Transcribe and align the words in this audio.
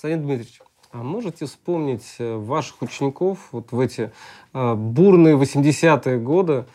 Константин 0.00 0.26
Дмитриевич, 0.26 0.60
а 0.92 0.98
можете 0.98 1.46
вспомнить 1.46 2.06
э, 2.20 2.36
ваших 2.36 2.82
учеников 2.82 3.48
вот 3.50 3.72
в 3.72 3.80
эти 3.80 4.12
э, 4.54 4.74
бурные 4.74 5.36
80-е 5.36 6.18
годы, 6.20 6.66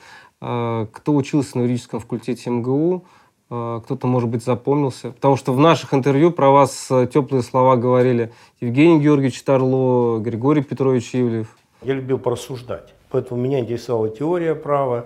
э, 0.41 0.87
кто 0.91 1.15
учился 1.15 1.57
на 1.57 1.61
юридическом 1.61 2.01
факультете 2.01 2.49
МГУ, 2.49 3.05
кто-то, 3.47 4.07
может 4.07 4.27
быть, 4.27 4.43
запомнился? 4.43 5.11
Потому 5.11 5.37
что 5.37 5.53
в 5.53 5.59
наших 5.59 5.93
интервью 5.93 6.31
про 6.31 6.49
вас 6.49 6.89
теплые 7.13 7.43
слова 7.43 7.77
говорили 7.77 8.33
Евгений 8.59 8.99
Георгиевич 8.99 9.41
Тарло, 9.43 10.19
Григорий 10.19 10.63
Петрович 10.63 11.11
Ивлев. 11.13 11.55
Я 11.81 11.93
любил 11.93 12.17
порассуждать, 12.17 12.93
поэтому 13.09 13.39
меня 13.39 13.59
интересовала 13.59 14.09
теория 14.09 14.55
права, 14.55 15.05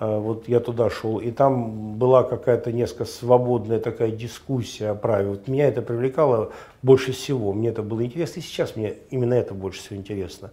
вот 0.00 0.48
я 0.48 0.60
туда 0.60 0.90
шел, 0.90 1.18
и 1.18 1.30
там 1.30 1.94
была 1.94 2.24
какая-то 2.24 2.72
несколько 2.72 3.04
свободная 3.04 3.78
такая 3.78 4.10
дискуссия 4.10 4.90
о 4.90 4.94
праве. 4.94 5.28
Вот 5.28 5.46
меня 5.46 5.68
это 5.68 5.82
привлекало 5.82 6.50
больше 6.82 7.12
всего, 7.12 7.52
мне 7.52 7.68
это 7.68 7.82
было 7.82 8.04
интересно, 8.04 8.40
и 8.40 8.42
сейчас 8.42 8.74
мне 8.74 8.94
именно 9.10 9.34
это 9.34 9.54
больше 9.54 9.80
всего 9.80 9.96
интересно. 9.96 10.50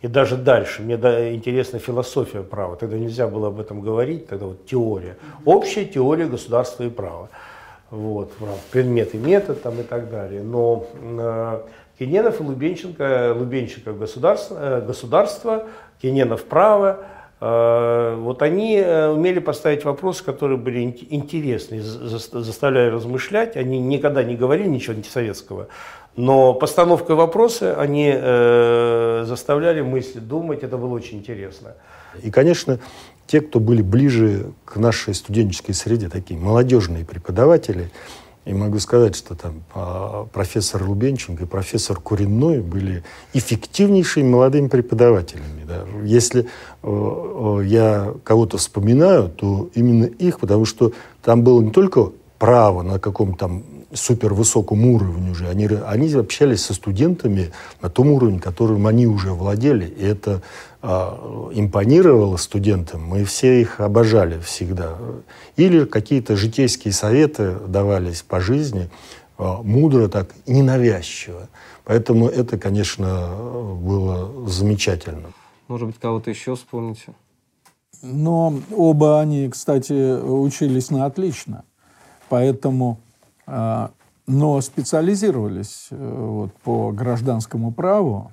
И 0.00 0.06
даже 0.06 0.36
дальше, 0.36 0.82
мне 0.82 0.94
интересна 0.94 1.80
философия 1.80 2.42
права, 2.42 2.76
тогда 2.76 2.96
нельзя 2.96 3.26
было 3.26 3.48
об 3.48 3.60
этом 3.60 3.80
говорить, 3.80 4.28
тогда 4.28 4.46
вот 4.46 4.64
теория. 4.64 5.16
Общая 5.44 5.84
теория 5.84 6.26
государства 6.26 6.84
и 6.84 6.88
права. 6.88 7.28
Вот, 7.90 8.32
предмет 8.70 9.14
и 9.14 9.18
метод 9.18 9.62
там 9.62 9.80
и 9.80 9.82
так 9.82 10.10
далее. 10.10 10.42
Но 10.42 10.86
э, 10.94 11.62
Кененов 11.98 12.40
и 12.40 12.44
Лубенченко, 12.44 13.34
Лубенченко 13.36 13.92
государство, 13.92 14.56
э, 14.60 14.80
государство 14.82 15.66
Кененов 16.00 16.44
право, 16.44 17.00
Э, 17.00 17.17
вот 17.40 18.42
они 18.42 18.76
э, 18.76 19.10
умели 19.10 19.38
поставить 19.38 19.84
вопросы, 19.84 20.24
которые 20.24 20.58
были 20.58 20.82
интересны, 20.82 21.80
заставляли 21.80 22.90
размышлять. 22.90 23.56
Они 23.56 23.78
никогда 23.78 24.24
не 24.24 24.34
говорили 24.34 24.68
ничего 24.68 24.94
антисоветского, 24.94 25.68
но 26.16 26.52
постановкой 26.52 27.14
вопроса 27.14 27.80
они 27.80 28.12
э, 28.12 29.24
заставляли 29.24 29.82
мыслить, 29.82 30.26
думать. 30.26 30.64
Это 30.64 30.76
было 30.76 30.92
очень 30.94 31.18
интересно. 31.18 31.74
И, 32.20 32.32
конечно, 32.32 32.80
те, 33.28 33.40
кто 33.40 33.60
были 33.60 33.82
ближе 33.82 34.52
к 34.64 34.76
нашей 34.76 35.14
студенческой 35.14 35.74
среде, 35.74 36.08
такие 36.08 36.40
молодежные 36.40 37.04
преподаватели, 37.04 37.90
и 38.48 38.54
могу 38.54 38.78
сказать, 38.78 39.14
что 39.14 39.34
там 39.34 39.62
а, 39.74 40.24
профессор 40.32 40.82
Лубенченко 40.82 41.44
и 41.44 41.46
профессор 41.46 42.00
Куренной 42.00 42.60
были 42.60 43.04
эффективнейшими 43.34 44.26
молодыми 44.26 44.68
преподавателями. 44.68 45.64
Да. 45.66 45.84
Если 46.02 46.46
э, 46.82 47.60
я 47.66 48.14
кого-то 48.24 48.56
вспоминаю, 48.56 49.28
то 49.28 49.68
именно 49.74 50.06
их, 50.06 50.40
потому 50.40 50.64
что 50.64 50.92
там 51.22 51.42
было 51.42 51.60
не 51.60 51.70
только 51.70 52.10
право 52.38 52.80
на 52.80 52.98
каком-то 52.98 53.38
там 53.38 53.64
супервысоком 53.92 54.86
уровне 54.86 55.30
уже. 55.30 55.48
Они, 55.48 55.66
они 55.66 56.12
общались 56.14 56.64
со 56.64 56.72
студентами 56.72 57.52
на 57.82 57.90
том 57.90 58.10
уровне, 58.12 58.38
которым 58.38 58.86
они 58.86 59.06
уже 59.06 59.32
владели. 59.32 59.86
И 59.86 60.04
это 60.04 60.42
импонировало 60.80 62.36
студентам. 62.36 63.04
Мы 63.04 63.24
все 63.24 63.60
их 63.60 63.80
обожали 63.80 64.38
всегда. 64.40 64.96
Или 65.56 65.84
какие-то 65.84 66.36
житейские 66.36 66.92
советы 66.92 67.56
давались 67.66 68.22
по 68.22 68.40
жизни, 68.40 68.88
а, 69.38 69.62
мудро 69.62 70.08
так, 70.08 70.28
ненавязчиво. 70.46 71.48
Поэтому 71.84 72.28
это, 72.28 72.58
конечно, 72.58 73.34
было 73.80 74.48
замечательно. 74.48 75.32
Может 75.66 75.88
быть, 75.88 75.98
кого-то 75.98 76.30
еще 76.30 76.54
вспомните? 76.54 77.12
Но 78.02 78.54
оба 78.70 79.20
они, 79.20 79.48
кстати, 79.48 80.20
учились 80.20 80.90
на 80.90 81.06
отлично. 81.06 81.64
Поэтому 82.28 83.00
а, 83.46 83.90
но 84.28 84.60
специализировались 84.60 85.88
э, 85.90 85.96
вот, 85.96 86.52
по 86.62 86.92
гражданскому 86.92 87.72
праву, 87.72 88.30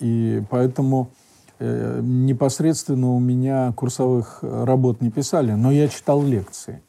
и 0.00 0.42
поэтому 0.50 1.10
э, 1.58 2.00
непосредственно 2.02 3.10
у 3.12 3.20
меня 3.20 3.72
курсовых 3.72 4.38
работ 4.42 5.00
не 5.00 5.10
писали, 5.10 5.52
но 5.52 5.72
я 5.72 5.88
читал 5.88 6.22
лекции. 6.22 6.82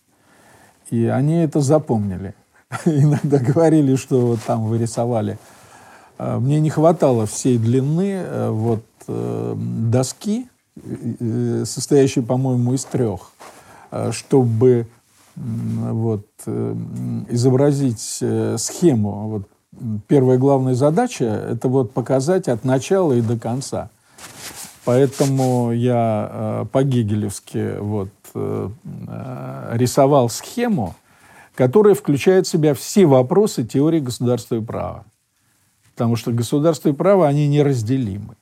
И 0.89 1.05
они 1.05 1.35
это 1.35 1.61
запомнили. 1.61 2.35
Иногда 2.85 3.39
говорили, 3.39 3.95
что 3.95 4.27
вот 4.27 4.39
там 4.45 4.65
вы 4.65 4.77
рисовали. 4.77 5.37
А, 6.17 6.39
мне 6.39 6.59
не 6.59 6.69
хватало 6.69 7.25
всей 7.25 7.57
длины 7.57 8.13
э, 8.13 8.49
вот, 8.49 8.83
доски, 9.07 10.49
состоящей, 11.63 12.21
по-моему, 12.21 12.73
из 12.73 12.83
трех, 12.85 13.31
чтобы 14.09 14.87
вот, 15.35 16.25
э, 16.45 16.75
изобразить 17.29 18.19
э, 18.21 18.55
схему. 18.57 19.27
Вот, 19.29 19.49
первая 20.07 20.37
главная 20.37 20.75
задача– 20.75 21.25
это 21.51 21.67
вот 21.67 21.91
показать 21.91 22.47
от 22.47 22.63
начала 22.63 23.13
и 23.13 23.21
до 23.21 23.37
конца. 23.37 23.89
Поэтому 24.85 25.71
я 25.71 26.29
э, 26.31 26.65
по-гегелевски 26.71 27.79
вот, 27.79 28.09
рисовал 29.71 30.29
схему, 30.29 30.95
которая 31.55 31.95
включает 31.95 32.45
в 32.45 32.49
себя 32.49 32.73
все 32.73 33.05
вопросы 33.05 33.63
теории 33.63 33.99
государства 33.99 34.55
и 34.55 34.61
права. 34.61 35.05
Потому 35.93 36.17
что 36.17 36.31
государство 36.31 36.89
и 36.89 36.93
право, 36.93 37.27
они 37.27 37.47
неразделимы. 37.47 38.35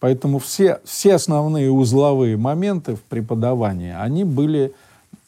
Поэтому 0.00 0.38
все, 0.40 0.80
все 0.84 1.14
основные 1.14 1.70
узловые 1.70 2.36
моменты 2.36 2.96
в 2.96 3.02
преподавании, 3.02 3.94
они 3.96 4.24
были 4.24 4.74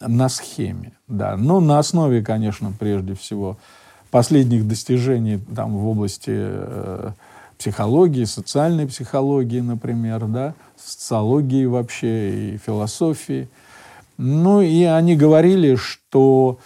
на 0.01 0.29
схеме, 0.29 0.93
да. 1.07 1.37
Но 1.37 1.61
на 1.61 1.79
основе, 1.79 2.23
конечно, 2.23 2.73
прежде 2.79 3.15
всего, 3.15 3.57
последних 4.11 4.67
достижений 4.67 5.41
там, 5.55 5.77
в 5.77 5.87
области 5.87 6.33
э, 6.33 7.11
психологии, 7.59 8.25
социальной 8.25 8.87
психологии, 8.87 9.61
например, 9.61 10.27
да, 10.27 10.55
социологии 10.77 11.67
вообще 11.67 12.55
и 12.55 12.59
философии. 12.59 13.49
Ну 14.17 14.61
и 14.61 14.83
они 14.85 15.17
говорили, 15.17 15.75
что, 15.77 16.59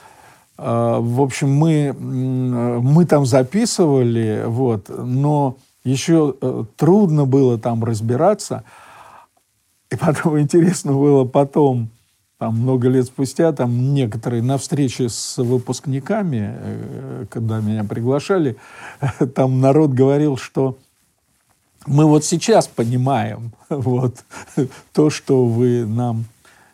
э, 0.59 0.63
в 1.01 1.21
общем, 1.21 1.53
мы, 1.55 1.93
мы 1.93 3.05
там 3.07 3.27
записывали, 3.27 4.45
вот, 4.47 4.89
но 4.89 5.57
еще 5.85 6.35
э, 6.41 6.65
трудно 6.77 7.27
было 7.27 7.59
там 7.59 7.85
разбираться. 7.85 8.65
И 9.91 9.97
потом 9.97 10.39
интересно 10.41 10.93
было 10.93 11.25
потом 11.25 11.91
там 12.43 12.59
много 12.59 12.89
лет 12.89 13.07
спустя, 13.07 13.53
там 13.53 13.95
некоторые 13.95 14.43
на 14.43 14.59
встрече 14.59 15.09
с 15.09 15.39
выпускниками, 15.39 16.53
э, 16.53 17.27
когда 17.31 17.61
меня 17.61 17.85
приглашали, 17.85 18.57
там 19.37 19.61
народ 19.61 19.93
говорил, 19.93 20.37
что 20.37 20.77
мы 21.87 22.05
вот 22.05 22.25
сейчас 22.25 22.67
понимаем 22.67 23.53
вот, 23.69 24.25
то, 24.93 25.09
что 25.09 25.47
вы 25.47 25.87
нам 25.87 26.25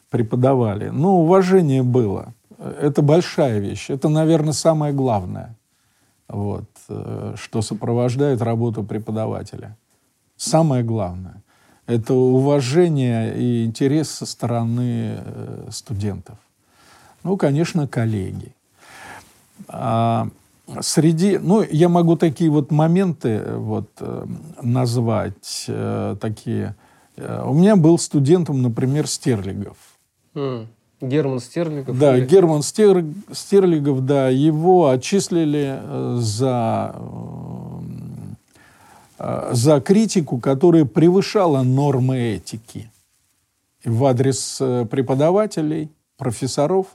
преподавали. 0.08 0.88
Ну, 0.88 1.20
уважение 1.20 1.82
было. 1.82 2.32
Это 2.58 3.02
большая 3.02 3.58
вещь. 3.58 3.90
Это, 3.90 4.08
наверное, 4.08 4.54
самое 4.54 4.94
главное, 4.94 5.54
вот, 6.28 6.64
э, 6.88 7.34
что 7.36 7.60
сопровождает 7.60 8.40
работу 8.40 8.84
преподавателя. 8.84 9.76
Самое 10.38 10.82
главное 10.82 11.42
это 11.88 12.12
уважение 12.12 13.34
и 13.34 13.64
интерес 13.64 14.10
со 14.10 14.26
стороны 14.26 15.20
э, 15.24 15.68
студентов. 15.70 16.36
Ну, 17.24 17.38
конечно, 17.38 17.88
коллеги. 17.88 18.52
А 19.68 20.28
среди, 20.80 21.38
ну, 21.38 21.62
я 21.62 21.88
могу 21.88 22.16
такие 22.16 22.50
вот 22.50 22.70
моменты 22.70 23.28
э, 23.28 23.56
вот 23.56 23.88
э, 24.00 24.26
назвать 24.62 25.70
такие. 26.20 26.76
У 27.16 27.54
меня 27.54 27.74
был 27.74 27.98
студентом, 27.98 28.62
например, 28.62 29.08
Стерлигов. 29.08 29.76
Mm. 30.34 30.66
Герман 31.00 31.40
Стерлигов? 31.40 31.98
Да, 31.98 32.16
или... 32.16 32.26
Герман 32.26 32.62
Стер... 32.62 33.04
Стерлигов, 33.32 34.04
да, 34.04 34.28
его 34.28 34.88
отчислили 34.88 35.80
за 36.16 36.94
за 39.18 39.80
критику, 39.80 40.38
которая 40.38 40.84
превышала 40.84 41.62
нормы 41.62 42.18
этики 42.18 42.90
в 43.84 44.04
адрес 44.04 44.58
э, 44.60 44.86
преподавателей, 44.90 45.90
профессоров, 46.16 46.86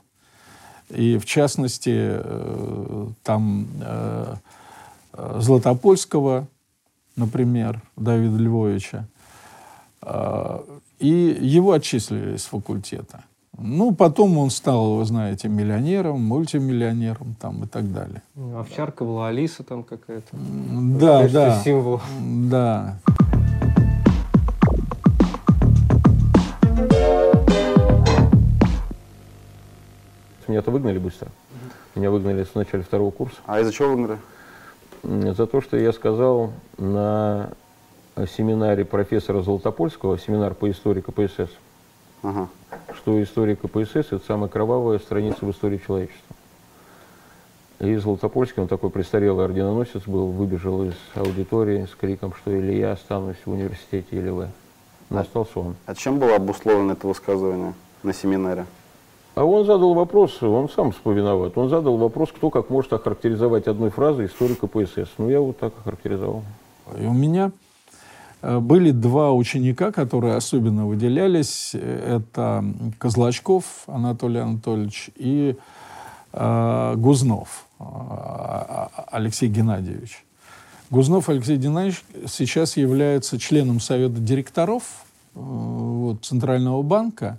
и 0.88 1.18
в 1.18 1.24
частности 1.24 1.94
э, 1.94 3.06
там 3.22 3.68
Златопольского, 5.12 6.48
например, 7.14 7.80
Давида 7.96 8.36
Львовича, 8.36 9.06
и 10.98 11.38
его 11.40 11.72
отчислили 11.72 12.36
с 12.36 12.46
факультета. 12.46 13.22
Ну, 13.58 13.94
потом 13.94 14.36
он 14.38 14.50
стал, 14.50 14.96
вы 14.96 15.04
знаете, 15.04 15.48
миллионером, 15.48 16.20
мультимиллионером 16.22 17.34
там 17.40 17.64
и 17.64 17.66
так 17.66 17.92
далее. 17.92 18.22
Овчарка 18.56 19.04
была 19.04 19.28
Алиса 19.28 19.62
там 19.62 19.84
какая-то. 19.84 20.26
Да, 20.32 21.18
Конечно, 21.18 21.40
да. 21.40 21.62
Символ. 21.62 22.00
Да. 22.20 22.98
Меня-то 30.48 30.70
выгнали 30.70 30.98
быстро. 30.98 31.28
Меня 31.94 32.10
выгнали 32.10 32.44
в 32.44 32.54
начале 32.54 32.82
второго 32.82 33.10
курса. 33.10 33.36
А 33.46 33.60
из-за 33.60 33.72
чего 33.72 33.90
выгнали? 33.90 34.18
за 35.04 35.46
то, 35.46 35.60
что 35.60 35.76
я 35.76 35.92
сказал 35.92 36.52
на 36.78 37.50
семинаре 38.16 38.84
профессора 38.84 39.42
Золотопольского, 39.42 40.18
семинар 40.18 40.54
по 40.54 40.70
истории 40.70 41.02
КПСС, 41.02 41.50
ага. 42.24 42.48
что 42.96 43.22
история 43.22 43.54
КПСС– 43.54 43.96
это 44.10 44.20
самая 44.26 44.48
кровавая 44.48 44.98
страница 44.98 45.44
в 45.44 45.50
истории 45.50 45.80
человечества. 45.84 46.36
И 47.80 47.96
Золотопольский, 47.96 48.62
он 48.62 48.68
такой 48.68 48.90
престарелый 48.90 49.44
орденоносец 49.44 50.02
был, 50.06 50.28
выбежал 50.28 50.84
из 50.84 50.94
аудитории 51.14 51.86
с 51.86 51.94
криком, 51.94 52.32
что 52.34 52.50
или 52.50 52.72
я 52.72 52.92
останусь 52.92 53.36
в 53.44 53.50
университете, 53.50 54.06
или 54.10 54.30
вы. 54.30 54.48
Но 55.10 55.20
остался 55.20 55.60
он. 55.60 55.76
А 55.86 55.94
чем 55.94 56.18
было 56.18 56.36
обусловлено 56.36 56.92
это 56.92 57.06
высказывание 57.06 57.74
на 58.02 58.12
семинаре? 58.14 58.64
А 59.34 59.44
он 59.44 59.66
задал 59.66 59.94
вопрос, 59.94 60.40
он 60.42 60.68
сам 60.68 60.92
вспоминоват, 60.92 61.58
он 61.58 61.68
задал 61.68 61.96
вопрос, 61.96 62.30
кто 62.30 62.50
как 62.50 62.70
может 62.70 62.92
охарактеризовать 62.92 63.66
одной 63.66 63.90
фразой 63.90 64.26
историю 64.26 64.56
КПСС. 64.56 65.10
Ну, 65.18 65.28
я 65.28 65.40
вот 65.40 65.58
так 65.58 65.72
охарактеризовал. 65.80 66.44
И 66.98 67.04
у 67.04 67.12
меня 67.12 67.50
были 68.60 68.90
два 68.90 69.32
ученика, 69.32 69.90
которые 69.92 70.36
особенно 70.36 70.86
выделялись. 70.86 71.74
Это 71.74 72.64
Козлачков 72.98 73.64
Анатолий 73.86 74.40
Анатольевич 74.40 75.10
и 75.16 75.56
э, 76.32 76.94
Гузнов 76.96 77.66
э, 77.78 77.84
Алексей 79.10 79.48
Геннадьевич. 79.48 80.24
Гузнов 80.90 81.28
Алексей 81.28 81.56
Геннадьевич 81.56 82.04
сейчас 82.26 82.76
является 82.76 83.38
членом 83.38 83.80
Совета 83.80 84.20
директоров 84.20 84.82
э, 85.34 85.38
вот, 85.40 86.24
Центрального 86.24 86.82
банка 86.82 87.38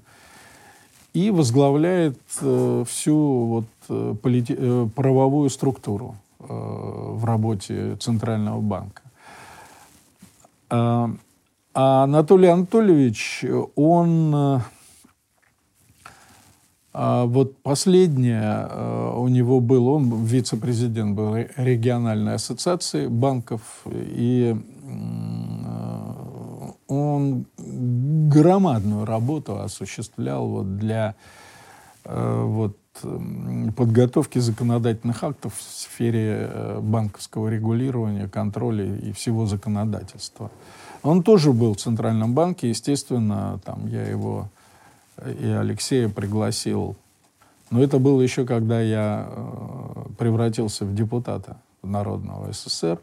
и 1.14 1.30
возглавляет 1.32 2.20
э, 2.42 2.84
всю 2.88 3.46
вот, 3.46 3.66
э, 3.90 4.16
полити- 4.22 4.58
э, 4.58 4.88
правовую 4.96 5.50
структуру 5.50 6.16
э, 6.40 6.46
в 6.48 7.24
работе 7.26 7.96
Центрального 7.98 8.60
банка. 8.60 9.05
А, 10.76 11.10
а 11.74 12.04
Анатолий 12.04 12.50
Анатольевич, 12.50 13.46
он 13.76 14.36
э, 14.36 14.60
а 16.94 17.26
вот 17.26 17.58
последнее 17.58 18.68
э, 18.70 19.14
у 19.18 19.28
него 19.28 19.60
был, 19.60 19.88
он 19.88 20.24
вице-президент 20.24 21.16
был 21.16 21.36
региональной 21.58 22.36
ассоциации 22.36 23.08
банков, 23.08 23.62
и 23.86 24.56
он 26.88 27.46
громадную 27.58 29.06
работу 29.06 29.60
осуществлял 29.60 30.48
вот 30.48 30.78
для 30.78 31.16
э, 32.04 32.44
вот, 32.46 32.78
подготовки 33.76 34.40
законодательных 34.40 35.24
актов 35.24 35.54
в 35.58 35.62
сфере 35.62 36.50
э, 36.50 36.80
банковского 36.82 37.50
регулирования, 37.50 38.28
контроля 38.28 38.96
и 38.98 39.12
всего 39.12 39.46
законодательства. 39.46 40.52
Он 41.04 41.24
тоже 41.24 41.54
был 41.54 41.74
в 41.74 41.78
Центральном 41.78 42.34
банке, 42.34 42.70
естественно, 42.70 43.60
там 43.64 43.88
я 43.88 44.08
его 44.08 44.50
и 45.40 45.48
Алексея 45.48 46.10
пригласил. 46.10 46.96
Но 47.72 47.82
это 47.82 48.00
было 48.00 48.22
еще, 48.22 48.46
когда 48.46 48.82
я 48.82 49.28
э, 49.28 50.06
превратился 50.18 50.86
в 50.86 50.94
депутата 50.94 51.58
Народного 51.82 52.52
СССР, 52.52 53.00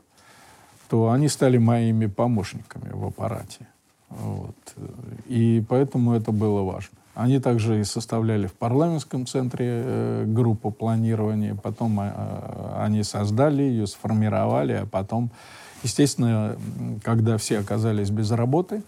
то 0.89 1.11
они 1.11 1.29
стали 1.29 1.59
моими 1.59 2.07
помощниками 2.07 2.91
в 2.93 3.05
аппарате. 3.05 3.67
Вот. 4.09 4.57
И 5.27 5.65
поэтому 5.69 6.13
это 6.13 6.33
было 6.33 6.63
важно. 6.63 6.97
Они 7.15 7.39
также 7.39 7.81
и 7.81 7.85
составляли 7.85 8.47
в 8.47 8.55
парламентском 8.55 9.27
центре 9.27 9.67
э, 9.69 10.25
группу 10.27 10.71
планирования, 10.71 11.55
потом 11.55 12.01
э, 12.01 12.11
они 12.79 13.03
создали 13.03 13.63
ее, 13.63 13.87
сформировали, 13.87 14.73
а 14.73 14.87
потом, 14.87 15.31
естественно, 15.83 16.57
когда 17.03 17.37
все 17.37 17.59
оказались 17.59 18.09
без 18.09 18.31
работы, 18.31 18.83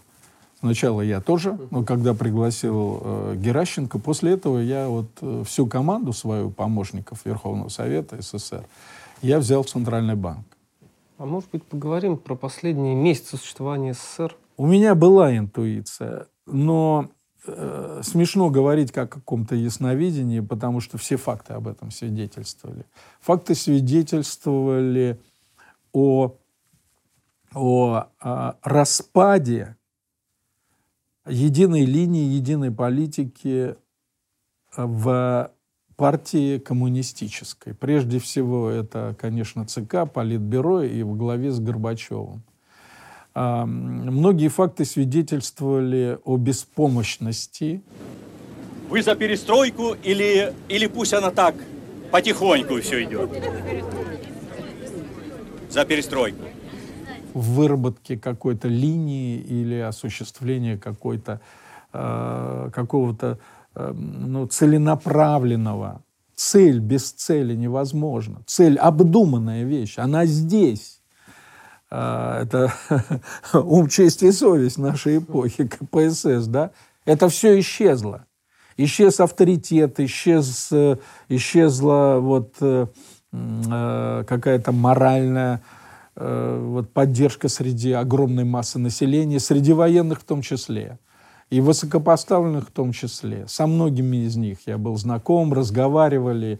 сначала 0.59 1.01
я 1.01 1.21
тоже, 1.21 1.55
но 1.69 1.83
когда 1.83 2.15
пригласил 2.15 2.99
э, 3.03 3.35
Геращенко, 3.37 3.99
после 3.99 4.33
этого 4.33 4.57
я 4.57 4.87
вот 4.87 5.09
э, 5.21 5.43
всю 5.45 5.67
команду 5.67 6.11
свою 6.11 6.49
помощников 6.49 7.25
Верховного 7.25 7.69
Совета 7.69 8.19
СССР 8.19 8.65
я 9.21 9.39
взял 9.39 9.63
в 9.63 9.67
Центральный 9.67 10.15
банк. 10.15 10.45
А 11.17 11.25
может 11.25 11.49
быть, 11.51 11.63
поговорим 11.63 12.17
про 12.17 12.35
последние 12.35 12.95
месяцы 12.95 13.37
существования 13.37 13.93
СССР? 13.93 14.35
У 14.57 14.65
меня 14.65 14.95
была 14.95 15.35
интуиция, 15.37 16.27
но 16.45 17.09
э, 17.47 18.01
смешно 18.03 18.49
говорить 18.49 18.91
как 18.91 19.15
о 19.15 19.19
каком-то 19.19 19.55
ясновидении, 19.55 20.39
потому 20.39 20.79
что 20.79 20.97
все 20.97 21.17
факты 21.17 21.53
об 21.53 21.67
этом 21.67 21.91
свидетельствовали. 21.91 22.85
Факты 23.21 23.55
свидетельствовали 23.55 25.19
о, 25.91 26.35
о, 27.53 28.07
о 28.19 28.55
распаде 28.63 29.77
единой 31.27 31.85
линии, 31.85 32.35
единой 32.35 32.71
политики 32.71 33.75
в 34.75 35.51
партии 35.95 36.59
коммунистической. 36.59 37.73
Прежде 37.73 38.19
всего, 38.19 38.69
это, 38.69 39.15
конечно, 39.19 39.65
ЦК, 39.65 40.11
Политбюро 40.11 40.81
и 40.81 41.03
в 41.03 41.15
главе 41.15 41.51
с 41.51 41.59
Горбачевым. 41.59 42.43
Многие 43.35 44.47
факты 44.47 44.85
свидетельствовали 44.85 46.17
о 46.23 46.37
беспомощности. 46.37 47.83
Вы 48.89 49.01
за 49.03 49.15
перестройку 49.15 49.93
или, 50.03 50.53
или 50.69 50.87
пусть 50.87 51.13
она 51.13 51.31
так 51.31 51.55
потихоньку 52.11 52.79
все 52.79 53.03
идет? 53.03 53.29
За 55.69 55.83
перестройку. 55.83 56.45
В 57.33 57.55
выработке 57.55 58.17
какой-то 58.17 58.69
линии 58.69 59.37
или 59.39 59.79
осуществлении 59.79 60.77
какой-то 60.77 61.41
э, 61.91 62.69
какого-то 62.73 63.39
э, 63.75 63.91
ну, 63.91 64.47
целенаправленного. 64.47 66.01
Цель 66.35 66.79
без 66.79 67.11
цели 67.11 67.53
невозможно. 67.53 68.43
Цель 68.45 68.77
обдуманная 68.77 69.63
вещь, 69.65 69.97
она 69.97 70.25
здесь. 70.25 70.94
А, 71.91 72.41
это 72.41 72.73
ум, 73.53 73.87
честь 73.87 74.23
и 74.23 74.31
совесть 74.31 74.77
нашей 74.77 75.19
эпохи, 75.19 75.67
КПСС, 75.67 76.47
да, 76.47 76.71
это 77.05 77.29
все 77.29 77.59
исчезло. 77.59 78.25
Исчез 78.77 79.19
авторитет, 79.19 79.99
исчез, 80.01 80.69
исчезла 81.29 82.17
вот 82.19 82.55
э, 82.59 82.87
э, 83.31 84.23
какая-то 84.27 84.73
моральная 84.73 85.61
э, 86.15 86.59
вот 86.61 86.91
поддержка 86.91 87.47
среди 87.47 87.93
огромной 87.93 88.43
массы 88.43 88.79
населения, 88.79 89.39
среди 89.39 89.71
военных 89.71 90.21
в 90.21 90.23
том 90.25 90.41
числе, 90.41 90.99
и 91.49 91.61
высокопоставленных 91.61 92.67
в 92.67 92.71
том 92.71 92.91
числе. 92.91 93.47
Со 93.47 93.65
многими 93.65 94.25
из 94.25 94.35
них 94.35 94.57
я 94.65 94.77
был 94.77 94.97
знаком, 94.97 95.53
разговаривали. 95.53 96.59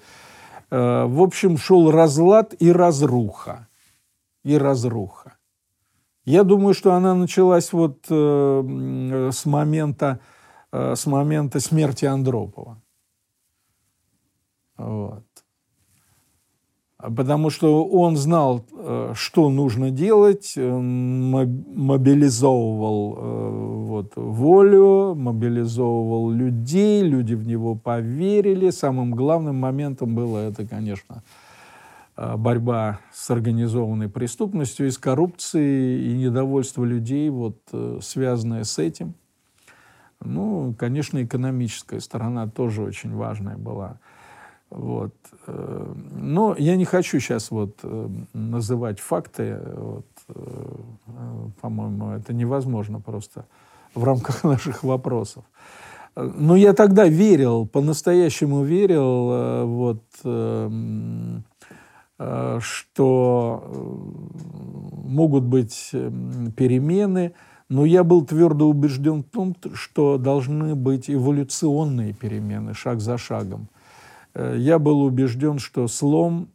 В 0.71 1.21
общем, 1.21 1.57
шел 1.57 1.91
разлад 1.91 2.55
и 2.59 2.71
разруха 2.71 3.67
и 4.45 4.57
разруха. 4.57 5.37
Я 6.23 6.43
думаю, 6.43 6.73
что 6.73 6.93
она 6.93 7.13
началась 7.15 7.73
вот 7.73 8.05
э, 8.09 9.29
с 9.31 9.45
момента 9.45 10.19
э, 10.71 10.95
с 10.95 11.05
момента 11.07 11.59
смерти 11.59 12.05
Андропова. 12.05 12.81
Вот. 14.77 15.25
Потому 16.97 17.49
что 17.49 17.83
он 17.85 18.15
знал, 18.17 18.65
э, 18.71 19.13
что 19.15 19.49
нужно 19.49 19.91
делать, 19.91 20.53
мобилизовывал 20.57 23.17
э, 23.17 23.49
вот, 23.87 24.13
волю, 24.15 25.15
мобилизовывал 25.15 26.31
людей, 26.31 27.03
люди 27.03 27.33
в 27.33 27.47
него 27.47 27.75
поверили. 27.75 28.69
Самым 28.69 29.15
главным 29.15 29.55
моментом 29.55 30.13
было 30.15 30.37
это, 30.37 30.67
конечно, 30.67 31.15
Э, 31.15 31.21
борьба 32.15 32.99
с 33.11 33.29
организованной 33.29 34.07
преступностью 34.07 34.87
и 34.87 34.91
с 34.91 34.97
коррупцией, 34.97 36.11
и 36.11 36.17
недовольство 36.17 36.83
людей, 36.85 37.29
вот, 37.29 37.57
э, 37.73 37.99
связанное 38.01 38.63
с 38.63 38.79
этим. 38.79 39.15
Ну, 40.21 40.73
конечно, 40.77 41.21
экономическая 41.23 41.99
сторона 41.99 42.47
тоже 42.47 42.83
очень 42.83 43.13
важная 43.13 43.57
была. 43.57 43.99
Вот. 44.69 45.13
Э, 45.47 45.93
но 46.13 46.55
я 46.57 46.77
не 46.77 46.85
хочу 46.85 47.19
сейчас 47.19 47.51
вот 47.51 47.83
называть 48.33 48.99
факты. 48.99 49.59
Вот, 49.75 50.07
по-моему, 51.61 52.11
это 52.11 52.33
невозможно 52.33 53.01
просто 53.01 53.45
в 53.93 54.03
рамках 54.05 54.43
наших 54.45 54.83
вопросов. 54.83 55.43
Но 56.15 56.55
я 56.55 56.71
тогда 56.71 57.09
верил, 57.09 57.67
по-настоящему 57.67 58.63
верил 58.63 59.65
вот, 59.67 60.01
эм, 60.23 61.43
Э, 61.45 61.54
что 62.17 63.63
э, 63.65 65.07
могут 65.07 65.43
быть 65.43 65.91
перемены, 65.91 67.33
но 67.67 67.83
я 67.85 68.03
был 68.03 68.25
твердо 68.25 68.69
убежден 68.69 69.23
в 69.23 69.29
том, 69.29 69.55
что 69.73 70.17
должны 70.17 70.75
быть 70.75 71.09
эволюционные 71.09 72.13
перемены, 72.13 72.73
шаг 72.73 73.01
за 73.01 73.17
шагом. 73.17 73.67
Э, 74.33 74.55
я 74.57 74.79
был 74.79 75.01
убежден, 75.01 75.59
что 75.59 75.87
слом 75.87 76.49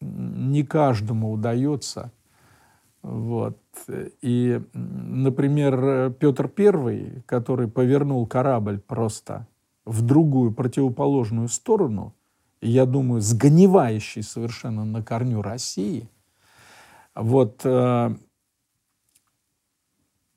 не 0.00 0.62
каждому 0.62 1.32
удается. 1.32 2.10
Вот. 3.02 3.58
И, 4.20 4.60
например, 4.72 6.12
Петр 6.12 6.50
I, 6.56 7.22
который 7.26 7.68
повернул 7.68 8.26
корабль 8.26 8.78
просто 8.78 9.46
в 9.84 10.02
другую 10.02 10.52
противоположную 10.52 11.48
сторону, 11.48 12.14
я 12.62 12.86
думаю, 12.86 13.20
сгнивающий 13.20 14.22
совершенно 14.22 14.84
на 14.84 15.02
корню 15.02 15.42
России, 15.42 16.08
вот, 17.14 17.60
э, 17.64 18.14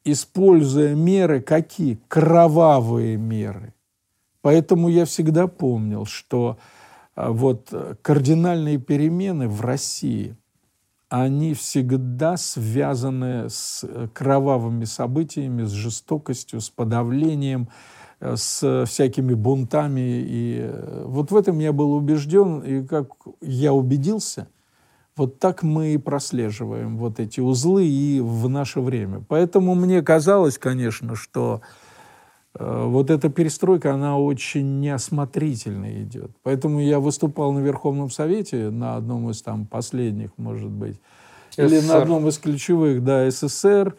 используя 0.03 0.95
меры 0.95 1.39
какие? 1.39 1.99
Кровавые 2.07 3.15
меры. 3.15 3.73
Поэтому 4.41 4.89
я 4.89 5.05
всегда 5.05 5.47
помнил, 5.47 6.05
что 6.05 6.57
э, 7.15 7.29
вот 7.29 7.73
кардинальные 8.01 8.79
перемены 8.79 9.47
в 9.47 9.61
России, 9.61 10.35
они 11.07 11.53
всегда 11.53 12.35
связаны 12.35 13.49
с 13.49 13.87
кровавыми 14.13 14.85
событиями, 14.85 15.63
с 15.63 15.71
жестокостью, 15.71 16.59
с 16.59 16.69
подавлением, 16.71 17.69
Э, 17.69 17.94
с 18.21 18.85
всякими 18.85 19.33
бунтами. 19.33 20.23
И 20.27 20.59
э, 20.61 21.03
вот 21.05 21.31
в 21.31 21.35
этом 21.35 21.59
я 21.59 21.73
был 21.73 21.93
убежден, 21.93 22.59
и 22.59 22.85
как 22.85 23.09
я 23.41 23.73
убедился, 23.73 24.47
вот 25.15 25.39
так 25.39 25.63
мы 25.63 25.93
и 25.93 25.97
прослеживаем 25.97 26.97
вот 26.97 27.19
эти 27.19 27.39
узлы 27.39 27.85
и 27.85 28.19
в 28.19 28.49
наше 28.49 28.81
время. 28.81 29.23
Поэтому 29.27 29.75
мне 29.75 30.01
казалось, 30.01 30.57
конечно, 30.57 31.15
что 31.15 31.61
э, 32.53 32.83
вот 32.85 33.09
эта 33.09 33.29
перестройка, 33.29 33.93
она 33.93 34.17
очень 34.17 34.79
неосмотрительно 34.79 36.01
идет. 36.01 36.31
Поэтому 36.43 36.81
я 36.81 36.99
выступал 36.99 37.53
на 37.53 37.59
Верховном 37.59 38.09
Совете, 38.09 38.69
на 38.69 38.95
одном 38.95 39.29
из 39.29 39.41
там 39.41 39.65
последних, 39.65 40.31
может 40.37 40.71
быть, 40.71 40.99
СССР. 41.51 41.65
или 41.65 41.79
на 41.81 41.97
одном 42.01 42.27
из 42.27 42.37
ключевых, 42.37 43.03
да, 43.03 43.29
СССР. 43.29 43.95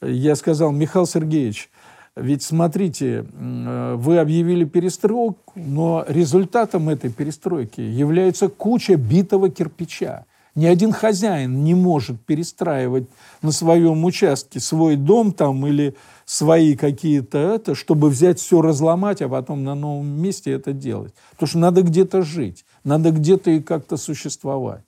Я 0.00 0.36
сказал, 0.36 0.70
Михаил 0.70 1.06
Сергеевич, 1.06 1.70
ведь 2.16 2.44
смотрите, 2.44 3.26
э, 3.32 3.94
вы 3.98 4.18
объявили 4.18 4.64
перестройку, 4.64 5.52
но 5.56 6.04
результатом 6.06 6.88
этой 6.88 7.10
перестройки 7.10 7.80
является 7.80 8.48
куча 8.48 8.96
битого 8.96 9.50
кирпича. 9.50 10.24
Ни 10.54 10.66
один 10.66 10.92
хозяин 10.92 11.64
не 11.64 11.74
может 11.74 12.20
перестраивать 12.24 13.08
на 13.42 13.50
своем 13.50 14.04
участке 14.04 14.60
свой 14.60 14.94
дом 14.94 15.32
там 15.32 15.66
или 15.66 15.96
свои 16.24 16.76
какие-то 16.76 17.38
это, 17.38 17.74
чтобы 17.74 18.08
взять 18.08 18.38
все 18.38 18.62
разломать, 18.62 19.20
а 19.20 19.28
потом 19.28 19.64
на 19.64 19.74
новом 19.74 20.06
месте 20.06 20.52
это 20.52 20.72
делать. 20.72 21.12
Потому 21.32 21.48
что 21.48 21.58
надо 21.58 21.82
где-то 21.82 22.22
жить, 22.22 22.64
надо 22.84 23.10
где-то 23.10 23.50
и 23.50 23.60
как-то 23.60 23.96
существовать. 23.96 24.84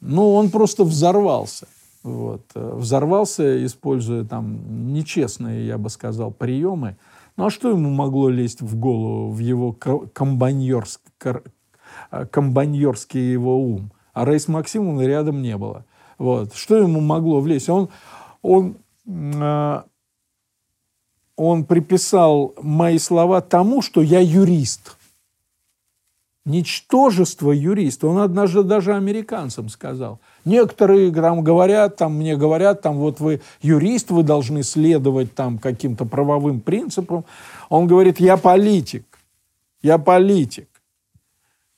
Ну, 0.00 0.32
он 0.32 0.48
просто 0.48 0.84
взорвался. 0.84 1.68
Вот. 2.06 2.52
Взорвался, 2.54 3.66
используя 3.66 4.24
там 4.24 4.92
нечестные, 4.92 5.66
я 5.66 5.76
бы 5.76 5.90
сказал, 5.90 6.30
приемы. 6.30 6.96
Ну 7.36 7.46
а 7.46 7.50
что 7.50 7.70
ему 7.70 7.90
могло 7.90 8.28
лезть 8.28 8.60
в 8.60 8.76
голову, 8.76 9.32
в 9.32 9.40
его 9.40 9.72
комбайнерск, 9.72 11.00
э, 11.24 12.26
комбайнерский 12.26 13.32
его 13.32 13.58
ум? 13.58 13.90
А 14.12 14.24
Рейс 14.24 14.46
Максимовны 14.46 15.02
рядом 15.02 15.42
не 15.42 15.56
было. 15.56 15.84
Вот. 16.16 16.54
Что 16.54 16.76
ему 16.76 17.00
могло 17.00 17.40
влезть? 17.40 17.68
Он, 17.68 17.88
он, 18.40 18.76
э, 19.04 19.82
он 21.34 21.64
приписал 21.64 22.54
мои 22.62 22.98
слова 22.98 23.40
тому, 23.40 23.82
что 23.82 24.00
я 24.00 24.20
юрист. 24.20 24.96
Ничтожество 26.44 27.50
юрист. 27.50 28.04
Он 28.04 28.18
однажды 28.18 28.62
даже 28.62 28.94
американцам 28.94 29.68
сказал– 29.68 30.20
Некоторые 30.46 31.12
там 31.12 31.42
говорят, 31.42 31.96
там 31.96 32.14
мне 32.14 32.36
говорят, 32.36 32.80
там 32.80 32.98
вот 32.98 33.18
вы 33.18 33.40
юрист, 33.62 34.12
вы 34.12 34.22
должны 34.22 34.62
следовать 34.62 35.34
там 35.34 35.58
каким-то 35.58 36.04
правовым 36.04 36.60
принципам. 36.60 37.24
Он 37.68 37.88
говорит, 37.88 38.20
я 38.20 38.36
политик, 38.36 39.04
я 39.82 39.98
политик. 39.98 40.68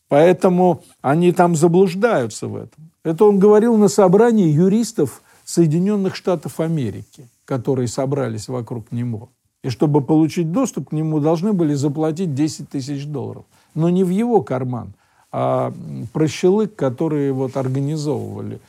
Поэтому 0.09 0.83
они 1.01 1.33
там 1.33 1.57
заблуждаются 1.57 2.47
в 2.47 2.57
этом. 2.57 2.91
Это 3.05 3.25
он 3.25 3.39
говорил 3.39 3.79
на 3.79 3.89
собрании 3.89 4.49
юристов 4.49 5.23
Соединенных 5.47 6.15
Штатов 6.15 6.61
Америки, 6.61 7.27
которые 7.47 7.89
собрались 7.89 8.49
вокруг 8.49 8.93
него. 8.93 9.31
И 9.63 9.71
чтобы 9.71 10.03
получить 10.03 10.53
доступ 10.53 10.91
к 10.91 10.93
нему, 10.93 11.21
должны 11.21 11.55
были 11.55 11.73
заплатить 11.73 12.35
10 12.35 12.69
тысяч 12.69 13.07
долларов. 13.07 13.47
Но 13.75 13.89
не 13.89 14.05
в 14.05 14.11
его 14.11 14.43
карман, 14.43 14.93
а 15.31 15.73
прощелык, 16.13 16.75
которые 16.75 17.33
вот 17.33 17.57
организовывали 17.57 18.61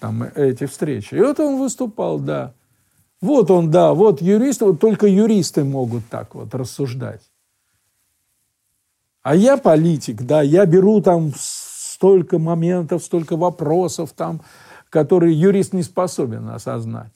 там 0.00 0.22
эти 0.22 0.66
встречи. 0.66 1.14
И 1.14 1.20
вот 1.20 1.38
он 1.40 1.58
выступал, 1.58 2.18
да. 2.18 2.52
Вот 3.20 3.50
он, 3.50 3.70
да, 3.70 3.94
вот 3.94 4.20
юристы, 4.20 4.66
вот 4.66 4.80
только 4.80 5.06
юристы 5.06 5.64
могут 5.64 6.06
так 6.08 6.34
вот 6.34 6.54
рассуждать. 6.54 7.22
А 9.22 9.34
я 9.34 9.56
политик, 9.56 10.22
да, 10.22 10.42
я 10.42 10.66
беру 10.66 11.00
там 11.00 11.32
столько 11.36 12.38
моментов, 12.38 13.02
столько 13.02 13.36
вопросов 13.36 14.12
там, 14.12 14.42
которые 14.90 15.38
юрист 15.38 15.72
не 15.72 15.82
способен 15.82 16.48
осознать. 16.50 17.12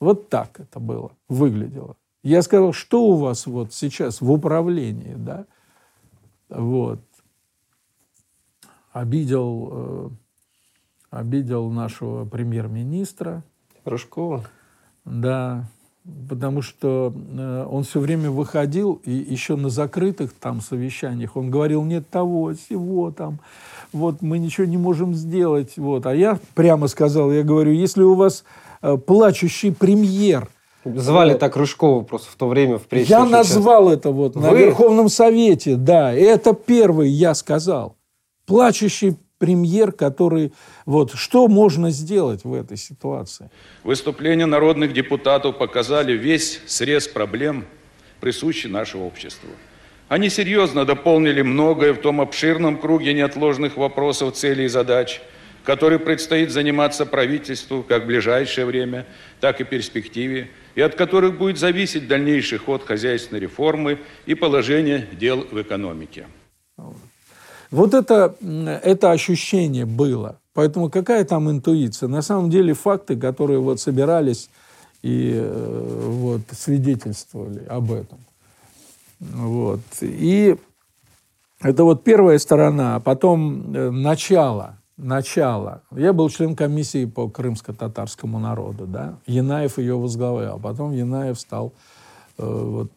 Вот 0.00 0.28
так 0.28 0.60
это 0.60 0.80
было, 0.80 1.12
выглядело. 1.28 1.96
Я 2.22 2.42
сказал, 2.42 2.72
что 2.72 3.04
у 3.04 3.16
вас 3.16 3.46
вот 3.46 3.72
сейчас 3.72 4.20
в 4.20 4.30
управлении, 4.30 5.14
да, 5.16 5.46
вот 6.48 7.00
обидел, 8.94 9.68
э, 9.72 10.08
обидел 11.10 11.68
нашего 11.68 12.24
премьер-министра. 12.24 13.42
Рыжкова? 13.84 14.44
Да, 15.04 15.66
потому 16.28 16.62
что 16.62 17.12
э, 17.14 17.66
он 17.68 17.82
все 17.82 18.00
время 18.00 18.30
выходил, 18.30 19.02
и 19.04 19.10
еще 19.10 19.56
на 19.56 19.68
закрытых 19.68 20.32
там 20.32 20.62
совещаниях 20.62 21.36
он 21.36 21.50
говорил, 21.50 21.84
нет 21.84 22.08
того, 22.08 22.54
всего 22.54 23.10
там, 23.10 23.40
вот 23.92 24.22
мы 24.22 24.38
ничего 24.38 24.66
не 24.66 24.78
можем 24.78 25.14
сделать. 25.14 25.76
Вот. 25.76 26.06
А 26.06 26.14
я 26.14 26.38
прямо 26.54 26.86
сказал, 26.86 27.32
я 27.32 27.42
говорю, 27.42 27.72
если 27.72 28.02
у 28.02 28.14
вас 28.14 28.44
э, 28.80 28.96
плачущий 28.96 29.72
премьер, 29.72 30.48
Звали 30.86 31.32
так 31.32 31.56
Рыжкова 31.56 32.02
просто 32.02 32.30
в 32.30 32.34
то 32.34 32.46
время 32.46 32.76
в 32.76 32.82
прессе. 32.82 33.08
Я 33.08 33.24
назвал 33.24 33.88
это 33.88 34.10
вот 34.10 34.36
Вы? 34.36 34.42
на 34.42 34.52
Верховном 34.52 35.08
Совете, 35.08 35.76
да. 35.76 36.12
Это 36.12 36.52
первый 36.52 37.08
я 37.08 37.32
сказал 37.32 37.96
плачущий 38.46 39.16
премьер, 39.38 39.92
который... 39.92 40.52
Вот, 40.86 41.12
что 41.14 41.48
можно 41.48 41.90
сделать 41.90 42.44
в 42.44 42.54
этой 42.54 42.76
ситуации? 42.76 43.50
Выступления 43.82 44.46
народных 44.46 44.92
депутатов 44.92 45.58
показали 45.58 46.12
весь 46.12 46.60
срез 46.66 47.08
проблем, 47.08 47.64
присущий 48.20 48.68
нашему 48.68 49.06
обществу. 49.06 49.50
Они 50.08 50.28
серьезно 50.28 50.84
дополнили 50.84 51.42
многое 51.42 51.92
в 51.92 51.98
том 51.98 52.20
обширном 52.20 52.78
круге 52.78 53.14
неотложных 53.14 53.76
вопросов, 53.76 54.34
целей 54.34 54.66
и 54.66 54.68
задач, 54.68 55.20
которые 55.64 55.98
предстоит 55.98 56.50
заниматься 56.50 57.06
правительству 57.06 57.82
как 57.82 58.04
в 58.04 58.06
ближайшее 58.06 58.66
время, 58.66 59.06
так 59.40 59.60
и 59.60 59.64
в 59.64 59.68
перспективе, 59.68 60.50
и 60.74 60.82
от 60.82 60.94
которых 60.94 61.38
будет 61.38 61.58
зависеть 61.58 62.06
дальнейший 62.06 62.58
ход 62.58 62.84
хозяйственной 62.84 63.40
реформы 63.40 63.98
и 64.26 64.34
положение 64.34 65.08
дел 65.12 65.46
в 65.50 65.60
экономике. 65.60 66.26
Вот 67.74 67.92
это, 67.92 68.36
это 68.84 69.10
ощущение 69.10 69.84
было. 69.84 70.38
Поэтому 70.52 70.90
какая 70.90 71.24
там 71.24 71.50
интуиция? 71.50 72.08
На 72.08 72.22
самом 72.22 72.48
деле 72.48 72.72
факты, 72.72 73.16
которые 73.16 73.58
вот 73.58 73.80
собирались 73.80 74.48
и 75.02 75.32
э, 75.34 76.08
вот, 76.08 76.42
свидетельствовали 76.52 77.64
об 77.66 77.90
этом. 77.90 78.18
Вот. 79.18 79.80
И 80.02 80.56
это 81.60 81.82
вот 81.82 82.04
первая 82.04 82.38
сторона, 82.38 82.94
а 82.94 83.00
потом 83.00 83.74
э, 83.74 83.90
начало. 83.90 84.76
Начало. 84.96 85.82
Я 85.90 86.12
был 86.12 86.30
член 86.30 86.54
комиссии 86.54 87.06
по 87.06 87.28
крымско-татарскому 87.28 88.38
народу, 88.38 88.86
да. 88.86 89.18
Янаев 89.26 89.78
ее 89.78 89.98
возглавлял. 89.98 90.60
Потом 90.60 90.92
Янаев 90.92 91.40
стал, 91.40 91.72
э, 92.38 92.46
вот, 92.46 92.92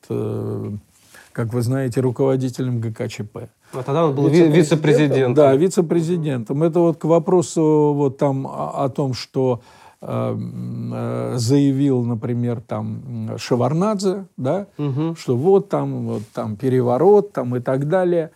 как 1.31 1.51
вы 1.51 1.63
знаете, 1.63 1.99
руководителем 1.99 2.79
ГКЧП. 2.79 3.49
А 3.73 3.83
тогда 3.83 4.05
он 4.05 4.15
был 4.15 4.27
вице-президентом. 4.27 5.33
Да, 5.33 5.55
вице-президентом. 5.55 6.63
Это 6.63 6.79
вот 6.79 6.97
к 6.97 7.05
вопросу 7.05 7.93
вот 7.93 8.17
там 8.17 8.47
о, 8.47 8.89
том, 8.89 9.13
что 9.13 9.61
э, 10.01 10.37
э, 10.37 11.33
заявил, 11.37 12.03
например, 12.03 12.61
там 12.61 13.35
Шеварнадзе, 13.37 14.25
да, 14.37 14.67
угу. 14.77 15.15
что 15.15 15.35
вот 15.35 15.69
там, 15.69 16.07
вот 16.07 16.23
там 16.33 16.55
переворот 16.55 17.33
там 17.33 17.55
и 17.55 17.59
так 17.59 17.89
далее. 17.89 18.31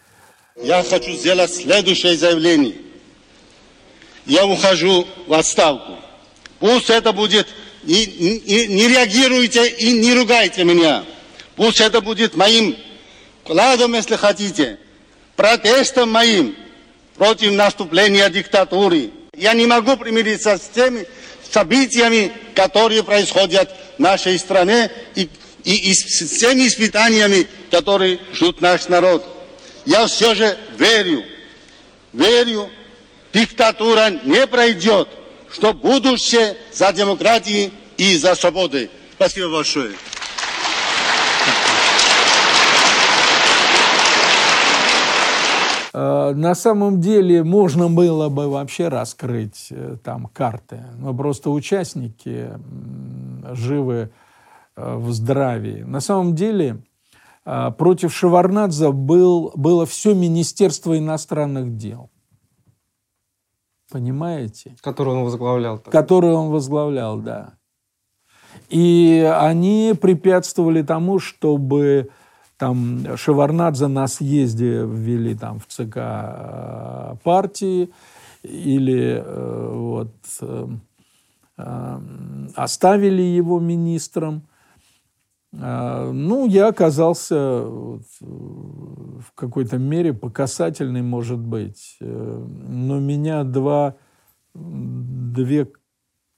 Я 0.61 0.83
хочу 0.83 1.11
сделать 1.11 1.53
следующее 1.53 2.17
заявление. 2.17 2.75
Я 4.25 4.45
ухожу 4.45 5.05
в 5.27 5.33
отставку. 5.33 5.93
Пусть 6.59 6.89
это 6.89 7.13
будет, 7.13 7.47
не, 7.83 8.05
не, 8.05 8.67
не 8.67 8.87
реагируйте 8.87 9.67
и 9.67 9.93
не 9.93 10.13
ругайте 10.13 10.63
меня. 10.63 11.03
Пусть 11.55 11.81
это 11.81 12.01
будет 12.01 12.35
моим 12.35 12.75
вкладом, 13.43 13.93
если 13.93 14.15
хотите 14.15 14.77
протестом 15.35 16.11
моим 16.11 16.55
против 17.15 17.51
наступления 17.53 18.29
диктатуры. 18.29 19.11
Я 19.35 19.53
не 19.53 19.65
могу 19.65 19.97
примириться 19.97 20.57
с 20.57 20.69
теми 20.69 21.05
событиями, 21.51 22.31
которые 22.55 23.03
происходят 23.03 23.69
в 23.97 23.99
нашей 23.99 24.39
стране 24.39 24.91
и, 25.15 25.29
и, 25.63 25.91
и 25.91 25.93
с 25.93 26.39
теми 26.39 26.67
испытаниями, 26.67 27.47
которые 27.69 28.19
ждут 28.33 28.61
наш 28.61 28.87
народ. 28.87 29.25
Я 29.85 30.05
все 30.07 30.35
же 30.35 30.57
верю, 30.77 31.23
верю, 32.13 32.69
диктатура 33.33 34.09
не 34.23 34.45
пройдет, 34.47 35.07
что 35.51 35.73
будущее 35.73 36.55
за 36.71 36.93
демократией 36.93 37.71
и 37.97 38.17
за 38.17 38.35
свободой. 38.35 38.89
Спасибо 39.15 39.49
большое. 39.49 39.91
На 45.93 46.55
самом 46.55 47.01
деле 47.01 47.43
можно 47.43 47.89
было 47.89 48.29
бы 48.29 48.49
вообще 48.49 48.87
раскрыть 48.87 49.67
э, 49.71 49.97
там 50.01 50.27
карты, 50.27 50.85
но 50.97 51.13
просто 51.13 51.49
участники 51.49 52.49
живы 53.51 54.11
э, 54.75 54.95
в 54.95 55.11
здравии. 55.11 55.83
На 55.83 55.99
самом 55.99 56.35
деле 56.35 56.83
против 57.43 58.13
Шеварнадзе 58.13 58.91
был, 58.91 59.51
было 59.55 59.87
все 59.87 60.13
Министерство 60.13 60.95
иностранных 60.97 61.75
дел. 61.75 62.11
Понимаете? 63.91 64.75
Которое 64.81 65.17
он 65.17 65.23
возглавлял. 65.25 65.77
Так. 65.79 65.91
Которое 65.91 66.33
он 66.33 66.49
возглавлял, 66.49 67.17
да. 67.17 67.55
И 68.69 69.29
они 69.37 69.93
препятствовали 69.99 70.81
тому, 70.81 71.19
чтобы 71.19 72.09
там 72.61 73.17
Шеварнадзе 73.17 73.87
на 73.87 74.07
съезде 74.07 74.85
ввели 74.85 75.33
там 75.33 75.57
в 75.57 75.65
ЦК 75.65 75.97
э, 75.97 77.15
партии 77.23 77.89
или 78.43 79.19
э, 79.19 79.69
вот 79.73 80.13
э, 80.41 80.67
оставили 82.55 83.23
его 83.23 83.59
министром. 83.59 84.43
Ну, 85.51 86.47
я 86.47 86.67
оказался 86.67 87.35
в 87.35 89.33
какой-то 89.35 89.79
мере 89.79 90.13
покасательный, 90.13 91.01
может 91.01 91.39
быть. 91.39 91.97
Но 91.99 92.99
меня 92.99 93.43
два, 93.43 93.95
две 94.53 95.67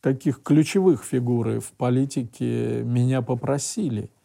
таких 0.01 0.41
ключевых 0.41 1.03
фигуры 1.03 1.59
в 1.59 1.73
политике 1.73 2.81
меня 2.83 3.21
попросили– 3.21 4.09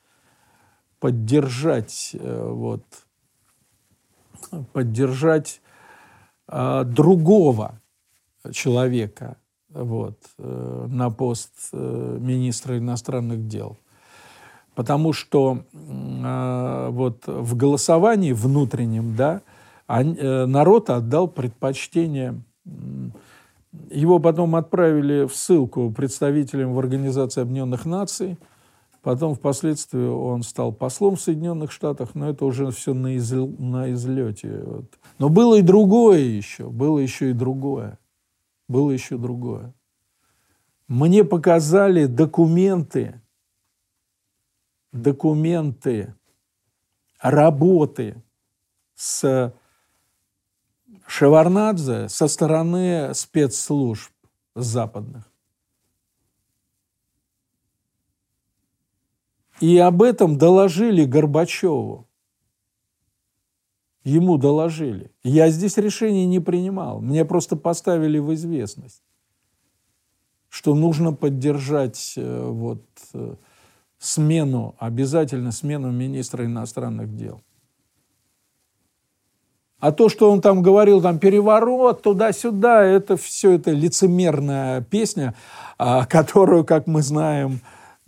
поддержать, 1.00 2.10
э, 2.14 2.48
вот, 2.50 2.84
поддержать 4.72 5.60
э, 6.48 6.84
другого 6.84 7.80
человека 8.52 9.36
вот, 9.70 10.18
э, 10.38 10.86
на 10.88 11.10
пост 11.10 11.52
э, 11.72 12.18
министра 12.20 12.78
иностранных 12.78 13.46
дел. 13.46 13.78
Потому 14.74 15.12
что 15.12 15.64
э, 15.72 16.88
вот 16.90 17.26
в 17.26 17.56
голосовании 17.56 18.32
внутреннем, 18.32 19.16
да, 19.16 19.42
народ 19.88 20.90
отдал 20.90 21.28
предпочтение 21.28 22.42
его 23.90 24.18
потом 24.18 24.56
отправили 24.56 25.26
в 25.26 25.34
ссылку 25.34 25.90
представителям 25.90 26.74
в 26.74 26.78
Организации 26.78 27.40
Объединенных 27.40 27.86
Наций, 27.86 28.38
Потом 29.02 29.34
впоследствии 29.34 30.06
он 30.06 30.42
стал 30.42 30.72
послом 30.72 31.16
в 31.16 31.20
Соединенных 31.20 31.70
Штатах, 31.70 32.14
но 32.14 32.28
это 32.30 32.44
уже 32.44 32.70
все 32.72 32.94
на, 32.94 33.14
из, 33.14 33.30
на 33.32 33.92
излете. 33.92 34.62
Вот. 34.64 34.98
Но 35.18 35.28
было 35.28 35.56
и 35.56 35.62
другое 35.62 36.20
еще, 36.20 36.68
было 36.68 36.98
еще 36.98 37.30
и 37.30 37.34
другое. 37.34 37.98
Было 38.66 38.90
еще 38.90 39.16
другое. 39.16 39.72
Мне 40.88 41.22
показали 41.22 42.06
документы, 42.06 43.20
документы 44.92 46.14
работы 47.20 48.22
с 48.94 49.54
Шеварнадзе 51.06 52.08
со 52.08 52.26
стороны 52.26 53.14
спецслужб 53.14 54.12
западных. 54.54 55.24
И 59.60 59.76
об 59.78 60.02
этом 60.02 60.38
доложили 60.38 61.04
Горбачеву. 61.04 62.06
Ему 64.04 64.38
доложили. 64.38 65.10
Я 65.22 65.50
здесь 65.50 65.76
решение 65.76 66.26
не 66.26 66.40
принимал. 66.40 67.00
Мне 67.00 67.24
просто 67.24 67.56
поставили 67.56 68.18
в 68.18 68.32
известность, 68.34 69.02
что 70.48 70.74
нужно 70.74 71.12
поддержать 71.12 72.14
э, 72.16 72.48
вот, 72.48 72.84
э, 73.12 73.34
смену, 73.98 74.76
обязательно 74.78 75.52
смену 75.52 75.90
министра 75.90 76.44
иностранных 76.44 77.14
дел. 77.16 77.42
А 79.80 79.92
то, 79.92 80.08
что 80.08 80.30
он 80.30 80.40
там 80.40 80.62
говорил, 80.62 81.00
там 81.00 81.18
переворот 81.18 82.02
туда-сюда, 82.02 82.82
это 82.82 83.16
все 83.16 83.52
это 83.52 83.70
лицемерная 83.70 84.80
песня, 84.80 85.34
а, 85.76 86.04
которую, 86.04 86.64
как 86.64 86.88
мы 86.88 87.02
знаем, 87.02 87.60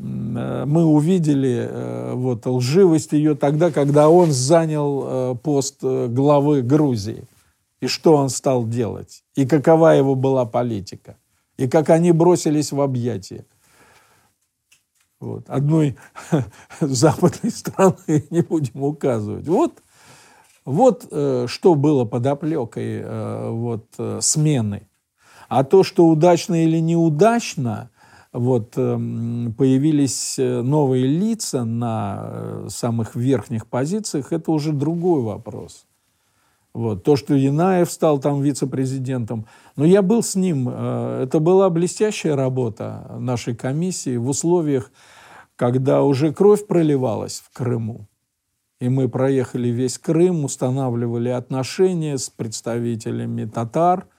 мы 0.02 0.84
увидели 0.86 1.68
э, 1.68 2.14
вот, 2.14 2.46
лживость 2.46 3.12
ее 3.12 3.34
тогда, 3.34 3.70
когда 3.70 4.08
он 4.08 4.32
занял 4.32 5.02
э, 5.04 5.34
пост 5.36 5.82
главы 5.82 6.62
Грузии. 6.62 7.24
И 7.80 7.86
что 7.86 8.16
он 8.16 8.30
стал 8.30 8.66
делать? 8.66 9.22
И 9.34 9.46
какова 9.46 9.88
его 9.88 10.14
была 10.14 10.46
политика? 10.46 11.16
И 11.58 11.68
как 11.68 11.90
они 11.90 12.12
бросились 12.12 12.72
в 12.72 12.80
объятия? 12.80 13.44
Вот. 15.20 15.44
Одной 15.48 15.98
западной 16.80 17.52
страны 17.52 18.24
не 18.30 18.40
будем 18.40 18.82
указывать. 18.82 19.46
Вот, 19.48 19.82
вот 20.64 21.04
что 21.50 21.74
было 21.74 22.06
под 22.06 22.26
оплекой 22.26 23.04
вот, 23.50 23.86
смены. 24.20 24.88
А 25.48 25.64
то, 25.64 25.82
что 25.82 26.06
удачно 26.06 26.64
или 26.64 26.78
неудачно– 26.78 27.90
вот, 28.32 28.74
эм, 28.76 29.54
появились 29.58 30.38
э, 30.38 30.62
новые 30.62 31.06
лица 31.06 31.64
на 31.64 32.20
э, 32.22 32.66
самых 32.68 33.16
верхних 33.16 33.66
позициях, 33.66 34.32
это 34.32 34.52
уже 34.52 34.72
другой 34.72 35.22
вопрос. 35.22 35.86
Вот. 36.72 37.02
То, 37.02 37.16
что 37.16 37.34
Янаев 37.34 37.90
стал 37.90 38.20
там 38.20 38.40
вице-президентом. 38.40 39.46
Но 39.74 39.84
я 39.84 40.02
был 40.02 40.22
с 40.22 40.36
ним. 40.36 40.68
Э, 40.70 41.24
это 41.24 41.40
была 41.40 41.68
блестящая 41.70 42.36
работа 42.36 43.16
нашей 43.18 43.56
комиссии 43.56 44.16
в 44.16 44.28
условиях, 44.28 44.92
когда 45.56 46.04
уже 46.04 46.32
кровь 46.32 46.68
проливалась 46.68 47.42
в 47.44 47.52
Крыму. 47.52 48.06
И 48.80 48.88
мы 48.88 49.08
проехали 49.08 49.68
весь 49.68 49.98
Крым, 49.98 50.44
устанавливали 50.44 51.30
отношения 51.30 52.16
с 52.16 52.30
представителями 52.30 53.44
татар– 53.44 54.06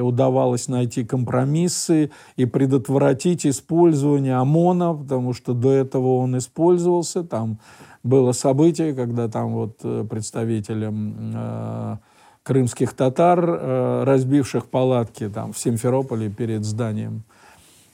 удавалось 0.00 0.68
найти 0.68 1.04
компромиссы 1.04 2.10
и 2.36 2.46
предотвратить 2.46 3.46
использование 3.46 4.36
ОМОНа, 4.36 4.94
потому 4.94 5.32
что 5.32 5.54
до 5.54 5.70
этого 5.70 6.16
он 6.16 6.38
использовался. 6.38 7.22
Там 7.24 7.58
было 8.02 8.32
событие, 8.32 8.94
когда 8.94 9.28
там 9.28 9.52
вот 9.52 9.78
э, 9.84 10.04
представителям 10.08 11.32
э, 11.34 11.96
крымских 12.42 12.94
татар, 12.94 13.44
э, 13.44 14.04
разбивших 14.04 14.66
палатки 14.66 15.28
там 15.28 15.52
в 15.52 15.58
Симферополе 15.58 16.28
перед 16.28 16.64
зданием 16.64 17.24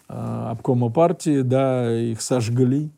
э, 0.08 0.46
обкома 0.50 0.90
партии, 0.90 1.42
да, 1.42 1.92
их 1.92 2.22
сожгли. 2.22 2.90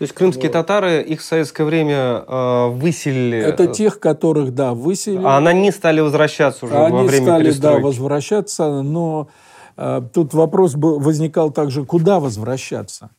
То 0.00 0.04
есть 0.04 0.14
крымские 0.14 0.46
вот. 0.46 0.52
татары, 0.52 1.02
их 1.02 1.20
в 1.20 1.22
советское 1.22 1.64
время 1.64 2.24
э, 2.26 2.68
выселили. 2.70 3.36
Это 3.36 3.66
тех, 3.66 4.00
которых, 4.00 4.54
да, 4.54 4.72
выселили. 4.72 5.20
А 5.22 5.36
они 5.36 5.70
стали 5.70 6.00
возвращаться 6.00 6.64
уже 6.64 6.74
они 6.74 6.96
во 6.96 7.02
время 7.02 7.26
стали, 7.26 7.44
перестройки. 7.44 7.76
да, 7.76 7.86
возвращаться, 7.86 8.80
но 8.80 9.28
э, 9.76 10.00
тут 10.14 10.32
вопрос 10.32 10.74
был, 10.74 11.00
возникал 11.00 11.50
также, 11.50 11.84
куда 11.84 12.18
возвращаться, 12.18 13.10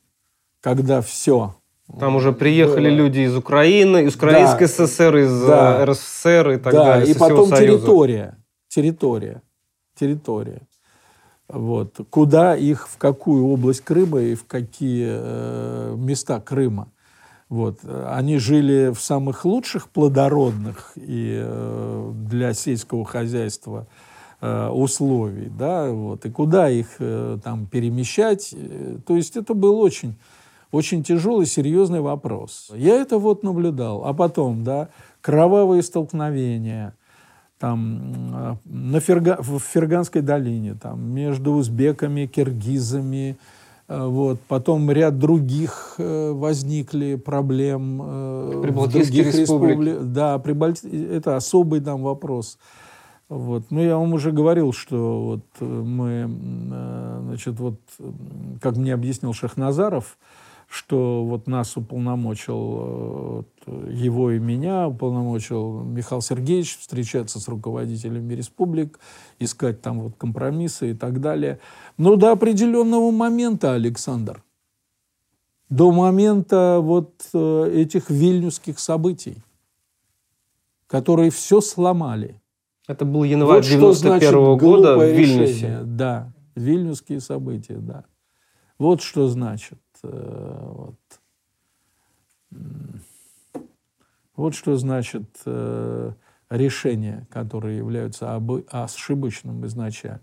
когда 0.60 1.02
все. 1.02 1.54
Там 2.00 2.16
уже 2.16 2.32
приехали 2.32 2.90
было. 2.90 2.96
люди 2.96 3.20
из 3.20 3.36
Украины, 3.36 4.06
из 4.06 4.16
Украинской 4.16 4.66
да. 4.66 4.88
СССР, 4.88 5.18
из 5.18 5.42
да. 5.46 5.82
Э, 5.82 5.86
РСФСР 5.86 6.50
и 6.50 6.58
так 6.58 6.74
да. 6.74 6.84
далее. 6.84 7.12
И 7.12 7.16
потом 7.16 7.52
территория, 7.52 8.38
территория, 8.70 9.44
территория. 10.00 10.64
Вот. 11.54 12.00
Куда 12.10 12.56
их, 12.56 12.88
в 12.88 12.98
какую 12.98 13.46
область 13.48 13.82
Крыма 13.82 14.22
и 14.22 14.36
в 14.36 14.46
какие 14.46 15.08
э, 15.10 15.96
места 15.98 16.40
Крыма. 16.40 16.88
Вот. 17.50 17.80
Они 18.08 18.38
жили 18.38 18.94
в 18.94 19.02
самых 19.02 19.44
лучших 19.44 19.90
плодородных 19.90 20.94
и 20.96 21.42
э, 21.44 22.12
для 22.30 22.54
сельского 22.54 23.04
хозяйства 23.04 23.88
э, 24.40 24.70
условий, 24.70 25.50
да, 25.50 25.92
вот, 25.92 26.26
и 26.26 26.30
куда 26.30 26.70
их 26.70 26.88
э, 27.00 27.38
там 27.44 27.66
перемещать. 27.66 28.56
То 29.06 29.18
есть 29.18 29.36
это 29.36 29.54
был 29.54 29.82
очень, 29.82 30.16
очень 30.72 31.04
тяжелый, 31.04 31.46
серьезный 31.46 32.00
вопрос. 32.00 32.72
Я 32.74 33.02
это 33.02 33.18
вот 33.18 33.44
наблюдал. 33.44 34.06
А 34.06 34.14
потом, 34.14 34.64
да, 34.64 34.88
кровавые 35.20 35.84
столкновения– 35.84 36.96
там 37.62 38.58
на 38.66 39.00
Ферга, 39.00 39.38
в 39.40 39.60
Ферганской 39.60 40.24
долине, 40.24 40.74
там 40.74 41.00
между 41.14 41.52
узбеками, 41.52 42.26
киргизами, 42.26 43.38
э, 43.88 44.04
вот. 44.04 44.42
Потом 44.48 44.90
ряд 44.90 45.20
других 45.20 45.94
э, 46.00 46.32
возникли 46.32 47.16
проблем 47.16 48.02
э, 48.02 48.64
в 48.66 48.88
других 48.88 49.36
республик. 49.36 50.00
Да, 50.12 50.40
Прибалти... 50.40 50.88
это 50.88 51.36
особый 51.36 51.82
там 51.82 52.02
вопрос. 52.02 52.58
Вот. 53.30 53.66
Ну, 53.70 53.80
я 53.80 53.96
вам 53.96 54.14
уже 54.14 54.32
говорил, 54.32 54.74
что 54.74 55.24
вот 55.24 55.62
мы, 55.62 56.30
значит, 57.28 57.60
вот, 57.60 57.76
как 58.60 58.76
мне 58.76 58.94
объяснил 58.94 59.34
Шахназаров, 59.34 60.18
что 60.72 61.26
вот 61.26 61.48
нас 61.48 61.76
уполномочил 61.76 63.46
э, 63.66 63.90
его 63.92 64.32
и 64.32 64.40
меня, 64.40 64.88
уполномочил 64.88 65.82
Михаил 65.84 66.22
Сергеевич 66.22 66.78
встречаться 66.80 67.42
с 67.42 67.50
руководителями 67.50 68.34
республик, 68.34 68.98
искать 69.38 69.82
там 69.82 70.00
вот 70.00 70.16
компромиссы 70.18 70.92
и 70.92 70.94
так 70.94 71.20
далее. 71.20 71.60
Но 71.98 72.16
до 72.16 72.32
определенного 72.32 73.12
момента, 73.12 73.74
Александр, 73.74 74.46
до 75.68 75.92
момента 75.92 76.80
вот 76.82 77.16
э, 77.34 77.72
этих 77.74 78.10
вильнюсских 78.10 78.80
событий, 78.80 79.44
которые 80.88 81.32
все 81.32 81.60
сломали. 81.60 82.42
Это 82.88 83.04
был 83.04 83.26
январь 83.26 83.58
вот 83.58 83.66
91 83.66 84.34
-го 84.34 84.58
года 84.58 84.98
в 84.98 85.04
Вильнюсе. 85.04 85.54
Решение. 85.54 85.82
Да, 85.84 86.34
вильнюсские 86.56 87.20
события, 87.20 87.76
да. 87.76 88.06
Вот 88.78 89.02
что 89.02 89.28
значит. 89.28 89.78
Э, 90.04 90.58
вот, 90.62 90.96
вот 94.36 94.56
что 94.56 94.76
значит 94.76 95.42
э, 95.46 96.12
решения, 96.50 97.28
которые 97.32 97.78
являются 97.78 98.36
ошибочным 98.70 99.66
изначально. 99.66 100.22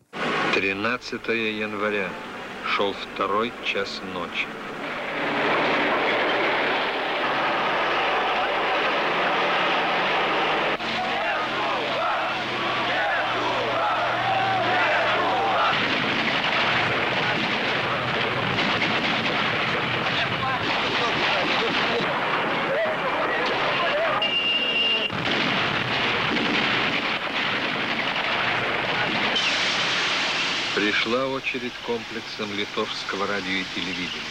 13 0.54 1.28
января. 1.28 2.08
Шел 2.66 2.92
второй 2.92 3.52
час 3.64 4.02
ночи. 4.12 4.46
Очередь 31.58 31.72
комплексом 31.84 32.56
литовского 32.56 33.26
радио 33.26 33.50
и 33.50 33.64
телевидения. 33.74 34.22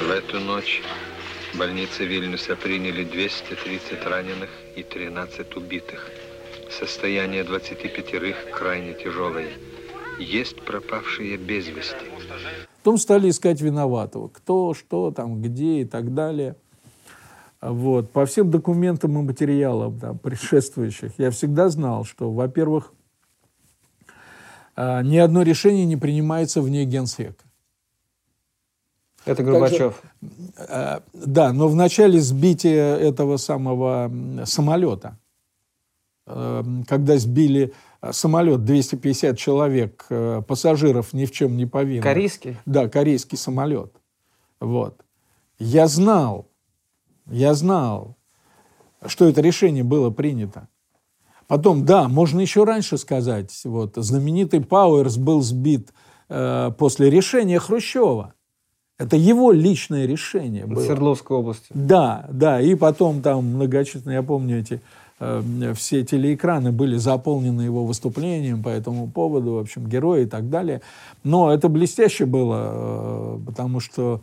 В 0.00 0.10
эту 0.10 0.40
ночь 0.40 0.80
больницы 1.52 2.06
Вильнюса 2.06 2.56
приняли 2.56 3.04
230 3.04 4.06
раненых 4.06 4.48
и 4.74 4.82
13 4.82 5.54
убитых. 5.56 6.08
Состояние 6.70 7.44
25 7.44 8.52
крайне 8.52 8.94
тяжелое. 8.94 9.52
Есть 10.22 10.62
пропавшие 10.62 11.36
без 11.36 11.68
вести. 11.68 11.96
Потом 12.78 12.98
стали 12.98 13.28
искать 13.28 13.60
виноватого. 13.60 14.28
Кто, 14.28 14.74
что, 14.74 15.10
там, 15.10 15.42
где 15.42 15.82
и 15.82 15.84
так 15.84 16.14
далее. 16.14 16.56
Вот. 17.60 18.10
По 18.10 18.26
всем 18.26 18.50
документам 18.50 19.18
и 19.18 19.22
материалам 19.22 19.98
там, 19.98 20.18
предшествующих 20.18 21.12
я 21.18 21.30
всегда 21.30 21.68
знал, 21.68 22.04
что, 22.04 22.32
во-первых, 22.32 22.92
а, 24.74 25.02
ни 25.02 25.16
одно 25.16 25.42
решение 25.42 25.84
не 25.84 25.96
принимается 25.96 26.60
вне 26.60 26.84
генсека. 26.84 27.44
Это 29.24 29.44
Горбачев. 29.44 30.02
Также, 30.20 30.72
а, 30.72 31.02
да, 31.12 31.52
но 31.52 31.68
в 31.68 31.76
начале 31.76 32.20
сбития 32.20 32.96
этого 32.96 33.36
самого 33.36 34.10
самолета 34.44 35.18
Эм, 36.24 36.84
когда 36.84 37.18
сбили 37.18 37.72
самолет 38.10 38.64
250 38.64 39.38
человек, 39.38 40.06
э, 40.10 40.42
пассажиров 40.46 41.12
ни 41.12 41.24
в 41.24 41.30
чем 41.30 41.56
не 41.56 41.66
повинных. 41.66 42.02
Корейский? 42.02 42.56
Да, 42.66 42.88
корейский 42.88 43.38
самолет. 43.38 43.92
Вот. 44.60 45.04
Я 45.58 45.86
знал, 45.86 46.48
я 47.26 47.54
знал, 47.54 48.16
что 49.06 49.28
это 49.28 49.40
решение 49.40 49.84
было 49.84 50.10
принято. 50.10 50.68
Потом, 51.46 51.84
да, 51.84 52.08
можно 52.08 52.40
еще 52.40 52.64
раньше 52.64 52.96
сказать, 52.98 53.52
вот, 53.64 53.92
знаменитый 53.96 54.60
Пауэрс 54.60 55.18
был 55.18 55.42
сбит 55.42 55.92
э, 56.28 56.70
после 56.78 57.10
решения 57.10 57.58
Хрущева. 57.58 58.34
Это 58.98 59.16
его 59.16 59.52
личное 59.52 60.06
решение 60.06 60.66
было. 60.66 60.80
В 60.80 60.84
Свердловской 60.84 61.36
области. 61.36 61.66
Да, 61.70 62.26
да, 62.30 62.60
и 62.60 62.74
потом 62.74 63.20
там 63.20 63.44
многочисленные, 63.46 64.16
я 64.16 64.22
помню 64.22 64.60
эти 64.60 64.80
Э, 65.22 65.74
все 65.74 66.04
телеэкраны 66.04 66.72
были 66.72 66.96
заполнены 66.96 67.62
его 67.62 67.84
выступлением 67.86 68.62
по 68.62 68.68
этому 68.68 69.08
поводу, 69.08 69.52
в 69.52 69.58
общем, 69.58 69.86
герои 69.86 70.24
и 70.24 70.26
так 70.26 70.50
далее. 70.50 70.80
Но 71.22 71.52
это 71.52 71.68
блестяще 71.68 72.26
было, 72.26 73.36
э, 73.36 73.38
потому 73.46 73.78
что 73.78 74.20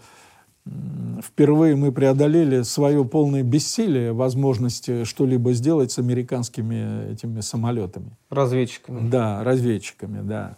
впервые 1.24 1.76
мы 1.78 1.92
преодолели 1.94 2.64
свое 2.64 3.06
полное 3.06 3.44
бессилие 3.44 4.12
возможности 4.12 5.06
что-либо 5.06 5.54
сделать 5.54 5.92
с 5.92 6.00
американскими 6.00 7.14
этими 7.14 7.40
самолетами. 7.40 8.12
Разведчиками. 8.30 9.10
Да, 9.10 9.44
разведчиками, 9.44 10.22
да. 10.22 10.58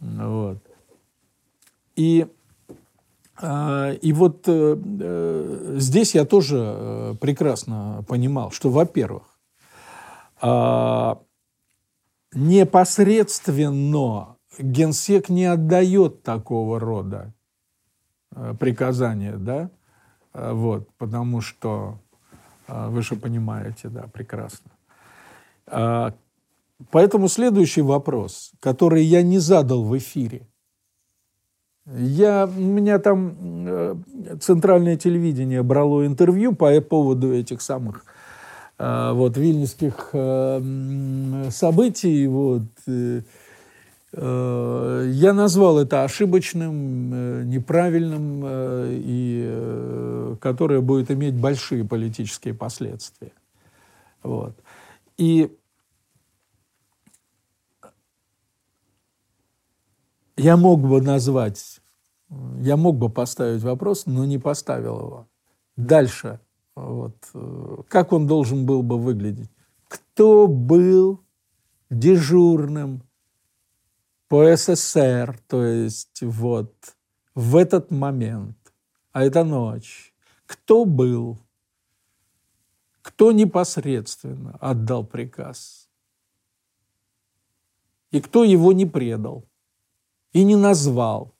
Вот. 0.00 0.58
И 1.96 2.26
а, 3.36 3.92
и 3.92 4.12
вот 4.12 4.44
э, 4.46 5.74
здесь 5.76 6.14
я 6.14 6.24
тоже 6.24 7.16
прекрасно 7.20 8.04
понимал, 8.08 8.50
что, 8.52 8.70
во-первых, 8.70 9.33
непосредственно 12.34 14.34
генсек 14.58 15.28
не 15.28 15.46
отдает 15.46 16.22
такого 16.22 16.80
рода 16.80 17.32
а, 18.34 18.54
приказания, 18.54 19.36
да, 19.36 19.70
а, 20.32 20.52
вот, 20.52 20.88
потому 20.98 21.40
что 21.40 21.98
а, 22.66 22.88
вы 22.88 23.02
же 23.02 23.16
понимаете, 23.16 23.88
да, 23.88 24.04
прекрасно. 24.12 24.70
А, 25.66 26.14
поэтому 26.90 27.28
следующий 27.28 27.82
вопрос, 27.82 28.52
который 28.60 29.04
я 29.04 29.22
не 29.22 29.38
задал 29.38 29.84
в 29.84 29.96
эфире. 29.98 30.46
Я, 31.86 32.46
у 32.46 32.60
меня 32.60 32.98
там 32.98 33.36
э, 33.68 33.94
центральное 34.40 34.96
телевидение 34.96 35.62
брало 35.62 36.06
интервью 36.06 36.54
по 36.54 36.80
поводу 36.80 37.34
этих 37.34 37.60
самых 37.60 38.06
а, 38.06 38.13
вот, 38.78 39.36
вильнюсских 39.36 40.10
э, 40.12 41.48
событий. 41.50 42.26
Вот, 42.26 42.62
э, 42.86 43.22
э, 44.12 45.10
я 45.12 45.32
назвал 45.32 45.78
это 45.78 46.02
ошибочным, 46.02 47.48
неправильным, 47.48 48.44
и 48.46 50.36
которое 50.40 50.80
будет 50.80 51.10
иметь 51.10 51.34
большие 51.34 51.84
политические 51.84 52.54
последствия. 52.54 53.32
Вот. 54.22 54.56
И 55.16 55.56
я 60.36 60.56
мог 60.56 60.80
бы 60.80 61.00
назвать, 61.00 61.80
я 62.58 62.76
мог 62.76 62.96
бы 62.96 63.08
поставить 63.08 63.62
вопрос, 63.62 64.06
но 64.06 64.24
не 64.24 64.38
поставил 64.38 64.98
его. 64.98 65.28
Дальше 65.76 66.40
вот. 66.76 67.16
Э, 67.34 67.82
как 67.88 68.12
он 68.12 68.26
должен 68.26 68.66
был 68.66 68.82
бы 68.82 68.98
выглядеть? 68.98 69.50
Кто 69.88 70.46
был 70.46 71.20
дежурным 71.90 73.02
по 74.28 74.56
СССР, 74.56 75.38
то 75.46 75.64
есть 75.64 76.22
вот 76.22 76.74
в 77.34 77.56
этот 77.56 77.90
момент, 77.90 78.56
а 79.12 79.24
это 79.24 79.44
ночь, 79.44 80.14
кто 80.46 80.84
был, 80.84 81.38
кто 83.02 83.32
непосредственно 83.32 84.56
отдал 84.60 85.04
приказ, 85.04 85.88
и 88.10 88.20
кто 88.20 88.44
его 88.44 88.72
не 88.72 88.86
предал 88.86 89.44
и 90.32 90.44
не 90.44 90.56
назвал, 90.56 91.33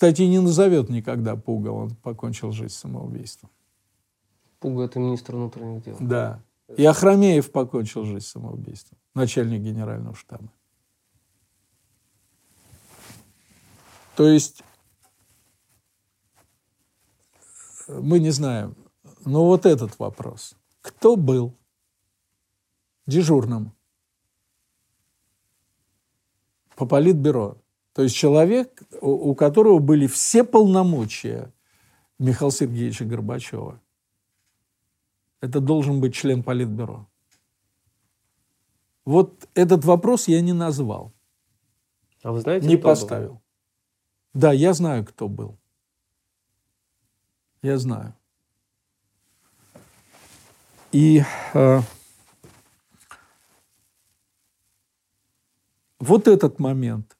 Кстати, 0.00 0.22
не 0.22 0.38
назовет 0.38 0.88
никогда 0.88 1.36
Пугал, 1.36 1.76
он 1.76 1.94
покончил 1.94 2.52
жизнь 2.52 2.72
самоубийством. 2.72 3.50
Пуга– 4.58 4.84
это 4.84 4.98
министр 4.98 5.36
внутренних 5.36 5.84
дел. 5.84 5.98
Да. 6.00 6.42
И 6.74 6.82
Ахрамеев 6.86 7.52
покончил 7.52 8.06
жизнь 8.06 8.24
самоубийством, 8.24 8.98
начальник 9.12 9.60
генерального 9.60 10.14
штаба. 10.14 10.50
То 14.16 14.26
есть 14.26 14.62
мы 17.86 18.20
не 18.20 18.30
знаем. 18.30 18.74
Но 19.26 19.44
вот 19.44 19.66
этот 19.66 19.98
вопрос. 19.98 20.54
Кто 20.80 21.16
был 21.16 21.54
дежурным 23.06 23.74
по 26.74 26.86
политбюро? 26.86 27.58
То 27.92 28.02
есть 28.02 28.14
человек, 28.14 28.82
у 29.00 29.34
которого 29.34 29.78
были 29.78 30.06
все 30.06 30.44
полномочия 30.44 31.52
Михаила 32.18 32.52
Сергеевича 32.52 33.04
Горбачева. 33.04 33.80
Это 35.40 35.60
должен 35.60 36.00
быть 36.00 36.14
член 36.14 36.42
политбюро. 36.42 37.06
Вот 39.04 39.48
этот 39.54 39.84
вопрос 39.84 40.28
я 40.28 40.40
не 40.40 40.52
назвал. 40.52 41.12
А 42.22 42.32
вы 42.32 42.40
знаете, 42.40 42.66
не 42.66 42.76
кто 42.76 42.82
был? 42.82 42.90
поставил. 42.90 43.42
Да, 44.34 44.52
я 44.52 44.74
знаю, 44.74 45.04
кто 45.04 45.28
был. 45.28 45.58
Я 47.62 47.78
знаю. 47.78 48.14
И 50.92 51.22
э, 51.54 51.80
вот 55.98 56.28
этот 56.28 56.58
момент, 56.58 57.16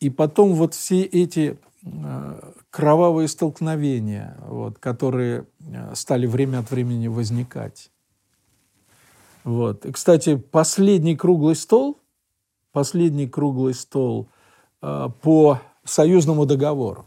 и 0.00 0.08
потом 0.08 0.54
вот 0.54 0.74
все 0.74 1.02
эти 1.02 1.58
э, 1.82 2.52
кровавые 2.70 3.28
столкновения, 3.28 4.36
вот, 4.46 4.78
которые 4.78 5.46
э, 5.60 5.94
стали 5.94 6.26
время 6.26 6.60
от 6.60 6.70
времени 6.70 7.06
возникать. 7.06 7.90
Вот. 9.44 9.84
И, 9.84 9.92
кстати, 9.92 10.36
последний 10.36 11.16
круглый 11.16 11.54
стол, 11.54 11.98
последний 12.72 13.28
круглый 13.28 13.74
стол 13.74 14.28
э, 14.82 15.08
по 15.22 15.60
союзному 15.84 16.46
договору. 16.46 17.04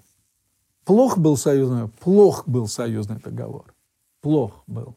Плох 0.86 1.18
был 1.18 1.38
союзный, 1.38 1.88
плох 1.88 2.48
был 2.48 2.68
союзный 2.68 3.18
договор. 3.18 3.74
Плох 4.22 4.64
был. 4.68 4.96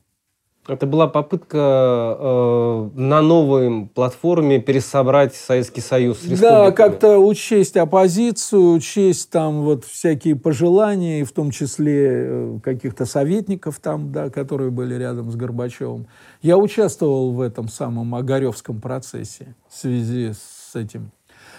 Это 0.68 0.86
была 0.86 1.06
попытка 1.06 2.16
э, 2.18 2.90
на 2.94 3.22
новой 3.22 3.86
платформе 3.86 4.60
пересобрать 4.60 5.34
Советский 5.34 5.80
Союз 5.80 6.18
с 6.18 6.40
Да, 6.40 6.72
как-то 6.72 7.18
учесть 7.18 7.76
оппозицию, 7.76 8.72
учесть 8.72 9.30
там 9.30 9.62
вот 9.62 9.84
всякие 9.84 10.34
пожелания, 10.34 11.24
в 11.24 11.30
том 11.30 11.52
числе 11.52 12.08
э, 12.08 12.58
каких-то 12.64 13.06
советников 13.06 13.78
там, 13.80 14.10
да, 14.10 14.28
которые 14.28 14.70
были 14.70 14.94
рядом 14.94 15.30
с 15.30 15.36
Горбачевым. 15.36 16.08
Я 16.42 16.58
участвовал 16.58 17.32
в 17.32 17.40
этом 17.40 17.68
самом 17.68 18.14
Огаревском 18.16 18.80
процессе 18.80 19.54
в 19.68 19.76
связи 19.76 20.32
с 20.32 20.74
этим. 20.74 21.12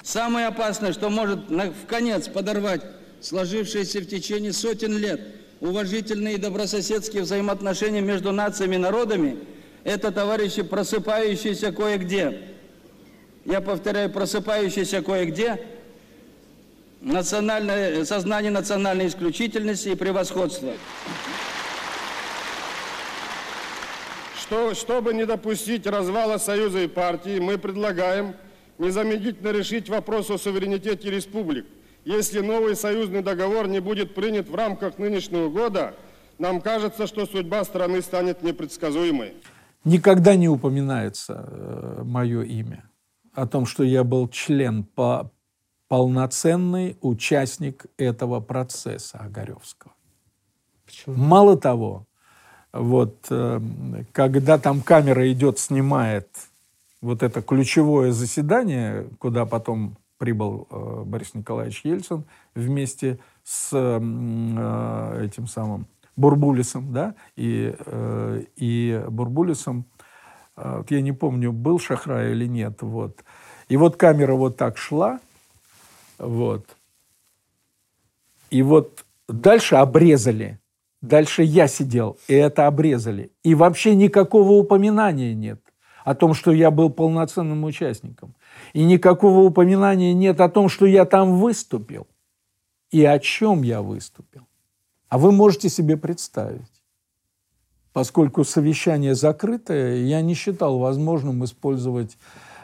Самое 0.04 0.48
опасное, 0.48 0.92
что 0.92 1.10
может 1.10 1.50
в 1.50 1.88
конец 1.88 2.28
подорвать 2.28 2.82
сложившиеся 3.22 4.02
в 4.02 4.08
течение 4.08 4.52
сотен 4.52 4.98
лет 4.98 5.22
уважительные 5.60 6.36
и 6.36 6.38
добрососедские 6.38 7.24
взаимоотношения 7.24 8.02
между 8.02 8.32
нациями 8.32 8.76
и 8.76 8.80
народами, 8.80 9.38
это, 9.84 10.12
товарищи, 10.12 10.64
просыпающиеся 10.64 11.72
кое-где. 11.72 12.42
Я 13.46 13.62
повторяю, 13.62 14.10
просыпающиеся 14.12 15.02
кое-где 15.02 15.60
национальное, 17.02 18.04
сознание 18.06 18.52
национальной 18.52 19.08
исключительности 19.08 19.90
и 19.90 19.96
превосходства. 19.96 20.74
Что, 24.42 24.74
чтобы 24.74 25.14
не 25.14 25.26
допустить 25.26 25.86
развала 25.88 26.38
Союза 26.38 26.80
и 26.80 26.88
партии, 26.88 27.40
мы 27.40 27.58
предлагаем 27.58 28.36
незамедлительно 28.78 29.50
решить 29.50 29.90
вопрос 29.90 30.30
о 30.30 30.38
суверенитете 30.38 31.10
республик. 31.10 31.66
Если 32.08 32.40
новый 32.40 32.78
союзный 32.78 33.22
договор 33.22 33.68
не 33.68 33.82
будет 33.82 34.16
принят 34.16 34.48
в 34.48 34.56
рамках 34.56 34.98
нынешнего 34.98 35.50
года, 35.50 35.94
нам 36.40 36.62
кажется, 36.62 37.06
что 37.06 37.26
судьба 37.26 37.66
страны 37.66 38.02
станет 38.02 38.44
непредсказуемой. 38.44 39.34
Никогда 39.84 40.38
не 40.38 40.48
упоминается 40.48 41.46
э, 41.50 42.04
мое 42.06 42.44
имя 42.44 42.90
о 43.34 43.46
том, 43.46 43.66
что 43.66 43.84
я 43.84 44.06
был 44.06 44.30
член, 44.30 44.86
по, 44.86 45.32
полноценный 45.90 46.98
участник 47.02 47.88
этого 47.98 48.40
процесса 48.40 49.18
Огаревского. 49.18 49.92
Мало 51.08 51.58
того, 51.58 52.06
вот 52.72 53.18
э, 53.30 53.60
когда 54.14 54.58
там 54.58 54.80
камера 54.80 55.30
идет, 55.30 55.60
снимает 55.60 56.30
вот 57.02 57.22
это 57.22 57.42
ключевое 57.42 58.14
заседание, 58.14 59.10
куда 59.20 59.46
потом 59.46 59.98
прибыл 60.18 60.68
э, 60.70 61.04
Борис 61.06 61.34
Николаевич 61.34 61.82
Ельцин 61.84 62.26
вместе 62.56 63.20
с 63.44 63.70
э, 63.74 65.26
этим 65.26 65.48
самым 65.48 65.88
Бурбулисом, 66.16 66.92
да, 66.92 67.16
и, 67.36 67.76
э, 67.78 68.44
и 68.56 69.04
Бурбулисом, 69.08 69.86
э, 70.56 70.84
я 70.90 71.02
не 71.02 71.12
помню, 71.12 71.52
был 71.52 71.80
Шахрай 71.80 72.32
или 72.32 72.48
нет, 72.48 72.82
вот. 72.82 73.24
И 73.70 73.78
вот 73.78 73.98
камера 73.98 74.34
вот 74.34 74.58
так 74.58 74.78
шла, 74.78 75.20
вот. 76.18 76.76
И 78.50 78.62
вот 78.62 79.06
дальше 79.28 79.76
обрезали. 79.76 80.60
Дальше 81.02 81.44
я 81.44 81.68
сидел, 81.68 82.18
и 82.28 82.34
это 82.34 82.66
обрезали. 82.66 83.32
И 83.44 83.54
вообще 83.54 83.96
никакого 83.96 84.54
упоминания 84.54 85.36
нет 85.36 85.62
о 86.04 86.16
том, 86.16 86.34
что 86.34 86.52
я 86.52 86.72
был 86.72 86.90
полноценным 86.90 87.64
участником. 87.64 88.34
И 88.74 88.84
никакого 88.84 89.40
упоминания 89.40 90.14
нет 90.14 90.42
о 90.42 90.50
том, 90.50 90.70
что 90.70 90.86
я 90.86 91.06
там 91.06 91.40
выступил. 91.40 92.08
И 92.92 93.04
о 93.04 93.20
чем 93.20 93.64
я 93.64 93.82
выступил. 93.82 94.48
А 95.10 95.18
вы 95.18 95.32
можете 95.32 95.70
себе 95.70 95.98
представить. 95.98 96.72
Поскольку 97.94 98.44
совещание 98.44 99.16
закрытое, 99.16 99.96
я 99.98 100.22
не 100.22 100.36
считал 100.36 100.78
возможным 100.78 101.44
использовать 101.44 102.18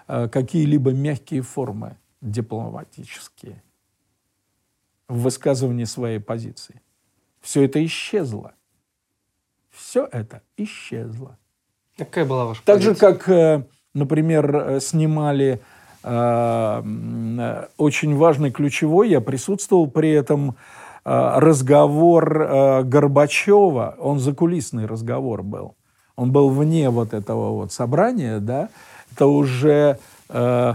э, 0.07 0.27
какие-либо 0.29 0.91
мягкие 0.91 1.41
формы 1.41 1.97
дипломатические 2.21 3.63
в 5.07 5.21
высказывании 5.23 5.85
своей 5.85 6.19
позиции. 6.19 6.81
Все 7.41 7.63
это 7.63 7.83
исчезло. 7.85 8.53
Все 9.69 10.07
это 10.11 10.41
исчезло. 10.55 11.37
Какая 11.97 12.25
была 12.25 12.45
ваша 12.45 12.63
Так 12.63 12.81
же, 12.81 12.89
позиция? 12.89 13.13
как, 13.13 13.29
э, 13.29 13.67
например, 13.93 14.55
э, 14.55 14.79
снимали 14.79 15.61
очень 16.03 18.17
важный 18.17 18.51
ключевой, 18.51 19.09
я 19.09 19.21
присутствовал 19.21 19.87
при 19.87 20.11
этом 20.11 20.55
э, 21.05 21.33
разговор 21.37 22.41
э, 22.41 22.83
Горбачева, 22.83 23.95
он 23.99 24.19
закулисный 24.19 24.85
разговор 24.85 25.43
был. 25.43 25.75
Он 26.15 26.31
был 26.31 26.49
вне 26.49 26.89
вот 26.89 27.13
этого 27.13 27.53
вот 27.53 27.71
собрания, 27.71 28.39
да, 28.39 28.69
это 29.13 29.27
уже 29.27 29.97
э, 30.29 30.73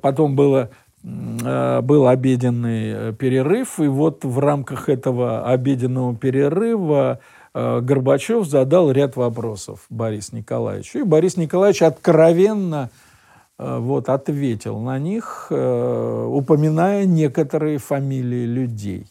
потом 0.00 0.36
было, 0.36 0.70
э, 1.02 1.80
был 1.82 2.06
обеденный 2.06 3.10
э, 3.10 3.12
перерыв, 3.12 3.80
и 3.80 3.88
вот 3.88 4.24
в 4.24 4.38
рамках 4.38 4.88
этого 4.88 5.44
обеденного 5.44 6.14
перерыва 6.14 7.18
э, 7.52 7.80
Горбачев 7.80 8.46
задал 8.46 8.92
ряд 8.92 9.16
вопросов 9.16 9.80
Борису 9.90 10.36
Николаевичу. 10.36 11.00
И 11.00 11.02
Борис 11.02 11.36
Николаевич 11.36 11.82
откровенно 11.82 12.90
э, 12.92 13.07
вот, 13.58 14.08
ответил 14.08 14.78
на 14.78 14.98
них, 14.98 15.48
э, 15.50 16.26
упоминая 16.28 17.06
некоторые 17.06 17.78
фамилии 17.78 18.46
людей. 18.46 19.06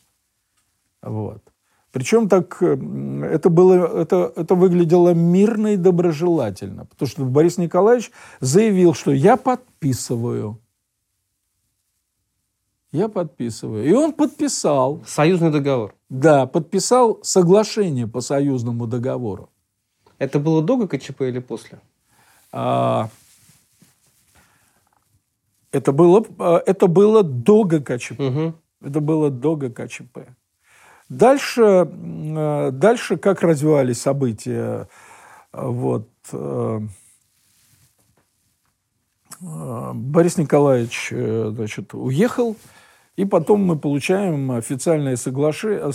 Вот. 1.01 1.41
Причем 1.91 2.29
так 2.29 2.61
э, 2.61 2.77
это, 3.31 3.49
было, 3.49 4.01
это, 4.01 4.31
это 4.35 4.55
выглядело 4.55 5.13
мирно 5.13 5.73
и 5.73 5.77
доброжелательно, 5.77 6.85
потому 6.85 7.09
что 7.09 7.25
Борис 7.25 7.57
Николаевич 7.57 8.11
заявил, 8.39 8.93
что 8.93 9.11
я 9.11 9.35
подписываю. 9.35 10.59
Я 12.91 13.09
подписываю. 13.09 13.85
И 13.85 13.91
он 13.91 14.13
подписал. 14.13 15.03
Союзный 15.05 15.51
договор. 15.51 15.93
Да, 16.09 16.45
подписал 16.45 17.19
соглашение 17.21 18.07
по 18.07 18.21
союзному 18.21 18.87
договору. 18.87 19.49
Это 20.19 20.39
было 20.39 20.61
до 20.63 20.77
ГКЧП 20.77 21.23
или 21.23 21.39
после? 21.39 21.79
А, 22.51 23.09
это, 25.77 25.91
было, 25.91 26.25
а, 26.39 26.61
это 26.65 26.87
было 26.87 27.23
до 27.23 27.63
ГКЧП. 27.63 28.19
Это 28.81 28.99
было 28.99 29.29
до 29.29 29.55
ГКЧП. 29.55 30.19
Дальше, 31.09 31.89
э, 31.89 32.71
дальше 32.71 33.17
как 33.17 33.41
развивались 33.41 34.01
события? 34.01 34.87
Э, 35.53 35.67
Вот, 35.67 36.09
э, 36.33 36.79
э, 39.41 39.91
Борис 39.93 40.37
Николаевич 40.37 41.09
э, 41.11 41.51
значит, 41.55 41.93
уехал, 41.93 42.55
И 43.15 43.25
потом 43.25 43.65
мы 43.65 43.79
получаем 43.79 44.51
официальное 44.51 45.15
соглашение, 45.15 45.91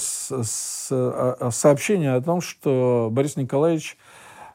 сообщение 1.53 2.15
о 2.15 2.21
том, 2.21 2.41
что 2.41 3.09
Борис 3.13 3.37
Николаевич 3.37 3.97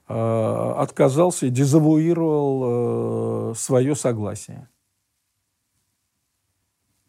отказался 0.10 1.48
и 1.48 1.50
дезавуировал 1.50 3.54
свое 3.56 3.96
согласие 3.96 4.68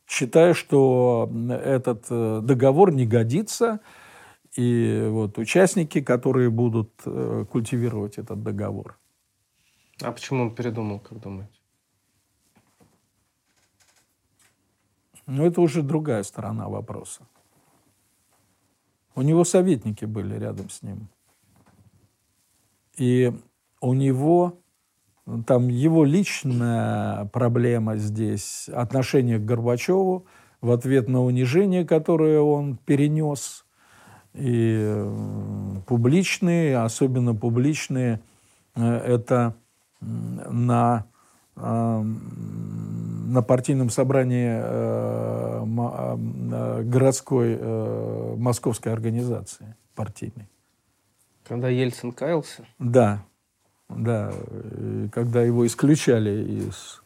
считая, 0.08 0.54
что 0.54 1.30
этот 1.50 2.06
э, 2.10 2.40
договор 2.42 2.92
не 2.92 3.06
годится, 3.06 3.80
и 4.56 5.06
вот 5.10 5.38
участники, 5.38 6.00
которые 6.00 6.50
будут 6.50 6.90
э, 7.04 7.44
культивировать 7.50 8.18
этот 8.18 8.42
договор. 8.42 8.98
А 10.02 10.10
почему 10.10 10.42
он 10.42 10.54
передумал, 10.54 10.98
как 11.00 11.20
думаете? 11.20 11.52
Ну, 15.26 15.44
это 15.44 15.60
уже 15.60 15.82
другая 15.82 16.22
сторона 16.22 16.68
вопроса. 16.68 17.28
У 19.14 19.20
него 19.20 19.44
советники 19.44 20.06
были 20.06 20.38
рядом 20.38 20.70
с 20.70 20.82
ним. 20.82 21.08
И 22.96 23.32
у 23.80 23.92
него 23.92 24.58
там 25.46 25.68
его 25.68 26.04
личная 26.04 27.26
проблема 27.26 27.96
здесь, 27.96 28.68
отношение 28.72 29.38
к 29.38 29.44
Горбачеву 29.44 30.26
в 30.60 30.70
ответ 30.70 31.08
на 31.08 31.22
унижение, 31.22 31.84
которое 31.84 32.40
он 32.40 32.76
перенес, 32.76 33.64
и 34.34 35.04
публичные, 35.86 36.78
особенно 36.78 37.34
публичные, 37.34 38.20
э, 38.74 38.82
это 38.82 39.54
на, 40.00 41.06
э, 41.56 42.02
на 42.02 43.42
партийном 43.42 43.90
собрании 43.90 44.60
э, 44.62 45.64
городской 46.84 47.58
московской 48.36 48.92
организации 48.92 49.74
партийной. 49.94 50.48
Когда 51.44 51.68
Ельцин 51.68 52.12
каялся? 52.12 52.64
Да, 52.78 53.24
да, 53.88 54.32
когда 55.12 55.42
его 55.42 55.66
исключали 55.66 56.68
из, 56.68 57.02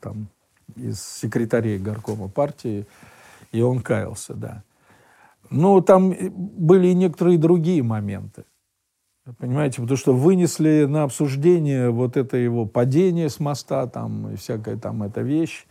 там, 0.00 0.28
из 0.76 1.02
секретарей 1.02 1.78
горкома 1.78 2.28
партии, 2.28 2.86
и 3.52 3.60
он 3.60 3.80
каялся, 3.80 4.34
да. 4.34 4.62
Но 5.50 5.80
там 5.80 6.14
были 6.20 6.88
и 6.88 6.94
некоторые 6.94 7.38
другие 7.38 7.82
моменты. 7.82 8.44
Понимаете, 9.38 9.80
потому 9.82 9.96
что 9.96 10.14
вынесли 10.14 10.86
на 10.88 11.04
обсуждение 11.04 11.90
вот 11.90 12.16
это 12.16 12.36
его 12.36 12.66
падение 12.66 13.28
с 13.28 13.38
моста, 13.38 13.86
там, 13.86 14.32
и 14.32 14.36
всякая 14.36 14.76
там 14.76 15.02
эта 15.02 15.20
вещь. 15.20 15.66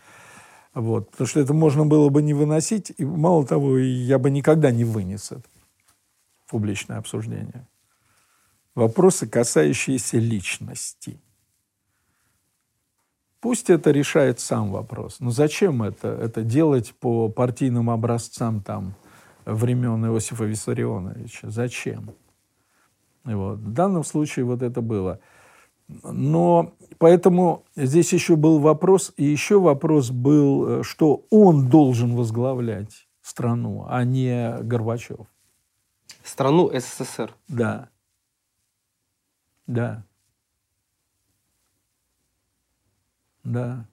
Вот. 0.73 1.11
Потому 1.11 1.27
что 1.27 1.39
это 1.41 1.53
можно 1.53 1.85
было 1.85 2.09
бы 2.09 2.21
не 2.21 2.33
выносить. 2.33 2.93
И 2.97 3.03
мало 3.03 3.45
того, 3.45 3.77
я 3.77 4.19
бы 4.19 4.29
никогда 4.29 4.71
не 4.71 4.85
вынес 4.85 5.31
это 5.31 5.43
публичное 6.47 6.97
обсуждение 6.97 7.67
вопросы, 8.75 9.27
касающиеся 9.27 10.17
личности. 10.17 11.19
Пусть 13.39 13.69
это 13.71 13.89
решает 13.91 14.39
сам 14.39 14.71
вопрос. 14.71 15.17
Но 15.19 15.31
зачем 15.31 15.81
это? 15.81 16.09
Это 16.09 16.43
делать 16.43 16.93
по 16.99 17.27
партийным 17.27 17.89
образцам 17.89 18.61
там, 18.61 18.93
времен 19.45 20.05
Иосифа 20.05 20.45
Виссарионовича. 20.45 21.49
Зачем? 21.49 22.11
Вот. 23.23 23.59
В 23.59 23.73
данном 23.73 24.03
случае 24.03 24.45
вот 24.45 24.61
это 24.61 24.81
было. 24.81 25.19
Но 26.03 26.73
поэтому 26.99 27.65
здесь 27.75 28.13
еще 28.13 28.35
был 28.35 28.59
вопрос, 28.59 29.11
и 29.17 29.25
еще 29.25 29.59
вопрос 29.59 30.09
был, 30.09 30.67
э, 30.67 30.83
что 30.83 31.25
он 31.29 31.67
должен 31.67 32.15
возглавлять 32.15 33.07
страну, 33.21 33.85
а 33.89 34.03
не 34.03 34.57
Горбачев. 34.61 35.27
Страну 36.23 36.71
СССР. 36.73 37.33
Да. 37.47 37.89
Да. 39.67 40.03
Да. 43.43 43.85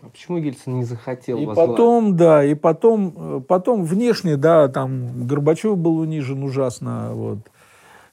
А 0.00 0.08
почему 0.08 0.38
Ельцин 0.38 0.76
не 0.76 0.84
захотел 0.84 1.38
И 1.38 1.46
потом, 1.46 2.16
да, 2.16 2.44
и 2.44 2.54
потом, 2.54 3.14
э, 3.16 3.40
потом 3.40 3.84
внешне, 3.84 4.36
да, 4.36 4.68
там 4.68 5.26
Горбачев 5.26 5.76
был 5.76 5.98
унижен 5.98 6.42
ужасно, 6.42 7.14
вот. 7.14 7.50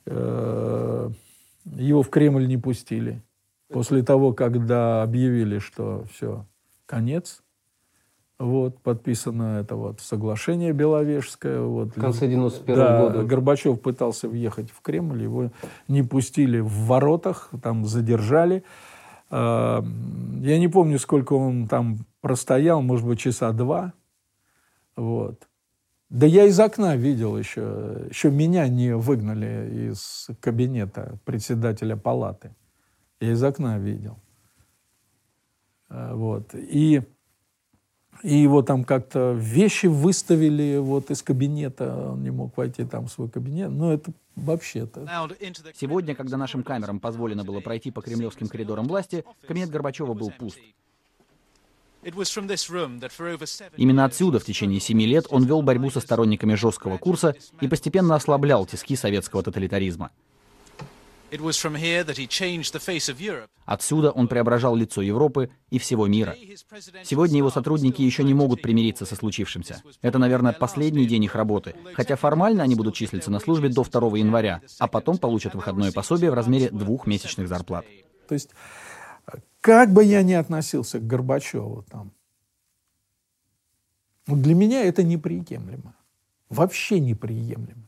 Э, 0.08 1.10
его 1.65 2.04
в 2.04 2.10
Кремль 2.10 2.47
не 2.47 2.58
пустили. 2.58 3.21
После 3.69 4.04
того, 4.04 4.34
когда 4.34 5.01
объявили, 5.04 5.60
что 5.60 6.06
все, 6.12 6.45
конец. 6.86 7.41
Вот, 8.38 8.82
подписано 8.82 9.60
это 9.62 9.78
вот 9.78 10.02
соглашение 10.02 10.74
Беловежское. 10.74 11.62
Вот. 11.62 11.95
В 11.95 12.02
конце 12.02 12.28
91 12.28 12.76
да, 12.76 13.02
года. 13.02 13.24
Горбачев 13.24 13.80
пытался 13.80 14.28
въехать 14.28 14.71
в 14.71 14.82
Кремль, 14.82 15.24
его 15.24 15.52
не 15.88 16.04
пустили 16.04 16.60
в 16.60 16.86
воротах, 16.86 17.50
там 17.63 17.86
задержали. 17.86 18.65
А, 19.30 19.82
я 20.41 20.60
не 20.60 20.67
помню, 20.67 21.00
сколько 21.00 21.32
он 21.34 21.69
там 21.69 22.00
простоял, 22.19 22.82
может 22.82 23.08
быть, 23.08 23.19
часа 23.19 23.54
два. 23.54 23.93
Вот. 24.98 25.48
Да 26.10 26.28
я 26.28 26.45
из 26.45 26.60
окна 26.60 26.98
видел 26.98 27.38
еще, 27.38 28.06
еще 28.10 28.32
меня 28.32 28.67
не 28.67 28.95
выгнали 28.95 29.89
из 29.91 30.30
кабинета 30.41 31.19
председателя 31.24 31.95
палаты. 31.95 32.54
Я 33.21 33.32
из 33.32 33.41
окна 33.41 33.80
видел. 33.80 34.19
А, 35.88 36.13
вот. 36.15 36.54
И 36.54 37.02
и 38.23 38.36
его 38.36 38.62
там 38.62 38.84
как-то 38.84 39.34
вещи 39.34 39.88
выставили 39.88 40.78
вот 40.78 41.12
из 41.12 41.21
кабинета, 41.21 42.12
он 42.12 42.23
не 42.23 42.32
мог 42.32 42.58
войти 42.58 42.84
там 42.84 43.08
в 43.08 43.12
свой 43.12 43.30
кабинет. 43.30 43.71
Но 43.71 43.93
это 43.93 44.12
вообще-то... 44.36 45.08
Сегодня, 45.75 46.15
когда 46.15 46.38
нашим 46.38 46.63
камерам 46.63 46.99
позволено 46.99 47.43
было 47.43 47.60
пройти 47.60 47.91
по 47.91 48.01
кремлевским 48.01 48.47
коридорам 48.47 48.88
власти, 48.88 49.23
кабинет 49.47 49.69
Горбачева 49.69 50.13
был 50.13 50.32
пуст. 50.32 50.58
Именно 53.78 54.06
отсюда 54.06 54.39
в 54.39 54.45
течение 54.45 54.80
семи 54.80 55.08
лет 55.08 55.25
он 55.30 55.43
вел 55.45 55.63
борьбу 55.63 55.89
со 55.89 55.99
сторонниками 55.99 56.54
жесткого 56.54 56.97
курса 56.97 57.36
и 57.62 57.67
постепенно 57.67 58.13
ослаблял 58.13 58.65
тиски 58.67 58.95
советского 58.95 59.41
тоталитаризма. 59.41 60.12
Отсюда 63.65 64.11
он 64.11 64.27
преображал 64.27 64.75
лицо 64.75 65.01
Европы 65.01 65.49
и 65.69 65.79
всего 65.79 66.07
мира. 66.07 66.35
Сегодня 67.03 67.38
его 67.38 67.49
сотрудники 67.49 68.01
еще 68.01 68.23
не 68.23 68.33
могут 68.33 68.61
примириться 68.61 69.05
со 69.05 69.15
случившимся. 69.15 69.81
Это, 70.01 70.19
наверное, 70.19 70.53
последний 70.53 71.05
день 71.05 71.23
их 71.23 71.35
работы, 71.35 71.75
хотя 71.93 72.15
формально 72.15 72.63
они 72.63 72.75
будут 72.75 72.95
числиться 72.95 73.31
на 73.31 73.39
службе 73.39 73.69
до 73.69 73.83
2 73.83 74.17
января, 74.17 74.61
а 74.79 74.88
потом 74.88 75.17
получат 75.17 75.55
выходное 75.55 75.91
пособие 75.91 76.31
в 76.31 76.35
размере 76.35 76.69
двух 76.69 77.07
месячных 77.07 77.47
зарплат. 77.47 77.85
То 78.27 78.33
есть, 78.33 78.51
как 79.61 79.91
бы 79.91 80.03
я 80.03 80.21
ни 80.23 80.33
относился 80.33 80.99
к 80.99 81.07
Горбачеву 81.07 81.83
там, 81.89 82.11
для 84.27 84.55
меня 84.55 84.83
это 84.83 85.03
неприемлемо. 85.03 85.95
Вообще 86.49 86.99
неприемлемо. 86.99 87.85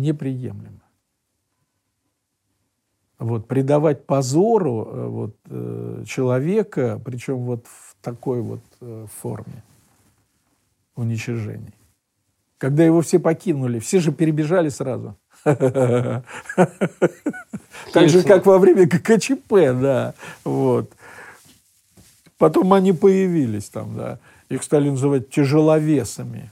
Неприемлемо. 0.00 0.82
Вот, 3.18 3.48
предавать 3.48 4.06
позору 4.06 4.84
э, 4.86 5.06
вот, 5.06 5.36
э, 5.46 6.04
человека, 6.06 7.00
причем 7.04 7.38
вот 7.38 7.66
в 7.66 7.96
такой 8.00 8.40
вот 8.40 8.62
э, 8.80 9.06
форме 9.20 9.64
уничижений. 10.94 11.74
Когда 12.58 12.84
его 12.84 13.00
все 13.00 13.18
покинули, 13.18 13.80
все 13.80 13.98
же 13.98 14.12
перебежали 14.12 14.68
сразу. 14.68 15.16
Так 17.92 18.08
же, 18.08 18.22
как 18.22 18.44
во 18.44 18.58
время 18.58 18.88
ККЧП, 18.88 19.52
да. 19.80 20.14
Вот. 20.44 20.92
Потом 22.38 22.72
они 22.72 22.92
появились 22.92 23.68
там, 23.68 23.96
да. 23.96 24.18
Их 24.48 24.62
стали 24.62 24.90
называть 24.90 25.30
тяжеловесами. 25.30 26.50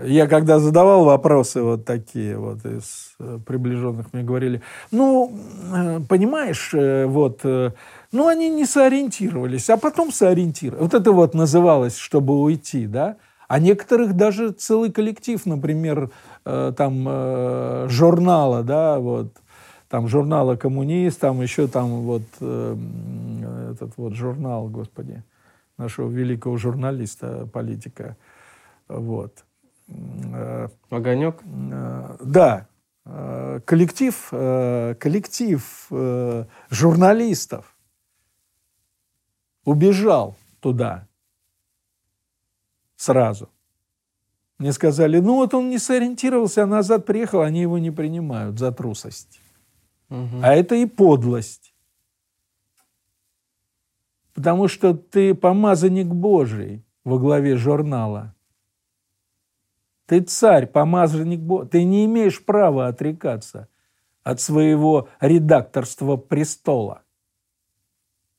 Я 0.00 0.28
когда 0.28 0.60
задавал 0.60 1.04
вопросы 1.04 1.60
вот 1.60 1.84
такие 1.84 2.38
вот 2.38 2.64
из 2.64 3.14
э, 3.18 3.38
приближенных, 3.44 4.12
мне 4.12 4.22
говорили, 4.22 4.62
ну, 4.92 5.32
э, 5.74 6.00
понимаешь, 6.08 6.70
э, 6.72 7.06
вот, 7.06 7.42
ну, 7.42 8.28
они 8.28 8.48
не 8.48 8.64
сориентировались, 8.64 9.68
а 9.70 9.76
потом 9.76 10.12
сориентировались. 10.12 10.82
Вот 10.82 10.94
это 10.94 11.10
вот 11.10 11.34
называлось, 11.34 11.96
чтобы 11.96 12.40
уйти, 12.40 12.86
да. 12.86 13.16
А 13.48 13.58
некоторых 13.58 14.14
даже 14.14 14.52
целый 14.52 14.92
коллектив, 14.92 15.44
например, 15.46 16.10
там 16.44 17.88
журнала, 17.88 18.62
да, 18.62 18.98
вот, 18.98 19.32
там 19.88 20.06
журнала 20.06 20.56
«Коммунист», 20.56 21.18
там 21.18 21.40
еще 21.40 21.66
там 21.66 22.02
вот 22.02 22.22
этот 22.36 23.92
вот 23.96 24.12
журнал, 24.12 24.68
господи, 24.68 25.24
нашего 25.78 26.10
великого 26.10 26.58
журналиста, 26.58 27.48
политика, 27.50 28.18
вот– 28.86 29.32
Огонек? 30.90 31.42
Э, 31.44 32.16
да. 32.22 32.68
Э, 33.04 33.60
коллектив, 33.64 34.28
коллектив 34.30 35.88
журналистов 36.70 37.76
убежал 39.64 40.36
туда 40.60 41.06
сразу. 42.96 43.48
Мне 44.58 44.72
сказали, 44.72 45.20
ну 45.20 45.36
вот 45.36 45.54
он 45.54 45.70
не 45.70 45.78
сориентировался, 45.78 46.64
а 46.64 46.66
назад 46.66 47.06
приехал, 47.06 47.42
они 47.42 47.60
его 47.60 47.78
не 47.78 47.92
принимают 47.92 48.58
за 48.58 48.72
трусость. 48.72 49.40
Угу. 50.10 50.40
А 50.42 50.52
это 50.54 50.74
и 50.74 50.84
подлость. 50.84 51.72
Потому 54.34 54.68
что 54.68 54.94
ты 54.94 55.34
помазанник 55.34 56.06
Божий 56.06 56.84
во 57.04 57.18
главе 57.18 57.56
журнала. 57.56 58.34
Ты 60.08 60.22
царь, 60.22 60.66
помазанник 60.66 61.40
Божий. 61.40 61.68
Ты 61.68 61.84
не 61.84 62.06
имеешь 62.06 62.42
права 62.42 62.88
отрекаться 62.88 63.68
от 64.22 64.40
своего 64.40 65.10
редакторства 65.20 66.16
престола. 66.16 67.02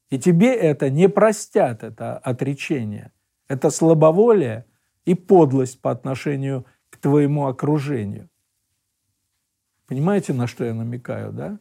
И 0.10 0.18
тебе 0.18 0.56
это 0.56 0.90
не 0.90 1.08
простят, 1.08 1.84
это 1.84 2.18
отречение. 2.18 3.12
Это 3.48 3.70
слабоволие 3.70 4.66
и 5.06 5.14
подлость 5.14 5.80
по 5.80 5.92
отношению 5.92 6.66
к 6.90 6.98
твоему 6.98 7.46
окружению. 7.46 8.30
Понимаете, 9.86 10.34
на 10.34 10.48
что 10.48 10.66
я 10.66 10.74
намекаю, 10.74 11.32
да? 11.32 11.60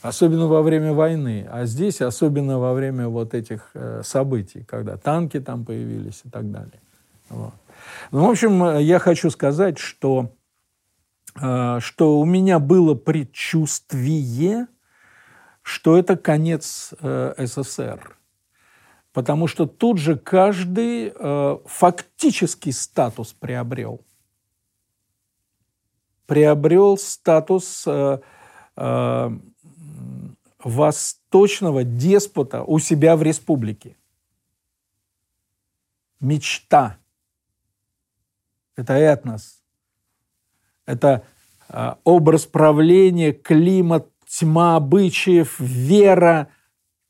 Особенно 0.00 0.48
во 0.48 0.62
время 0.62 0.92
войны, 0.92 1.46
а 1.48 1.64
здесь 1.64 2.00
особенно 2.00 2.58
во 2.58 2.74
время 2.74 3.06
вот 3.06 3.34
этих 3.34 3.70
э, 3.74 4.02
событий, 4.02 4.64
когда 4.64 4.96
танки 4.96 5.38
там 5.38 5.64
появились 5.64 6.22
и 6.24 6.28
так 6.28 6.50
далее. 6.50 6.80
Вот. 7.28 7.54
Ну, 8.10 8.26
в 8.26 8.30
общем, 8.30 8.78
я 8.78 8.98
хочу 8.98 9.30
сказать, 9.30 9.78
что, 9.78 10.34
э, 11.40 11.78
что 11.80 12.20
у 12.20 12.24
меня 12.24 12.58
было 12.58 12.94
предчувствие, 12.94 14.66
что 15.62 15.96
это 15.96 16.16
конец 16.16 16.92
э, 17.00 17.34
СССР. 17.38 18.16
Потому 19.12 19.46
что 19.46 19.66
тут 19.66 19.98
же 19.98 20.16
каждый 20.16 21.12
э, 21.14 21.58
фактический 21.66 22.72
статус 22.72 23.32
приобрел. 23.32 24.00
Приобрел 26.26 26.96
статус 26.96 27.84
э, 27.86 28.20
э, 28.76 29.30
восточного 30.64 31.84
деспота 31.84 32.62
у 32.62 32.78
себя 32.78 33.16
в 33.16 33.22
республике. 33.22 33.96
Мечта. 36.20 36.96
Это 38.76 38.94
этнос. 38.94 39.62
Это 40.86 41.24
э, 41.68 41.94
образ 42.04 42.46
правления, 42.46 43.32
климат, 43.32 44.08
тьма 44.26 44.76
обычаев, 44.76 45.60
вера 45.60 46.48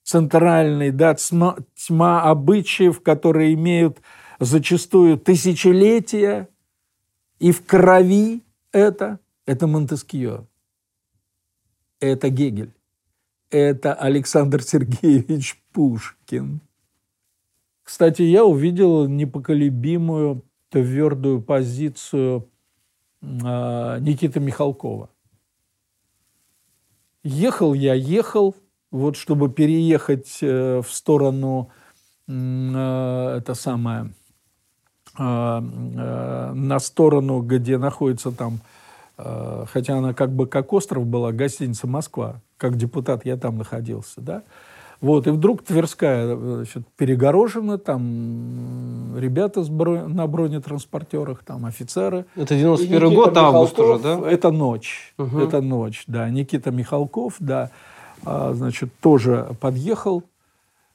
центральный, 0.03 0.91
да, 0.91 1.15
тьма, 1.15 1.57
тьма 1.75 2.23
обычаев, 2.23 3.01
которые 3.03 3.55
имеют 3.55 4.01
зачастую 4.41 5.19
тысячелетия, 5.19 6.49
и 7.39 7.53
в 7.53 7.65
крови 7.65 8.43
это, 8.73 9.21
это 9.47 9.67
Монтескио, 9.67 10.47
это 12.01 12.29
Гегель, 12.29 12.73
это 13.51 13.95
Александр 13.95 14.63
Сергеевич 14.63 15.63
Пушкин. 15.73 16.61
Кстати, 17.85 18.23
я 18.23 18.45
увидел 18.45 19.07
непоколебимую 19.07 20.45
твердую 20.73 21.43
позицию 21.43 22.49
э, 23.21 23.27
Никиты 24.01 24.41
Михалкова. 24.41 25.11
Ехал 27.23 27.75
я, 27.75 27.95
ехал, 27.95 28.57
вот 28.91 29.17
чтобы 29.17 29.51
переехать 29.51 30.39
э, 30.41 30.81
в 30.81 30.91
сторону, 30.91 31.71
э, 32.27 33.37
это 33.39 33.55
самое, 33.55 34.13
э, 35.19 35.23
на 35.61 36.79
сторону, 36.81 37.43
где 37.43 37.79
находится 37.79 38.33
там, 38.33 38.61
хотя 39.15 39.99
она 39.99 40.15
как 40.15 40.33
бы 40.33 40.47
как 40.47 40.73
остров 40.73 41.07
была, 41.07 41.33
гостиница 41.33 41.87
«Москва», 41.87 42.41
как 42.57 42.77
депутат 42.77 43.25
я 43.27 43.37
там 43.37 43.59
находился, 43.59 44.21
да, 44.21 44.43
вот, 45.03 45.27
и 45.27 45.31
вдруг 45.31 45.65
Тверская 45.65 46.37
значит, 46.37 46.85
перегорожена, 46.97 47.77
там 47.77 49.17
ребята 49.19 49.65
с 49.65 49.69
бро... 49.69 50.07
на 50.07 50.29
бронетранспортерах, 50.29 51.43
там 51.45 51.67
офицеры. 51.67 52.25
Это 52.37 52.55
91 52.55 53.13
год, 53.13 53.37
август 53.37 53.79
уже, 53.81 53.99
да? 53.99 54.31
Это 54.31 54.53
ночь, 54.53 55.13
угу. 55.19 55.41
это 55.41 55.61
ночь, 55.61 56.05
да. 56.07 56.31
Никита 56.31 56.71
Михалков, 56.71 57.35
да, 57.41 57.71
а, 58.25 58.53
значит, 58.55 58.91
тоже 59.01 59.49
подъехал, 59.61 60.23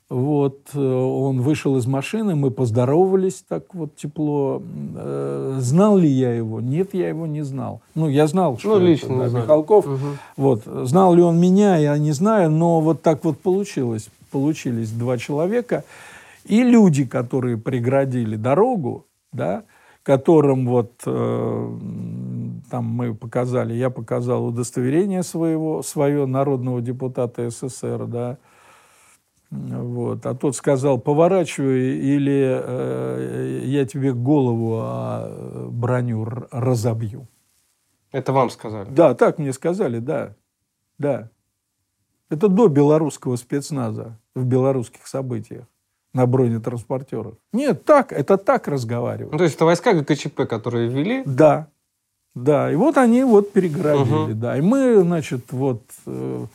вот, 0.10 0.70
э, 0.74 0.80
он 0.80 1.42
вышел 1.42 1.76
из 1.76 1.86
машины, 1.86 2.34
мы 2.36 2.50
поздоровались 2.50 3.44
так 3.48 3.76
вот 3.76 3.98
тепло. 3.98 4.62
Э, 4.96 5.58
знал 5.60 5.98
ли 5.98 6.08
я 6.08 6.34
его? 6.34 6.62
Нет, 6.62 6.94
я 6.94 7.10
его 7.10 7.28
не 7.28 7.42
знал. 7.42 7.82
Ну, 7.94 8.08
я 8.08 8.28
знал, 8.28 8.58
что 8.58 8.80
ну, 8.80 8.86
лично 8.86 9.24
это, 9.24 9.32
да, 9.32 9.42
Михалков. 9.42 9.86
Угу. 9.86 9.98
Вот. 10.38 10.64
Знал 10.66 11.14
ли 11.14 11.22
он 11.22 11.38
меня, 11.40 11.76
я 11.76 11.98
не 11.98 12.14
знаю, 12.14 12.52
но 12.52 12.80
вот 12.80 13.02
так 13.02 13.26
вот 13.26 13.40
получилось. 13.40 14.10
Получились 14.32 14.92
два 14.92 15.18
человека. 15.18 15.84
И 16.46 16.64
люди, 16.64 17.04
которые 17.04 17.58
преградили 17.58 18.38
дорогу, 18.38 19.06
да, 19.34 19.64
которым 20.04 20.68
вот 20.68 20.94
э, 21.06 21.78
там 22.72 22.86
мы 22.86 23.14
показали, 23.14 23.74
я 23.74 23.90
показал 23.90 24.46
удостоверение 24.46 25.22
своего, 25.22 25.84
свое 25.84 26.26
народного 26.26 26.82
депутата 26.82 27.50
СССР, 27.50 28.06
да, 28.06 28.38
вот. 29.50 30.26
А 30.26 30.36
тот 30.36 30.56
сказал, 30.56 31.00
поворачивай, 31.00 31.98
или 31.98 32.62
э, 32.64 33.62
я 33.66 33.86
тебе 33.86 34.14
голову, 34.14 34.80
а 34.82 35.68
броню 35.70 36.26
разобью. 36.52 37.28
Это 38.12 38.34
вам 38.34 38.50
сказали? 38.50 38.90
Да, 38.90 39.14
так 39.16 39.38
мне 39.38 39.54
сказали, 39.54 40.00
да. 40.00 40.36
Да. 40.98 41.30
Это 42.30 42.50
до 42.50 42.68
белорусского 42.68 43.38
спецназа 43.38 44.20
в 44.36 44.44
белорусских 44.44 45.08
событиях 45.08 45.66
на 46.14 46.26
бронетранспортерах. 46.26 47.36
Нет, 47.54 47.86
так, 47.86 48.12
это 48.12 48.38
так 48.38 48.68
разговаривают. 48.68 49.32
Ну, 49.32 49.38
то 49.38 49.44
есть 49.44 49.56
это 49.56 49.66
войска 49.66 49.94
ГКЧП, 49.94 50.46
которые 50.48 50.90
ввели? 50.90 51.24
Да, 51.26 51.68
да. 52.36 52.72
И 52.72 52.76
вот 52.76 52.98
они 52.98 53.24
вот 53.24 53.54
переградили, 53.54 54.32
угу. 54.32 54.34
да. 54.34 54.58
И 54.58 54.62
мы, 54.62 55.02
значит, 55.02 55.52
вот... 55.52 55.84
Э, 56.06 56.46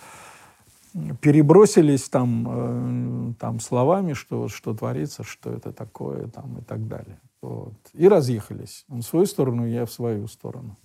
перебросились 1.20 2.08
там, 2.08 2.46
э, 2.48 3.34
там 3.38 3.60
словами, 3.60 4.12
что, 4.12 4.48
что 4.48 4.74
творится, 4.74 5.24
что 5.24 5.50
это 5.50 5.72
такое 5.72 6.28
там, 6.28 6.58
и 6.58 6.62
так 6.62 6.86
далее. 6.86 7.20
Вот. 7.40 7.74
И 7.92 8.08
разъехались. 8.08 8.84
Он 8.88 9.00
в 9.00 9.04
свою 9.04 9.26
сторону, 9.26 9.66
я 9.66 9.84
в 9.86 9.92
свою 9.92 10.28
сторону. 10.28 10.76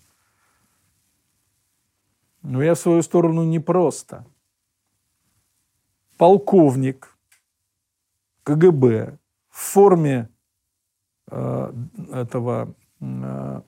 Но 2.41 2.63
я 2.63 2.73
в 2.73 2.79
свою 2.79 3.01
сторону 3.01 3.43
не 3.43 3.59
просто. 3.59 4.25
Полковник 6.17 7.17
КГБ 8.43 9.19
в 9.49 9.57
форме 9.57 10.29
э, 11.29 11.73
этого 12.13 12.73
э, 13.01 13.61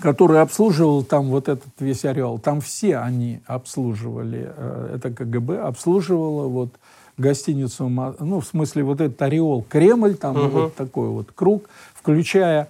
который 0.00 0.40
обслуживал 0.40 1.02
там 1.02 1.26
вот 1.26 1.48
этот 1.48 1.68
весь 1.78 2.04
орел, 2.04 2.38
там 2.38 2.60
все 2.60 2.98
они 2.98 3.40
обслуживали, 3.46 4.52
э, 4.54 4.96
это 4.96 5.10
КГБ 5.10 5.60
обслуживало 5.60 6.48
вот 6.48 6.70
гостиницу, 7.16 7.88
ну, 7.88 8.40
в 8.40 8.46
смысле, 8.46 8.84
вот 8.84 9.00
этот 9.00 9.20
ореол, 9.22 9.64
Кремль, 9.68 10.16
там 10.16 10.36
угу. 10.36 10.48
вот 10.48 10.74
такой 10.74 11.08
вот 11.08 11.28
круг, 11.34 11.68
включая, 11.94 12.68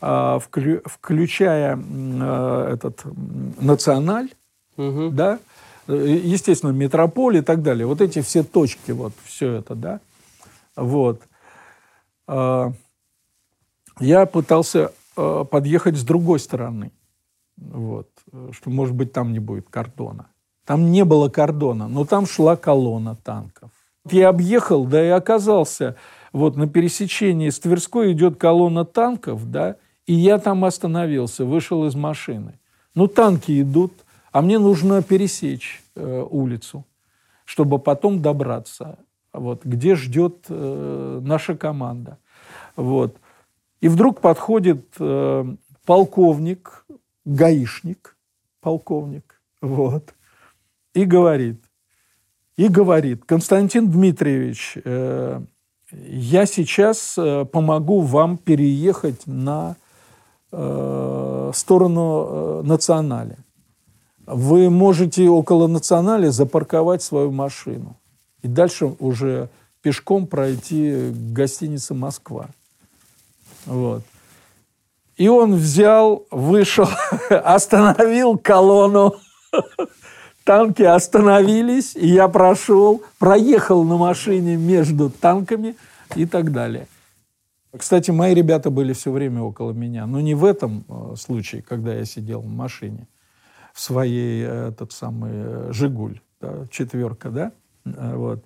э, 0.00 0.38
включая 0.86 1.78
э, 1.78 2.70
этот 2.72 3.02
националь, 3.60 4.30
угу. 4.78 5.10
да, 5.10 5.38
естественно, 5.88 6.70
метрополь 6.70 7.38
и 7.38 7.42
так 7.42 7.62
далее. 7.62 7.86
Вот 7.86 8.00
эти 8.00 8.22
все 8.22 8.42
точки, 8.42 8.92
вот 8.92 9.12
все 9.24 9.52
это, 9.56 9.74
да, 9.74 10.00
вот. 10.76 11.20
Я 14.00 14.24
пытался 14.24 14.92
Э, 15.16 15.44
подъехать 15.50 15.96
с 15.96 16.04
другой 16.04 16.38
стороны. 16.38 16.90
Вот. 17.56 18.08
Что, 18.52 18.70
может 18.70 18.94
быть, 18.94 19.12
там 19.12 19.32
не 19.32 19.40
будет 19.40 19.68
кордона. 19.68 20.28
Там 20.64 20.90
не 20.90 21.04
было 21.04 21.28
кордона, 21.28 21.88
но 21.88 22.04
там 22.04 22.24
шла 22.26 22.56
колонна 22.56 23.16
танков. 23.16 23.70
Я 24.10 24.30
объехал, 24.30 24.86
да 24.86 25.04
и 25.04 25.08
оказался, 25.08 25.96
вот 26.32 26.56
на 26.56 26.66
пересечении 26.66 27.50
с 27.50 27.58
Тверской 27.58 28.12
идет 28.12 28.36
колонна 28.36 28.84
танков, 28.84 29.50
да, 29.50 29.76
и 30.06 30.14
я 30.14 30.38
там 30.38 30.64
остановился, 30.64 31.44
вышел 31.44 31.86
из 31.86 31.94
машины. 31.94 32.58
Ну, 32.94 33.06
танки 33.06 33.60
идут, 33.60 33.92
а 34.32 34.42
мне 34.42 34.58
нужно 34.58 35.02
пересечь 35.02 35.82
э, 35.94 36.26
улицу, 36.28 36.84
чтобы 37.44 37.78
потом 37.78 38.22
добраться, 38.22 38.98
вот, 39.32 39.64
где 39.64 39.94
ждет 39.94 40.46
э, 40.48 41.20
наша 41.22 41.56
команда. 41.56 42.18
Вот. 42.76 43.16
И 43.82 43.88
вдруг 43.88 44.20
подходит 44.20 44.86
э, 45.00 45.56
полковник, 45.84 46.86
гаишник, 47.24 48.16
полковник, 48.60 49.42
вот, 49.60 50.14
и 50.94 51.04
говорит, 51.04 51.60
и 52.56 52.68
говорит, 52.68 53.24
Константин 53.26 53.90
Дмитриевич, 53.90 54.78
э, 54.84 55.42
я 55.90 56.46
сейчас 56.46 57.18
э, 57.18 57.44
помогу 57.44 58.02
вам 58.02 58.38
переехать 58.38 59.26
на 59.26 59.74
э, 60.52 61.50
сторону 61.52 62.26
э, 62.28 62.62
национали. 62.64 63.36
Вы 64.26 64.70
можете 64.70 65.28
около 65.28 65.66
национали 65.66 66.28
запарковать 66.28 67.02
свою 67.02 67.32
машину. 67.32 67.96
И 68.42 68.48
дальше 68.48 68.94
уже 69.00 69.48
пешком 69.82 70.28
пройти 70.28 71.10
к 71.10 71.32
гостинице 71.32 71.94
«Москва». 71.94 72.48
Вот. 73.66 74.02
И 75.16 75.28
он 75.28 75.54
взял, 75.54 76.26
вышел, 76.30 76.88
остановил 77.30 78.38
колонну. 78.38 79.14
Танки 80.44 80.82
остановились, 80.82 81.94
и 81.94 82.08
я 82.08 82.26
прошел, 82.26 83.02
проехал 83.18 83.84
на 83.84 83.96
машине 83.96 84.56
между 84.56 85.08
танками 85.08 85.76
и 86.16 86.26
так 86.26 86.50
далее. 86.50 86.88
Кстати, 87.76 88.10
мои 88.10 88.34
ребята 88.34 88.70
были 88.70 88.92
все 88.92 89.10
время 89.10 89.42
около 89.42 89.72
меня, 89.72 90.04
но 90.06 90.20
не 90.20 90.34
в 90.34 90.44
этом 90.44 90.84
э, 90.88 91.14
случае, 91.16 91.62
когда 91.62 91.94
я 91.94 92.04
сидел 92.04 92.40
в 92.40 92.46
машине, 92.46 93.08
в 93.72 93.80
своей, 93.80 94.44
э, 94.44 94.68
этот 94.68 94.92
самый, 94.92 95.30
э, 95.32 95.68
«Жигуль», 95.72 96.20
да, 96.40 96.66
четверка, 96.70 97.30
да, 97.30 97.52
вот. 97.84 98.44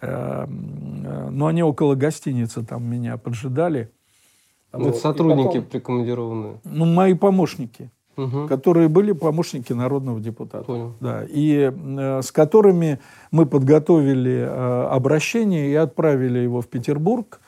Но 0.00 1.46
они 1.48 1.64
около 1.64 1.96
гостиницы 1.96 2.64
там 2.64 2.84
меня 2.84 3.16
поджидали. 3.16 3.90
Это 4.72 4.84
вот. 4.84 4.96
сотрудники 4.96 5.46
потом, 5.46 5.64
прикомандированные? 5.64 6.60
Ну, 6.64 6.84
мои 6.84 7.14
помощники, 7.14 7.90
угу. 8.16 8.46
которые 8.46 8.88
были 8.88 9.12
помощники 9.12 9.72
народного 9.72 10.20
депутата. 10.20 10.64
Понял. 10.64 10.94
Да, 11.00 11.24
и 11.26 11.72
э, 11.72 12.22
с 12.22 12.30
которыми 12.30 12.98
мы 13.30 13.46
подготовили 13.46 14.40
э, 14.40 14.86
обращение 14.90 15.70
и 15.70 15.74
отправили 15.74 16.40
его 16.40 16.60
в 16.60 16.68
Петербург. 16.68 17.40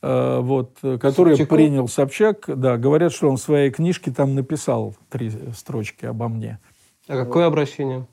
Э, 0.00 0.40
вот, 0.40 0.78
который 0.80 1.36
Собчаку? 1.36 1.54
принял 1.54 1.86
Собчак. 1.86 2.44
Да, 2.46 2.78
говорят, 2.78 3.12
что 3.12 3.28
он 3.28 3.36
в 3.36 3.40
своей 3.40 3.70
книжке 3.70 4.10
там 4.10 4.34
написал 4.34 4.94
три 5.10 5.30
строчки 5.54 6.06
обо 6.06 6.28
мне. 6.28 6.60
А 7.08 7.22
какое 7.22 7.44
обращение? 7.44 8.06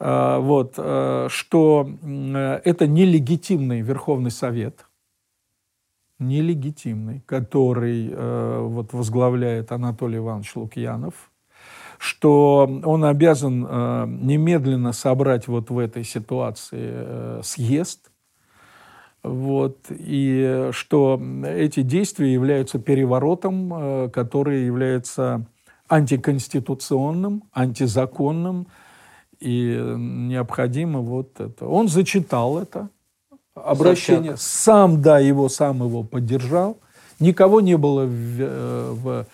Э, 0.00 0.38
вот, 0.38 0.74
э, 0.78 1.26
что 1.28 1.90
э, 2.02 2.60
это 2.64 2.86
нелегитимный 2.86 3.82
Верховный 3.82 4.30
Совет– 4.30 4.86
нелегитимный, 6.22 7.22
который 7.26 8.10
э, 8.10 8.58
вот 8.62 8.92
возглавляет 8.92 9.72
Анатолий 9.72 10.18
Иванович 10.18 10.56
Лукьянов, 10.56 11.30
что 11.98 12.68
он 12.84 13.04
обязан 13.04 13.66
э, 13.68 14.06
немедленно 14.08 14.92
собрать 14.92 15.46
вот 15.46 15.70
в 15.70 15.78
этой 15.78 16.04
ситуации 16.04 16.90
э, 16.92 17.40
съезд, 17.44 18.10
вот, 19.22 19.86
и 19.90 20.70
что 20.72 21.22
эти 21.46 21.82
действия 21.82 22.32
являются 22.32 22.80
переворотом, 22.80 23.72
э, 23.72 24.08
который 24.10 24.64
является 24.64 25.46
антиконституционным, 25.88 27.44
антизаконным, 27.52 28.66
и 29.38 29.76
необходимо 29.96 31.00
вот 31.00 31.40
это. 31.40 31.66
Он 31.66 31.88
зачитал 31.88 32.58
это, 32.58 32.88
обращение. 33.54 34.36
Собчак. 34.36 34.40
Сам, 34.40 35.02
да, 35.02 35.18
его 35.18 35.48
сам 35.48 35.84
его 35.84 36.02
поддержал. 36.02 36.78
Никого 37.20 37.60
не 37.60 37.76
было 37.76 38.04
в, 38.04 38.40
э, 38.40 38.90
в, 38.90 39.26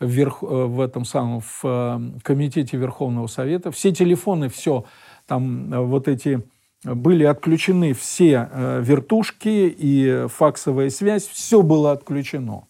в, 0.00 0.18
э, 0.18 0.66
в 0.66 0.80
этом 0.80 1.04
самом 1.04 1.40
в 1.40 1.60
э, 1.64 2.00
комитете 2.22 2.76
Верховного 2.76 3.26
Совета. 3.26 3.70
Все 3.70 3.92
телефоны, 3.92 4.48
все, 4.48 4.84
там 5.26 5.70
вот 5.88 6.08
эти 6.08 6.42
были 6.82 7.24
отключены 7.24 7.94
все 7.94 8.48
вертушки 8.80 9.74
и 9.76 10.26
факсовая 10.28 10.90
связь, 10.90 11.26
все 11.26 11.62
было 11.62 11.92
отключено. 11.92 12.64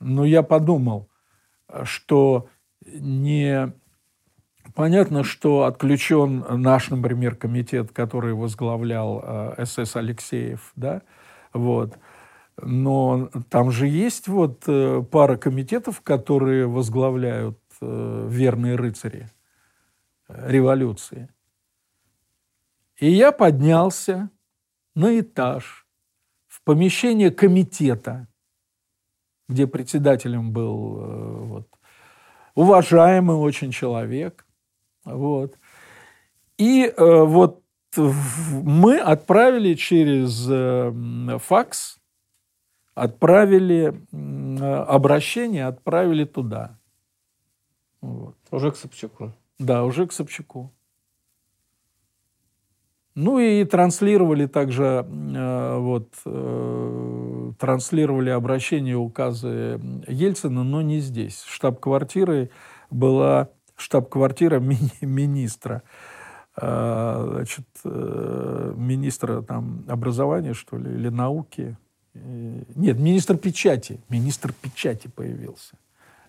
Но 0.00 0.24
я 0.24 0.42
подумал, 0.42 1.08
что 1.84 2.48
не 2.84 3.72
Понятно, 4.76 5.24
что 5.24 5.64
отключен 5.64 6.44
наш, 6.60 6.90
например, 6.90 7.34
комитет, 7.34 7.92
который 7.92 8.34
возглавлял 8.34 9.22
э, 9.24 9.64
СС 9.64 9.96
Алексеев, 9.96 10.70
да, 10.76 11.00
вот. 11.54 11.98
Но 12.60 13.30
там 13.48 13.70
же 13.70 13.86
есть 13.86 14.28
вот 14.28 14.64
э, 14.66 15.02
пара 15.10 15.38
комитетов, 15.38 16.02
которые 16.02 16.66
возглавляют 16.66 17.58
э, 17.80 18.28
верные 18.30 18.74
рыцари 18.76 19.30
революции. 20.28 21.30
И 22.98 23.10
я 23.10 23.32
поднялся 23.32 24.28
на 24.94 25.18
этаж 25.18 25.86
в 26.48 26.62
помещение 26.64 27.30
комитета, 27.30 28.28
где 29.48 29.66
председателем 29.66 30.52
был 30.52 31.46
вот, 31.46 31.68
уважаемый 32.54 33.36
очень 33.36 33.70
человек, 33.70 34.45
вот. 35.06 35.56
И 36.58 36.84
э, 36.84 37.22
вот 37.24 37.62
мы 37.96 38.98
отправили 38.98 39.74
через 39.74 40.46
э, 40.50 41.38
факс, 41.38 41.98
отправили 42.94 44.02
э, 44.12 44.74
обращение, 44.88 45.66
отправили 45.66 46.24
туда. 46.24 46.78
Вот. 48.00 48.36
Уже 48.50 48.70
к 48.72 48.76
Собчаку. 48.76 49.32
Да, 49.58 49.84
уже 49.84 50.06
к 50.06 50.12
Собчаку. 50.12 50.72
Ну 53.14 53.38
и 53.38 53.64
транслировали 53.64 54.46
также, 54.46 55.06
э, 55.08 55.78
вот, 55.78 56.12
э, 56.26 57.52
транслировали 57.58 58.28
обращение, 58.28 58.96
указы 58.96 59.80
Ельцина, 60.06 60.64
но 60.64 60.82
не 60.82 61.00
здесь. 61.00 61.42
Штаб-квартирой 61.44 62.50
была 62.90 63.48
штаб-квартира 63.76 64.58
мини 64.58 64.90
министра, 65.00 65.82
а, 66.56 67.28
значит, 67.32 67.66
э, 67.84 68.72
министра 68.76 69.42
там, 69.42 69.84
образования, 69.88 70.54
что 70.54 70.78
ли, 70.78 70.90
или 70.92 71.08
науки. 71.08 71.76
Нет, 72.14 72.98
министр 72.98 73.36
печати. 73.36 74.00
Министр 74.08 74.52
печати 74.52 75.08
появился. 75.08 75.76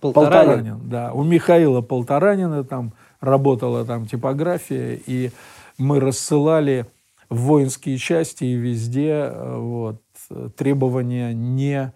Полторанин. 0.01 0.33
Полторанин, 0.33 0.89
да. 0.89 1.13
У 1.13 1.23
Михаила 1.23 1.81
Полторанина 1.81 2.63
там 2.63 2.93
работала 3.21 3.85
там 3.85 4.05
типография, 4.05 4.99
и 5.05 5.31
мы 5.77 5.99
рассылали 5.99 6.85
в 7.29 7.37
воинские 7.37 7.97
части 7.97 8.43
и 8.43 8.53
везде 8.53 9.09
э, 9.09 9.57
вот, 9.57 10.01
требования 10.55 11.33
не 11.33 11.93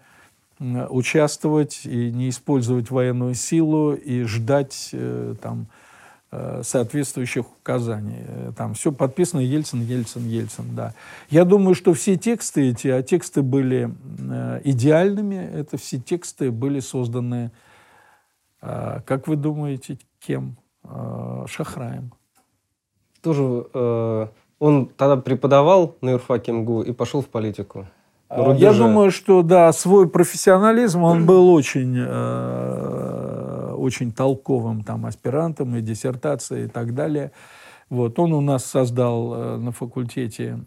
участвовать 0.90 1.82
и 1.84 2.10
не 2.10 2.28
использовать 2.28 2.90
военную 2.90 3.34
силу 3.34 3.94
и 3.94 4.22
ждать 4.22 4.90
э, 4.92 5.34
там 5.42 5.66
э, 6.30 6.62
соответствующих 6.62 7.46
указаний. 7.50 8.24
Э, 8.26 8.52
там 8.56 8.74
все 8.74 8.92
подписано 8.92 9.40
Ельцин, 9.40 9.82
Ельцин, 9.82 10.26
Ельцин, 10.26 10.74
да. 10.74 10.94
Я 11.30 11.44
думаю, 11.44 11.74
что 11.74 11.92
все 11.94 12.16
тексты 12.16 12.70
эти, 12.70 12.88
а 12.88 13.02
тексты 13.02 13.42
были 13.42 13.92
идеальными, 14.64 15.36
это 15.36 15.76
все 15.76 15.98
тексты 15.98 16.50
были 16.50 16.80
созданы, 16.80 17.50
как 18.60 19.26
вы 19.26 19.34
думаете, 19.34 19.98
кем? 20.20 20.56
Шахраем. 21.46 22.12
Тоже 23.20 24.30
он 24.60 24.86
тогда 24.96 25.16
преподавал 25.16 25.96
на 26.00 26.10
юрфаке 26.10 26.52
МГУ 26.52 26.82
и 26.82 26.92
пошел 26.92 27.20
в 27.20 27.26
политику. 27.26 27.88
Я 28.56 28.72
думаю, 28.72 29.10
что 29.10 29.42
да, 29.42 29.72
свой 29.72 30.08
профессионализм, 30.08 31.02
он 31.02 31.26
был 31.26 31.52
очень, 31.52 31.96
э, 31.98 33.74
очень 33.76 34.12
толковым 34.12 34.84
там 34.84 35.04
аспирантом 35.06 35.76
и 35.76 35.82
диссертацией 35.82 36.64
и 36.64 36.68
так 36.68 36.94
далее. 36.94 37.32
Вот. 37.90 38.18
Он 38.18 38.32
у 38.32 38.40
нас 38.40 38.64
создал 38.64 39.34
э, 39.34 39.56
на 39.58 39.72
факультете 39.72 40.58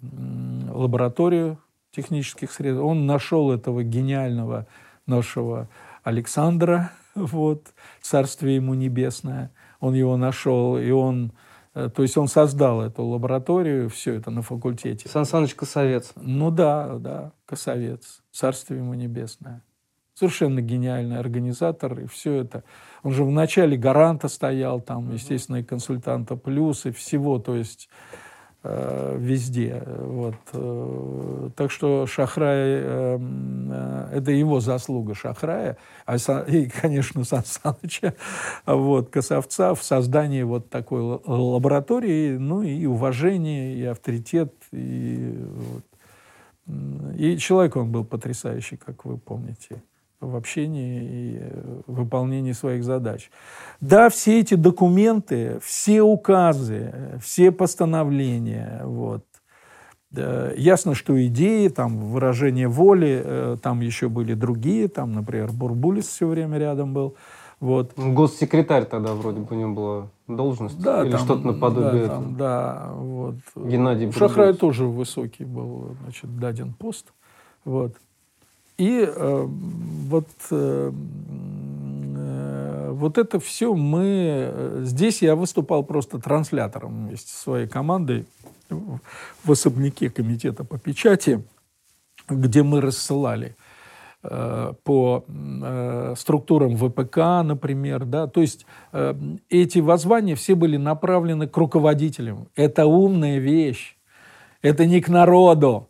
лабораторию 0.72 1.58
технических 1.92 2.52
средств. 2.52 2.84
Он 2.84 3.08
нашел 3.08 3.52
этого 3.52 3.84
гениального 3.84 4.68
нашего 5.08 5.68
Александра, 6.04 6.92
вот, 7.16 7.74
царствие 8.02 8.58
ему 8.58 8.76
небесное. 8.76 9.52
Он 9.80 9.96
его 9.96 10.18
нашел, 10.18 10.78
и 10.78 10.92
он 10.92 11.32
то 11.76 12.04
есть 12.04 12.16
он 12.16 12.30
создал 12.30 12.82
эту 12.82 13.04
лабораторию, 13.04 13.90
все 13.90 14.14
это 14.14 14.32
на 14.32 14.42
факультете. 14.42 15.10
Сан 15.10 15.26
Саныч 15.26 15.56
Косовец. 15.56 16.14
Ну 16.16 16.50
да, 16.50 16.96
да, 17.00 17.34
Косовец. 17.46 18.22
Царствие 18.32 18.80
ему 18.80 18.94
небесное. 18.94 19.62
Совершенно 20.14 20.62
гениальный 20.62 21.20
организатор, 21.20 22.00
и 22.00 22.08
все 22.08 22.36
это. 22.36 22.64
Он 23.04 23.12
же 23.12 23.26
в 23.26 23.32
начале 23.32 23.76
гаранта 23.76 24.30
стоял, 24.30 24.80
там, 24.80 25.12
естественно, 25.12 25.58
и 25.58 25.64
консультанта 25.64 26.38
плюс, 26.38 26.86
и 26.86 26.92
всего. 26.92 27.40
То 27.40 27.58
есть 27.58 27.90
э, 27.90 28.35
везде. 29.18 29.84
Вот. 29.86 30.36
Э, 30.54 31.50
так 31.56 31.72
что 31.72 32.06
Шахрай, 32.08 32.58
э, 32.58 33.20
э, 33.20 34.10
это 34.14 34.32
его 34.32 34.60
заслуга 34.60 35.14
Шахрая, 35.14 35.78
а, 36.06 36.16
и, 36.48 36.70
конечно, 36.70 37.24
Сан 37.24 37.44
Саныча, 37.46 38.16
вот, 38.66 39.10
Косовца 39.10 39.76
в 39.76 39.84
создании 39.84 40.44
вот 40.44 40.70
такой 40.70 41.02
лаборатории, 41.26 42.38
ну 42.38 42.64
и 42.64 42.86
уважение, 42.86 43.76
и 43.76 43.84
авторитет, 43.86 44.54
и, 44.72 45.38
вот. 46.68 47.16
и 47.18 47.38
человек 47.38 47.76
он 47.76 47.92
был 47.92 48.06
потрясающий, 48.06 48.78
как 48.78 49.06
вы 49.06 49.18
помните 49.18 49.82
в 50.20 50.36
общении 50.36 51.04
и 51.04 51.38
э, 51.40 51.82
выполнении 51.88 52.54
своих 52.54 52.84
задач. 52.84 53.30
Да, 53.82 54.10
все 54.10 54.40
эти 54.40 54.56
документы, 54.56 55.60
все 55.64 56.02
указы, 56.02 57.20
все 57.22 57.52
постановления, 57.52 58.82
вот, 58.84 59.24
Ясно, 60.56 60.96
что 60.96 61.26
идеи, 61.26 61.68
там, 61.68 62.00
выражение 62.00 62.70
воли, 62.70 63.22
э, 63.24 63.58
там 63.62 63.82
еще 63.82 64.08
были 64.08 64.34
другие, 64.34 64.88
там, 64.88 65.12
например, 65.12 65.52
Бурбулис 65.52 66.08
все 66.08 66.26
время 66.28 66.58
рядом 66.58 66.94
был. 66.94 67.16
Вот. 67.60 67.94
Госсекретарь 67.98 68.86
тогда 68.86 69.14
вроде 69.14 69.40
бы 69.40 69.56
у 69.56 69.60
него 69.60 69.74
была 69.74 70.08
должность 70.28 70.80
да, 70.82 71.06
или 71.06 71.16
что-то 71.18 71.48
наподобие 71.48 72.08
да, 72.08 72.10
там, 72.10 72.36
да, 72.36 72.92
вот. 72.96 73.36
Геннадий 73.56 74.12
Шахрай 74.12 74.54
тоже 74.54 74.86
высокий 74.86 75.46
был, 75.46 75.96
значит, 76.04 76.38
даден 76.38 76.74
пост. 76.74 77.14
Вот. 77.64 77.96
И 78.78 79.08
э, 79.08 79.46
вот, 79.48 80.28
э, 80.52 80.92
э, 82.18 82.90
вот 82.92 83.18
это 83.18 83.40
все 83.40 83.74
мы... 83.74 84.04
Э, 84.04 84.82
здесь 84.84 85.22
я 85.22 85.36
выступал 85.36 85.84
просто 85.84 86.20
транслятором 86.20 87.08
вместе 87.08 87.32
со 87.32 87.42
своей 87.42 87.68
командой 87.68 88.26
в 88.70 89.52
особняке 89.52 90.10
комитета 90.10 90.64
по 90.64 90.78
печати, 90.78 91.42
где 92.28 92.64
мы 92.64 92.82
рассылали 92.82 93.56
э, 94.24 94.74
по 94.84 95.24
э, 95.28 96.14
структурам 96.18 96.76
ВПК, 96.76 97.18
например, 97.44 98.06
да, 98.06 98.28
то 98.28 98.42
есть 98.42 98.66
э, 98.92 99.14
эти 99.50 99.80
воззвания 99.80 100.36
все 100.36 100.56
были 100.56 100.78
направлены 100.78 101.48
к 101.48 101.56
руководителям. 101.56 102.50
Это 102.56 102.88
умная 102.88 103.38
вещь, 103.38 103.96
это 104.62 104.86
не 104.86 105.00
к 105.00 105.08
народу, 105.08 105.90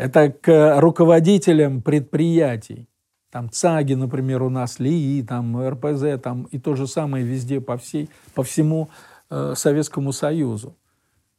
это 0.00 0.30
к 0.32 0.80
руководителям 0.80 1.82
предприятий. 1.82 2.88
Там 3.30 3.50
ЦАГи, 3.50 3.94
например, 3.94 4.42
у 4.42 4.48
нас, 4.48 4.80
ЛИИ, 4.80 5.22
там 5.22 5.68
РПЗ, 5.68 6.20
там 6.22 6.44
и 6.44 6.58
то 6.58 6.74
же 6.74 6.86
самое 6.86 7.24
везде 7.24 7.60
по, 7.60 7.76
всей, 7.76 8.08
по 8.34 8.42
всему 8.42 8.88
э, 9.28 9.54
Советскому 9.54 10.12
Союзу 10.12 10.74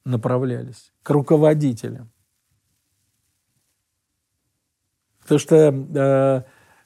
направлялись. 0.05 0.93
К 1.03 1.09
руководителям. 1.09 2.11
Потому 5.21 5.39
что 5.39 5.55
э, 5.55 6.43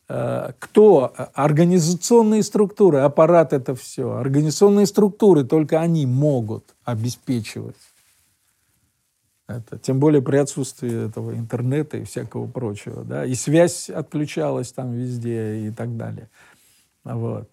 э, 0.07 0.51
кто? 0.57 1.13
Организационные 1.33 2.41
структуры, 2.41 2.99
аппарат 2.99 3.51
это 3.53 3.75
все. 3.75 4.13
Организационные 4.13 4.85
структуры, 4.85 5.43
только 5.43 5.81
они 5.81 6.05
могут 6.05 6.73
обеспечивать 6.85 7.75
это, 9.47 9.77
тем 9.77 9.99
более 9.99 10.21
при 10.21 10.37
отсутствии 10.37 11.07
этого 11.07 11.35
интернета 11.35 11.97
и 11.97 12.03
всякого 12.03 12.47
прочего. 12.47 13.03
Да? 13.03 13.25
И 13.25 13.35
связь 13.35 13.89
отключалась 13.89 14.71
там 14.71 14.93
везде 14.93 15.67
и 15.67 15.71
так 15.71 15.95
далее. 15.97 16.29
Вот. 17.03 17.49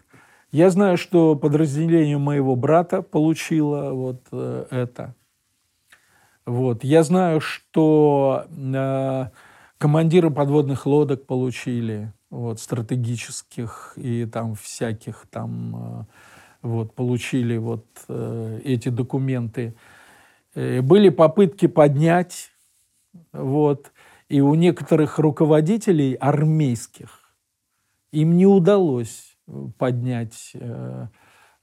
Я 0.51 0.71
знаю, 0.71 0.97
что 0.97 1.35
подразделение 1.35 2.19
моего 2.19 2.57
брата 2.57 3.03
получило 3.03 3.93
вот 3.93 4.23
э, 4.33 4.67
это. 4.71 5.15
Вот. 6.45 6.85
Я 6.85 7.03
знаю, 7.03 7.41
что 7.41 8.47
э, 8.51 9.27
командиры 9.79 10.31
подводных 10.31 10.87
лодок 10.87 11.27
получили 11.27 12.13
вот, 12.31 12.61
стратегических 12.61 13.93
и 13.97 14.27
там 14.27 14.55
всяких 14.55 15.27
там 15.31 15.77
э, 15.77 16.05
вот, 16.63 16.95
получили 16.95 17.57
вот 17.57 17.87
э, 18.09 18.61
эти 18.65 18.89
документы. 18.89 19.75
Были 20.55 21.09
попытки 21.09 21.67
поднять, 21.67 22.51
вот, 23.33 23.93
и 24.29 24.41
у 24.41 24.55
некоторых 24.55 25.19
руководителей 25.19 26.15
армейских 26.15 27.21
им 28.11 28.37
не 28.37 28.47
удалось 28.47 29.37
поднять 29.79 30.53
э, 30.55 31.07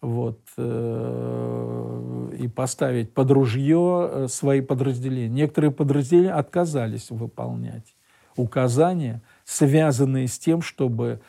вот, 0.01 0.41
э, 0.57 2.35
и 2.39 2.47
поставить 2.47 3.13
под 3.13 3.31
ружье 3.31 4.25
свои 4.27 4.61
подразделения. 4.61 5.29
Некоторые 5.29 5.71
подразделения 5.71 6.33
отказались 6.33 7.09
выполнять 7.11 7.95
указания, 8.35 9.21
связанные 9.45 10.27
с 10.27 10.39
тем, 10.39 10.61
чтобы 10.61 11.21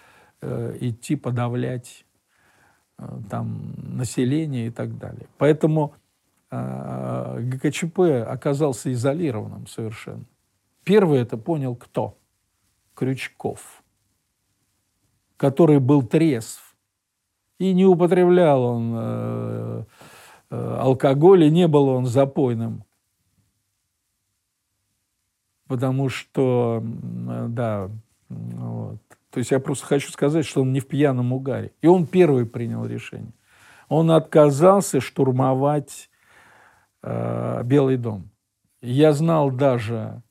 идти 0.43 1.17
подавлять 1.17 2.07
там, 3.29 3.75
население 3.77 4.69
и 4.69 4.71
так 4.71 4.97
далее. 4.99 5.27
Поэтому 5.37 5.95
ГКЧП 6.51 8.01
оказался 8.27 8.93
изолированным 8.93 9.67
совершенно. 9.67 10.25
Первый 10.85 11.21
это 11.21 11.37
понял 11.37 11.77
кто? 11.77 12.19
Крючков, 12.95 13.83
который 15.37 15.79
был 15.79 16.03
трезв. 16.03 16.77
И 17.59 17.73
не 17.73 17.85
употреблял 17.85 18.63
он 18.63 18.95
э, 18.97 19.85
э, 20.51 20.77
алкоголь, 20.81 21.45
и 21.45 21.51
не 21.51 21.69
был 21.69 21.89
он 21.89 22.07
запойным. 22.07 22.85
Потому 25.69 26.09
что, 26.09 26.83
да, 26.83 27.91
вот. 28.29 28.99
То 29.31 29.39
есть 29.39 29.53
я 29.53 29.61
просто 29.61 29.87
хочу 29.87 30.11
сказать, 30.11 30.45
что 30.45 30.63
он 30.63 30.73
не 30.73 30.81
в 30.81 30.89
пьяном 30.89 31.33
угаре. 31.33 31.73
И 31.81 31.87
он 31.87 32.07
первый 32.07 32.45
принял 32.47 32.85
решение. 32.85 33.33
Он 33.89 34.11
отказался 34.11 35.01
штурмовать 35.01 36.10
э, 37.03 37.63
Белый 37.65 37.97
дом. 37.97 38.31
Я 38.81 39.13
знал 39.13 39.51
даже, 39.51 40.23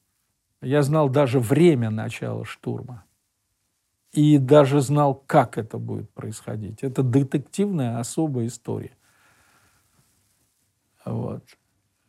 я 0.62 0.82
знал 0.82 1.10
даже 1.10 1.40
время 1.40 1.90
начала 1.90 2.46
штурма. 2.46 3.06
И 4.12 4.40
даже 4.40 4.82
знал, 4.82 5.14
как 5.28 5.58
это 5.60 5.78
будет 5.78 6.12
происходить. 6.12 6.82
Это 6.82 7.04
детективная 7.04 8.00
особая 8.00 8.48
история. 8.48 8.98
Вот. 11.06 11.44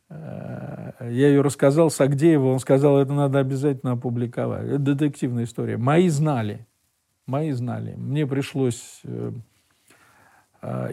Э, 0.09 0.91
я 0.99 1.27
ее 1.27 1.41
рассказал 1.41 1.91
Сагдееву, 1.91 2.51
он 2.51 2.59
сказал, 2.59 2.97
это 2.97 3.13
надо 3.13 3.39
обязательно 3.39 3.93
опубликовать. 3.93 4.67
Это 4.67 4.79
детективная 4.79 5.43
история. 5.43 5.77
Мои 5.77 6.09
знали, 6.09 6.67
мои 7.27 7.51
знали. 7.51 7.93
Мне 7.93 8.25
пришлось 8.25 9.01
э, 9.03 9.31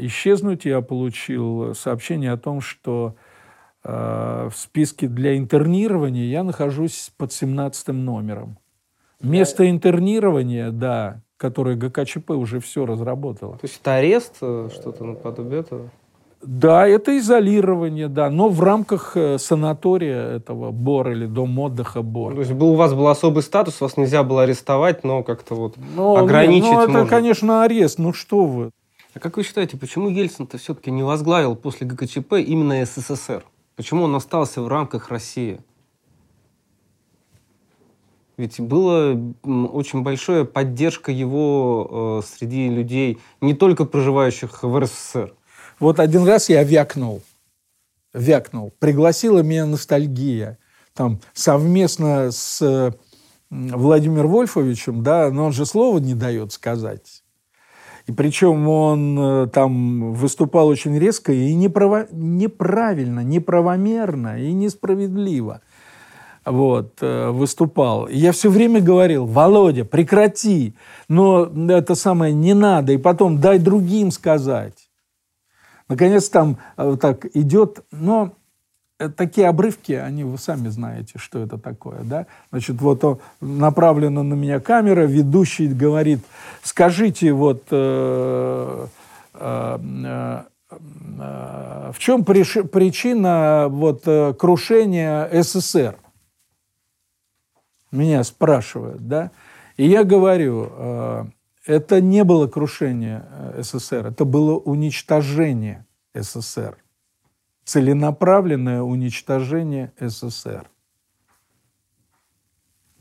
исчезнуть, 0.00 0.66
я 0.66 0.82
получил 0.82 1.74
сообщение 1.74 2.32
о 2.32 2.38
том, 2.38 2.60
что 2.60 3.16
в 3.84 4.52
списке 4.54 5.08
для 5.08 5.38
интернирования 5.38 6.24
я 6.24 6.42
нахожусь 6.42 7.10
под 7.16 7.32
17 7.32 7.88
номером. 7.88 8.58
Место 9.22 9.68
интернирования, 9.70 10.70
да, 10.70 11.22
которое 11.38 11.76
ГКЧП 11.76 12.30
уже 12.30 12.60
все 12.60 12.84
разработало. 12.84 13.54
То 13.54 13.64
есть 13.64 13.80
это 13.80 13.94
арест, 13.94 14.36
э, 14.42 14.68
что-то 14.72 15.04
наподобие 15.04 15.60
этого? 15.60 15.90
Да, 16.42 16.86
это 16.86 17.18
изолирование, 17.18 18.08
да, 18.08 18.30
но 18.30 18.48
в 18.48 18.60
рамках 18.60 19.16
э, 19.16 19.38
санатория 19.38 20.36
этого 20.36 20.70
БОР 20.70 21.12
или 21.12 21.26
Дом 21.26 21.58
отдыха 21.58 22.02
БОР. 22.02 22.34
То 22.34 22.40
есть 22.40 22.52
был, 22.52 22.70
у 22.70 22.74
вас 22.74 22.92
был 22.92 23.08
особый 23.08 23.42
статус, 23.42 23.80
вас 23.80 23.96
нельзя 23.96 24.22
было 24.22 24.42
арестовать, 24.42 25.02
но 25.02 25.22
как-то 25.22 25.54
вот 25.54 25.74
но, 25.96 26.16
ограничить 26.16 26.70
Ну, 26.70 26.82
это, 26.82 26.92
можно. 26.92 27.06
конечно, 27.06 27.62
арест, 27.64 27.98
ну 27.98 28.12
что 28.12 28.44
вы. 28.44 28.70
А 29.14 29.20
как 29.20 29.36
вы 29.36 29.42
считаете, 29.42 29.76
почему 29.76 30.08
Ельцин-то 30.08 30.58
все-таки 30.58 30.92
не 30.92 31.02
возглавил 31.02 31.56
после 31.56 31.86
ГКЧП 31.88 32.34
именно 32.34 32.84
СССР? 32.84 33.44
Почему 33.78 34.02
он 34.02 34.14
остался 34.16 34.60
в 34.60 34.66
рамках 34.66 35.08
России? 35.08 35.60
Ведь 38.36 38.58
была 38.58 39.16
очень 39.44 40.02
большая 40.02 40.42
поддержка 40.42 41.12
его 41.12 42.20
э, 42.20 42.26
среди 42.26 42.70
людей, 42.70 43.20
не 43.40 43.54
только 43.54 43.84
проживающих 43.84 44.64
в 44.64 44.80
РСФСР. 44.80 45.32
Вот 45.78 46.00
один 46.00 46.26
раз 46.26 46.48
я 46.48 46.64
вякнул. 46.64 47.22
Вякнул. 48.12 48.72
Пригласила 48.80 49.44
меня 49.44 49.64
ностальгия. 49.64 50.58
Там 50.92 51.20
совместно 51.32 52.32
с 52.32 52.92
Владимиром 53.48 54.28
Вольфовичем, 54.28 55.04
да, 55.04 55.30
но 55.30 55.46
он 55.46 55.52
же 55.52 55.64
слова 55.64 56.00
не 56.00 56.14
дает 56.14 56.52
сказать. 56.52 57.17
И 58.08 58.12
причем 58.12 58.66
он 58.68 59.18
э, 59.18 59.46
там 59.48 60.14
выступал 60.14 60.68
очень 60.68 60.98
резко 60.98 61.30
и 61.30 61.54
неправо, 61.54 62.06
неправильно, 62.10 63.20
неправомерно 63.20 64.40
и 64.42 64.50
несправедливо 64.54 65.60
вот, 66.46 67.02
э, 67.02 67.28
выступал. 67.28 68.06
И 68.06 68.16
я 68.16 68.32
все 68.32 68.48
время 68.48 68.80
говорил, 68.80 69.26
Володя, 69.26 69.84
прекрати, 69.84 70.74
но 71.08 71.44
это 71.70 71.94
самое 71.94 72.32
не 72.32 72.54
надо, 72.54 72.92
и 72.92 72.96
потом 72.96 73.40
дай 73.40 73.58
другим 73.58 74.10
сказать. 74.10 74.88
Наконец 75.86 76.30
там 76.30 76.56
э, 76.78 76.96
так 76.98 77.26
идет, 77.36 77.84
но 77.90 78.32
такие 79.16 79.48
обрывки, 79.48 79.92
они 79.92 80.24
вы 80.24 80.38
сами 80.38 80.68
знаете, 80.68 81.18
что 81.18 81.38
это 81.38 81.58
такое, 81.58 82.00
да? 82.02 82.26
Значит, 82.50 82.80
вот 82.80 83.04
он, 83.04 83.18
направлена 83.40 84.22
на 84.22 84.34
меня 84.34 84.60
камера, 84.60 85.02
ведущий 85.02 85.68
говорит, 85.68 86.20
скажите, 86.62 87.32
вот 87.32 87.64
э, 87.70 88.86
э, 89.34 89.78
э, 90.04 90.42
в 91.92 91.98
чем 91.98 92.24
причина 92.24 93.66
вот 93.70 94.02
крушения 94.36 95.28
СССР? 95.42 95.96
Меня 97.90 98.22
спрашивают, 98.24 99.06
да? 99.08 99.30
И 99.76 99.88
я 99.88 100.04
говорю, 100.04 101.30
это 101.64 102.00
не 102.00 102.24
было 102.24 102.48
крушение 102.48 103.24
СССР, 103.58 104.08
это 104.08 104.24
было 104.24 104.58
уничтожение 104.58 105.86
СССР 106.14 106.76
целенаправленное 107.68 108.80
уничтожение 108.80 109.92
СССР. 110.00 110.70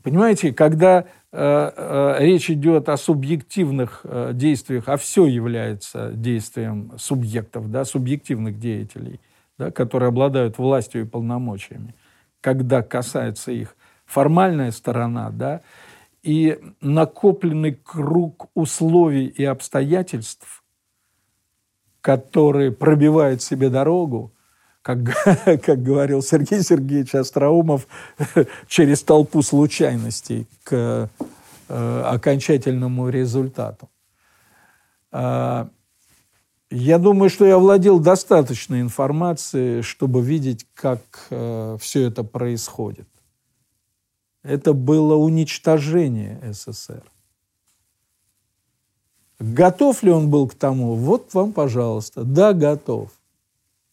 Понимаете, 0.02 0.52
когда 0.52 1.00
э, 1.00 1.06
э, 1.32 2.16
речь 2.18 2.50
идет 2.50 2.90
о 2.90 2.98
субъективных 2.98 4.02
э, 4.04 4.32
действиях, 4.34 4.84
а 4.88 4.98
все 4.98 5.24
является 5.24 6.12
действием 6.12 6.92
субъектов, 6.98 7.70
да, 7.70 7.86
субъективных 7.86 8.58
деятелей, 8.58 9.20
да, 9.56 9.70
которые 9.70 10.08
обладают 10.08 10.58
властью 10.58 11.00
и 11.00 11.06
полномочиями, 11.06 11.94
когда 12.42 12.82
касается 12.82 13.52
их 13.52 13.74
формальная 14.04 14.70
сторона, 14.70 15.30
да, 15.30 15.62
и 16.22 16.58
накопленный 16.82 17.72
круг 17.72 18.50
условий 18.52 19.28
и 19.28 19.44
обстоятельств, 19.44 20.62
которые 22.02 22.70
пробивают 22.70 23.40
себе 23.40 23.70
дорогу, 23.70 24.34
как, 24.88 24.98
как 25.64 25.82
говорил 25.82 26.22
Сергей 26.22 26.62
Сергеевич 26.62 27.14
Остроумов, 27.14 27.86
через 28.68 29.02
толпу 29.02 29.42
случайностей 29.42 30.46
к 30.64 31.10
э, 31.68 32.02
окончательному 32.06 33.10
результату. 33.10 33.90
Э, 35.12 35.66
я 36.70 36.98
думаю, 36.98 37.28
что 37.28 37.44
я 37.44 37.58
владел 37.58 37.98
достаточной 37.98 38.80
информацией, 38.80 39.82
чтобы 39.82 40.22
видеть, 40.22 40.66
как 40.72 41.00
э, 41.28 41.76
все 41.78 42.04
это 42.04 42.24
происходит. 42.24 43.08
Это 44.42 44.72
было 44.72 45.16
уничтожение 45.16 46.40
СССР. 46.50 47.02
Готов 49.38 50.02
ли 50.02 50.10
он 50.10 50.30
был 50.30 50.48
к 50.48 50.54
тому? 50.54 50.94
Вот 50.94 51.34
вам, 51.34 51.52
пожалуйста. 51.52 52.24
Да, 52.24 52.54
готов. 52.54 53.10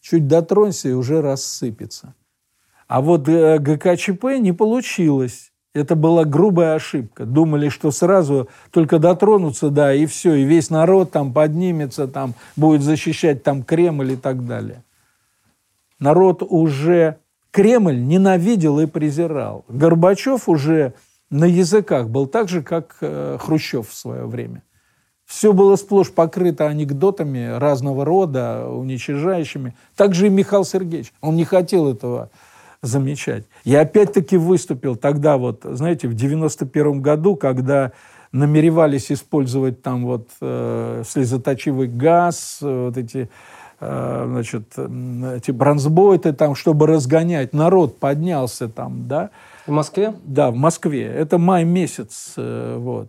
Чуть 0.08 0.28
дотронься 0.28 0.88
и 0.88 0.92
уже 0.92 1.20
рассыпется. 1.20 2.14
А 2.86 3.00
вот 3.00 3.28
э, 3.28 3.58
ГКЧП 3.58 4.38
не 4.38 4.52
получилось. 4.52 5.52
Это 5.74 5.96
была 5.96 6.24
грубая 6.24 6.76
ошибка. 6.76 7.24
Думали, 7.24 7.70
что 7.70 7.90
сразу 7.90 8.48
только 8.70 9.00
дотронуться, 9.00 9.68
да, 9.68 9.92
и 9.92 10.06
все, 10.06 10.34
и 10.34 10.44
весь 10.44 10.70
народ 10.70 11.10
там 11.10 11.32
поднимется, 11.32 12.06
там 12.06 12.34
будет 12.54 12.82
защищать 12.82 13.42
там 13.42 13.64
Кремль 13.64 14.12
и 14.12 14.16
так 14.16 14.46
далее. 14.46 14.84
Народ 15.98 16.44
уже 16.48 17.16
Кремль 17.50 18.00
ненавидел 18.00 18.78
и 18.78 18.86
презирал. 18.86 19.64
Горбачев 19.68 20.48
уже 20.48 20.94
на 21.30 21.46
языках 21.46 22.10
был 22.10 22.28
так 22.28 22.48
же, 22.48 22.62
как 22.62 22.98
э, 23.00 23.38
Хрущев 23.40 23.88
в 23.88 23.94
свое 23.94 24.24
время. 24.26 24.62
Все 25.26 25.52
было 25.52 25.74
сплошь 25.74 26.12
покрыто 26.12 26.68
анекдотами 26.68 27.58
разного 27.58 28.04
рода, 28.04 28.68
уничижающими. 28.68 29.74
Также 29.96 30.28
и 30.28 30.30
Михаил 30.30 30.64
Сергеевич. 30.64 31.12
Он 31.20 31.34
не 31.34 31.44
хотел 31.44 31.90
этого 31.90 32.30
замечать. 32.80 33.44
Я 33.64 33.80
опять-таки 33.80 34.36
выступил 34.36 34.94
тогда, 34.94 35.36
вот, 35.36 35.62
знаете, 35.64 36.06
в 36.06 36.14
91 36.14 37.02
году, 37.02 37.34
когда 37.34 37.92
намеревались 38.30 39.10
использовать 39.10 39.82
там 39.82 40.04
вот 40.04 40.28
э, 40.40 41.02
слезоточивый 41.06 41.88
газ, 41.88 42.58
вот 42.60 42.96
эти, 42.96 43.28
э, 43.80 44.24
значит, 44.28 44.78
эти 44.78 45.50
бронзбойты 45.50 46.32
там, 46.34 46.54
чтобы 46.54 46.86
разгонять. 46.86 47.52
Народ 47.52 47.98
поднялся 47.98 48.68
там, 48.68 49.08
да. 49.08 49.30
В 49.66 49.72
Москве? 49.72 50.14
Да, 50.24 50.50
в 50.52 50.56
Москве. 50.56 51.06
Это 51.06 51.38
май 51.38 51.64
месяц, 51.64 52.34
э, 52.36 52.76
вот. 52.78 53.08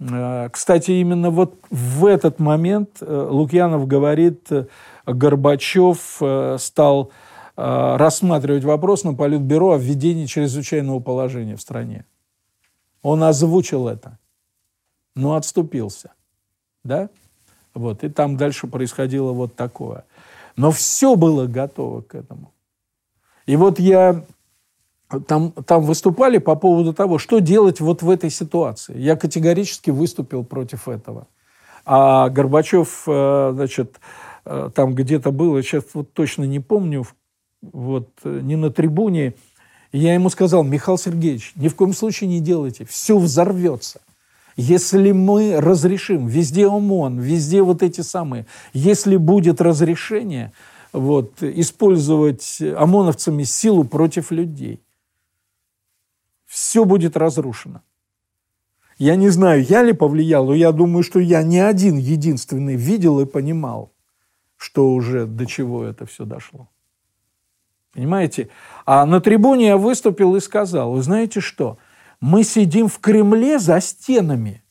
Э, 0.00 0.48
кстати, 0.50 0.92
именно 0.92 1.30
вот 1.30 1.58
в 1.70 2.06
этот 2.06 2.38
момент 2.38 2.98
э, 3.00 3.26
Лукьянов 3.30 3.86
говорит, 3.86 4.50
э, 4.50 4.66
Горбачев 5.06 6.20
стал 6.58 7.10
рассматривать 7.56 8.64
вопрос 8.64 9.04
на 9.04 9.14
Политбюро 9.14 9.74
о 9.74 9.78
введении 9.78 10.26
чрезвычайного 10.26 10.98
положения 10.98 11.54
в 11.54 11.60
стране. 11.60 12.04
Он 13.00 13.22
озвучил 13.22 13.86
это, 13.86 14.18
но 15.14 15.36
отступился. 15.36 16.14
Да? 16.82 17.10
Вот, 17.72 18.02
и 18.02 18.08
там 18.08 18.36
дальше 18.36 18.66
происходило 18.66 19.30
вот 19.30 19.54
такое. 19.54 20.04
Но 20.56 20.72
все 20.72 21.14
было 21.14 21.46
готово 21.46 22.00
к 22.00 22.16
этому. 22.16 22.52
И 23.46 23.54
вот 23.54 23.78
я 23.78 24.24
там, 25.20 25.52
там 25.52 25.82
выступали 25.82 26.38
по 26.38 26.54
поводу 26.54 26.92
того, 26.92 27.18
что 27.18 27.38
делать 27.38 27.80
вот 27.80 28.02
в 28.02 28.10
этой 28.10 28.30
ситуации. 28.30 28.98
Я 28.98 29.16
категорически 29.16 29.90
выступил 29.90 30.44
против 30.44 30.88
этого. 30.88 31.26
А 31.86 32.28
Горбачев, 32.30 33.04
э, 33.06 33.50
значит, 33.54 34.00
э, 34.44 34.70
там 34.74 34.94
где-то 34.94 35.30
было, 35.30 35.62
сейчас 35.62 35.84
вот 35.94 36.12
точно 36.12 36.44
не 36.44 36.60
помню, 36.60 37.06
вот 37.60 38.08
э, 38.24 38.40
не 38.42 38.56
на 38.56 38.70
трибуне, 38.70 39.34
я 39.92 40.14
ему 40.14 40.28
сказал, 40.30 40.64
Михаил 40.64 40.98
Сергеевич, 40.98 41.52
ни 41.56 41.68
в 41.68 41.76
коем 41.76 41.92
случае 41.92 42.28
не 42.28 42.40
делайте, 42.40 42.84
все 42.84 43.18
взорвется. 43.18 44.00
Если 44.56 45.12
мы 45.12 45.60
разрешим, 45.60 46.26
везде 46.26 46.66
ОМОН, 46.66 47.18
везде 47.20 47.62
вот 47.62 47.82
эти 47.82 48.00
самые, 48.00 48.46
если 48.72 49.16
будет 49.16 49.60
разрешение 49.60 50.52
вот, 50.92 51.42
использовать 51.42 52.60
ОМОНовцами 52.60 53.42
силу 53.42 53.84
против 53.84 54.30
людей, 54.30 54.80
все 56.54 56.84
будет 56.84 57.16
разрушено. 57.16 57.82
Я 58.96 59.16
не 59.16 59.28
знаю, 59.28 59.64
я 59.64 59.82
ли 59.82 59.92
повлиял, 59.92 60.46
но 60.46 60.54
я 60.54 60.70
думаю, 60.70 61.02
что 61.02 61.18
я 61.18 61.42
не 61.42 61.58
один 61.58 61.96
единственный 61.96 62.76
видел 62.76 63.18
и 63.18 63.26
понимал, 63.26 63.92
что 64.56 64.92
уже 64.92 65.26
до 65.26 65.46
чего 65.46 65.82
это 65.82 66.06
все 66.06 66.24
дошло. 66.24 66.68
Понимаете? 67.92 68.50
А 68.86 69.04
на 69.04 69.20
трибуне 69.20 69.66
я 69.66 69.76
выступил 69.76 70.36
и 70.36 70.40
сказал, 70.40 70.92
вы 70.92 71.02
знаете 71.02 71.40
что, 71.40 71.78
мы 72.20 72.44
сидим 72.44 72.86
в 72.86 73.00
Кремле 73.00 73.58
за 73.58 73.80
стенами. 73.80 74.62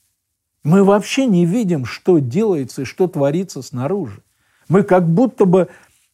Мы 0.64 0.86
вообще 0.86 1.26
не 1.26 1.46
видим, 1.46 1.84
что 1.84 2.20
делается 2.20 2.84
и 2.84 2.86
что 2.86 3.10
творится 3.10 3.62
снаружи. 3.62 4.24
Мы 4.70 4.84
как 4.84 5.06
будто 5.06 5.44
бы 5.44 5.68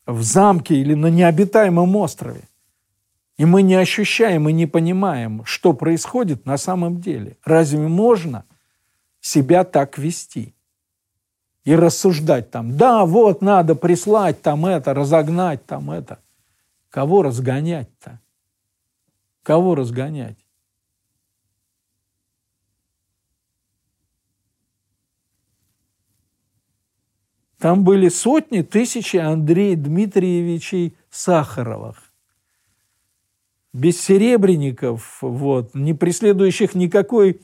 в 0.07 0.23
замке 0.23 0.73
или 0.77 0.95
на 0.95 1.11
необитаемом 1.11 1.95
острове. 1.95 2.41
И 3.39 3.45
мы 3.45 3.61
не 3.61 3.75
ощущаем 3.75 4.49
и 4.49 4.51
не 4.53 4.65
понимаем, 4.65 5.45
что 5.45 5.71
происходит 5.71 6.45
на 6.45 6.57
самом 6.57 6.99
деле. 6.99 7.37
Разве 7.45 7.87
можно 7.87 8.43
себя 9.21 9.63
так 9.63 9.97
вести? 9.97 10.53
И 11.63 11.73
рассуждать 11.73 12.51
там, 12.51 12.75
да, 12.75 13.05
вот 13.05 13.41
надо 13.41 13.75
прислать 13.75 14.41
там 14.41 14.65
это, 14.65 14.93
разогнать 14.93 15.65
там 15.65 15.89
это. 15.89 16.19
Кого 16.89 17.23
разгонять-то? 17.23 18.19
Кого 19.43 19.73
разгонять? 19.73 20.45
Там 27.57 27.85
были 27.85 28.09
сотни, 28.09 28.63
тысячи 28.63 29.15
Андрея 29.15 29.77
Дмитриевичей 29.77 30.97
Сахаровых 31.09 32.08
бессеребренников, 33.73 35.19
вот, 35.21 35.75
не 35.75 35.93
преследующих 35.93 36.75
никакой 36.75 37.41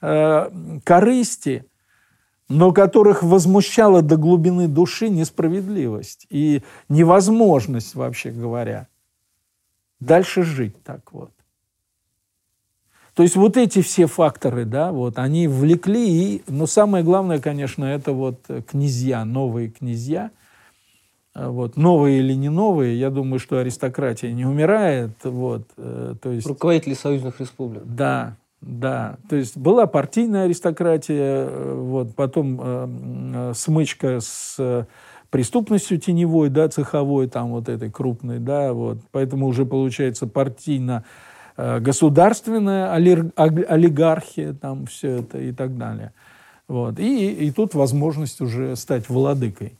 э, 0.00 0.80
корысти, 0.84 1.64
но 2.48 2.72
которых 2.72 3.22
возмущала 3.22 4.02
до 4.02 4.16
глубины 4.16 4.68
души 4.68 5.08
несправедливость 5.08 6.26
и 6.30 6.62
невозможность, 6.88 7.94
вообще 7.94 8.30
говоря, 8.30 8.88
дальше 10.00 10.42
жить 10.42 10.82
так 10.82 11.12
вот. 11.12 11.30
То 13.14 13.22
есть 13.24 13.36
вот 13.36 13.56
эти 13.56 13.82
все 13.82 14.06
факторы, 14.06 14.64
да, 14.64 14.92
вот, 14.92 15.18
они 15.18 15.48
влекли, 15.48 16.36
и, 16.36 16.42
но 16.46 16.66
самое 16.66 17.04
главное, 17.04 17.40
конечно, 17.40 17.84
это 17.84 18.12
вот 18.12 18.44
князья, 18.68 19.24
новые 19.24 19.70
князья– 19.70 20.30
вот, 21.46 21.76
новые 21.76 22.18
или 22.20 22.34
не 22.34 22.48
новые, 22.48 22.98
я 22.98 23.10
думаю, 23.10 23.38
что 23.38 23.58
аристократия 23.58 24.32
не 24.32 24.44
умирает. 24.44 25.12
Вот, 25.22 25.62
э, 25.76 26.14
то 26.20 26.30
есть, 26.30 26.46
Руководители 26.46 26.94
союзных 26.94 27.40
республик. 27.40 27.82
Да, 27.84 28.36
да. 28.60 29.18
То 29.28 29.36
есть 29.36 29.56
была 29.56 29.86
партийная 29.86 30.44
аристократия, 30.44 31.46
э, 31.48 31.74
вот, 31.74 32.14
потом 32.14 32.60
э, 32.60 32.88
э, 33.34 33.52
смычка 33.54 34.18
с 34.20 34.86
преступностью 35.30 35.98
теневой, 35.98 36.48
да, 36.48 36.68
цеховой, 36.68 37.28
там 37.28 37.50
вот 37.50 37.68
этой 37.68 37.90
крупной, 37.90 38.38
да, 38.38 38.72
вот. 38.72 38.98
Поэтому 39.12 39.46
уже 39.46 39.64
получается 39.64 40.26
партийно 40.26 41.04
государственная 41.56 42.92
олигархия, 42.92 44.52
там 44.52 44.86
все 44.86 45.18
это 45.18 45.38
и 45.38 45.50
так 45.50 45.76
далее. 45.76 46.12
Вот. 46.68 47.00
И, 47.00 47.32
и 47.32 47.50
тут 47.50 47.74
возможность 47.74 48.40
уже 48.40 48.76
стать 48.76 49.08
владыкой. 49.08 49.76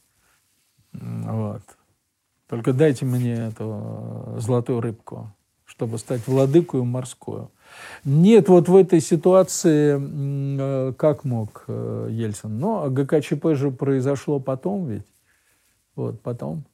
Вот. 0.93 1.62
Только 2.49 2.72
дайте 2.72 3.05
мне 3.05 3.34
эту 3.34 4.36
золотую 4.39 4.80
рыбку, 4.80 5.30
чтобы 5.64 5.99
стать 5.99 6.26
владыкою 6.26 6.84
морскую. 6.84 7.51
Нет, 8.05 8.49
вот 8.49 8.68
в 8.68 8.76
этой 8.76 9.01
ситуации, 9.01 9.99
э, 10.01 10.93
как 10.95 11.24
мог 11.24 11.64
э, 11.68 12.09
Ельцин? 12.11 12.59
Но 12.59 12.89
ГКЧП 12.89 13.55
же 13.55 13.70
произошло 13.70 14.41
потом 14.41 14.86
ведь. 14.86 15.07
Вот, 15.95 16.22
потом. 16.22 16.64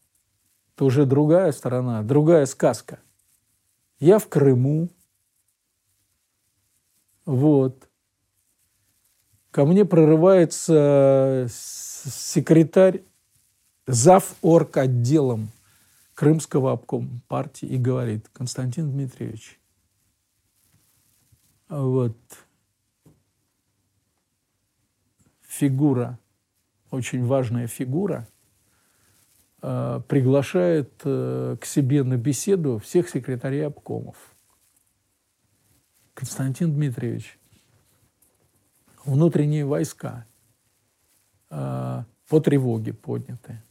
Это 0.74 0.84
уже 0.84 1.06
другая 1.06 1.50
сторона, 1.52 2.02
другая 2.02 2.46
сказка. 2.46 3.00
Я 3.98 4.18
в 4.18 4.28
Крыму. 4.28 4.88
Вот. 7.24 7.88
Ко 9.50 9.64
мне 9.64 9.84
прорывается 9.84 11.46
секретарь, 11.48 13.02
зав 13.86 14.36
орг 14.42 14.76
отделом 14.76 15.50
Крымского 16.14 16.72
обкома 16.72 17.20
партии 17.28 17.66
и 17.66 17.76
говорит, 17.76 18.28
Константин 18.32 18.90
Дмитриевич, 18.90 19.58
вот 21.68 22.16
фигура, 25.42 26.18
очень 26.90 27.24
важная 27.24 27.66
фигура, 27.66 28.28
э, 29.62 30.00
приглашает 30.08 30.92
э, 31.04 31.56
к 31.60 31.64
себе 31.64 32.04
на 32.04 32.16
беседу 32.16 32.78
всех 32.78 33.08
секретарей 33.08 33.66
обкомов. 33.66 34.16
Константин 36.14 36.72
Дмитриевич, 36.72 37.38
внутренние 39.04 39.64
войска 39.64 40.26
э, 41.50 42.04
по 42.28 42.40
тревоге 42.40 42.92
подняты. 42.92 43.62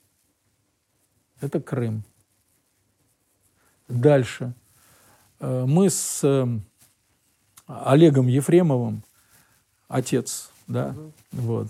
Это 1.44 1.60
Крым. 1.60 2.04
Дальше. 3.90 4.54
Э, 5.42 5.66
мы 5.68 5.90
с 5.90 6.22
э, 6.24 6.48
Олегом 7.68 8.28
Ефремовым, 8.28 9.04
отец, 9.90 10.52
да, 10.68 10.96
угу. 10.98 11.12
вот. 11.34 11.68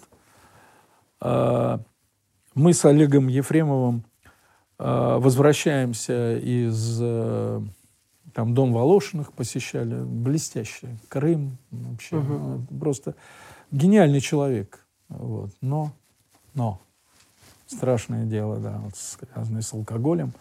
Э, 1.22 1.80
мы 2.54 2.74
с 2.74 2.86
Олегом 2.86 3.28
Ефремовым 3.28 4.06
возвращаемся 4.78 6.36
из 6.38 6.98
там 6.98 8.54
дом 8.54 8.74
Волошиных 8.74 9.32
посещали, 9.32 10.04
блестящий, 10.04 10.90
Крым 11.08 11.58
вообще, 11.72 12.18
угу. 12.18 12.62
просто 12.80 13.16
гениальный 13.72 14.20
человек, 14.20 14.86
вот. 15.10 15.52
Но, 15.62 15.94
но 16.54 16.82
страшное 17.74 18.26
дело, 18.26 18.58
да, 18.58 18.80
вот, 18.84 18.94
связанное 18.96 19.62
с 19.62 19.74
алкоголем. 19.74 20.34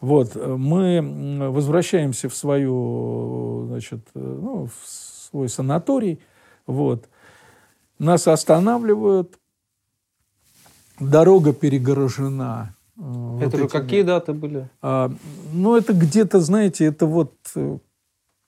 Вот, 0.00 0.34
мы 0.36 1.48
возвращаемся 1.50 2.28
в 2.28 2.34
свою, 2.34 3.66
значит, 3.68 4.00
ну, 4.14 4.66
в 4.66 4.88
свой 4.88 5.48
санаторий, 5.48 6.20
вот, 6.66 7.08
нас 7.98 8.28
останавливают, 8.28 9.38
дорога 11.00 11.52
перегорожена. 11.52 12.74
Э, 12.96 13.38
это 13.40 13.44
вот 13.44 13.56
же 13.56 13.64
этими. 13.64 13.68
какие 13.68 14.02
даты 14.02 14.32
были? 14.32 14.68
А, 14.82 15.10
ну, 15.52 15.76
это 15.76 15.92
где-то, 15.92 16.40
знаете, 16.40 16.84
это 16.84 17.06
вот 17.06 17.34
э, 17.56 17.78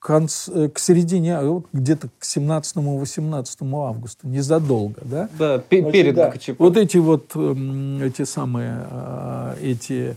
конц, 0.07 0.47
э, 0.49 0.69
к 0.69 0.79
середине, 0.79 1.39
вот 1.41 1.65
где-то 1.73 2.07
к 2.17 2.23
17-18 2.23 3.87
августа, 3.87 4.27
незадолго, 4.27 5.01
да? 5.01 5.29
Да, 5.37 5.59
перед 5.59 6.15
да. 6.15 6.31
КЧП. 6.31 6.59
Вот 6.59 6.77
эти 6.77 6.97
вот, 6.97 7.35
эти 7.35 8.23
самые, 8.23 8.87
а, 8.89 9.55
эти 9.61 10.15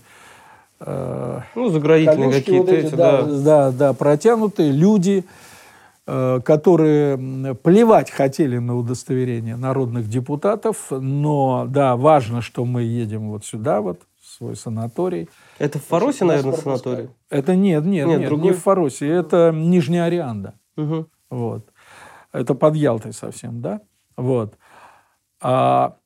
Э, 0.81 1.41
ну, 1.55 1.69
заградительные 1.69 2.33
какие-то 2.33 2.65
вот 2.65 2.73
эти, 2.73 2.95
да, 2.95 3.23
да. 3.23 3.39
Да, 3.43 3.71
да, 3.71 3.93
протянутые 3.93 4.73
люди, 4.73 5.25
э, 6.07 6.41
которые 6.43 7.55
плевать 7.63 8.11
хотели 8.11 8.57
на 8.57 8.77
удостоверение 8.77 9.57
народных 9.57 10.09
депутатов, 10.09 10.87
но, 10.91 11.67
да, 11.69 11.97
важно, 11.97 12.41
что 12.41 12.65
мы 12.65 12.83
едем 12.83 13.29
вот 13.29 13.45
сюда, 13.45 13.83
вот, 13.83 14.01
свой 14.41 14.57
санаторий. 14.57 15.29
Это 15.59 15.79
в 15.79 15.85
Фаросе, 15.85 16.25
наверное, 16.25 16.55
санаторий? 16.55 17.11
Это 17.29 17.55
нет, 17.55 17.85
нет, 17.85 18.09
нет, 18.09 18.21
нет 18.21 18.29
другой? 18.31 18.47
не 18.47 18.53
в 18.53 18.63
Фаросе, 18.63 19.07
это 19.07 19.53
Нижняя 19.55 20.05
Арианда. 20.05 20.55
Угу. 20.79 21.07
Вот. 21.29 21.67
Это 22.33 22.55
под 22.55 22.75
Ялтой 22.75 23.13
совсем, 23.13 23.61
да? 23.61 23.83
Вот. 24.17 24.55
А 25.43 25.97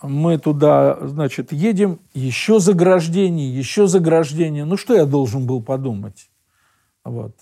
мы 0.00 0.38
туда, 0.38 0.96
значит, 1.02 1.50
едем, 1.50 1.98
еще 2.14 2.60
заграждение, 2.60 3.52
еще 3.52 3.88
заграждение. 3.88 4.64
Ну, 4.64 4.76
что 4.76 4.94
я 4.94 5.04
должен 5.04 5.44
был 5.44 5.60
подумать? 5.60 6.30
Вот. 7.04 7.34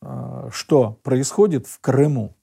А, 0.00 0.48
что 0.52 0.96
происходит 1.02 1.66
в 1.66 1.80
Крыму? 1.80 2.36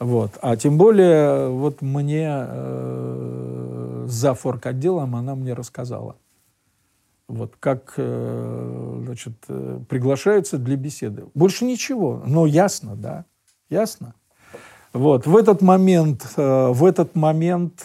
Вот. 0.00 0.32
А 0.42 0.56
тем 0.56 0.76
более, 0.76 1.50
вот 1.50 1.82
мне 1.82 2.26
э, 2.28 3.65
за 4.08 4.34
форк-отделом 4.34 5.16
она 5.16 5.34
мне 5.34 5.54
рассказала. 5.54 6.16
Вот 7.28 7.54
как 7.58 7.94
э, 7.96 9.00
значит, 9.04 9.32
э, 9.48 9.80
приглашаются 9.88 10.58
для 10.58 10.76
беседы. 10.76 11.24
Больше 11.34 11.64
ничего. 11.64 12.22
Но 12.24 12.46
ясно, 12.46 12.94
да? 12.94 13.24
Ясно? 13.68 14.14
Вот. 14.92 15.26
В 15.26 15.36
этот 15.36 15.60
момент, 15.60 16.24
э, 16.36 16.68
в 16.68 16.84
этот 16.84 17.16
момент 17.16 17.84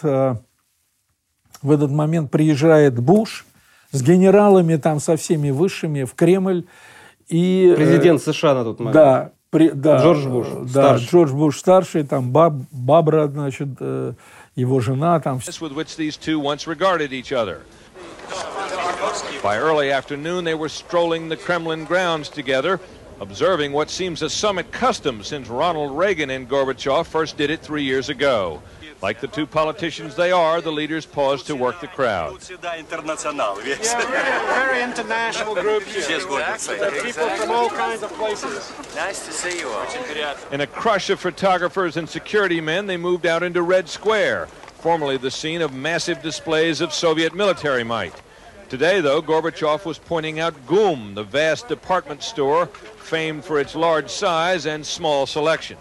в 1.61 1.71
этот 1.71 1.91
момент 1.91 2.31
приезжает 2.31 2.99
Буш 2.99 3.45
с 3.91 4.01
генералами 4.01 4.77
там 4.77 4.99
со 4.99 5.15
всеми 5.15 5.51
высшими 5.51 6.03
в 6.03 6.15
Кремль. 6.15 6.65
И, 7.27 7.73
Президент 7.77 8.21
США 8.21 8.55
на 8.55 8.63
тот 8.63 8.79
момент. 8.79 8.93
Да, 8.93 9.31
при, 9.49 9.69
да, 9.69 10.01
Джордж 10.01 10.27
Буш 10.27 10.47
да, 10.47 10.67
старший. 10.67 11.07
Джордж 11.07 11.31
Буш 11.33 11.59
старший, 11.59 12.03
там 12.03 12.31
Баб, 12.31 12.53
Бабра, 12.71 13.27
значит, 13.27 13.69
э, 13.79 14.13
его 14.54 14.80
жена 14.80 15.20
там. 15.20 15.40
By 19.42 19.58
early 19.58 19.92
afternoon, 19.92 20.44
they 20.44 20.54
were 20.54 20.68
strolling 20.68 21.28
the 21.28 21.36
Kremlin 21.36 21.84
grounds 21.84 22.28
together, 22.28 22.80
observing 23.20 23.72
what 23.72 23.88
seems 23.90 24.22
a 24.22 24.28
summit 24.28 24.72
custom 24.72 25.22
since 25.22 25.48
Ronald 25.48 25.96
Reagan 25.96 26.30
and 26.30 26.48
Gorbachev 26.48 27.06
first 27.06 27.36
did 27.36 27.50
it 27.50 27.60
three 27.60 27.84
years 27.84 28.08
ago. 28.08 28.60
Like 29.01 29.19
the 29.19 29.27
two 29.27 29.47
politicians 29.47 30.15
they 30.15 30.31
are, 30.31 30.61
the 30.61 30.71
leaders 30.71 31.07
pause 31.07 31.41
to 31.43 31.55
work 31.55 31.81
the 31.81 31.87
crowd. 31.87 32.39
Yeah, 32.49 32.59
very 34.53 34.83
international 34.83 35.55
group 35.55 35.83
here. 35.83 36.19
People 37.01 37.29
from 37.29 37.49
all 37.51 37.69
kinds 37.69 38.03
of 38.03 38.13
places. 38.13 38.71
Nice 38.95 39.25
to 39.25 39.31
see 39.31 39.57
you 39.59 39.69
all. 39.69 39.87
In 40.51 40.61
a 40.61 40.67
crush 40.67 41.09
of 41.09 41.19
photographers 41.19 41.97
and 41.97 42.07
security 42.07 42.61
men, 42.61 42.85
they 42.85 42.97
moved 42.97 43.25
out 43.25 43.41
into 43.41 43.63
Red 43.63 43.89
Square, 43.89 44.45
formerly 44.45 45.17
the 45.17 45.31
scene 45.31 45.63
of 45.63 45.73
massive 45.73 46.21
displays 46.21 46.79
of 46.79 46.93
Soviet 46.93 47.33
military 47.33 47.83
might. 47.83 48.13
Today, 48.69 49.01
though, 49.01 49.21
Gorbachev 49.21 49.83
was 49.83 49.97
pointing 49.97 50.39
out 50.39 50.67
GUM, 50.67 51.15
the 51.15 51.23
vast 51.23 51.67
department 51.67 52.21
store 52.21 52.67
famed 52.67 53.43
for 53.43 53.59
its 53.59 53.75
large 53.75 54.09
size 54.09 54.65
and 54.67 54.85
small 54.85 55.25
selection. 55.25 55.77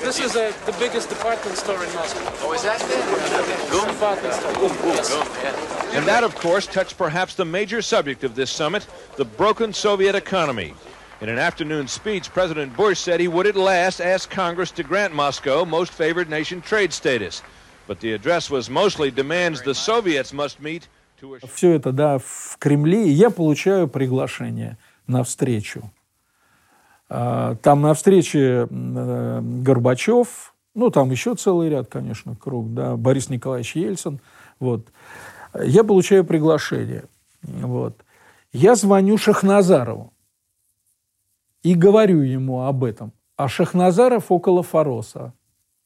This 0.00 0.20
is 0.20 0.36
a, 0.36 0.52
the 0.64 0.74
biggest 0.78 1.10
department 1.10 1.56
store 1.56 1.84
in 1.84 1.92
Moscow. 1.94 2.20
Oh, 2.42 2.54
is 2.54 2.62
that 2.62 2.80
it? 2.82 3.70
Gum? 3.70 3.86
Department 3.88 4.34
store. 4.34 4.52
Gum, 4.54 4.76
Gum, 4.78 4.88
yes. 4.88 5.10
Gum, 5.10 5.28
yeah. 5.42 5.98
And 5.98 6.06
that, 6.06 6.24
of 6.24 6.34
course, 6.34 6.66
touched 6.66 6.96
perhaps 6.96 7.34
the 7.34 7.44
major 7.44 7.82
subject 7.82 8.24
of 8.24 8.34
this 8.34 8.50
summit, 8.50 8.86
the 9.16 9.24
broken 9.24 9.72
Soviet 9.72 10.14
economy. 10.14 10.74
In 11.20 11.28
an 11.28 11.38
afternoon 11.38 11.88
speech, 11.88 12.32
President 12.32 12.76
Bush 12.76 12.98
said 12.98 13.20
he 13.20 13.28
would 13.28 13.46
at 13.46 13.54
last 13.54 14.00
ask 14.00 14.30
Congress 14.30 14.70
to 14.72 14.82
grant 14.82 15.14
Moscow 15.14 15.64
most 15.64 15.92
favored 15.92 16.28
nation 16.28 16.60
trade 16.60 16.92
status. 16.92 17.42
But 17.86 18.00
the 18.00 18.12
address 18.14 18.50
was 18.50 18.70
mostly 18.70 19.10
demands 19.10 19.62
the 19.62 19.74
Soviets 19.74 20.32
must 20.32 20.60
meet 20.60 20.88
to... 21.20 21.38
Все 21.54 21.72
это, 21.72 21.92
да, 21.92 22.18
в 22.18 22.56
Кремле, 22.58 23.06
и 23.06 23.10
я 23.10 23.30
получаю 23.30 23.88
приглашение 23.88 24.78
на 25.06 25.22
встречу. 25.22 25.90
А, 27.09 27.55
там 27.55 27.81
на 27.81 27.93
встрече 27.93 28.67
э, 28.69 29.41
Горбачев, 29.41 30.53
ну, 30.75 30.91
там 30.91 31.09
еще 31.09 31.35
целый 31.35 31.69
ряд, 31.69 31.87
конечно, 31.89 32.35
круг, 32.35 32.73
да, 32.73 32.95
Борис 32.95 33.29
Николаевич 33.29 33.75
Ельцин, 33.75 34.19
вот. 34.59 34.87
Я 35.59 35.83
получаю 35.83 36.23
приглашение, 36.23 37.05
вот. 37.41 37.95
Я 38.53 38.75
звоню 38.75 39.17
Шахназарову 39.17 40.13
и 41.63 41.73
говорю 41.73 42.21
ему 42.21 42.61
об 42.61 42.83
этом. 42.83 43.11
А 43.35 43.47
Шахназаров 43.47 44.31
около 44.31 44.63
Фароса, 44.63 45.33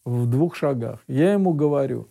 в 0.06 0.26
двух 0.30 0.56
шагах. 0.56 1.00
Я 1.08 1.34
ему 1.34 1.54
говорю, 1.54 2.10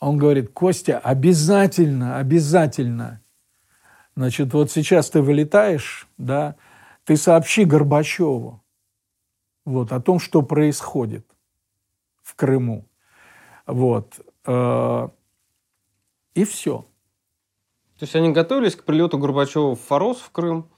Он 0.00 0.18
говорит, 0.18 0.50
Костя, 0.52 0.98
обязательно, 0.98 2.18
обязательно. 2.18 3.20
Значит, 4.16 4.52
вот 4.52 4.70
сейчас 4.70 5.10
ты 5.10 5.22
вылетаешь, 5.22 6.08
да, 6.18 6.56
ты 7.06 7.16
сообщи 7.16 7.64
Горбачеву 7.64 8.62
вот, 9.64 9.92
о 9.92 10.00
том, 10.00 10.18
что 10.18 10.42
происходит 10.42 11.24
в 12.22 12.34
Крыму. 12.34 12.84
Вот. 13.66 14.20
Э, 14.44 15.08
и 16.34 16.44
все. 16.44 16.84
То 17.98 18.02
есть 18.02 18.14
они 18.16 18.30
готовились 18.32 18.76
к 18.76 18.84
прилету 18.84 19.18
Горбачева 19.18 19.76
в 19.76 19.80
Форос, 19.80 20.18
в 20.18 20.30
Крым, 20.30 20.68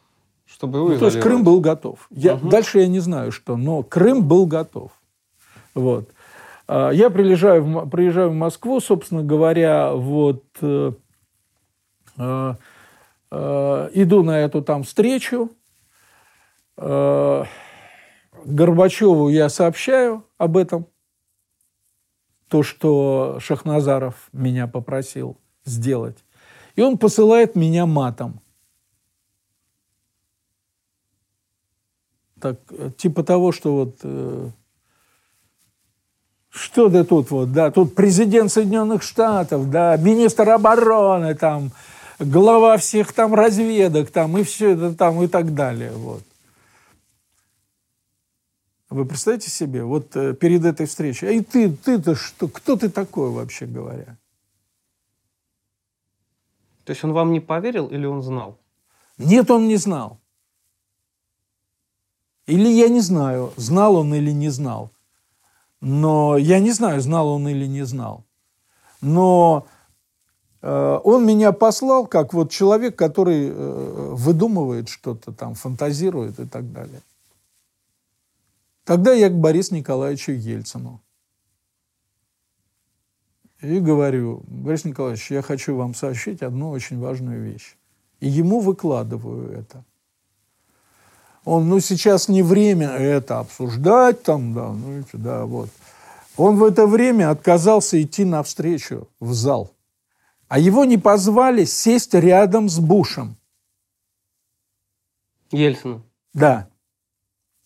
чтобы 0.45 0.79
его 0.79 0.89
ну, 0.91 0.99
То 0.99 1.07
есть 1.07 1.21
Крым 1.21 1.43
был 1.43 1.61
готов. 1.61 2.07
Я, 2.11 2.35
угу. 2.35 2.49
Дальше 2.49 2.81
я 2.81 2.89
не 2.89 3.01
знаю, 3.01 3.33
что, 3.33 3.57
но 3.57 3.83
Крым 3.83 4.29
был 4.29 4.47
готов. 4.47 4.93
Вот. 5.75 6.11
А, 6.67 6.91
я 6.91 7.09
приезжаю 7.09 7.65
в, 7.65 7.89
приезжаю 7.89 8.31
в 8.31 8.35
Москву, 8.35 8.81
собственно 8.81 9.23
говоря, 9.23 9.95
вот 9.95 10.45
э, 10.61 10.93
э, 12.19 12.55
э, 13.31 13.91
иду 13.95 14.23
на 14.23 14.41
эту 14.41 14.63
там 14.63 14.83
встречу. 14.83 15.51
Э, 16.81 17.45
Горбачеву 18.45 19.29
я 19.29 19.49
сообщаю 19.49 20.25
об 20.39 20.57
этом, 20.57 20.87
то, 22.49 22.63
что 22.63 23.39
Шахназаров 23.41 24.29
меня 24.33 24.67
попросил 24.67 25.37
сделать. 25.65 26.25
И 26.77 26.81
он 26.81 26.97
посылает 26.97 27.57
меня 27.57 27.85
матом. 27.85 28.41
Так, 32.41 32.61
типа 32.97 33.25
того, 33.25 33.51
что 33.51 33.75
вот 33.75 33.97
э, 34.05 34.51
что 36.51 36.89
ты 36.89 37.03
тут 37.03 37.33
вот, 37.33 37.53
да, 37.53 37.73
тут 37.73 37.97
президент 37.97 38.53
Соединенных 38.53 39.03
Штатов, 39.03 39.69
да, 39.69 39.97
министр 39.97 40.51
обороны, 40.51 41.35
там, 41.35 41.73
глава 42.21 42.77
всех 42.77 43.13
там 43.13 43.35
разведок, 43.35 44.11
там, 44.11 44.39
и 44.39 44.45
все 44.45 44.71
это 44.71 44.95
там, 44.95 45.21
и 45.23 45.27
так 45.27 45.53
далее, 45.55 45.91
вот. 45.91 46.23
Вы 48.91 49.05
представляете 49.05 49.51
себе, 49.51 49.85
вот 49.85 50.17
э, 50.17 50.35
перед 50.35 50.65
этой 50.65 50.87
встречей, 50.87 51.29
а 51.29 51.33
и 51.33 51.41
ты, 51.41 51.71
ты-то 51.71 52.15
что, 52.15 52.49
кто 52.49 52.75
ты 52.77 52.89
такой 52.89 53.31
вообще 53.31 53.67
говоря? 53.67 54.17
То 56.85 56.93
есть 56.93 57.05
он 57.05 57.13
вам 57.13 57.33
не 57.33 57.41
поверил 57.41 57.89
или 57.89 58.07
он 58.07 58.23
знал? 58.23 58.57
Нет, 59.19 59.51
он 59.51 59.69
не 59.69 59.77
знал. 59.77 60.19
Или 62.47 62.69
я 62.69 62.89
не 62.89 63.01
знаю, 63.01 63.53
знал 63.57 63.97
он 63.97 64.15
или 64.15 64.31
не 64.31 64.49
знал. 64.49 64.91
Но 65.83 66.39
я 66.39 66.59
не 66.59 66.73
знаю, 66.73 67.03
знал 67.03 67.29
он 67.29 67.47
или 67.47 67.67
не 67.67 67.83
знал. 67.85 68.25
Но 69.03 69.67
э, 70.63 71.01
он 71.05 71.27
меня 71.27 71.53
послал 71.53 72.07
как 72.07 72.33
вот 72.33 72.51
человек, 72.51 72.97
который 72.97 73.51
э, 73.51 74.15
выдумывает 74.15 74.89
что-то 74.89 75.33
там, 75.33 75.55
фантазирует 75.55 76.41
и 76.41 76.47
так 76.47 76.73
далее. 76.73 77.03
Тогда 78.89 79.13
я 79.13 79.29
к 79.29 79.35
Борису 79.35 79.75
Николаевичу 79.75 80.33
Ельцину. 80.33 81.03
И 83.61 83.81
говорю, 83.81 84.43
Борис 84.47 84.87
Николаевич, 84.87 85.31
я 85.31 85.43
хочу 85.43 85.77
вам 85.77 85.95
сообщить 85.95 86.41
одну 86.41 86.71
очень 86.71 86.99
важную 86.99 87.43
вещь. 87.43 87.77
И 88.21 88.29
ему 88.29 88.61
выкладываю 88.61 89.53
это. 89.53 89.85
Он, 91.45 91.69
ну, 91.69 91.81
сейчас 91.81 92.29
не 92.29 92.43
время 92.43 92.89
это 92.89 93.41
обсуждать, 93.41 94.23
там, 94.23 94.55
да, 94.55 94.73
ну, 94.73 95.05
да, 95.13 95.45
вот. 95.45 95.69
Он 96.39 96.57
в 96.57 96.65
это 96.65 96.87
время 96.87 97.31
отказался 97.31 98.03
идти 98.03 98.25
навстречу 98.25 99.07
в 99.21 99.35
зал. 99.35 99.71
А 100.49 100.59
его 100.59 100.87
не 100.87 100.97
позвали 100.97 101.67
сесть 101.67 102.15
рядом 102.15 102.71
с 102.71 102.79
Бушем. 102.79 103.37
Ельцина. 105.51 106.03
Да. 106.33 106.71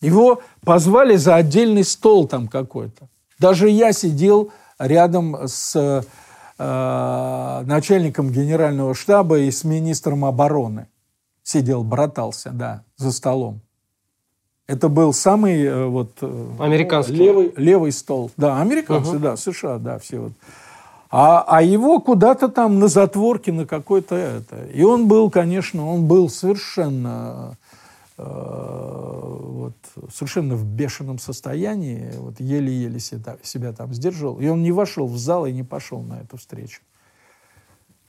Его 0.03 0.41
позвали 0.65 1.15
за 1.15 1.35
отдельный 1.35 1.85
стол 1.85 2.27
там 2.27 2.49
какой-то. 2.49 3.07
Даже 3.39 3.69
я 3.69 3.93
сидел 3.93 4.51
рядом 4.77 5.47
с 5.47 6.03
э, 6.57 7.63
начальником 7.65 8.29
генерального 8.29 8.95
штаба 8.95 9.39
и 9.39 9.49
с 9.49 9.63
министром 9.63 10.25
обороны. 10.25 10.87
Сидел, 11.41 11.83
братался, 11.83 12.51
да, 12.51 12.83
за 12.97 13.13
столом. 13.13 13.61
Это 14.67 14.89
был 14.89 15.13
самый 15.13 15.63
э, 15.63 15.85
вот 15.85 16.11
э, 16.19 16.47
американский 16.59 17.13
левый 17.13 17.53
левый 17.55 17.93
стол, 17.93 18.29
да, 18.35 18.59
американцы, 18.59 19.15
uh-huh. 19.15 19.19
да, 19.19 19.37
США, 19.37 19.77
да, 19.77 19.99
все 19.99 20.19
вот. 20.19 20.33
А, 21.11 21.45
а 21.47 21.61
его 21.61 21.99
куда-то 22.01 22.49
там 22.49 22.79
на 22.79 22.89
затворке 22.89 23.53
на 23.53 23.65
какой-то 23.65 24.15
это. 24.15 24.65
И 24.73 24.83
он 24.83 25.07
был, 25.07 25.29
конечно, 25.29 25.87
он 25.87 26.07
был 26.07 26.27
совершенно 26.27 27.55
вот, 28.23 29.75
совершенно 30.11 30.55
в 30.55 30.65
бешеном 30.65 31.19
состоянии, 31.19 32.11
вот 32.17 32.39
еле-еле 32.39 32.99
себя, 32.99 33.37
себя 33.43 33.73
там 33.73 33.93
сдерживал, 33.93 34.39
и 34.39 34.47
он 34.47 34.61
не 34.61 34.71
вошел 34.71 35.07
в 35.07 35.17
зал 35.17 35.45
и 35.45 35.51
не 35.51 35.63
пошел 35.63 36.01
на 36.01 36.21
эту 36.21 36.37
встречу. 36.37 36.81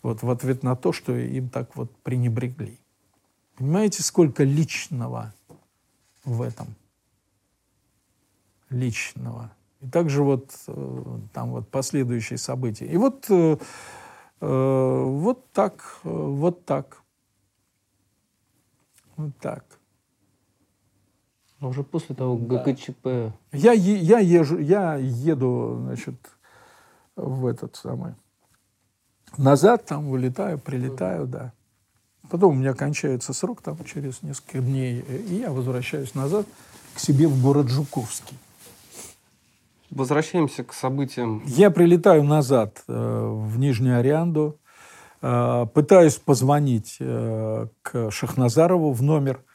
Вот 0.02 0.22
в 0.22 0.30
ответ 0.30 0.62
на 0.62 0.76
то, 0.76 0.92
что 0.92 1.16
им 1.16 1.48
так 1.48 1.76
вот 1.76 1.94
пренебрегли. 2.02 2.78
Понимаете, 3.56 4.02
сколько 4.02 4.44
личного 4.44 5.32
в 6.24 6.42
этом? 6.42 6.74
Личного. 8.68 9.52
И 9.80 9.88
также 9.88 10.22
вот 10.22 10.54
э, 10.66 11.18
там 11.32 11.50
вот 11.50 11.68
последующие 11.70 12.38
события. 12.38 12.86
И 12.86 12.96
вот, 12.96 13.26
э, 13.30 13.56
вот 14.40 15.50
так, 15.52 16.00
вот 16.02 16.64
так. 16.64 17.02
Вот 19.16 19.36
так. 19.38 19.64
А 21.64 21.68
уже 21.68 21.82
после 21.82 22.14
того 22.14 22.36
ГКЧП. 22.36 23.32
Я, 23.52 23.72
я, 23.72 24.18
езжу, 24.18 24.58
я 24.58 24.96
еду, 24.96 25.78
значит, 25.80 26.14
в 27.16 27.46
этот 27.46 27.74
самый... 27.76 28.12
Назад 29.38 29.86
там 29.86 30.10
вылетаю, 30.10 30.58
прилетаю, 30.58 31.26
да. 31.26 31.54
Потом 32.28 32.54
у 32.54 32.58
меня 32.58 32.74
кончается 32.74 33.32
срок 33.32 33.62
там 33.62 33.82
через 33.86 34.20
несколько 34.20 34.58
дней, 34.58 35.00
и 35.00 35.36
я 35.36 35.52
возвращаюсь 35.52 36.14
назад 36.14 36.44
к 36.94 36.98
себе 36.98 37.26
в 37.26 37.42
город 37.42 37.68
Жуковский. 37.68 38.36
Возвращаемся 39.88 40.64
к 40.64 40.74
событиям. 40.74 41.42
Я 41.46 41.70
прилетаю 41.70 42.24
назад 42.24 42.84
э, 42.88 42.92
в 42.92 43.58
Нижнюю 43.58 44.00
Орианду, 44.00 44.58
э, 45.22 45.66
пытаюсь 45.72 46.16
позвонить 46.16 46.98
э, 47.00 47.68
к 47.80 48.10
Шахназарову 48.10 48.92
в 48.92 49.02
номер– 49.02 49.42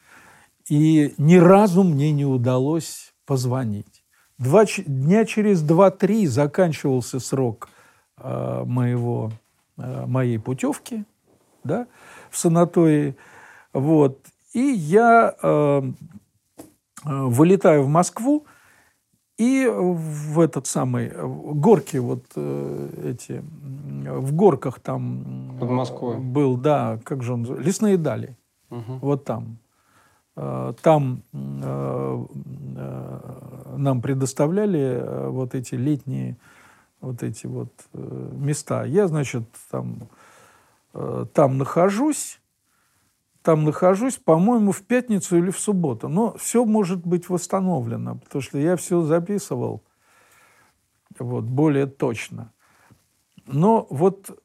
и 0.70 1.14
ни 1.18 1.34
разу 1.34 1.82
мне 1.82 2.12
не 2.12 2.24
удалось 2.24 3.12
позвонить. 3.26 4.04
Два, 4.38 4.64
дня 4.64 5.24
через 5.24 5.62
два-три 5.62 6.26
заканчивался 6.28 7.18
срок 7.18 7.68
э, 8.16 8.62
моего, 8.64 9.32
э, 9.76 10.06
моей 10.06 10.38
путевки 10.38 11.04
да, 11.64 11.88
в 12.30 12.38
санатории. 12.38 13.16
Вот. 13.72 14.20
И 14.52 14.60
я 14.60 15.34
э, 15.42 15.82
э, 15.82 15.82
вылетаю 17.04 17.82
в 17.82 17.88
Москву, 17.88 18.46
и 19.38 19.66
в 19.68 20.38
этот 20.38 20.68
самый 20.68 21.10
горки 21.10 21.96
вот 21.96 22.24
э, 22.36 23.12
эти 23.16 23.42
в 23.42 24.32
горках 24.34 24.78
там 24.78 25.56
под 25.58 25.70
Москвой 25.70 26.18
был, 26.18 26.56
да, 26.56 27.00
как 27.04 27.24
же 27.24 27.32
он, 27.32 27.58
лесные 27.58 27.96
дали, 27.96 28.36
угу. 28.70 28.98
вот 29.00 29.24
там 29.24 29.58
Э, 29.58 29.69
там 30.34 31.22
э, 31.32 32.24
э, 32.76 33.76
нам 33.76 34.00
предоставляли 34.02 35.28
вот 35.28 35.54
эти 35.54 35.74
летние 35.74 36.36
вот 37.00 37.22
эти 37.22 37.46
вот 37.46 37.72
места. 37.94 38.84
Я, 38.84 39.08
значит, 39.08 39.44
там, 39.70 40.08
там 40.92 41.56
нахожусь, 41.56 42.40
там 43.42 43.64
нахожусь, 43.64 44.18
по-моему, 44.18 44.72
в 44.72 44.82
пятницу 44.82 45.38
или 45.38 45.50
в 45.50 45.58
субботу. 45.58 46.08
Но 46.08 46.36
все 46.36 46.66
может 46.66 47.06
быть 47.06 47.30
восстановлено, 47.30 48.16
потому 48.16 48.42
что 48.42 48.58
я 48.58 48.76
все 48.76 49.00
записывал 49.00 49.82
вот, 51.18 51.44
более 51.44 51.86
точно. 51.86 52.52
Но 53.46 53.86
вот 53.88 54.38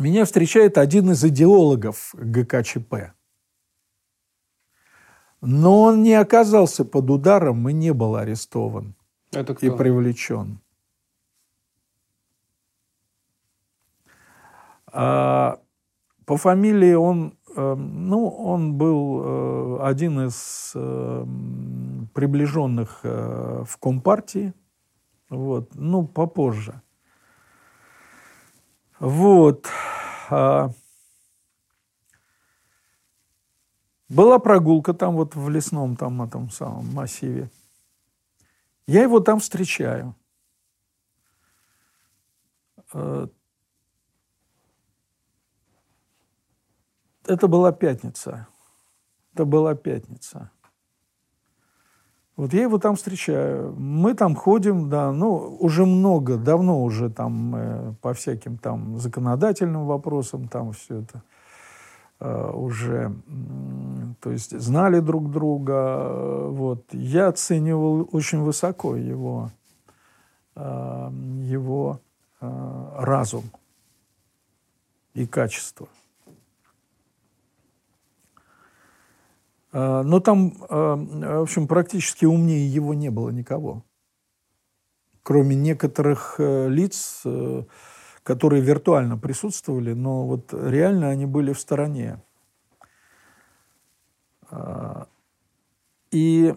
меня 0.00 0.24
встречает 0.24 0.78
один 0.78 1.10
из 1.10 1.24
идеологов 1.24 2.14
ГКЧП. 2.14 3.12
Но 5.40 5.82
он 5.82 6.02
не 6.02 6.14
оказался 6.14 6.84
под 6.84 7.10
ударом 7.10 7.68
и 7.68 7.72
не 7.72 7.92
был 7.92 8.16
арестован 8.16 8.94
Это 9.32 9.54
кто? 9.54 9.66
и 9.66 9.70
привлечен. 9.70 10.60
А, 14.92 15.60
по 16.24 16.36
фамилии 16.36 16.94
он, 16.94 17.34
э, 17.56 17.74
ну, 17.74 18.28
он 18.28 18.74
был 18.74 19.22
э, 19.22 19.78
один 19.82 20.26
из 20.26 20.72
э, 20.74 21.26
приближенных 22.14 23.00
в 23.02 23.78
Компартии 23.80 24.52
Вот, 25.30 25.70
ну, 25.74 26.06
попозже. 26.06 26.82
Вот. 29.00 29.66
А... 30.30 30.70
Была 34.08 34.38
прогулка 34.38 34.94
там 34.94 35.16
вот 35.16 35.34
в 35.34 35.48
лесном 35.50 35.94
там 35.96 36.22
этом 36.22 36.50
самом 36.50 36.86
массиве. 36.94 37.50
Я 38.86 39.02
его 39.02 39.20
там 39.20 39.38
встречаю. 39.38 40.16
Э, 42.94 43.28
это 47.26 47.48
была 47.48 47.70
пятница. 47.72 48.48
Это 49.34 49.44
была 49.44 49.74
пятница. 49.74 50.50
Вот 52.38 52.52
я 52.52 52.62
его 52.62 52.78
там 52.78 52.94
встречаю. 52.94 53.74
Мы 53.76 54.14
там 54.14 54.36
ходим, 54.36 54.88
да, 54.88 55.10
ну, 55.10 55.56
уже 55.58 55.84
много, 55.84 56.36
давно 56.36 56.84
уже 56.84 57.10
там 57.10 57.56
э, 57.56 57.94
по 58.00 58.14
всяким 58.14 58.58
там 58.58 59.00
законодательным 59.00 59.86
вопросам 59.86 60.46
там 60.46 60.70
все 60.70 61.00
это 61.00 61.22
э, 62.20 62.50
уже, 62.52 63.12
э, 63.26 64.14
то 64.20 64.30
есть 64.30 64.56
знали 64.56 65.00
друг 65.00 65.32
друга. 65.32 65.72
Э, 65.74 66.48
вот. 66.50 66.84
Я 66.92 67.26
оценивал 67.26 68.08
очень 68.12 68.38
высоко 68.42 68.94
его, 68.94 69.50
э, 70.54 71.10
его 71.42 71.98
э, 72.40 72.90
разум 72.98 73.50
и 75.14 75.26
качество. 75.26 75.88
Но 79.72 80.20
там, 80.20 80.54
а, 80.68 80.96
в 80.96 81.42
общем, 81.42 81.68
практически 81.68 82.24
умнее 82.24 82.66
его 82.66 82.94
не 82.94 83.10
было 83.10 83.30
никого. 83.30 83.84
Кроме 85.22 85.56
некоторых 85.56 86.36
э, 86.38 86.68
лиц, 86.68 87.20
э, 87.26 87.64
которые 88.22 88.62
виртуально 88.62 89.18
присутствовали, 89.18 89.92
но 89.92 90.26
вот 90.26 90.54
реально 90.54 91.10
они 91.10 91.26
были 91.26 91.52
в 91.52 91.60
стороне. 91.60 92.22
А, 94.50 95.06
и 96.10 96.54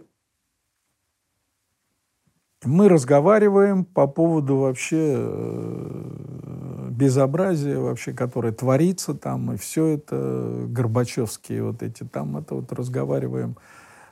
мы 2.64 2.90
разговариваем 2.90 3.86
по 3.86 4.08
поводу 4.08 4.58
вообще 4.58 5.16
э, 5.18 6.88
безобразия 6.92 7.80
вообще, 7.80 8.14
которое 8.14 8.54
творится 8.54 9.16
там, 9.16 9.54
и 9.54 9.58
все 9.58 9.88
это 9.88 10.66
горбачевские 10.68 11.64
вот 11.64 11.82
эти 11.82 12.04
там, 12.04 12.38
это 12.38 12.56
вот 12.56 12.72
разговариваем, 12.72 13.58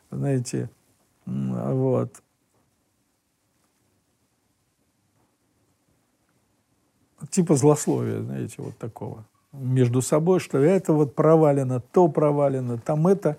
знаете, 0.10 0.70
вот. 1.26 2.24
Типа 7.30 7.56
злословия, 7.56 8.22
знаете, 8.22 8.56
вот 8.60 8.78
такого. 8.78 9.26
Между 9.52 10.02
собой, 10.02 10.40
что 10.40 10.58
это 10.58 10.94
вот 10.94 11.14
провалено, 11.14 11.82
то 11.82 12.08
провалено, 12.08 12.78
там 12.80 13.08
это, 13.08 13.38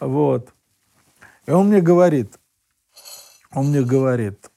вот. 0.00 0.52
И 1.46 1.50
он 1.50 1.68
мне 1.68 1.80
говорит, 1.80 2.38
он 3.54 3.68
мне 3.68 3.82
говорит, 3.82 4.50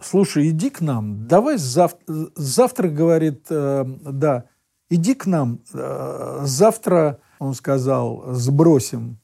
слушай, 0.00 0.50
иди 0.50 0.70
к 0.70 0.80
нам, 0.80 1.26
давай 1.26 1.56
завтра, 1.58 2.28
завтра 2.34 2.88
говорит, 2.88 3.46
э, 3.50 3.84
да, 4.02 4.44
иди 4.90 5.14
к 5.14 5.26
нам, 5.26 5.60
э, 5.72 6.40
завтра, 6.42 7.20
он 7.38 7.54
сказал, 7.54 8.34
сбросим 8.34 9.18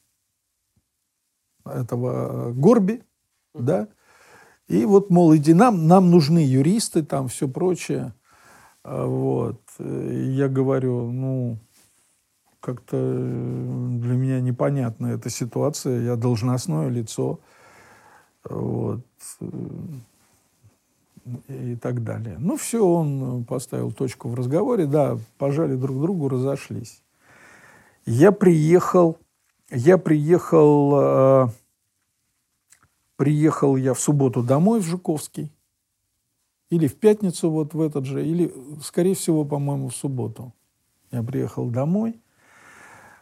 этого 1.65 2.51
Горби, 2.53 3.03
да, 3.53 3.87
и 4.67 4.85
вот, 4.85 5.09
мол, 5.09 5.35
иди 5.35 5.53
нам, 5.53 5.87
нам 5.87 6.11
нужны 6.11 6.39
юристы, 6.39 7.03
там 7.03 7.27
все 7.27 7.47
прочее. 7.47 8.13
А 8.83 9.05
вот. 9.05 9.59
Я 9.79 10.47
говорю, 10.47 11.11
ну, 11.11 11.57
как-то 12.59 12.95
для 12.97 14.13
меня 14.13 14.39
непонятна 14.41 15.07
эта 15.07 15.31
ситуация, 15.31 16.01
я 16.01 16.15
должностное 16.15 16.87
лицо, 16.87 17.39
вот, 18.43 19.01
и 21.47 21.75
так 21.75 22.03
далее. 22.03 22.37
Ну, 22.39 22.57
все, 22.57 22.85
он 22.85 23.43
поставил 23.45 23.91
точку 23.91 24.29
в 24.29 24.35
разговоре, 24.35 24.85
да, 24.85 25.17
пожали 25.37 25.75
друг 25.75 26.01
другу, 26.01 26.29
разошлись. 26.29 27.01
Я 28.05 28.31
приехал, 28.31 29.17
я 29.69 29.97
приехал, 29.97 30.99
э, 30.99 31.47
приехал 33.15 33.75
я 33.75 33.93
в 33.93 33.99
субботу 33.99 34.41
домой 34.41 34.79
в 34.79 34.85
Жуковский, 34.85 35.51
или 36.69 36.87
в 36.87 36.95
пятницу 36.95 37.49
вот 37.49 37.73
в 37.73 37.81
этот 37.81 38.05
же, 38.05 38.25
или, 38.25 38.53
скорее 38.81 39.15
всего, 39.15 39.45
по-моему, 39.45 39.89
в 39.89 39.95
субботу. 39.95 40.53
Я 41.11 41.23
приехал 41.23 41.69
домой, 41.69 42.19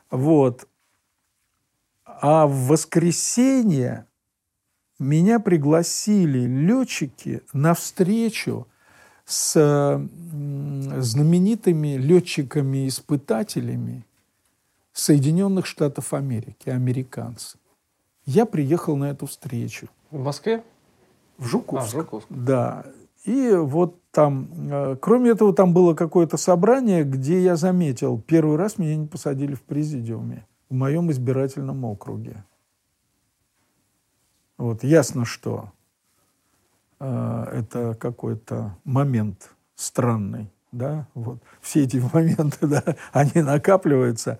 вот. 0.09 0.67
А 2.05 2.47
в 2.47 2.67
воскресенье 2.67 4.06
меня 4.99 5.39
пригласили 5.39 6.45
летчики 6.45 7.41
на 7.53 7.73
встречу 7.73 8.67
с 9.25 9.99
знаменитыми 10.97 11.97
летчиками-испытателями 11.97 14.05
Соединенных 14.93 15.65
Штатов 15.65 16.13
Америки, 16.13 16.69
американцы. 16.69 17.57
Я 18.25 18.45
приехал 18.45 18.95
на 18.95 19.11
эту 19.11 19.27
встречу. 19.27 19.87
В 20.11 20.23
Москве? 20.23 20.63
В 21.37 21.45
Жуковск. 21.45 21.83
А, 21.83 21.87
в 21.87 21.91
Жуковск. 21.91 22.27
Да. 22.29 22.85
И 23.25 23.51
вот 23.53 24.01
там, 24.11 24.47
э, 24.71 24.95
кроме 24.99 25.31
этого, 25.31 25.53
там 25.53 25.73
было 25.73 25.93
какое-то 25.93 26.37
собрание, 26.37 27.03
где 27.03 27.43
я 27.43 27.55
заметил, 27.55 28.19
первый 28.19 28.57
раз 28.57 28.77
меня 28.77 28.95
не 28.95 29.05
посадили 29.05 29.53
в 29.53 29.61
президиуме 29.61 30.47
в 30.69 30.73
моем 30.73 31.11
избирательном 31.11 31.85
округе. 31.85 32.43
Вот, 34.57 34.83
ясно, 34.83 35.23
что 35.23 35.71
э, 36.99 37.45
это 37.53 37.95
какой-то 37.99 38.75
момент 38.83 39.51
странный, 39.75 40.51
да, 40.71 41.07
вот. 41.13 41.39
Все 41.61 41.83
эти 41.83 41.97
моменты, 42.13 42.67
да, 42.67 42.83
они 43.11 43.43
накапливаются. 43.43 44.39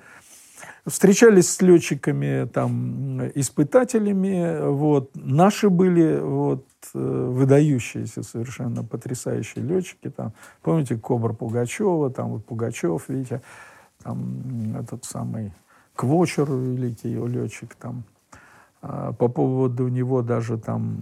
Встречались 0.87 1.49
с 1.49 1.61
летчиками, 1.61 2.47
там, 2.47 3.27
испытателями, 3.35 4.69
вот. 4.69 5.11
Наши 5.13 5.69
были, 5.69 6.19
вот, 6.19 6.65
э, 6.95 6.97
выдающиеся 6.97 8.23
совершенно 8.23 8.83
потрясающие 8.83 9.63
летчики, 9.63 10.09
там, 10.09 10.33
помните, 10.63 10.97
Кобра 10.97 11.33
Пугачева, 11.33 12.09
там, 12.09 12.31
вот 12.31 12.45
Пугачев, 12.45 13.07
видите, 13.07 13.43
там, 14.01 14.75
этот 14.79 15.05
самый 15.05 15.53
Квочер, 15.95 16.49
великий 16.51 17.13
летчик, 17.13 17.75
там, 17.75 18.03
по 18.81 19.27
поводу 19.27 19.87
него 19.87 20.21
даже 20.21 20.57
там 20.57 20.99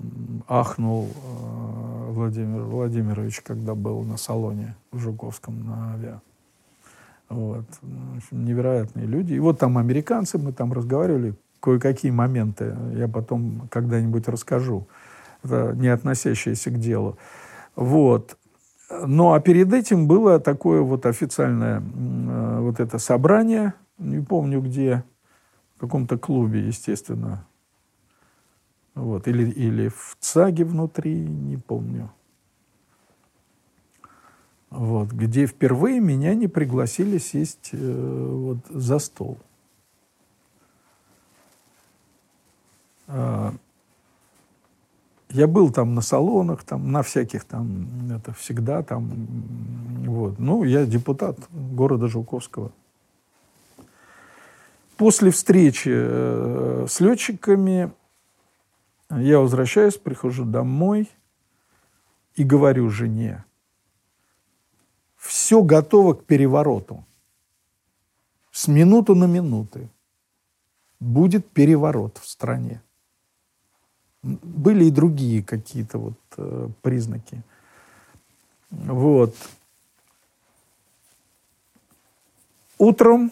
ахнул 0.48 1.10
а, 1.10 2.12
Владимир 2.12 2.62
Владимирович, 2.62 3.42
когда 3.42 3.76
был 3.76 4.04
на 4.04 4.18
салоне 4.18 4.76
в 4.92 5.00
Жуковском 5.00 5.66
на 5.66 5.94
авиа. 5.94 6.22
Вот. 7.30 7.66
общем, 8.18 8.46
невероятные 8.46 9.06
люди. 9.06 9.34
И 9.34 9.40
вот 9.40 9.60
там 9.60 9.78
американцы, 9.78 10.38
мы 10.38 10.54
там 10.54 10.72
разговаривали, 10.72 11.36
кое-какие 11.60 12.12
моменты 12.12 12.76
я 12.94 13.08
потом 13.08 13.68
когда-нибудь 13.72 14.28
расскажу, 14.28 14.88
это 15.44 15.74
не 15.76 15.88
относящиеся 15.88 16.70
к 16.70 16.80
делу. 16.80 17.18
Вот. 17.76 18.38
Ну, 18.90 19.34
а 19.34 19.40
перед 19.40 19.74
этим 19.74 20.08
было 20.08 20.40
такое 20.40 20.82
вот 20.82 21.06
официальное 21.08 21.82
э, 21.82 22.60
вот 22.62 22.80
это 22.80 23.00
собрание, 23.00 23.74
не 23.98 24.24
помню 24.24 24.62
где, 24.62 25.04
в 25.76 25.80
каком-то 25.80 26.18
клубе, 26.18 26.68
естественно, 26.68 27.46
вот, 28.96 29.28
или, 29.28 29.52
или 29.52 29.90
в 29.90 30.18
ЦАГе 30.20 30.64
внутри, 30.64 31.14
не 31.14 31.58
помню. 31.58 32.12
Вот, 34.70 35.12
где 35.12 35.46
впервые 35.46 36.00
меня 36.00 36.34
не 36.34 36.48
пригласили 36.48 37.18
сесть 37.18 37.70
э, 37.72 37.78
вот, 37.78 38.58
за 38.70 39.00
стол. 39.00 39.38
А, 43.08 43.54
я 45.30 45.48
был 45.48 45.72
там 45.72 45.94
на 45.94 46.02
салонах, 46.02 46.64
там, 46.64 46.92
на 46.92 47.04
всяких 47.04 47.44
там, 47.44 47.88
это 48.12 48.34
всегда 48.34 48.82
там, 48.84 49.12
вот. 50.06 50.40
Ну, 50.40 50.64
я 50.64 50.86
депутат 50.86 51.38
города 51.52 52.08
Жуковского. 52.08 52.72
После 54.98 55.32
встречи 55.32 55.92
э, 55.92 56.86
с 56.88 57.00
летчиками 57.02 57.92
я 59.22 59.40
возвращаюсь, 59.40 59.98
прихожу 59.98 60.46
домой 60.46 61.10
и 62.36 62.44
говорю 62.44 62.90
жене, 62.90 63.46
все 65.16 65.62
готово 65.64 66.14
к 66.14 66.26
перевороту. 66.26 67.04
С 68.52 68.68
минуты 68.68 69.16
на 69.16 69.26
минуты 69.26 69.90
будет 71.00 71.50
переворот 71.50 72.18
в 72.18 72.28
стране. 72.28 72.82
Были 74.24 74.86
и 74.86 74.92
другие 74.92 75.44
какие-то 75.44 75.98
вот 75.98 76.20
э, 76.38 76.70
признаки. 76.82 77.44
Вот. 78.72 79.36
Утром, 82.78 83.32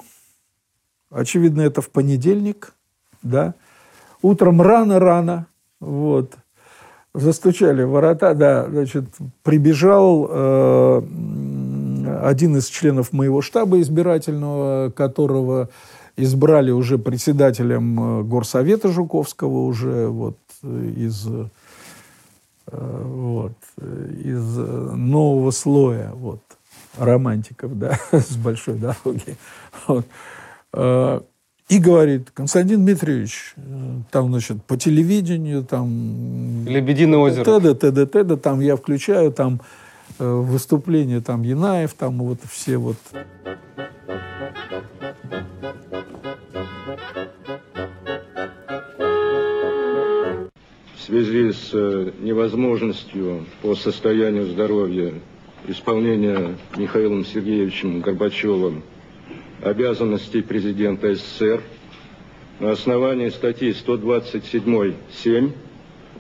очевидно, 1.10 1.62
это 1.62 1.82
в 1.82 1.90
понедельник, 1.90 2.74
да, 3.22 3.56
утром 4.22 4.62
рано-рано, 4.62 5.48
вот, 5.84 6.34
застучали 7.14 7.84
ворота, 7.84 8.34
да, 8.34 8.68
значит, 8.70 9.06
прибежал 9.44 10.28
э, 10.30 11.02
один 12.24 12.58
из 12.58 12.68
членов 12.68 13.14
моего 13.14 13.42
штаба 13.42 13.80
избирательного, 13.82 14.90
которого 14.92 15.70
избрали 16.16 16.72
уже 16.72 16.98
председателем 16.98 18.22
э, 18.22 18.24
горсовета 18.24 18.90
Жуковского 18.90 19.66
уже 19.66 20.08
вот 20.08 20.38
из 20.64 21.28
э, 21.28 21.46
вот 22.72 23.54
из 23.78 24.58
нового 24.58 25.52
слоя 25.52 26.12
вот 26.16 26.42
романтиков, 26.98 27.78
да, 27.78 28.00
с 28.12 28.38
большой 28.38 28.76
дороги. 28.76 29.38
Вот. 29.86 30.06
Э, 31.74 31.76
и 31.76 31.80
говорит, 31.80 32.32
Константин 32.34 32.86
Дмитриевич, 32.86 33.56
там, 34.12 34.30
значит, 34.30 34.64
по 34.64 34.78
телевидению, 34.78 35.64
там... 35.64 36.66
Лебединое 36.68 37.20
озеро. 37.20 37.44
Т.д. 37.44 37.76
Т.д. 37.76 38.06
Т.д. 38.06 38.38
Там 38.38 38.60
я 38.60 38.76
включаю, 38.76 39.32
там 39.32 39.62
выступление, 40.20 41.22
там 41.22 41.42
Янаев, 41.42 41.94
там 41.94 42.20
вот 42.20 42.40
все 42.50 42.78
вот... 42.78 42.98
В 50.96 51.06
связи 51.06 51.52
с 51.52 51.70
э, 51.74 52.12
невозможностью 52.22 53.46
по 53.62 53.76
состоянию 53.76 54.48
здоровья 54.48 55.14
исполнения 55.68 56.56
Михаилом 56.78 57.26
Сергеевичем 57.26 58.00
Горбачевым 58.00 58.84
обязанностей 59.64 60.42
президента 60.42 61.16
СССР 61.16 61.62
на 62.60 62.72
основании 62.72 63.30
статьи 63.30 63.70
127.7 63.72 65.52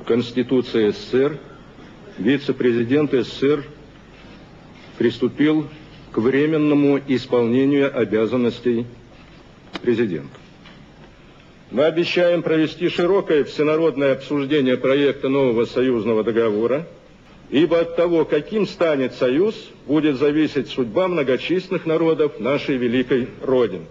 Конституции 0.05 0.89
СССР 0.91 1.37
вице-президент 2.17 3.11
СССР 3.11 3.65
приступил 4.97 5.67
к 6.11 6.17
временному 6.19 6.99
исполнению 7.07 7.95
обязанностей 7.97 8.85
президента. 9.81 10.37
Мы 11.71 11.83
обещаем 11.85 12.43
провести 12.43 12.87
широкое 12.87 13.43
всенародное 13.43 14.13
обсуждение 14.13 14.77
проекта 14.77 15.27
нового 15.27 15.65
союзного 15.65 16.23
договора, 16.23 16.87
ибо 17.53 17.81
от 17.81 17.95
того, 17.95 18.25
каким 18.25 18.65
станет 18.65 19.13
союз, 19.13 19.53
будет 19.85 20.17
зависеть 20.17 20.69
судьба 20.69 21.07
многочисленных 21.07 21.85
народов 21.85 22.39
нашей 22.39 22.77
великой 22.77 23.27
Родины. 23.43 23.85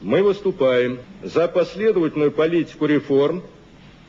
Мы 0.00 0.22
выступаем 0.22 1.00
за 1.24 1.48
последовательную 1.48 2.30
политику 2.30 2.86
реформ, 2.86 3.42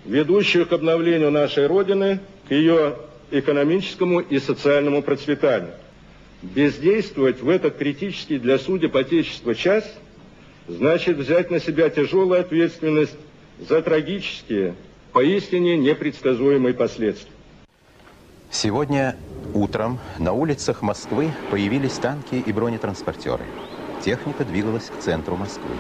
ведущую 0.06 0.68
к 0.68 0.74
обновлению 0.74 1.32
нашей 1.32 1.66
Родины, 1.66 2.20
к 2.48 2.52
ее 2.52 2.98
экономическому 3.32 4.20
и 4.20 4.38
социальному 4.38 5.02
процветанию. 5.02 5.74
Бездействовать 6.44 7.42
в 7.42 7.50
этот 7.50 7.78
критический 7.78 8.38
для 8.38 8.60
судеб 8.60 8.96
Отечества 8.96 9.56
час– 9.56 9.92
значит 10.68 11.18
взять 11.18 11.50
на 11.50 11.60
себя 11.60 11.90
тяжелую 11.90 12.40
ответственность 12.40 13.18
за 13.68 13.82
трагические, 13.82 14.76
поистине 15.14 15.78
непредсказуемые 15.78 16.76
последствия. 16.76 17.32
Сегодня 18.52 19.16
утром 19.54 19.98
на 20.20 20.34
улицах 20.34 20.82
Москвы 20.82 21.32
появились 21.50 21.94
танки 21.94 22.36
и 22.36 22.52
бронетранспортеры. 22.52 23.46
Техника 24.04 24.44
двигалась 24.44 24.90
к 24.90 25.00
центру 25.00 25.38
Москвы. 25.38 25.72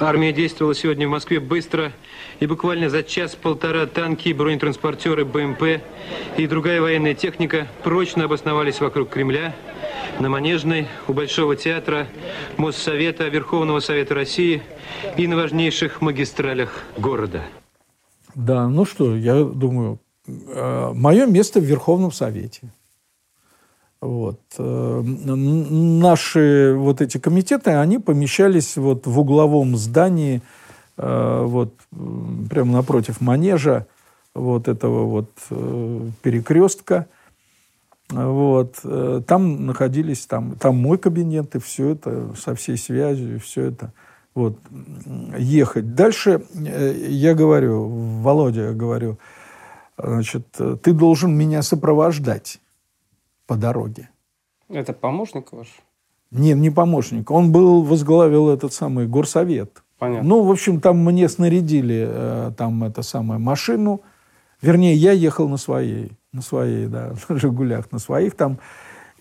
Армия 0.00 0.32
действовала 0.32 0.74
сегодня 0.74 1.06
в 1.06 1.10
Москве 1.10 1.38
быстро, 1.38 1.92
и 2.40 2.46
буквально 2.46 2.90
за 2.90 3.04
час-полтора 3.04 3.86
танки, 3.86 4.32
бронетранспортеры, 4.32 5.24
БМП 5.24 5.80
и 6.36 6.46
другая 6.46 6.80
военная 6.80 7.14
техника 7.14 7.68
прочно 7.84 8.24
обосновались 8.24 8.80
вокруг 8.80 9.10
Кремля, 9.10 9.54
на 10.18 10.28
Манежной, 10.28 10.88
у 11.06 11.12
Большого 11.12 11.54
театра, 11.54 12.08
Моссовета, 12.56 13.28
Верховного 13.28 13.78
Совета 13.78 14.14
России 14.14 14.62
и 15.16 15.28
на 15.28 15.36
важнейших 15.36 16.00
магистралях 16.00 16.82
города. 16.96 17.42
Да, 18.34 18.68
ну 18.68 18.84
что, 18.84 19.16
я 19.16 19.42
думаю, 19.42 20.00
мое 20.28 21.26
место 21.26 21.60
в 21.60 21.64
Верховном 21.64 22.12
Совете. 22.12 22.70
Вот. 24.00 24.40
Э, 24.58 25.02
наши 25.02 26.74
вот 26.76 27.00
эти 27.00 27.18
комитеты, 27.18 27.70
они 27.70 27.98
помещались 27.98 28.76
вот 28.76 29.06
в 29.06 29.18
угловом 29.18 29.76
здании, 29.76 30.42
э, 30.96 31.42
вот 31.44 31.74
прямо 32.48 32.72
напротив 32.72 33.20
манежа, 33.20 33.86
вот 34.34 34.68
этого 34.68 35.04
вот 35.06 35.30
перекрестка– 36.22 37.06
вот. 38.10 38.76
Э, 38.84 39.20
там 39.26 39.66
находились, 39.66 40.26
там, 40.26 40.56
там 40.56 40.76
мой 40.76 40.98
кабинет, 40.98 41.54
и 41.54 41.58
все 41.58 41.90
это 41.90 42.34
со 42.36 42.54
всей 42.54 42.76
связью, 42.76 43.40
все 43.40 43.66
это. 43.66 43.92
Вот. 44.34 44.58
Ехать. 45.36 45.94
Дальше 45.94 46.42
э, 46.54 46.94
я 47.08 47.34
говорю, 47.34 47.86
Володя, 48.22 48.68
я 48.68 48.72
говорю, 48.72 49.18
значит, 50.02 50.46
ты 50.82 50.92
должен 50.92 51.36
меня 51.36 51.62
сопровождать 51.62 52.60
по 53.46 53.56
дороге. 53.56 54.10
Это 54.68 54.92
помощник 54.92 55.52
ваш? 55.52 55.68
Нет, 56.30 56.58
не 56.58 56.70
помощник. 56.70 57.30
Он 57.30 57.52
был, 57.52 57.82
возглавил 57.82 58.50
этот 58.50 58.72
самый 58.72 59.06
горсовет. 59.06 59.82
Понятно. 59.98 60.28
Ну, 60.28 60.42
в 60.42 60.50
общем, 60.50 60.80
там 60.80 61.04
мне 61.04 61.28
снарядили 61.28 62.06
э, 62.08 62.52
там 62.56 62.84
это 62.84 63.02
самое 63.02 63.40
машину. 63.40 64.02
Вернее, 64.60 64.94
я 64.94 65.12
ехал 65.12 65.48
на 65.48 65.56
своей 65.56 66.12
на 66.32 66.42
своей, 66.42 66.86
да, 66.86 67.12
на 67.28 67.38
«Жигулях», 67.38 67.90
на 67.92 67.98
своих 67.98 68.34
там. 68.34 68.58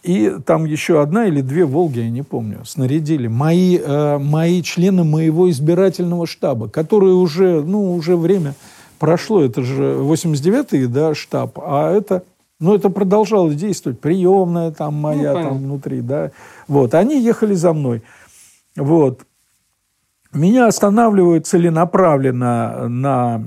И 0.04 0.36
там 0.46 0.66
еще 0.66 1.02
одна 1.02 1.26
или 1.26 1.42
две 1.42 1.66
«Волги», 1.66 2.00
я 2.00 2.10
не 2.10 2.22
помню, 2.22 2.64
снарядили. 2.66 3.28
Мои, 3.28 3.78
э, 3.78 4.18
мои 4.20 4.62
члены 4.62 5.04
моего 5.04 5.50
избирательного 5.50 6.28
штаба, 6.28 6.70
которые 6.70 7.16
уже, 7.16 7.62
ну, 7.62 7.94
уже 7.94 8.16
время 8.16 8.54
прошло. 8.98 9.42
Это 9.44 9.64
же 9.64 9.96
89-й, 10.00 10.88
да, 10.88 11.14
штаб. 11.14 11.60
А 11.60 11.92
это, 11.92 12.24
ну, 12.60 12.76
это 12.76 12.90
продолжало 12.90 13.54
действовать. 13.54 14.00
Приемная 14.00 14.72
там 14.72 14.96
моя, 14.96 15.34
ну, 15.34 15.44
там 15.44 15.58
внутри, 15.58 16.02
да. 16.02 16.32
Вот, 16.68 16.94
они 16.94 17.22
ехали 17.22 17.54
за 17.54 17.74
мной. 17.74 18.02
Вот. 18.76 19.22
Меня 20.34 20.68
останавливают 20.68 21.48
целенаправленно 21.48 22.88
на 22.90 23.42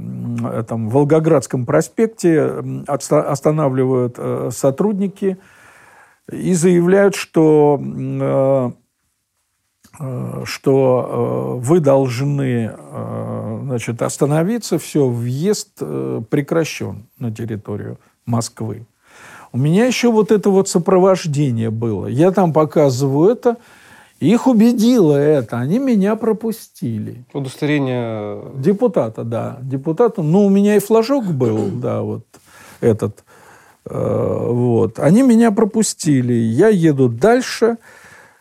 этом 0.55 0.89
Волгоградском 0.89 1.67
проспекте, 1.67 2.65
останавливают 2.87 4.15
э, 4.17 4.51
сотрудники 4.51 5.37
и 6.33 6.55
заявляют, 6.55 7.15
что, 7.15 7.79
э, 7.81 8.71
что 10.45 11.59
вы 11.61 11.81
должны 11.81 12.73
значит, 13.65 14.03
остановиться, 14.03 14.79
все, 14.79 15.09
въезд 15.09 15.79
прекращен 15.79 17.07
на 17.19 17.33
территорию 17.33 17.99
Москвы. 18.25 18.87
У 19.53 19.59
меня 19.59 19.87
еще 19.87 20.11
вот 20.11 20.31
это 20.31 20.49
вот 20.51 20.69
сопровождение 20.69 21.71
было. 21.71 22.07
Я 22.07 22.31
там 22.31 22.53
показываю 22.53 23.31
это– 23.31 23.57
их 24.21 24.47
убедило 24.47 25.17
это, 25.17 25.59
они 25.59 25.79
меня 25.79 26.15
пропустили. 26.15 27.25
Удостоверение... 27.33 28.53
Депутата, 28.55 29.25
да. 29.25 29.59
Депутата. 29.63 30.21
Ну, 30.23 30.45
у 30.45 30.51
меня 30.51 30.77
и 30.77 30.79
флажок 30.79 31.25
был, 31.25 31.69
да, 31.73 32.03
вот 32.03 32.27
этот. 32.83 33.25
Э, 33.87 34.47
вот. 34.51 34.99
Они 34.99 35.23
меня 35.23 35.53
пропустили. 35.53 36.35
Я 36.35 36.69
еду 36.69 37.09
дальше. 37.09 37.79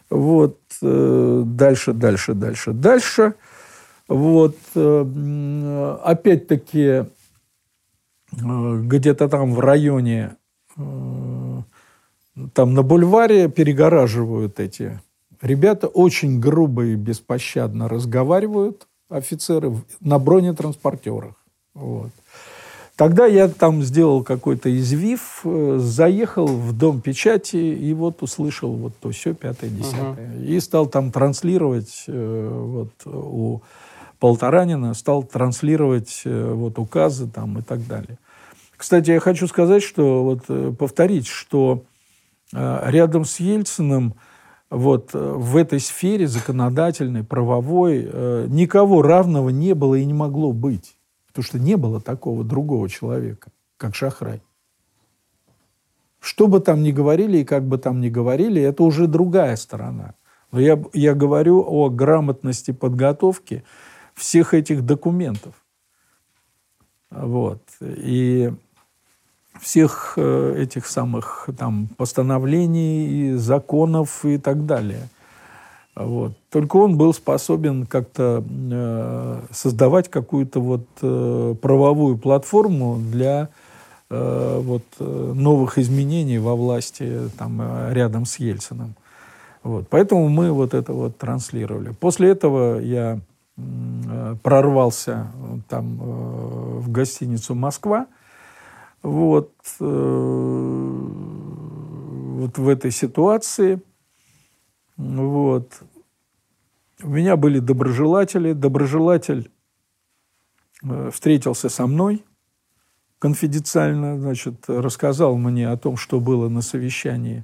Вот. 0.09 0.58
Э, 0.81 1.43
дальше, 1.45 1.93
дальше, 1.93 2.33
дальше, 2.33 2.73
дальше. 2.73 3.33
Вот. 4.07 4.55
Э, 4.75 5.97
опять-таки, 6.03 7.05
где-то 8.31 9.29
там 9.29 9.53
в 9.53 9.59
районе, 9.59 10.35
там 10.75 11.65
на 12.55 12.83
бульваре 12.83 13.49
перегораживают 13.49 14.59
эти 14.59 14.99
Ребята 15.41 15.87
очень 15.87 16.39
грубо 16.39 16.85
и 16.85 16.95
беспощадно 16.95 17.87
разговаривают, 17.87 18.87
офицеры, 19.09 19.73
на 20.01 20.19
бронетранспортерах. 20.19 21.35
Вот. 21.73 22.11
Тогда 22.99 23.25
я 23.25 23.47
там 23.47 23.81
сделал 23.81 24.25
какой-то 24.25 24.77
извив, 24.77 25.39
э, 25.45 25.77
заехал 25.79 26.47
в 26.47 26.77
дом 26.77 26.99
печати 26.99 27.55
и 27.55 27.93
вот 27.93 28.21
услышал 28.21 28.73
вот 28.73 28.91
то 28.99 29.11
все 29.11 29.33
пятое, 29.33 29.69
десятое. 29.69 30.33
Uh-huh. 30.33 30.45
И 30.45 30.59
стал 30.59 30.85
там 30.85 31.09
транслировать 31.09 32.03
э, 32.07 32.49
вот 32.51 32.91
у 33.05 33.61
Полторанина, 34.19 34.93
стал 34.95 35.23
транслировать 35.23 36.23
э, 36.25 36.51
вот 36.53 36.77
указы 36.77 37.29
там 37.29 37.59
и 37.59 37.61
так 37.61 37.87
далее. 37.87 38.17
Кстати, 38.75 39.11
я 39.11 39.21
хочу 39.21 39.47
сказать, 39.47 39.81
что 39.81 40.25
вот 40.25 40.77
повторить, 40.77 41.27
что 41.27 41.83
рядом 42.51 43.23
с 43.23 43.39
Ельциным 43.39 44.15
вот 44.69 45.11
в 45.13 45.55
этой 45.55 45.79
сфере 45.79 46.27
законодательной, 46.27 47.23
правовой 47.23 48.03
никого 48.49 49.01
равного 49.01 49.49
не 49.49 49.73
было 49.73 49.95
и 49.95 50.03
не 50.03 50.13
могло 50.13 50.51
быть. 50.51 50.98
Потому 51.39 51.47
что 51.47 51.59
не 51.59 51.77
было 51.77 52.01
такого 52.01 52.43
другого 52.43 52.89
человека, 52.89 53.49
как 53.77 53.95
Шахрай. 53.95 54.41
Что 56.19 56.47
бы 56.47 56.59
там 56.59 56.83
ни 56.83 56.91
говорили 56.91 57.37
и 57.37 57.45
как 57.45 57.63
бы 57.63 57.77
там 57.77 58.01
ни 58.01 58.09
говорили, 58.09 58.61
это 58.61 58.83
уже 58.83 59.07
другая 59.07 59.55
сторона. 59.55 60.15
Но 60.51 60.59
я, 60.59 60.77
я 60.91 61.13
говорю 61.15 61.63
о 61.65 61.89
грамотности 61.89 62.71
подготовки 62.71 63.63
всех 64.15 64.53
этих 64.53 64.85
документов. 64.85 65.53
Вот. 67.09 67.63
И 67.79 68.51
всех 69.61 70.15
э, 70.17 70.55
этих 70.57 70.87
самых 70.87 71.47
там 71.57 71.87
постановлений, 71.95 73.35
законов 73.35 74.25
и 74.25 74.37
так 74.37 74.65
далее. 74.65 75.07
Вот. 75.99 76.31
Только 76.49 76.77
он 76.77 76.97
был 76.97 77.13
способен 77.13 77.85
как-то 77.85 78.41
э, 78.47 79.41
создавать 79.51 80.09
какую-то 80.09 80.61
вот 80.61 80.85
э, 81.01 81.55
правовую 81.61 82.17
платформу 82.17 82.97
для 82.97 83.49
э, 84.09 84.61
вот, 84.63 84.83
э, 84.99 85.33
новых 85.35 85.77
изменений 85.77 86.39
во 86.39 86.55
власти 86.55 87.29
там, 87.37 87.59
э, 87.61 87.93
рядом 87.93 88.25
с 88.25 88.39
Ельциным. 88.39 88.95
Вот. 89.61 89.89
Поэтому 89.89 90.29
мы 90.29 90.53
вот 90.53 90.73
это 90.73 90.93
вот 90.93 91.17
транслировали. 91.17 91.91
После 91.99 92.29
этого 92.29 92.79
я 92.79 93.19
э, 93.57 94.35
прорвался 94.41 95.27
там 95.67 95.99
э, 96.01 96.79
в 96.79 96.89
гостиницу 96.89 97.55
«Москва», 97.55 98.07
вот, 99.03 99.51
э, 99.81 101.05
вот 102.37 102.57
в 102.57 102.69
этой 102.69 102.91
ситуации. 102.91 103.81
Вот. 104.99 105.81
У 107.01 107.07
меня 107.07 107.37
были 107.37 107.59
доброжелатели. 107.59 108.53
Доброжелатель 108.53 109.51
э, 110.83 111.11
встретился 111.11 111.69
со 111.69 111.87
мной 111.87 112.25
конфиденциально, 113.19 114.17
значит, 114.17 114.65
рассказал 114.67 115.35
мне 115.35 115.69
о 115.69 115.77
том, 115.77 115.97
что 115.97 116.19
было 116.19 116.47
на 116.49 116.61
совещании 116.61 117.43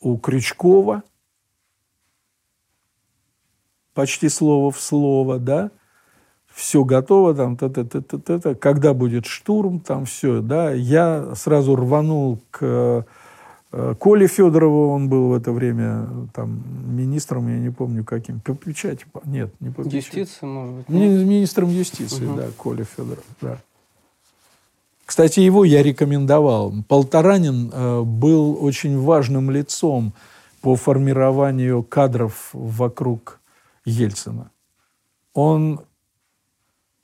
у 0.00 0.16
Крючкова, 0.18 1.02
почти 3.94 4.28
слово 4.28 4.70
в 4.70 4.80
слово, 4.80 5.38
да, 5.38 5.70
все 6.52 6.84
готово, 6.84 7.34
там, 7.34 7.56
т 7.56 7.66
-т 7.66 7.84
-т 7.84 8.00
-т 8.00 8.18
-т 8.18 8.38
-т, 8.38 8.54
когда 8.54 8.92
будет 8.92 9.26
штурм, 9.26 9.80
там 9.80 10.04
все, 10.04 10.40
да, 10.40 10.72
я 10.72 11.34
сразу 11.34 11.76
рванул 11.76 12.40
к 12.50 12.58
э, 12.62 13.02
Коле 13.70 14.26
Федорову, 14.26 14.90
он 14.90 15.08
был 15.08 15.28
в 15.28 15.32
это 15.32 15.52
время 15.52 16.08
там 16.34 16.62
министром, 16.86 17.48
я 17.48 17.58
не 17.58 17.70
помню 17.70 18.04
каким, 18.04 18.40
по 18.40 18.54
печати, 18.54 19.06
нет, 19.24 19.52
не 19.60 19.70
по 19.70 19.84
печати. 19.84 19.96
Юстиции, 19.96 20.44
может 20.46 20.74
быть? 20.74 20.88
Нет? 20.88 21.24
Министром 21.24 21.70
юстиции, 21.70 22.26
угу. 22.26 22.36
да, 22.36 22.48
Коля 22.56 22.84
Федоров, 22.84 23.24
да. 23.40 23.58
Кстати, 25.06 25.40
его 25.40 25.64
я 25.64 25.82
рекомендовал. 25.82 26.72
Полторанин 26.86 27.70
э, 27.72 28.02
был 28.02 28.58
очень 28.60 28.98
важным 28.98 29.50
лицом 29.50 30.12
по 30.60 30.76
формированию 30.76 31.82
кадров 31.82 32.50
вокруг 32.52 33.40
Ельцина. 33.84 34.50
Он 35.34 35.80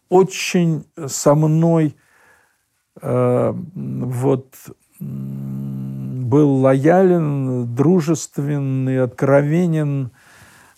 очень 0.08 0.84
со 1.06 1.34
мной 1.34 1.96
э, 3.02 3.54
вот 3.74 4.54
был 6.26 6.56
лоялен, 6.56 7.74
дружественный, 7.74 9.02
откровенен. 9.02 10.10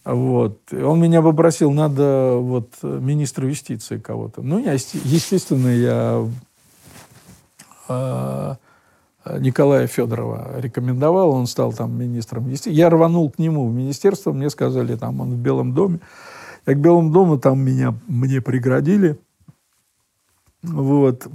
Вот. 0.05 0.61
Он 0.73 1.01
меня 1.01 1.23
попросил, 1.23 1.71
надо 1.71 2.37
вот 2.39 2.73
министра 2.83 3.49
юстиции 3.49 3.99
кого-то. 3.99 4.43
Ну, 4.43 4.59
я, 4.59 4.73
естественно, 4.73 5.69
я 5.69 6.27
э, 7.89 8.55
Николая 9.39 9.87
Федорова 9.87 10.61
рекомендовал, 10.61 11.31
он 11.31 11.47
стал 11.47 11.73
там 11.73 11.99
министром 11.99 12.49
юстиции. 12.49 12.77
Я 12.77 12.91
рванул 12.91 13.31
к 13.31 13.39
нему 13.39 13.69
в 13.69 13.75
министерство, 13.75 14.33
мне 14.33 14.51
сказали, 14.51 14.97
там 14.97 15.21
он 15.21 15.33
в 15.33 15.39
Белом 15.39 15.75
доме. 15.75 16.01
Я 16.67 16.75
к 16.75 16.79
Белому 16.79 17.11
дому, 17.11 17.39
там 17.39 17.61
меня, 17.61 17.95
мне 18.07 18.41
преградили. 18.41 19.19
Вот. 20.63 21.27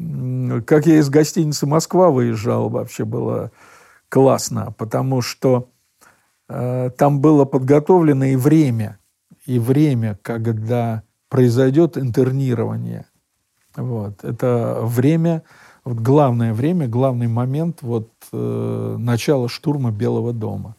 Как 0.65 0.85
я 0.85 0.97
из 0.97 1.09
гостиницы 1.09 1.65
«Москва» 1.65 2.09
выезжал, 2.09 2.69
вообще 2.69 3.05
было 3.05 3.51
классно, 4.13 4.75
потому 4.77 5.23
что 5.23 5.69
э, 6.47 6.91
там 6.95 7.19
было 7.19 7.45
подготовлено 7.45 8.25
и 8.25 8.35
время, 8.35 8.99
и 9.47 9.57
время, 9.57 10.19
когда 10.21 11.01
произойдет 11.29 11.97
интернирование. 11.97 13.07
Вот. 13.75 14.23
Это 14.23 14.77
время, 14.83 15.41
вот 15.83 15.97
главное 15.97 16.53
время, 16.53 16.87
главный 16.87 17.27
момент 17.27 17.79
вот, 17.81 18.11
э, 18.31 18.95
начала 18.99 19.49
штурма 19.49 19.89
Белого 19.89 20.31
дома. 20.31 20.75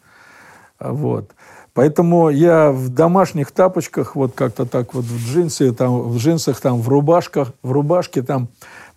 Вот. 0.78 1.32
Поэтому 1.72 2.28
я 2.28 2.70
в 2.70 2.88
домашних 2.88 3.50
тапочках, 3.50 4.14
вот 4.14 4.32
как-то 4.36 4.64
так 4.64 4.94
вот 4.94 5.06
в 5.06 5.16
джинсы, 5.16 5.72
там, 5.72 6.02
в 6.02 6.18
джинсах, 6.18 6.60
там, 6.60 6.80
в 6.80 6.88
рубашках, 6.88 7.52
в 7.64 7.72
рубашке 7.72 8.22
там 8.22 8.46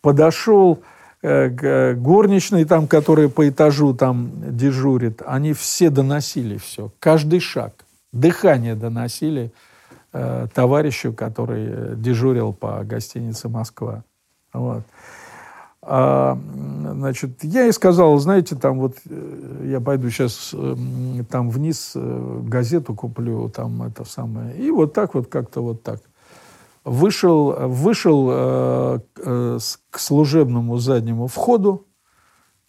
подошел 0.01 0.83
э, 1.21 1.49
к 1.49 1.95
горничной, 1.95 2.65
там, 2.65 2.87
которая 2.87 3.29
по 3.29 3.47
этажу 3.47 3.93
там 3.93 4.31
дежурит, 4.55 5.21
они 5.25 5.53
все 5.53 5.89
доносили 5.89 6.57
все, 6.57 6.91
каждый 6.99 7.39
шаг, 7.39 7.73
дыхание 8.13 8.75
доносили 8.75 9.51
э, 10.13 10.47
товарищу, 10.53 11.13
который 11.13 11.95
дежурил 11.95 12.53
по 12.53 12.83
гостинице 12.83 13.49
«Москва». 13.49 14.03
Вот. 14.53 14.83
А, 15.89 16.37
значит, 16.91 17.43
я 17.43 17.63
ей 17.63 17.71
сказал, 17.71 18.17
знаете, 18.17 18.57
там 18.57 18.79
вот 18.79 18.97
э, 19.09 19.67
я 19.67 19.79
пойду 19.79 20.09
сейчас 20.09 20.53
эм, 20.53 21.25
там 21.29 21.49
вниз 21.49 21.93
э, 21.95 22.41
газету 22.43 22.93
куплю, 22.93 23.47
там 23.47 23.83
это 23.83 24.03
самое. 24.03 24.57
И 24.57 24.69
вот 24.69 24.91
так 24.91 25.13
вот 25.13 25.27
как-то 25.27 25.61
вот 25.61 25.83
так. 25.83 26.01
Вышел, 26.87 27.67
вышел 27.67 28.29
э, 28.31 28.99
э, 29.17 29.59
к 29.89 29.99
служебному 29.99 30.77
заднему 30.77 31.27
входу, 31.27 31.85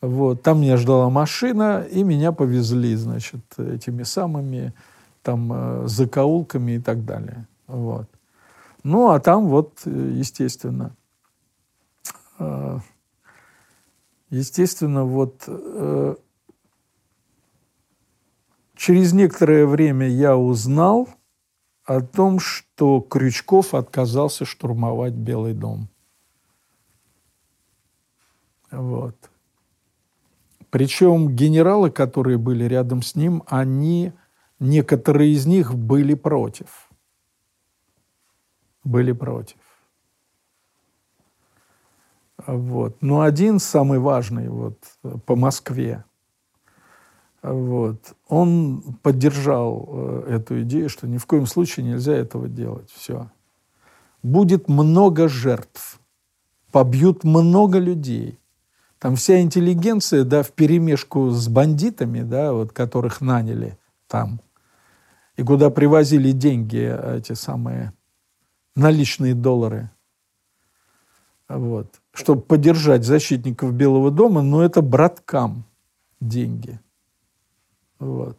вот, 0.01 0.43
там 0.43 0.61
меня 0.61 0.77
ждала 0.77 1.09
машина, 1.09 1.85
и 1.91 2.03
меня 2.03 2.33
повезли, 2.33 2.95
значит, 2.97 3.41
этими 3.59 4.03
самыми 4.03 4.73
там 5.23 5.53
э, 5.53 5.87
закоулками 5.87 6.73
и 6.73 6.81
так 6.81 7.05
далее. 7.05 7.47
Вот. 7.67 8.09
Ну, 8.83 9.11
а 9.11 9.21
там 9.21 9.47
вот, 9.47 9.83
естественно, 9.85 10.97
э, 12.39 12.79
Естественно, 14.31 15.05
вот 15.05 15.45
э, 15.47 16.15
через 18.77 19.13
некоторое 19.15 19.65
время 19.67 20.07
я 20.07 20.37
узнал 20.37 21.09
о 21.89 22.03
том, 22.03 22.39
что 22.39 23.01
Крючков 23.01 23.73
отказался 23.73 24.45
штурмовать 24.45 25.15
Белый 25.15 25.55
дом. 25.55 25.89
Вот. 28.71 29.17
Причем 30.69 31.35
генералы, 31.35 31.91
которые 31.91 32.37
были 32.37 32.65
рядом 32.65 33.01
с 33.01 33.15
ним, 33.15 33.43
они, 33.47 34.13
некоторые 34.61 35.33
из 35.33 35.47
них 35.47 35.75
были 35.75 36.13
против. 36.13 36.91
Были 38.85 39.13
против. 39.13 39.57
Вот. 42.47 43.01
Но 43.01 43.23
один 43.23 43.59
самый 43.59 43.99
важный 43.99 44.51
вот, 44.51 44.79
по 45.25 45.37
Москве, 45.37 46.05
вот, 47.53 48.15
он 48.29 48.83
поддержал 49.03 49.89
э, 49.89 50.37
эту 50.37 50.63
идею, 50.63 50.89
что 50.89 51.07
ни 51.07 51.19
в 51.19 51.27
коем 51.27 51.47
случае 51.47 51.87
нельзя 51.87 52.15
этого 52.15 52.49
делать. 52.49 52.91
Все. 52.91 53.31
Будет 54.23 54.69
много 54.69 55.29
жертв, 55.29 56.01
побьют 56.73 57.25
много 57.25 57.79
людей. 57.79 58.39
Там 58.99 59.17
вся 59.17 59.41
интеллигенция, 59.41 60.25
да, 60.25 60.43
в 60.43 60.51
перемешку 60.53 61.31
с 61.31 61.49
бандитами, 61.49 62.23
да, 62.23 62.53
вот, 62.53 62.73
которых 62.73 63.21
наняли 63.21 63.79
там, 64.09 64.41
и 65.37 65.43
куда 65.45 65.71
привозили 65.71 66.33
деньги, 66.33 67.17
эти 67.17 67.35
самые 67.35 67.93
наличные 68.75 69.35
доллары. 69.35 69.91
Вот 71.49 72.01
чтобы 72.19 72.43
поддержать 72.43 73.05
защитников 73.05 73.73
Белого 73.73 74.11
дома, 74.11 74.43
но 74.43 74.63
это 74.63 74.83
браткам 74.83 75.65
деньги. 76.21 76.81
Вот. 77.99 78.39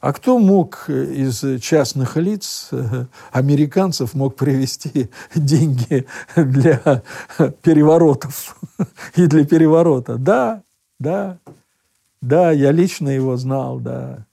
А 0.00 0.12
кто 0.14 0.38
мог 0.38 0.88
из 0.88 1.44
частных 1.60 2.16
лиц, 2.16 2.70
американцев, 3.32 4.14
мог 4.14 4.34
привести 4.34 5.10
деньги 5.34 6.06
для 6.34 7.02
переворотов 7.62 8.58
и 9.14 9.26
для 9.26 9.44
переворота? 9.44 10.16
Да, 10.16 10.62
да, 10.98 11.38
да, 12.22 12.50
я 12.50 12.72
лично 12.72 13.10
его 13.10 13.36
знал, 13.36 13.78
да. 13.78 14.26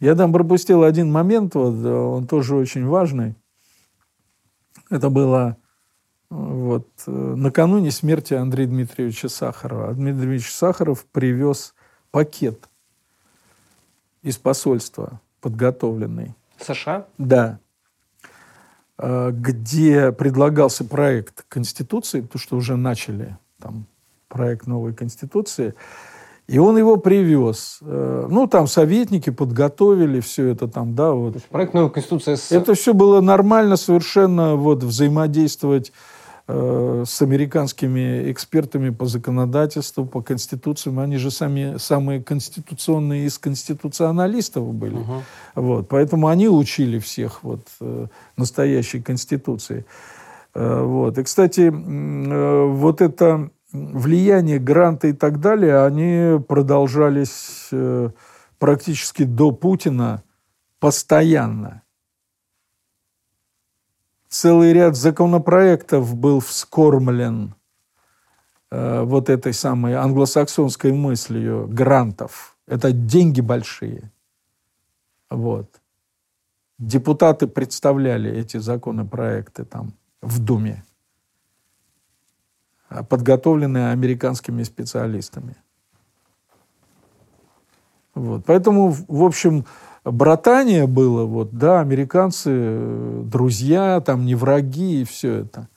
Я 0.00 0.14
там 0.14 0.32
пропустил 0.32 0.82
один 0.82 1.10
момент, 1.10 1.54
вот, 1.54 1.84
он 1.84 2.26
тоже 2.26 2.56
очень 2.56 2.84
важный. 2.84 3.36
Это 4.90 5.08
было 5.08 5.56
вот, 6.28 6.88
э, 7.06 7.10
накануне 7.10 7.90
смерти 7.90 8.34
Андрея 8.34 8.68
Дмитриевича 8.68 9.28
Сахарова. 9.28 9.92
Дмитрий 9.94 10.12
Дмитриевич 10.14 10.52
Сахаров 10.52 11.04
привез 11.06 11.74
пакет 12.10 12.68
из 14.22 14.36
посольства, 14.36 15.20
подготовленный. 15.40 16.34
США? 16.58 17.06
Да. 17.18 17.60
Э, 18.98 19.30
где 19.30 20.10
предлагался 20.10 20.84
проект 20.84 21.44
Конституции, 21.48 22.22
потому 22.22 22.40
что 22.40 22.56
уже 22.56 22.76
начали 22.76 23.36
там 23.60 23.86
проект 24.28 24.66
новой 24.66 24.94
Конституции. 24.94 25.74
И 26.48 26.58
он 26.58 26.78
его 26.78 26.96
привез. 26.96 27.78
Э, 27.82 28.26
ну, 28.30 28.46
там 28.46 28.66
советники 28.66 29.30
подготовили 29.30 30.20
все 30.20 30.46
это 30.46 30.68
там, 30.68 30.94
да, 30.94 31.12
вот. 31.12 31.42
Проект 31.44 31.74
новой 31.74 31.90
Конституции 31.90 32.34
СССР. 32.34 32.56
Это 32.56 32.74
все 32.74 32.94
было 32.94 33.20
нормально 33.20 33.76
совершенно 33.76 34.54
вот 34.56 34.82
взаимодействовать 34.82 35.92
с 36.48 37.22
американскими 37.22 38.30
экспертами 38.30 38.90
по 38.90 39.06
законодательству, 39.06 40.06
по 40.06 40.22
конституциям. 40.22 41.00
Они 41.00 41.16
же 41.16 41.32
сами, 41.32 41.76
самые 41.78 42.22
конституционные 42.22 43.26
из 43.26 43.38
конституционалистов 43.38 44.72
были. 44.72 44.94
Угу. 44.94 45.22
Вот, 45.56 45.88
поэтому 45.88 46.28
они 46.28 46.48
учили 46.48 47.00
всех 47.00 47.42
вот, 47.42 47.66
э, 47.80 48.06
настоящей 48.36 49.02
конституции. 49.02 49.86
Э, 50.54 50.82
вот. 50.82 51.18
И, 51.18 51.24
кстати, 51.24 51.68
вот 51.68 53.00
это 53.00 53.50
влияние 53.72 54.60
гранта 54.60 55.08
и 55.08 55.12
так 55.12 55.40
далее, 55.40 55.84
они 55.84 56.40
продолжались 56.40 57.70
практически 58.58 59.24
до 59.24 59.50
Путина 59.50 60.22
постоянно 60.78 61.82
целый 64.36 64.72
ряд 64.72 64.96
законопроектов 64.96 66.14
был 66.14 66.40
вскормлен 66.40 67.54
э, 68.70 69.02
вот 69.02 69.30
этой 69.30 69.54
самой 69.54 69.94
англосаксонской 69.94 70.92
мыслью 70.92 71.66
грантов. 71.68 72.56
Это 72.66 72.92
деньги 72.92 73.40
большие. 73.40 74.12
Вот. 75.30 75.80
Депутаты 76.78 77.46
представляли 77.46 78.30
эти 78.30 78.58
законопроекты 78.58 79.64
там 79.64 79.94
в 80.20 80.38
Думе, 80.38 80.84
а 82.90 83.02
подготовленные 83.02 83.90
американскими 83.90 84.64
специалистами. 84.64 85.56
Вот. 88.14 88.44
Поэтому, 88.44 88.90
в 89.08 89.22
общем, 89.22 89.64
братание 90.10 90.86
было, 90.86 91.24
вот, 91.24 91.52
да, 91.52 91.80
американцы, 91.80 92.50
э, 92.52 93.22
друзья, 93.24 94.00
там, 94.00 94.24
не 94.24 94.34
враги 94.34 95.02
и 95.02 95.04
все 95.04 95.40
это. 95.40 95.68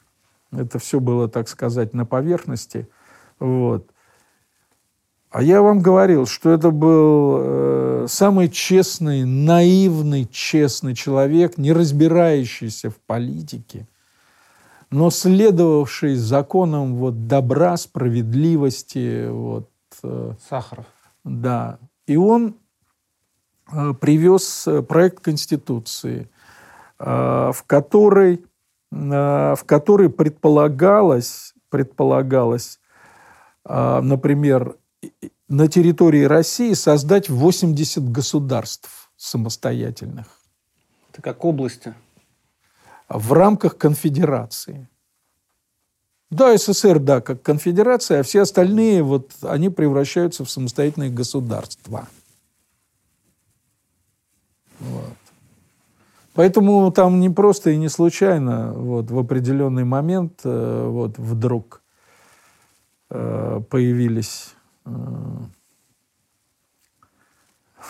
Это 0.52 0.80
все 0.80 1.00
было, 1.00 1.28
так 1.28 1.48
сказать, 1.48 1.94
на 1.94 2.06
поверхности. 2.06 2.88
Вот. 3.40 3.90
А 5.32 5.44
я 5.44 5.62
вам 5.62 5.80
говорил, 5.80 6.26
что 6.26 6.52
это 6.52 6.72
был 6.72 7.38
э, 7.40 8.06
самый 8.08 8.50
честный, 8.50 9.26
наивный, 9.26 10.28
честный 10.32 10.96
человек, 10.96 11.58
не 11.58 11.72
разбирающийся 11.72 12.90
в 12.90 12.96
политике, 12.96 13.88
но 14.90 15.12
следовавший 15.12 16.16
законам 16.16 16.96
вот, 16.96 17.28
добра, 17.28 17.78
справедливости. 17.78 19.28
Вот, 19.30 19.70
э, 20.02 20.34
Сахаров. 20.50 20.86
Да. 21.24 21.78
И 22.08 22.18
он 22.18 22.56
привез 24.00 24.68
э, 24.68 24.82
проект 24.82 25.20
Конституции, 25.20 26.30
э, 27.00 27.52
в 27.54 27.64
которой, 27.66 28.46
в 28.92 29.60
которой 29.68 30.10
предполагалось, 30.10 31.54
предполагалось, 31.70 32.80
например, 33.64 34.78
на 35.48 35.68
территории 35.68 36.24
России 36.24 36.74
создать 36.74 37.30
80 37.30 38.12
государств 38.12 39.12
самостоятельных. 39.16 40.26
Это 41.14 41.22
как 41.22 41.46
области? 41.46 41.94
В 43.10 43.32
рамках 43.34 43.78
конфедерации. 43.78 44.90
Да, 46.32 46.58
СССР, 46.58 46.98
да, 46.98 47.22
как 47.22 47.44
конфедерация, 47.44 48.22
а 48.22 48.24
все 48.24 48.42
остальные, 48.42 49.04
вот, 49.04 49.34
они 49.44 49.70
превращаются 49.70 50.44
в 50.44 50.50
самостоятельные 50.50 51.12
государства– 51.12 52.08
вот. 54.80 55.18
Поэтому 56.34 56.92
там 56.92 57.20
не 57.20 57.30
просто 57.30 57.72
и 57.72 57.78
не 57.78 57.90
случайно 57.90 58.72
вот, 58.74 59.12
в 59.12 59.20
определенный 59.20 59.84
момент 59.84 60.42
э, 60.46 60.88
вот, 60.88 61.18
вдруг 61.18 61.82
э, 63.10 63.62
появились 63.70 64.54
э, 64.86 64.92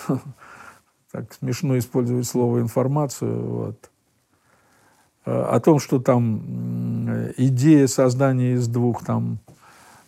так 1.12 1.32
смешно 1.34 1.78
использовать 1.78 2.26
слово 2.26 2.62
информацию, 2.62 3.46
вот, 3.46 3.92
о 5.26 5.60
том, 5.60 5.78
что 5.80 6.00
там 6.00 6.42
идея 7.38 7.86
создания 7.86 8.54
из 8.54 8.68
двух 8.68 9.06
там 9.06 9.38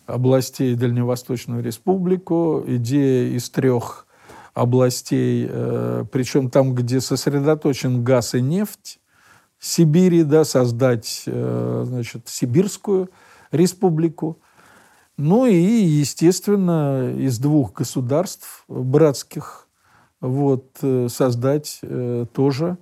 областей 0.06 0.74
Дальневосточную 0.74 1.62
республику, 1.62 2.64
идея 2.66 3.36
из 3.36 3.48
трех 3.50 4.06
областей, 4.54 5.46
э, 5.48 6.04
причем 6.12 6.50
там, 6.50 6.74
где 6.74 7.00
сосредоточен 7.00 8.04
газ 8.04 8.34
и 8.34 8.40
нефть, 8.40 8.98
Сибири, 9.58 10.24
да, 10.24 10.44
создать, 10.44 11.22
э, 11.26 11.84
значит, 11.86 12.28
Сибирскую 12.28 13.10
республику. 13.50 14.38
Ну 15.16 15.46
и, 15.46 15.54
естественно, 15.54 17.14
из 17.16 17.38
двух 17.38 17.72
государств 17.72 18.64
братских 18.68 19.68
вот, 20.20 20.78
э, 20.82 21.08
создать 21.08 21.80
тоже 22.32 22.78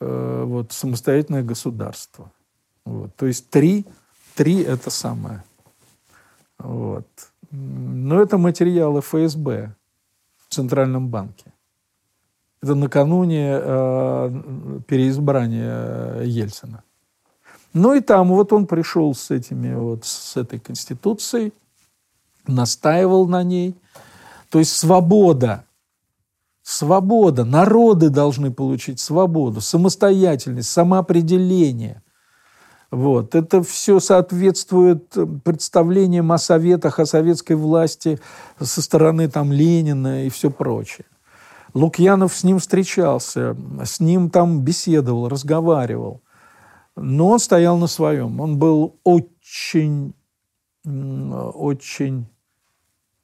вот, 0.00 0.72
самостоятельное 0.72 1.42
государство. 1.42 2.30
Вот. 2.84 3.14
То 3.16 3.26
есть 3.26 3.48
три, 3.48 3.86
три 4.34 4.60
это 4.60 4.90
самое. 4.90 5.42
Вот. 6.58 7.06
Но 7.50 8.20
это 8.20 8.36
материалы 8.36 9.00
ФСБ. 9.00 9.74
Центральном 10.54 11.08
банке. 11.08 11.52
Это 12.62 12.74
накануне 12.74 13.58
э, 13.60 14.80
переизбрания 14.86 16.22
Ельцина. 16.22 16.82
Ну 17.74 17.92
и 17.92 18.00
там 18.00 18.28
вот 18.28 18.52
он 18.52 18.66
пришел 18.66 19.14
с 19.14 19.30
этими 19.32 19.74
вот 19.74 20.04
с 20.04 20.36
этой 20.36 20.60
конституцией, 20.60 21.52
настаивал 22.46 23.26
на 23.26 23.42
ней. 23.42 23.74
То 24.48 24.60
есть 24.60 24.76
свобода, 24.76 25.64
свобода, 26.62 27.44
народы 27.44 28.10
должны 28.10 28.52
получить 28.52 29.00
свободу, 29.00 29.60
самостоятельность, 29.60 30.70
самоопределение. 30.70 32.00
Вот. 32.94 33.34
Это 33.34 33.60
все 33.64 33.98
соответствует 33.98 35.16
э, 35.16 35.26
представлениям 35.26 36.30
о 36.30 36.38
советах, 36.38 37.00
о 37.00 37.06
советской 37.06 37.54
власти 37.54 38.20
со 38.60 38.80
стороны 38.80 39.28
там, 39.28 39.52
Ленина 39.52 40.26
и 40.26 40.28
все 40.28 40.48
прочее. 40.48 41.06
Лукьянов 41.74 42.32
с 42.32 42.44
ним 42.44 42.60
встречался, 42.60 43.56
с 43.82 43.98
ним 43.98 44.30
там 44.30 44.60
беседовал, 44.60 45.28
разговаривал. 45.28 46.22
Но 46.94 47.30
он 47.30 47.40
стоял 47.40 47.76
на 47.78 47.88
своем. 47.88 48.40
Он 48.40 48.58
был 48.60 48.94
очень, 49.02 50.14
очень, 50.84 52.26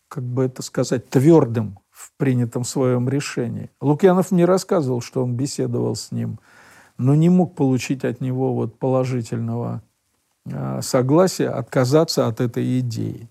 как 0.08 0.24
бы 0.24 0.46
это 0.46 0.62
сказать, 0.62 1.08
твердым 1.08 1.78
в 1.92 2.10
принятом 2.16 2.64
своем 2.64 3.08
решении. 3.08 3.70
Лукьянов 3.80 4.32
мне 4.32 4.46
рассказывал, 4.46 5.00
что 5.00 5.22
он 5.22 5.36
беседовал 5.36 5.94
с 5.94 6.10
ним– 6.10 6.40
но 7.00 7.14
не 7.14 7.30
мог 7.30 7.54
получить 7.54 8.04
от 8.04 8.20
него 8.20 8.54
вот 8.54 8.78
положительного 8.78 9.82
а, 10.52 10.82
согласия 10.82 11.48
отказаться 11.48 12.26
от 12.26 12.40
этой 12.40 12.80
идеи. 12.80 13.30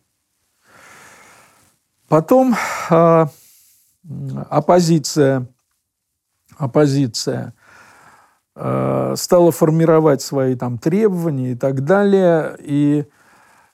Потом 2.07 2.55
э, 2.89 3.25
оппозиция, 4.49 5.47
оппозиция 6.57 7.53
э, 8.55 9.13
стала 9.15 9.51
формировать 9.51 10.23
свои 10.23 10.55
там 10.55 10.79
требования 10.79 11.51
и 11.51 11.55
так 11.55 11.83
далее. 11.83 12.57
И 12.59 13.05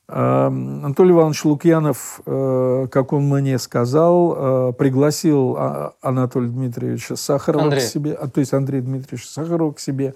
Анатолий 0.07 1.11
Иванович 1.11 1.45
Лукьянов, 1.45 2.22
э, 2.26 2.88
как 2.91 3.11
он 3.11 3.27
мне 3.27 3.57
сказал, 3.57 4.69
э, 4.69 4.73
пригласил 4.73 5.56
а, 5.57 5.94
Анатолия 6.02 6.49
Дмитриевича 6.49 7.15
Сахарова 7.15 7.64
Андрей. 7.65 7.82
к 7.82 7.84
себе, 7.84 8.14
а, 8.14 8.27
то 8.27 8.40
есть 8.40 8.53
Андрея 8.53 8.84
Дмитриевича 8.84 9.27
Сахарова 9.27 9.73
к 9.73 9.80
себе, 9.80 10.14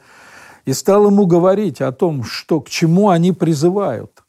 и 0.66 0.74
стал 0.74 1.08
ему 1.08 1.26
говорить 1.26 1.82
о 1.82 1.92
том, 1.92 2.24
что, 2.24 2.62
к 2.62 2.70
чему 2.70 3.10
они 3.10 3.32
призывают 3.32 4.24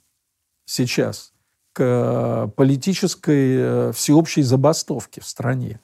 сейчас, 0.64 1.34
к 1.74 1.82
э, 1.82 2.48
политической 2.56 3.92
всеобщей 3.92 4.42
забастовке 4.42 5.20
в 5.20 5.26
стране. 5.26 5.80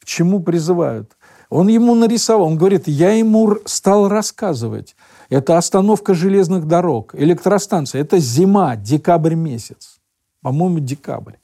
К 0.00 0.04
чему 0.04 0.38
призывают? 0.40 1.16
Он 1.50 1.66
ему 1.66 1.96
нарисовал, 1.96 2.46
он 2.46 2.56
говорит, 2.56 2.86
я 2.86 3.10
ему 3.10 3.56
стал 3.64 4.08
рассказывать, 4.08 4.94
это 5.28 5.58
остановка 5.58 6.14
железных 6.14 6.66
дорог, 6.66 7.14
электростанция. 7.14 8.00
Это 8.00 8.18
зима, 8.18 8.76
декабрь 8.76 9.34
месяц. 9.34 9.98
По-моему, 10.42 10.78
декабрь. 10.78 11.34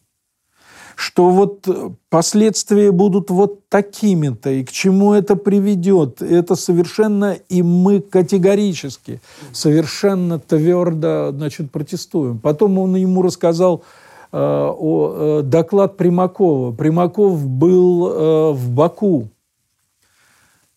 Что 0.95 1.31
вот 1.31 1.67
последствия 2.11 2.93
будут 2.93 3.31
вот 3.31 3.69
такими-то, 3.69 4.51
и 4.51 4.63
к 4.63 4.71
чему 4.71 5.15
это 5.15 5.37
приведет, 5.37 6.21
это 6.23 6.55
совершенно, 6.55 7.33
и 7.49 7.63
мы 7.63 8.01
категорически, 8.01 9.21
совершенно 9.53 10.39
твердо, 10.39 11.33
значит, 11.33 11.73
протестуем. 11.73 12.39
Потом 12.39 12.79
он 12.79 12.95
ему 12.95 13.23
рассказал 13.23 13.83
э, 14.31 14.37
о 14.39 15.41
э, 15.41 15.43
доклад 15.43 15.97
Примакова. 15.97 16.73
Примаков 16.73 17.47
был 17.47 18.07
э, 18.07 18.53
в 18.53 18.71
Баку, 18.71 19.29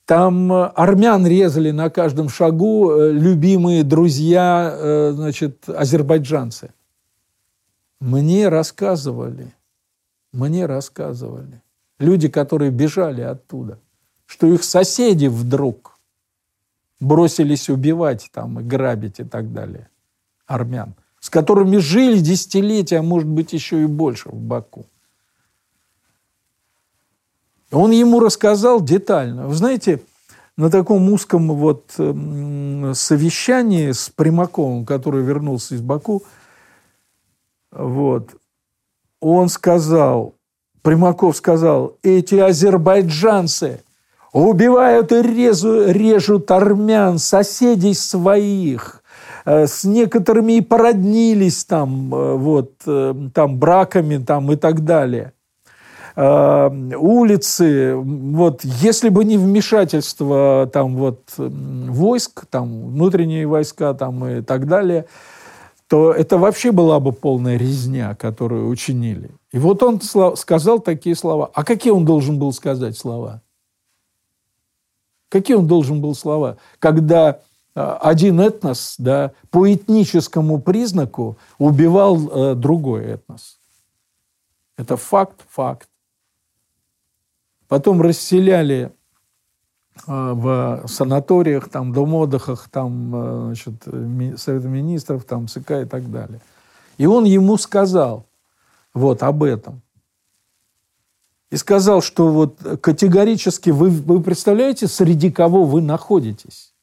там 0.05 0.53
э, 0.53 0.65
армян 0.75 1.25
резали 1.25 1.71
на 1.71 1.89
каждом 1.89 2.29
шагу 2.29 2.91
э, 2.91 3.11
любимые 3.11 3.83
друзья, 3.83 4.71
э, 4.71 5.11
значит, 5.13 5.67
азербайджанцы. 5.67 6.71
Мне 7.99 8.49
рассказывали, 8.49 9.53
мне 10.31 10.67
рассказывали, 10.67 11.61
люди, 11.97 12.29
которые 12.29 12.69
бежали 12.69 13.21
оттуда, 13.21 13.79
что 14.27 14.47
их 14.47 14.63
соседи 14.63 15.25
вдруг 15.25 15.97
бросились 16.99 17.69
убивать 17.69 18.29
там 18.31 18.59
и 18.59 18.63
грабить 18.63 19.19
и 19.19 19.23
так 19.23 19.53
далее, 19.53 19.89
армян, 20.45 20.93
с 21.19 21.29
которыми 21.31 21.77
жили 21.77 22.19
десятилетия, 22.19 22.99
а 22.99 23.03
может 23.03 23.27
быть 23.27 23.53
еще 23.53 23.81
и 23.81 23.87
больше 23.87 24.29
в 24.29 24.35
Баку. 24.35 24.85
Он 27.71 27.91
ему 27.91 28.19
рассказал 28.19 28.81
детально. 28.81 29.47
Вы 29.47 29.55
знаете, 29.55 30.01
на 30.57 30.69
таком 30.69 31.11
узком 31.11 31.51
вот 31.53 31.91
совещании 31.91 33.91
с 33.91 34.09
Примаковым, 34.09 34.85
который 34.85 35.23
вернулся 35.23 35.75
из 35.75 35.81
Баку, 35.81 36.23
вот, 37.71 38.29
он 39.19 39.49
сказал, 39.49 40.35
Примаков 40.81 41.35
сказал, 41.35 41.97
эти 42.03 42.35
азербайджанцы 42.35 43.81
убивают 44.31 45.11
и 45.11 45.21
резу, 45.21 45.91
режут 45.91 46.51
армян, 46.51 47.17
соседей 47.17 47.93
своих, 47.93 49.01
э, 49.45 49.67
с 49.67 49.83
некоторыми 49.83 50.53
и 50.53 50.61
породнились 50.61 51.65
там, 51.65 52.13
э, 52.13 52.35
вот, 52.35 52.73
э, 52.85 53.13
там 53.33 53.57
браками 53.57 54.23
там 54.23 54.51
и 54.51 54.55
так 54.55 54.85
далее. 54.85 55.33
Э, 56.15 56.69
улицы, 56.95 57.95
вот, 57.95 58.63
если 58.63 59.09
бы 59.09 59.25
не 59.25 59.37
вмешательство 59.37 60.69
там 60.71 60.95
вот 60.95 61.33
войск, 61.37 62.45
там 62.45 62.87
внутренние 62.91 63.45
войска 63.45 63.93
там 63.93 64.25
и 64.25 64.41
так 64.41 64.67
далее, 64.67 65.07
то 65.87 66.11
это 66.13 66.37
вообще 66.37 66.71
была 66.71 66.99
бы 66.99 67.11
полная 67.11 67.57
резня, 67.57 68.15
которую 68.15 68.69
учинили. 68.69 69.29
И 69.51 69.59
вот 69.59 69.83
он 69.83 70.01
сказал 70.35 70.79
такие 70.79 71.15
слова. 71.15 71.51
А 71.53 71.63
какие 71.63 71.91
он 71.91 72.05
должен 72.05 72.39
был 72.39 72.53
сказать 72.53 72.97
слова? 72.97 73.41
Какие 75.29 75.57
он 75.57 75.67
должен 75.67 76.01
был 76.01 76.15
слова? 76.15 76.57
Когда 76.79 77.39
э, 77.75 77.97
один 78.01 78.39
этнос 78.39 78.95
да, 78.97 79.33
по 79.51 79.71
этническому 79.71 80.61
признаку 80.61 81.37
убивал 81.57 82.29
э, 82.29 82.55
другой 82.55 83.03
этнос. 83.05 83.59
Это 84.77 84.95
факт, 84.97 85.41
факт. 85.49 85.89
Потом 87.67 88.01
расселяли 88.01 88.91
а, 90.07 90.33
в 90.33 90.87
санаториях, 90.87 91.69
там, 91.69 91.93
дом 91.93 92.13
отдыхах, 92.13 92.69
там, 92.69 93.11
а, 93.15 93.45
значит, 93.45 93.83
Совет 94.39 94.65
министров, 94.65 95.23
там, 95.25 95.47
ЦК 95.47 95.71
и 95.71 95.85
так 95.85 96.11
далее. 96.11 96.41
И 96.97 97.05
он 97.05 97.25
ему 97.25 97.57
сказал 97.57 98.25
вот 98.93 99.23
об 99.23 99.43
этом. 99.43 99.81
И 101.51 101.57
сказал, 101.57 102.01
что 102.01 102.31
вот 102.31 102.57
категорически 102.81 103.69
вы, 103.69 103.89
вы 103.89 104.21
представляете, 104.21 104.87
среди 104.87 105.31
кого 105.31 105.63
вы 105.63 105.81
находитесь? 105.81 106.73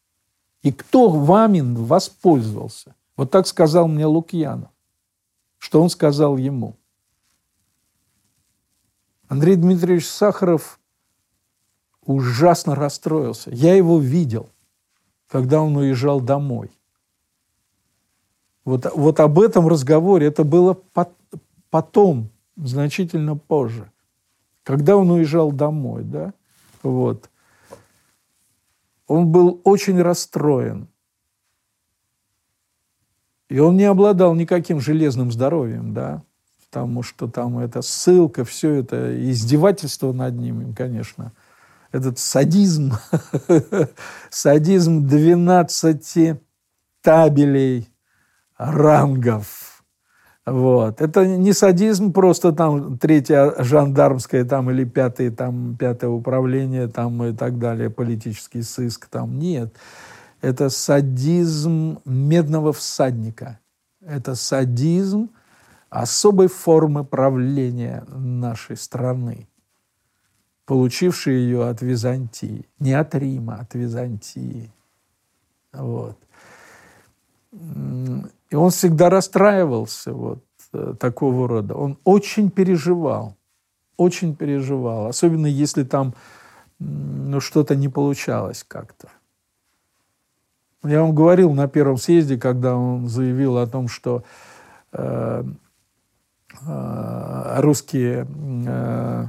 И 0.63 0.73
кто 0.73 1.09
вами 1.09 1.61
воспользовался? 1.61 2.95
Вот 3.17 3.31
так 3.31 3.47
сказал 3.47 3.89
мне 3.89 4.07
Лукьянов. 4.07 4.71
Что 5.59 5.83
он 5.83 5.91
сказал 5.91 6.37
ему? 6.37 6.77
Андрей 9.33 9.57
Дмитриевич 9.57 10.07
Сахаров 10.11 10.79
ужасно 12.05 12.75
расстроился. 12.75 13.49
Я 13.51 13.75
его 13.75 13.99
видел, 13.99 14.51
когда 15.27 15.63
он 15.63 15.75
уезжал 15.75 16.21
домой. 16.21 16.71
Вот, 18.67 18.85
вот 18.95 19.21
об 19.21 19.41
этом 19.41 19.69
разговоре, 19.69 20.27
это 20.27 20.45
было 20.45 20.79
потом, 21.71 22.29
значительно 22.57 23.35
позже, 23.35 23.91
когда 24.65 24.99
он 24.99 25.11
уезжал 25.11 25.51
домой, 25.51 26.05
да, 26.05 26.35
вот. 26.83 27.31
Он 29.07 29.33
был 29.33 29.63
очень 29.65 29.99
расстроен. 30.03 30.89
И 33.49 33.59
он 33.59 33.79
не 33.79 33.85
обладал 33.85 34.35
никаким 34.35 34.79
железным 34.79 35.33
здоровьем, 35.33 35.95
да 35.95 36.23
потому 36.73 37.03
что 37.03 37.28
там 37.28 37.59
это 37.59 37.82
ссылка, 37.82 38.47
все 38.47 38.77
это 38.77 39.31
издевательство 39.31 40.12
над 40.12 40.35
ним, 40.36 40.73
конечно. 40.73 41.32
Этот 41.93 42.19
садизм, 42.19 42.94
садизм 44.31 45.07
12 45.07 46.40
табелей 47.03 47.90
рангов. 48.57 49.85
Вот. 50.47 51.03
Это 51.03 51.27
не 51.27 51.53
садизм, 51.53 52.11
просто 52.11 52.53
там 52.53 52.97
третье 52.97 53.53
жандармское 53.59 54.47
там, 54.47 54.70
или 54.70 54.85
пятое, 54.85 55.31
там, 55.31 55.77
пятое 55.77 56.09
управление 56.09 56.89
там, 56.89 57.23
и 57.23 57.35
так 57.35 57.59
далее, 57.59 57.90
политический 57.90 58.62
сыск. 58.62 59.09
Там. 59.09 59.39
Нет. 59.39 59.77
Это 60.40 60.70
садизм 60.70 61.99
медного 62.07 62.73
всадника. 62.73 63.59
Это 64.01 64.35
садизм– 64.35 65.28
особой 65.93 66.48
формы 66.48 67.05
правления 67.05 68.02
нашей 68.09 68.78
страны, 68.78 69.47
получившей 70.64 71.35
ее 71.35 71.69
от 71.69 71.82
Византии. 71.82 72.66
Не 72.78 72.94
от 72.94 73.14
Рима, 73.14 73.56
от 73.56 73.74
Византии. 73.74 74.73
Вот. 75.74 76.16
И 77.52 78.55
он 78.56 78.70
всегда 78.70 79.10
расстраивался 79.10 80.14
вот 80.14 80.43
э, 80.73 80.94
такого 80.98 81.47
рода. 81.47 81.74
Он 81.74 81.98
очень 82.05 82.51
переживал, 82.51 83.36
очень 83.98 84.35
переживал, 84.35 85.09
особенно 85.09 85.47
если 85.47 85.85
там 85.85 86.14
ну, 86.78 87.39
что-то 87.40 87.77
не 87.77 87.90
получалось 87.90 88.64
как-то. 88.66 89.09
Я 90.85 91.02
вам 91.02 91.14
говорил 91.14 91.52
на 91.52 91.69
первом 91.69 91.98
съезде, 91.98 92.39
когда 92.39 92.77
он 92.77 93.09
заявил 93.09 93.59
о 93.59 93.66
том, 93.66 93.89
что 93.89 94.24
э, 94.93 95.44
русские 96.64 98.26
э, 98.66 99.26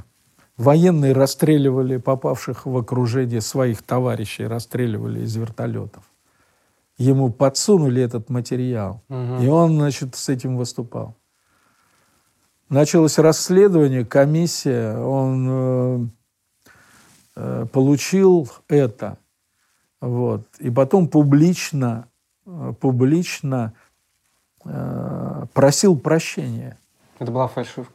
военные 0.57 1.13
расстреливали 1.13 1.97
попавших 1.97 2.65
в 2.65 2.77
окружение 2.77 3.41
своих 3.41 3.81
товарищей, 3.81 4.45
расстреливали 4.45 5.21
из 5.21 5.35
вертолетов. 5.35 6.03
Ему 6.97 7.31
подсунули 7.31 8.01
этот 8.01 8.29
материал, 8.29 9.01
угу. 9.09 9.41
и 9.41 9.47
он, 9.47 9.73
значит, 9.73 10.15
с 10.15 10.29
этим 10.29 10.57
выступал. 10.57 11.15
Началось 12.69 13.17
расследование, 13.17 14.05
комиссия, 14.05 14.97
он 14.97 15.47
э, 15.49 16.07
э, 17.35 17.65
получил 17.71 18.49
это, 18.67 19.17
вот, 20.01 20.47
и 20.59 20.69
потом 20.69 21.07
публично, 21.07 22.07
публично 22.79 23.73
э, 24.65 25.45
просил 25.53 25.97
прощения. 25.97 26.77
Это 27.19 27.31
была 27.31 27.47
фальшивка? 27.47 27.93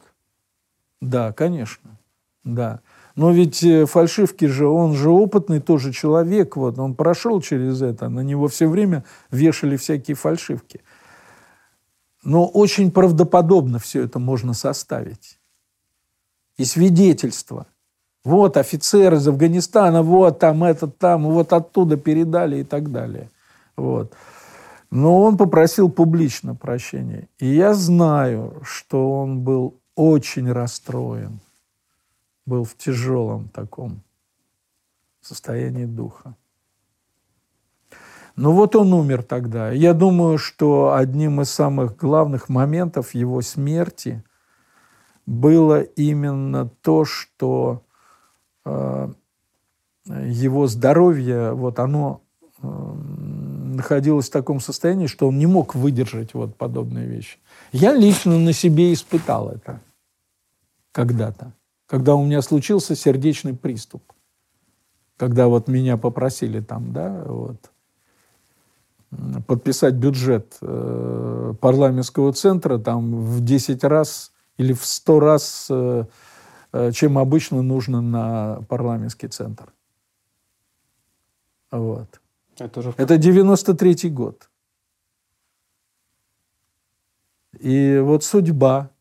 Да, 1.01 1.31
конечно. 1.33 1.97
Да. 2.43 2.81
Но 3.15 3.31
ведь 3.31 3.63
э, 3.63 3.85
фальшивки 3.85 4.45
же, 4.45 4.67
он 4.67 4.93
же 4.93 5.09
опытный 5.09 5.59
тоже 5.59 5.91
человек, 5.91 6.55
вот, 6.55 6.79
он 6.79 6.95
прошел 6.95 7.41
через 7.41 7.81
это, 7.81 8.07
на 8.07 8.21
него 8.21 8.47
все 8.47 8.67
время 8.67 9.03
вешали 9.29 9.75
всякие 9.75 10.15
фальшивки. 10.15 10.81
Но 12.23 12.45
очень 12.47 12.91
правдоподобно 12.91 13.79
все 13.79 14.03
это 14.03 14.19
можно 14.19 14.53
составить. 14.53 15.37
И 16.57 16.65
свидетельства. 16.65 17.67
Вот 18.23 18.57
офицер 18.57 19.13
из 19.13 19.27
Афганистана, 19.27 20.03
вот 20.03 20.39
там 20.39 20.63
этот 20.63 20.97
там, 20.97 21.25
вот 21.25 21.53
оттуда 21.53 21.97
передали 21.97 22.57
и 22.57 22.63
так 22.63 22.91
далее. 22.91 23.29
Вот. 23.77 24.13
Но 24.91 25.21
он 25.21 25.37
попросил 25.37 25.89
публично 25.89 26.55
прощения. 26.55 27.29
И 27.37 27.47
я 27.47 27.73
знаю, 27.73 28.61
что 28.63 29.11
он 29.11 29.41
был 29.41 29.79
очень 29.95 30.51
расстроен, 30.51 31.39
был 32.45 32.63
в 32.63 32.75
тяжелом 32.75 33.49
таком 33.49 34.01
состоянии 35.21 35.85
духа. 35.85 36.35
Ну 38.35 38.53
вот 38.53 38.75
он 38.75 38.93
умер 38.93 39.23
тогда. 39.23 39.69
Я 39.69 39.93
думаю, 39.93 40.37
что 40.37 40.93
одним 40.95 41.41
из 41.41 41.49
самых 41.49 41.97
главных 41.97 42.47
моментов 42.47 43.13
его 43.13 43.41
смерти 43.41 44.23
было 45.25 45.81
именно 45.81 46.69
то, 46.81 47.03
что 47.03 47.83
э, 48.65 49.09
его 50.05 50.67
здоровье, 50.67 51.51
вот 51.51 51.79
оно 51.79 52.21
э, 52.61 52.93
находилось 53.79 54.27
в 54.27 54.31
таком 54.31 54.59
состоянии, 54.59 55.07
что 55.07 55.29
он 55.29 55.39
не 55.39 55.45
мог 55.45 55.73
выдержать 55.73 56.33
вот 56.33 56.57
подобные 56.57 57.07
вещи. 57.07 57.37
Я 57.71 57.93
лично 57.93 58.37
на 58.37 58.51
себе 58.51 58.91
испытал 58.91 59.49
это 59.49 59.79
когда-то, 60.91 61.53
когда 61.85 62.15
у 62.15 62.25
меня 62.25 62.41
случился 62.41 62.93
сердечный 62.93 63.55
приступ, 63.55 64.03
когда 65.15 65.47
вот 65.47 65.69
меня 65.69 65.95
попросили 65.95 66.59
там, 66.59 66.91
да, 66.91 67.23
вот, 67.25 67.71
подписать 69.47 69.93
бюджет 69.93 70.57
э, 70.61 71.53
парламентского 71.61 72.33
центра 72.33 72.79
там 72.79 73.15
в 73.15 73.39
10 73.45 73.83
раз 73.85 74.33
или 74.57 74.73
в 74.73 74.85
100 74.85 75.19
раз, 75.21 75.67
э, 75.69 76.03
э, 76.73 76.91
чем 76.91 77.17
обычно 77.17 77.61
нужно 77.61 78.01
на 78.01 78.61
парламентский 78.67 79.29
центр. 79.29 79.71
Вот. 81.71 82.19
Это, 82.59 82.79
уже... 82.79 82.93
Это 82.97 83.15
93-й 83.15 84.09
год. 84.09 84.49
И 87.59 87.99
вот 88.03 88.23
судьба 88.23 88.91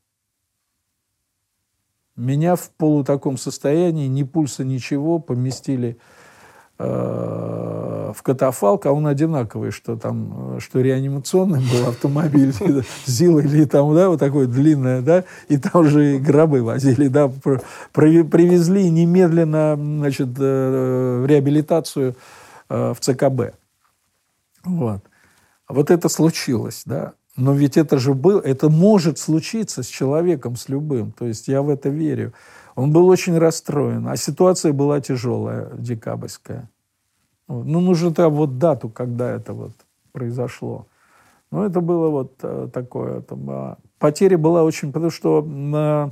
меня 2.17 2.57
в 2.57 2.71
полу 2.71 3.05
таком 3.05 3.37
состоянии, 3.37 4.09
ни 4.09 4.25
пульса, 4.25 4.65
ничего, 4.65 5.19
поместили 5.19 5.99
Э, 6.81 8.13
в 8.15 8.23
катафалк, 8.23 8.87
а 8.87 8.93
он 8.93 9.09
одинаковый, 9.09 9.73
что 9.73 9.97
там, 9.97 10.61
что 10.61 10.81
реанимационный 10.81 11.59
был 11.59 11.89
автомобиль 11.89 12.55
ЗИЛ 13.07 13.41
или 13.41 13.65
там, 13.65 13.93
да, 13.97 14.09
вот 14.09 14.21
такой 14.21 14.47
длинное, 14.47 15.03
да, 15.03 15.25
и 15.49 15.59
там 15.59 15.85
же 15.89 16.19
гробы 16.19 16.63
возили, 16.63 17.09
да, 17.09 17.29
привезли 17.93 18.89
немедленно, 18.91 19.75
значит, 19.77 20.29
э, 20.39 21.23
в 21.25 21.27
реабилитацию 21.27 22.15
в 22.69 22.97
ЦКБ. 23.01 23.55
Вот. 24.65 25.03
Вот 25.69 25.91
это 25.91 26.09
случилось, 26.09 26.83
да. 26.85 27.15
Но 27.37 27.53
ведь 27.53 27.77
это 27.77 27.99
же 27.99 28.15
был, 28.15 28.41
это 28.41 28.69
может 28.69 29.19
случиться 29.19 29.85
с 29.85 29.87
человеком, 29.87 30.57
с 30.57 30.69
любым. 30.69 31.13
То 31.13 31.27
есть 31.27 31.47
я 31.47 31.63
в 31.63 31.69
это 31.69 31.89
верю. 31.89 32.33
Он 32.75 32.93
был 32.93 33.07
очень 33.09 33.39
расстроен, 33.39 34.09
а 34.09 34.17
ситуация 34.17 34.73
была 34.73 35.01
тяжелая, 35.01 35.71
декабрьская. 35.75 36.69
Ну, 37.47 37.81
нужно 37.81 38.13
там 38.13 38.35
вот 38.35 38.59
дату, 38.59 38.89
когда 38.89 39.31
это 39.31 39.53
вот 39.53 39.73
произошло. 40.13 40.87
Ну, 41.51 41.63
это 41.63 41.81
было 41.81 42.09
вот 42.09 42.35
э, 42.43 42.69
такое. 42.73 43.21
Там, 43.23 43.51
э, 43.51 43.77
потеря 43.99 44.37
была 44.37 44.65
очень... 44.65 44.93
Потому 44.93 45.11
что 45.11 45.47
э, 45.47 46.11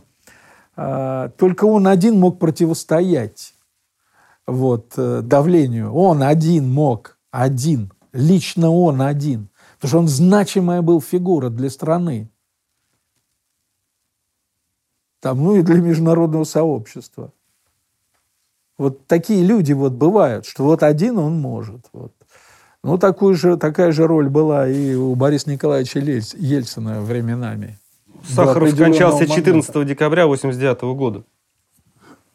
э, 0.77 1.31
только 1.37 1.65
он 1.65 1.89
один 1.89 2.19
мог 2.19 2.39
противостоять 2.39 3.53
вот, 4.47 4.95
э, 4.97 5.23
давлению. 5.23 5.93
Он 5.93 6.23
один 6.23 6.73
мог. 6.73 7.19
Один. 7.31 7.93
Лично 8.13 8.71
он 8.71 9.03
один. 9.03 9.49
Потому 9.75 9.89
что 9.89 9.99
он 9.99 10.09
значимая 10.09 10.83
был 10.83 11.01
фигура 11.01 11.51
для 11.51 11.71
страны 11.71 12.31
там, 15.27 15.43
ну 15.43 15.57
и 15.57 15.63
для 15.63 15.81
международного 15.81 16.45
сообщества. 16.45 17.33
Вот 18.79 19.09
такие 19.09 19.45
люди 19.45 19.73
вот 19.73 19.95
бывают, 19.95 20.47
что 20.47 20.63
вот 20.63 20.85
один 20.85 21.19
он 21.19 21.41
может. 21.41 21.81
Вот. 21.93 22.13
Ну, 22.85 22.97
такую 22.97 23.35
же, 23.35 23.57
такая 23.57 23.91
же 23.91 24.07
роль 24.07 24.29
была 24.29 24.69
и 24.69 24.95
у 24.95 25.17
Бориса 25.17 25.51
Николаевича 25.51 25.99
Ельцина 25.99 27.01
временами. 27.01 27.77
Сахаров 28.23 28.71
скончался 28.71 29.27
14 29.27 29.85
декабря 29.85 30.27
1989 30.27 30.97
года. 30.97 31.25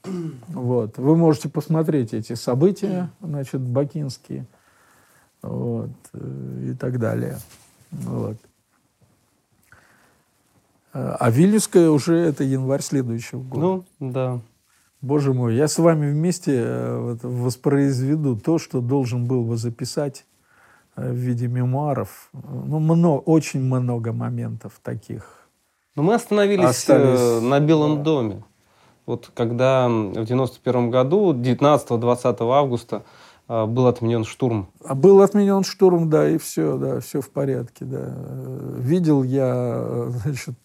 Вот. 0.04 0.98
Вы 0.98 1.16
можете 1.16 1.50
посмотреть 1.50 2.14
эти 2.14 2.34
события, 2.34 3.10
значит, 3.22 3.62
бакинские, 3.62 4.46
вот, 5.42 5.92
э, 6.14 6.72
и 6.72 6.74
так 6.74 7.00
далее. 7.00 7.38
Вот. 7.92 8.38
А 10.94 11.30
Вильнюсская 11.30 11.90
уже 11.90 12.18
это 12.18 12.44
январь 12.44 12.82
следующего 12.82 13.42
года. 13.42 13.86
Ну, 14.00 14.12
да. 14.12 14.40
Боже 15.02 15.34
мой, 15.34 15.56
я 15.56 15.68
с 15.68 15.80
вами 15.80 16.12
вместе 16.12 16.62
э, 16.64 16.98
вот, 16.98 17.24
воспроизведу 17.24 18.38
то, 18.38 18.60
что 18.60 18.82
должен 18.82 19.26
был 19.26 19.44
бы 19.44 19.58
записать 19.58 20.26
э, 20.96 21.12
в 21.12 21.16
виде 21.16 21.48
мемуаров. 21.48 22.30
Ну, 22.34 22.80
много, 22.80 23.20
очень 23.22 23.62
много 23.62 24.14
моментов 24.14 24.80
таких. 24.84 25.48
Но 25.96 26.04
мы 26.04 26.14
остановились 26.14 26.66
Остались... 26.66 27.42
На 27.42 27.60
Белом 27.60 28.04
доме. 28.04 28.44
Вот 29.12 29.30
когда 29.34 29.90
в 29.90 30.24
91 30.24 30.90
году, 30.90 31.34
19-20 31.34 32.50
августа, 32.50 33.04
а, 33.46 33.66
был 33.66 33.88
отменен 33.88 34.24
штурм. 34.24 34.70
А 34.86 34.96
был 34.96 35.22
отменен 35.22 35.66
штурм, 35.66 36.10
да, 36.10 36.30
и 36.30 36.38
все, 36.38 36.78
да, 36.78 37.02
все 37.02 37.20
в 37.20 37.30
порядке, 37.30 37.84
да. 37.84 38.16
Видел 38.78 39.24
я, 39.24 40.06
значит, 40.24 40.56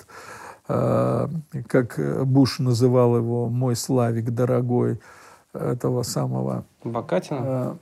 а, 0.69 1.29
как 1.67 1.99
Буш 2.25 2.61
называл 2.61 3.17
его, 3.17 3.49
мой 3.49 3.75
Славик 3.75 4.31
дорогой, 4.31 5.01
этого 5.53 6.05
самого... 6.05 6.65
Бакатина? 6.85 7.79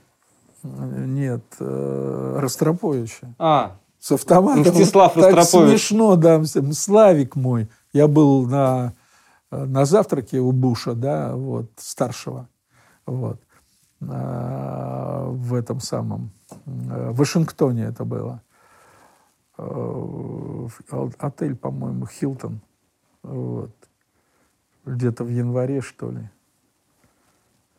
Нет, 0.63 1.43
Ростроповича. 1.59 3.35
А, 3.37 3.75
с 3.99 4.13
автоматом. 4.13 4.61
Мстислав 4.61 5.13
так 5.13 5.43
смешно, 5.43 6.15
да, 6.15 6.43
Славик 6.43 7.35
мой. 7.35 7.67
Я 7.93 8.07
был 8.07 8.47
на, 8.47 8.93
на 9.65 9.85
завтраке 9.85 10.39
у 10.39 10.51
Буша, 10.51 10.93
да, 10.93 11.35
вот, 11.35 11.71
старшего. 11.77 12.49
Вот. 13.05 13.39
Э, 14.01 15.27
в 15.29 15.53
этом 15.53 15.79
самом, 15.79 16.31
э, 16.49 17.11
в 17.11 17.17
Вашингтоне 17.17 17.85
это 17.85 18.03
было. 18.05 18.41
Э, 19.57 20.67
отель, 21.17 21.55
по-моему, 21.55 22.07
Хилтон. 22.07 22.59
Вот. 23.23 23.71
Где-то 24.85 25.23
в 25.23 25.29
январе, 25.29 25.81
что 25.81 26.11
ли. 26.11 26.29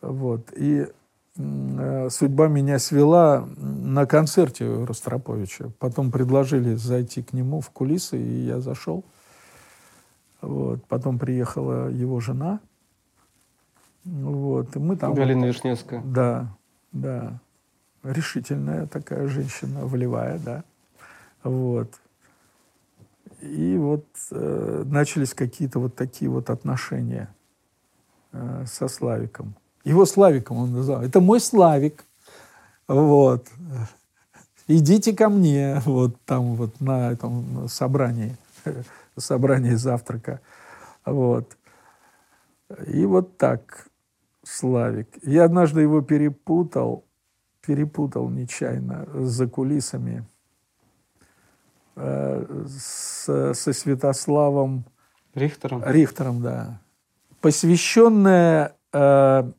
Вот. 0.01 0.53
И 0.57 0.89
судьба 1.37 2.49
меня 2.49 2.79
свела 2.79 3.47
на 3.57 4.07
концерте 4.07 4.85
Ростроповича. 4.85 5.71
Потом 5.79 6.11
предложили 6.11 6.75
зайти 6.77 7.23
к 7.23 7.35
нему 7.35 7.61
в 7.61 7.69
кулисы, 7.71 8.19
и 8.19 8.47
я 8.47 8.61
зашел. 8.61 9.05
Вот. 10.47 10.85
Потом 10.87 11.19
приехала 11.19 11.89
его 11.89 12.21
жена– 12.21 12.61
вот. 14.07 14.77
И 14.77 14.79
мы 14.79 14.97
там... 14.97 15.15
Галина 15.15 15.47
Вишневская. 15.47 16.01
Да, 16.03 16.49
да. 16.93 17.41
Решительная 18.05 18.87
такая 18.87 19.27
женщина, 19.27 19.85
волевая, 19.85 20.39
да. 20.39 20.65
Вот. 21.43 21.93
И 23.41 23.77
вот 23.77 24.07
э, 24.31 24.85
начались 24.87 25.35
какие-то 25.35 25.81
вот 25.81 25.97
такие 25.97 26.31
вот 26.31 26.51
отношения 26.51 27.29
э, 28.33 28.65
со 28.67 28.87
Славиком. 28.87 29.55
Его 29.85 30.07
Славиком 30.07 30.59
он 30.59 30.73
назвал. 30.73 31.03
Это 31.03 31.21
мой 31.21 31.41
Славик. 31.41 32.05
Вот. 32.87 33.47
Идите 34.69 35.15
ко 35.15 35.29
мне, 35.29 35.83
вот 35.85 36.17
там 36.25 36.55
вот 36.55 36.81
на 36.81 37.11
этом 37.11 37.69
собрании, 37.69 38.37
собрании 39.21 39.75
завтрака. 39.75 40.41
Вот. 41.05 41.57
И 42.87 43.05
вот 43.07 43.37
так 43.37 43.89
Славик. 44.43 45.09
Я 45.23 45.45
однажды 45.45 45.81
его 45.81 46.03
перепутал, 46.03 47.05
перепутал 47.61 48.29
нечаянно 48.29 49.07
за 49.27 49.49
кулисами 49.49 50.25
э, 51.97 52.65
с, 52.69 53.55
со 53.55 53.73
Святославом 53.73 54.85
Рихтером. 55.35 55.83
Рихтером, 55.85 56.43
да. 56.43 56.81
Посвященная 57.41 58.75
э, 58.93 59.53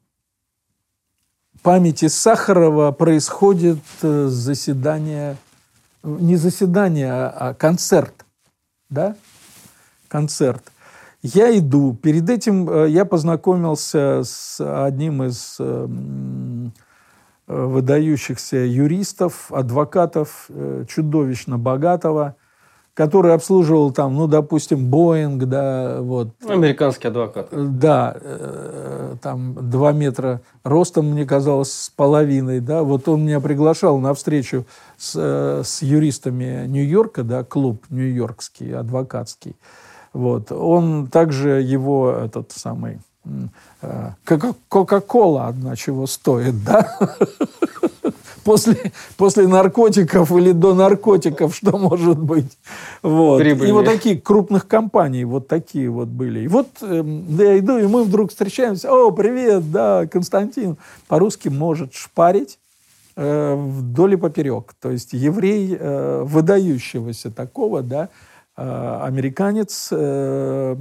памяти 1.62 2.08
Сахарова 2.08 2.92
происходит 2.92 3.80
э, 4.02 4.28
заседание, 4.28 5.38
не 6.04 6.36
заседание, 6.38 7.12
а, 7.12 7.50
а 7.50 7.54
концерт 7.54 8.26
да, 8.90 9.16
концерт. 10.08 10.64
Я 11.22 11.58
иду. 11.58 11.94
Перед 11.96 12.30
этим 12.30 12.70
э, 12.70 12.90
я 12.90 13.06
познакомился 13.06 14.22
с 14.24 14.60
одним 14.60 15.24
из 15.24 15.58
э, 15.60 15.88
выдающихся 17.48 18.58
юристов, 18.58 19.52
адвокатов, 19.52 20.50
чудовищно 20.88 21.58
богатого– 21.58 22.36
который 22.98 23.36
обслуживал 23.36 23.92
там, 23.92 24.16
ну, 24.16 24.26
допустим, 24.26 24.88
Боинг, 24.88 25.44
да, 25.44 26.02
вот. 26.02 26.30
Американский 26.48 27.10
адвокат. 27.10 27.50
Да, 27.52 28.18
э, 28.20 29.16
там 29.22 29.70
два 29.70 29.92
метра 29.92 30.42
ростом, 30.64 31.12
мне 31.12 31.24
казалось, 31.24 31.72
с 31.72 31.90
половиной, 31.92 32.60
да, 32.60 32.82
вот 32.82 33.08
он 33.08 33.24
меня 33.24 33.40
приглашал 33.40 34.00
на 34.00 34.16
встречу 34.16 34.66
с, 34.98 35.14
э, 35.16 35.62
с 35.64 35.84
юристами 35.84 36.66
Нью-Йорка, 36.66 37.22
да, 37.22 37.44
клуб 37.44 37.84
нью-йоркский, 37.92 38.76
адвокатский, 38.76 39.56
вот. 40.14 40.52
Он 40.52 41.08
также 41.08 41.62
его, 41.62 42.12
этот 42.12 42.52
самый, 42.52 43.00
э, 43.82 44.12
Кока-кола 44.70 45.48
одна 45.48 45.76
чего 45.76 46.08
стоит, 46.08 46.64
да? 46.64 46.98
после, 48.48 48.94
после 49.18 49.46
наркотиков 49.46 50.32
или 50.32 50.54
до 50.54 50.74
наркотиков, 50.74 51.54
что 51.54 51.78
может 51.78 52.18
быть. 52.18 52.58
Вот. 53.04 53.42
И 53.42 53.72
вот 53.72 53.86
такие 53.86 54.18
крупных 54.18 54.68
компаний, 54.68 55.26
вот 55.26 55.50
такие 55.50 55.90
вот 55.90 56.08
были. 56.08 56.40
И 56.40 56.48
вот 56.48 56.68
э, 56.82 57.04
я 57.28 57.60
иду, 57.60 57.78
и 57.78 57.88
мы 57.88 58.06
вдруг 58.06 58.30
встречаемся. 58.30 58.90
О, 58.90 59.12
привет, 59.12 59.70
да, 59.70 60.08
Константин. 60.08 60.78
По-русски 61.10 61.50
может 61.50 61.94
шпарить 61.94 62.58
э, 63.18 63.56
вдоль 63.56 64.14
и 64.14 64.16
поперек. 64.16 64.76
То 64.82 64.92
есть 64.92 65.12
еврей 65.12 65.76
э, 65.78 66.24
выдающегося 66.26 67.32
такого, 67.32 67.82
да, 67.82 68.08
американец 68.58 69.90
э, 69.92 70.76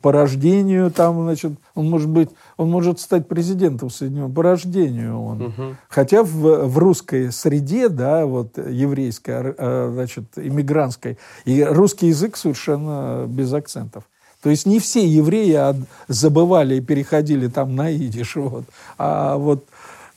по 0.00 0.12
рождению 0.12 0.90
там, 0.90 1.22
значит, 1.24 1.52
он 1.74 1.90
может 1.90 2.08
быть, 2.08 2.30
он 2.56 2.70
может 2.70 3.00
стать 3.00 3.28
президентом 3.28 3.90
Соединенных 3.90 4.34
по 4.34 4.42
рождению 4.42 5.20
он. 5.20 5.42
Угу. 5.42 5.62
Хотя 5.90 6.22
в, 6.22 6.66
в 6.66 6.78
русской 6.78 7.30
среде, 7.30 7.90
да, 7.90 8.24
вот 8.24 8.56
еврейской, 8.56 9.54
э, 9.56 9.90
значит, 9.92 10.24
иммигрантской, 10.36 11.18
и 11.44 11.62
русский 11.62 12.06
язык 12.06 12.36
совершенно 12.36 13.26
без 13.28 13.52
акцентов. 13.52 14.04
То 14.42 14.48
есть 14.48 14.64
не 14.64 14.80
все 14.80 15.06
евреи 15.06 15.76
забывали 16.08 16.76
и 16.76 16.80
переходили 16.80 17.46
там 17.48 17.76
на 17.76 17.90
идиш, 17.90 18.36
вот. 18.36 18.64
а 18.98 19.36
вот 19.36 19.66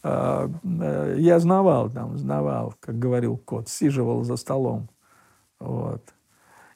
я 0.04 1.40
знавал 1.40 1.90
там, 1.90 2.18
знавал, 2.18 2.76
как 2.80 2.98
говорил 3.00 3.38
кот, 3.38 3.70
сиживал 3.70 4.24
за 4.24 4.38
столом. 4.38 4.88
Вот. 5.60 6.02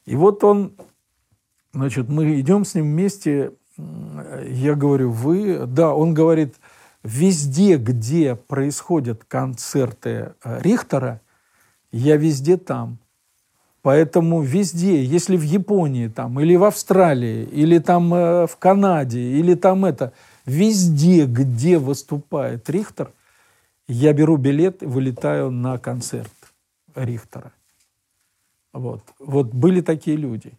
И 0.10 0.15
вот 0.15 0.44
он, 0.44 0.73
значит, 1.72 2.10
мы 2.10 2.40
идем 2.40 2.65
с 2.65 2.73
ним 2.73 2.86
вместе, 2.86 3.52
я 3.77 4.73
говорю, 4.73 5.11
вы, 5.11 5.68
да, 5.68 5.94
он 5.94 6.15
говорит, 6.15 6.56
везде, 7.03 7.77
где 7.77 8.34
происходят 8.34 9.23
концерты 9.26 10.34
э, 10.44 10.61
Рихтера, 10.64 11.22
я 11.91 12.18
везде 12.18 12.57
там. 12.57 12.98
Поэтому 13.84 14.41
везде, 14.41 15.03
если 15.03 15.38
в 15.38 15.44
Японии 15.44 16.07
там, 16.07 16.40
или 16.40 16.56
в 16.56 16.64
Австралии, 16.64 17.44
или 17.44 17.77
там 17.77 18.11
э, 18.11 18.48
в 18.48 18.57
Канаде, 18.57 19.19
или 19.19 19.53
там 19.53 19.86
это, 19.86 20.14
везде, 20.48 21.27
где 21.27 21.77
выступает 21.77 22.68
Рихтер, 22.68 23.11
я 23.88 24.11
беру 24.14 24.38
билет 24.38 24.81
и 24.81 24.88
вылетаю 24.88 25.52
на 25.52 25.77
концерт 25.77 26.34
Рихтера. 26.95 27.53
Вот. 28.73 29.01
вот 29.19 29.47
были 29.47 29.81
такие 29.81 30.15
люди. 30.17 30.53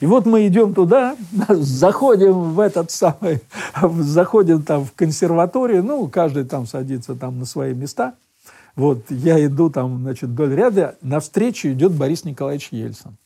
И 0.00 0.06
вот 0.06 0.26
мы 0.26 0.46
идем 0.46 0.74
туда, 0.74 1.16
заходим 1.48 2.54
в 2.54 2.60
этот 2.60 2.90
самый, 2.90 3.40
заходим 3.82 4.62
там 4.62 4.84
в 4.84 4.92
консерваторию, 4.92 5.82
ну, 5.82 6.06
каждый 6.08 6.44
там 6.44 6.66
садится 6.66 7.14
там 7.16 7.38
на 7.38 7.44
свои 7.44 7.74
места. 7.74 8.14
Вот 8.76 9.10
я 9.10 9.44
иду 9.44 9.70
там, 9.70 10.02
значит, 10.02 10.30
вдоль 10.30 10.54
ряда, 10.54 10.96
навстречу 11.02 11.68
идет 11.68 11.92
Борис 11.92 12.24
Николаевич 12.24 12.68
Ельцин. 12.70 13.16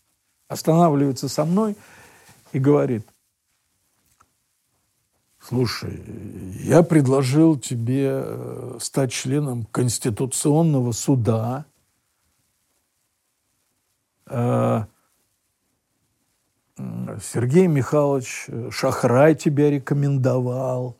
Останавливается 0.48 1.28
со 1.28 1.44
мной 1.44 1.76
и 2.52 2.58
говорит, 2.58 3.06
слушай, 5.38 6.02
я 6.64 6.82
предложил 6.82 7.58
тебе 7.58 8.22
э, 8.24 8.78
стать 8.80 9.12
членом 9.12 9.66
Конституционного 9.70 10.92
суда, 10.92 11.66
Сергей 17.20 17.66
Михайлович 17.66 18.48
Шахрай 18.70 19.34
тебя 19.34 19.70
рекомендовал. 19.70 20.96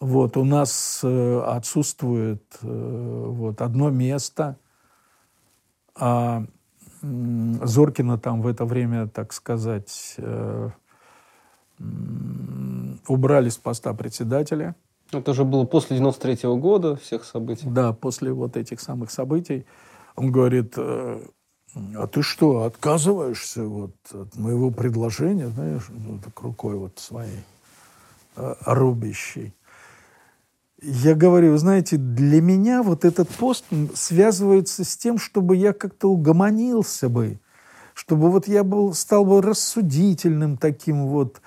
Вот, 0.00 0.36
у 0.36 0.44
нас 0.44 1.00
э, 1.02 1.40
отсутствует 1.40 2.44
э, 2.62 3.24
вот, 3.26 3.60
одно 3.60 3.90
место, 3.90 4.56
а 5.96 6.44
Зоркина 7.02 8.16
там 8.16 8.40
в 8.42 8.46
это 8.46 8.64
время, 8.64 9.08
так 9.08 9.32
сказать, 9.32 10.16
убрали 13.08 13.48
с 13.48 13.56
поста 13.56 13.92
председателя. 13.94 14.76
Это 15.12 15.30
уже 15.32 15.44
было 15.44 15.64
после 15.64 15.96
93 15.96 16.34
-го 16.34 16.56
года, 16.58 16.96
всех 16.96 17.24
событий. 17.24 17.66
Да, 17.68 17.92
после 17.92 18.32
вот 18.32 18.56
этих 18.56 18.80
самых 18.80 19.10
событий. 19.10 19.64
Он 20.14 20.30
говорит, 20.30 20.76
а 21.74 22.06
ты 22.06 22.22
что, 22.22 22.62
отказываешься 22.62 23.64
вот 23.64 23.94
от 24.12 24.36
моего 24.36 24.70
предложения, 24.70 25.48
знаешь, 25.48 25.86
ну, 25.88 26.18
так 26.24 26.40
рукой 26.40 26.76
вот 26.76 26.98
своей 26.98 27.44
э, 28.36 28.54
рубящей? 28.64 29.54
Я 30.80 31.14
говорю, 31.14 31.56
знаете, 31.56 31.96
для 31.96 32.40
меня 32.40 32.82
вот 32.82 33.04
этот 33.04 33.28
пост 33.28 33.64
связывается 33.94 34.84
с 34.84 34.96
тем, 34.96 35.18
чтобы 35.18 35.56
я 35.56 35.72
как-то 35.72 36.08
угомонился 36.08 37.08
бы, 37.08 37.40
чтобы 37.94 38.30
вот 38.30 38.46
я 38.46 38.62
был, 38.62 38.94
стал 38.94 39.24
бы 39.24 39.42
рассудительным 39.42 40.56
таким 40.56 41.08
вот, 41.08 41.40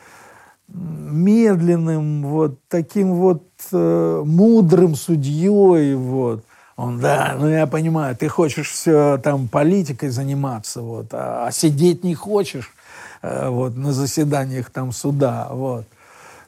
медленным, 0.68 2.26
вот 2.26 2.60
таким 2.68 3.14
вот 3.14 3.48
э, 3.72 4.22
мудрым 4.26 4.96
судьей, 4.96 5.96
вот. 5.96 6.44
Он, 6.82 7.00
да, 7.00 7.36
ну 7.40 7.48
я 7.48 7.68
понимаю, 7.68 8.16
ты 8.16 8.28
хочешь 8.28 8.72
все 8.72 9.20
там 9.20 9.48
политикой 9.48 10.10
заниматься, 10.10 10.82
вот, 10.82 11.14
а, 11.14 11.46
а 11.46 11.52
сидеть 11.52 12.04
не 12.04 12.16
хочешь 12.16 12.74
э, 13.22 13.50
вот, 13.50 13.78
на 13.78 13.94
заседаниях 13.94 14.72
там 14.72 14.92
суда, 14.92 15.48
вот. 15.52 15.86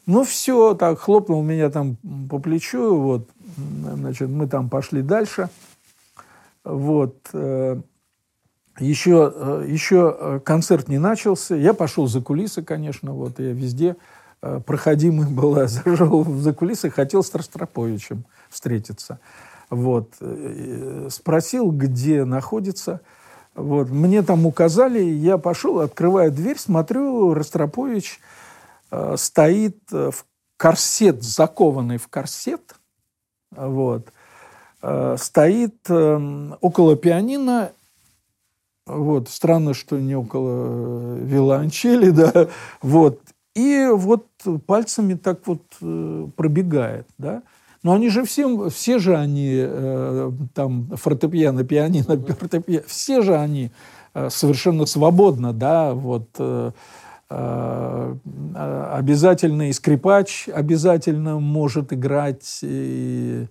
Ну 0.08 0.24
все, 0.24 0.74
так 0.74 1.00
хлопнул 1.00 1.44
меня 1.44 1.70
там 1.70 1.98
по 2.32 2.40
плечу, 2.40 2.96
вот, 2.96 3.30
значит, 3.56 4.28
мы 4.28 4.48
там 4.48 4.70
пошли 4.70 5.04
дальше, 5.04 5.50
вот. 6.64 7.16
Э, 7.34 7.80
еще, 8.80 9.32
э, 9.36 9.66
еще 9.68 10.42
концерт 10.44 10.88
не 10.88 10.98
начался, 10.98 11.56
я 11.56 11.76
пошел 11.76 12.08
за 12.08 12.22
кулисы, 12.22 12.64
конечно, 12.64 13.12
вот, 13.12 13.38
я 13.38 13.54
везде 13.54 13.98
проходимый 14.66 15.28
был, 15.28 15.58
я 15.58 15.68
зашел 15.68 16.26
за 16.26 16.54
кулисы, 16.54 16.90
хотел 16.90 17.24
с 17.24 17.36
Ростроповичем 17.36 18.26
встретиться. 18.50 19.20
Вот. 19.74 20.14
Э, 20.20 21.08
спросил, 21.10 21.72
где 21.72 22.26
находится. 22.26 23.02
Вот. 23.56 23.90
Мне 23.90 24.24
там 24.24 24.46
указали, 24.46 25.02
я 25.02 25.38
пошел, 25.38 25.80
открываю 25.80 26.32
дверь, 26.32 26.58
смотрю, 26.58 27.34
Ростропович 27.34 28.20
э, 28.92 29.16
стоит 29.18 29.78
в 29.92 30.26
корсет, 30.58 31.24
закованный 31.24 31.98
в 31.98 32.08
корсет, 32.08 32.76
вот, 33.52 34.08
э, 34.82 35.16
стоит 35.20 35.76
э, 35.90 36.52
около 36.62 36.96
пианино, 36.96 37.72
вот, 38.86 39.30
странно, 39.30 39.74
что 39.74 40.00
не 40.00 40.16
около 40.16 41.16
виолончели, 41.18 42.10
да, 42.12 42.48
вот, 42.82 43.20
и 43.56 43.90
вот 43.92 44.28
пальцами 44.66 45.16
так 45.16 45.46
вот 45.48 45.64
э, 45.82 46.28
пробегает, 46.36 47.08
да, 47.18 47.44
но 47.84 47.94
они 47.94 48.10
же 48.10 48.24
все, 48.24 48.70
все 48.70 48.98
же 48.98 49.18
они, 49.18 49.56
э, 49.58 50.32
там, 50.54 50.90
фортепиано, 50.96 51.64
пианино, 51.64 52.18
фортепиано, 52.18 52.84
все 52.88 53.22
же 53.22 53.36
они 53.36 53.72
э, 54.14 54.30
совершенно 54.30 54.86
свободно, 54.86 55.54
да, 55.54 55.94
вот, 55.94 56.28
э, 56.40 56.72
э, 57.30 58.16
обязательно 58.94 59.70
и 59.70 59.74
скрипач 59.74 60.48
обязательно 60.48 61.40
может 61.40 61.94
играть, 61.94 62.60
и, 62.62 63.48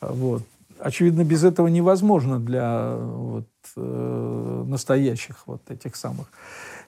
вот. 0.00 0.42
Очевидно, 0.80 1.24
без 1.24 1.42
этого 1.42 1.66
невозможно 1.66 2.38
для 2.38 2.94
вот, 2.94 3.48
э, 3.76 4.64
настоящих 4.66 5.42
вот 5.46 5.60
этих 5.68 5.96
самых. 5.96 6.30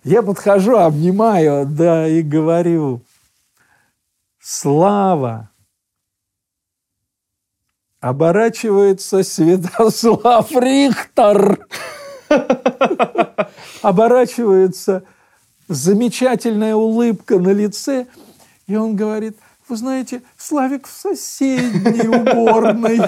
Я 0.04 0.22
подхожу, 0.22 0.76
обнимаю, 0.76 1.66
да, 1.66 2.06
и 2.06 2.22
говорю, 2.22 3.02
слава 4.38 5.49
оборачивается 8.00 9.22
Святослав 9.22 10.50
Рихтер. 10.52 11.66
оборачивается 13.82 15.02
замечательная 15.68 16.74
улыбка 16.74 17.38
на 17.38 17.50
лице, 17.50 18.06
и 18.66 18.76
он 18.76 18.96
говорит, 18.96 19.36
вы 19.68 19.76
знаете, 19.76 20.22
Славик 20.36 20.86
в 20.86 20.90
соседней 20.90 22.08
уборной. 22.08 23.00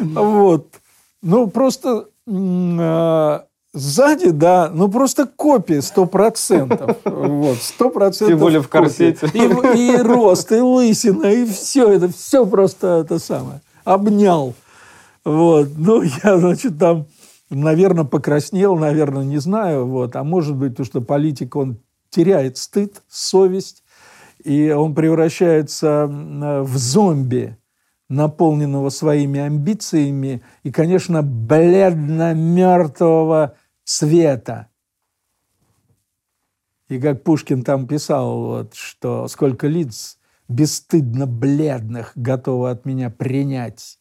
Вот. 0.00 0.74
Ну, 1.22 1.46
просто 1.48 2.08
а, 2.26 3.44
сзади, 3.72 4.30
да, 4.30 4.70
ну 4.72 4.88
просто 4.88 5.26
копия 5.26 5.82
сто 5.82 6.06
процентов. 6.06 6.96
Вот, 7.04 7.58
сто 7.58 7.90
процентов. 7.90 8.28
Тем 8.28 8.38
более 8.38 8.60
в 8.60 8.68
корсете. 8.68 9.28
И, 9.32 9.38
и 9.38 9.96
рост, 9.96 10.50
и 10.52 10.60
лысина, 10.60 11.26
и 11.26 11.44
все 11.46 11.88
это, 11.88 12.08
все 12.08 12.44
просто 12.46 13.04
это 13.04 13.18
самое. 13.18 13.60
Обнял. 13.84 14.54
Вот. 15.24 15.68
Ну, 15.76 16.02
я, 16.02 16.38
значит, 16.38 16.78
там, 16.78 17.06
наверное, 17.50 18.04
покраснел, 18.04 18.76
наверное, 18.76 19.24
не 19.24 19.38
знаю. 19.38 19.86
Вот. 19.86 20.16
А 20.16 20.24
может 20.24 20.56
быть, 20.56 20.76
то, 20.76 20.84
что 20.84 21.00
политик, 21.00 21.56
он 21.56 21.78
теряет 22.10 22.56
стыд, 22.56 23.02
совесть, 23.08 23.82
и 24.42 24.70
он 24.70 24.94
превращается 24.94 26.06
в 26.08 26.76
зомби, 26.76 27.56
наполненного 28.10 28.90
своими 28.90 29.40
амбициями 29.40 30.42
и, 30.64 30.70
конечно, 30.70 31.22
бледно-мертвого 31.22 33.56
цвета. 33.84 34.68
И 36.88 37.00
как 37.00 37.22
Пушкин 37.22 37.62
там 37.62 37.86
писал, 37.86 38.40
вот, 38.40 38.74
что 38.74 39.28
сколько 39.28 39.68
лиц 39.68 40.18
бесстыдно 40.48 41.28
бледных 41.28 42.10
готовы 42.16 42.70
от 42.70 42.84
меня 42.84 43.10
принять 43.10 44.00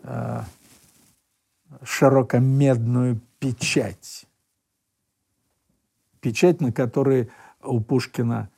э, 0.00 0.42
широкомедную 1.82 3.22
печать. 3.38 4.26
Печать, 6.20 6.60
на 6.60 6.72
которой 6.72 7.30
у 7.62 7.80
Пушкина 7.80 8.50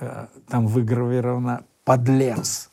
э, 0.00 0.28
там 0.48 0.66
выгравировано 0.66 1.66
«подлец». 1.84 2.69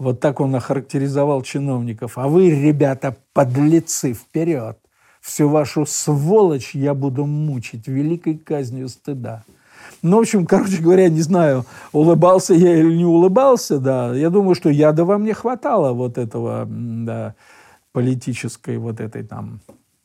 Вот 0.00 0.18
так 0.18 0.40
он 0.40 0.54
охарактеризовал 0.54 1.42
чиновников. 1.42 2.16
А 2.16 2.26
вы, 2.26 2.48
ребята, 2.48 3.14
подлецы, 3.34 4.14
вперед! 4.14 4.78
Всю 5.20 5.50
вашу 5.50 5.84
сволочь 5.84 6.74
я 6.74 6.94
буду 6.94 7.26
мучить 7.26 7.86
великой 7.86 8.38
казнью 8.38 8.88
стыда. 8.88 9.44
Ну, 10.00 10.16
в 10.16 10.20
общем, 10.20 10.46
короче 10.46 10.80
говоря, 10.80 11.10
не 11.10 11.20
знаю, 11.20 11.66
улыбался 11.92 12.54
я 12.54 12.78
или 12.78 12.96
не 12.96 13.04
улыбался, 13.04 13.78
да. 13.78 14.14
Я 14.14 14.30
думаю, 14.30 14.54
что 14.54 14.70
яда 14.70 15.04
вам 15.04 15.22
не 15.22 15.34
хватало 15.34 15.92
вот 15.92 16.16
этого, 16.16 16.66
да, 16.66 17.34
политической 17.92 18.78
вот 18.78 19.00
этой 19.00 19.22
там, 19.22 19.60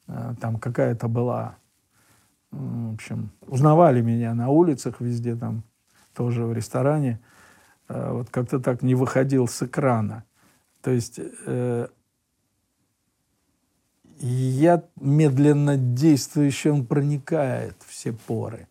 э, 0.10 0.34
там 0.42 0.58
какая-то 0.58 1.08
была, 1.08 1.56
в 2.52 2.96
общем, 2.96 3.30
узнавали 3.48 4.02
меня 4.02 4.34
на 4.34 4.50
улицах 4.50 5.00
везде 5.00 5.38
там, 5.38 5.64
тоже 6.14 6.44
в 6.44 6.52
ресторане. 6.52 7.22
Э, 7.88 8.12
вот 8.12 8.30
как-то 8.30 8.60
так 8.60 8.82
не 8.82 8.96
выходил 8.96 9.48
с 9.48 9.64
экрана. 9.64 10.24
То 10.82 10.92
есть 10.92 11.20
э, 11.20 11.88
я 14.20 14.84
медленно 14.96 15.78
действующий, 15.78 16.70
он 16.70 16.86
проникает 16.86 17.76
все 17.86 18.14
поры. 18.14 18.68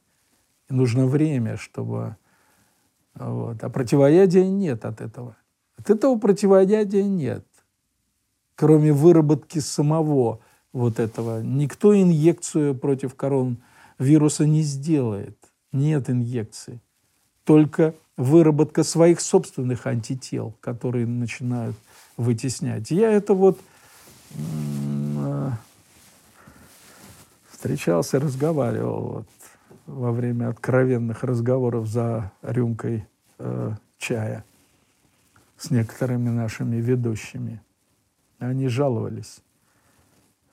И 0.68 0.74
нужно 0.74 1.06
время, 1.06 1.56
чтобы... 1.56 2.16
Вот. 3.14 3.62
А 3.62 3.70
противоядия 3.70 4.44
нет 4.44 4.84
от 4.84 5.00
этого. 5.00 5.36
От 5.76 5.90
этого 5.90 6.18
противоядия 6.18 7.04
нет. 7.04 7.46
Кроме 8.56 8.92
выработки 8.92 9.58
самого 9.60 10.40
вот 10.72 10.98
этого. 10.98 11.42
Никто 11.42 11.94
инъекцию 11.94 12.74
против 12.74 13.14
коронавируса 13.14 14.46
не 14.46 14.62
сделает. 14.62 15.38
Нет 15.72 16.10
инъекции. 16.10 16.80
Только 17.44 17.94
выработка 18.16 18.84
своих 18.84 19.20
собственных 19.20 19.86
антител, 19.86 20.54
которые 20.60 21.06
начинают 21.06 21.76
вытеснять. 22.16 22.90
Я 22.90 23.10
это 23.10 23.34
вот 23.34 23.60
э, 24.34 25.50
встречался, 27.50 28.20
разговаривал 28.20 29.02
вот, 29.02 29.28
во 29.86 30.12
время 30.12 30.48
откровенных 30.48 31.24
разговоров 31.24 31.86
за 31.86 32.30
рюмкой 32.42 33.06
э, 33.38 33.72
чая 33.98 34.44
с 35.56 35.70
некоторыми 35.70 36.28
нашими 36.28 36.76
ведущими. 36.76 37.60
Они 38.38 38.68
жаловались. 38.68 39.40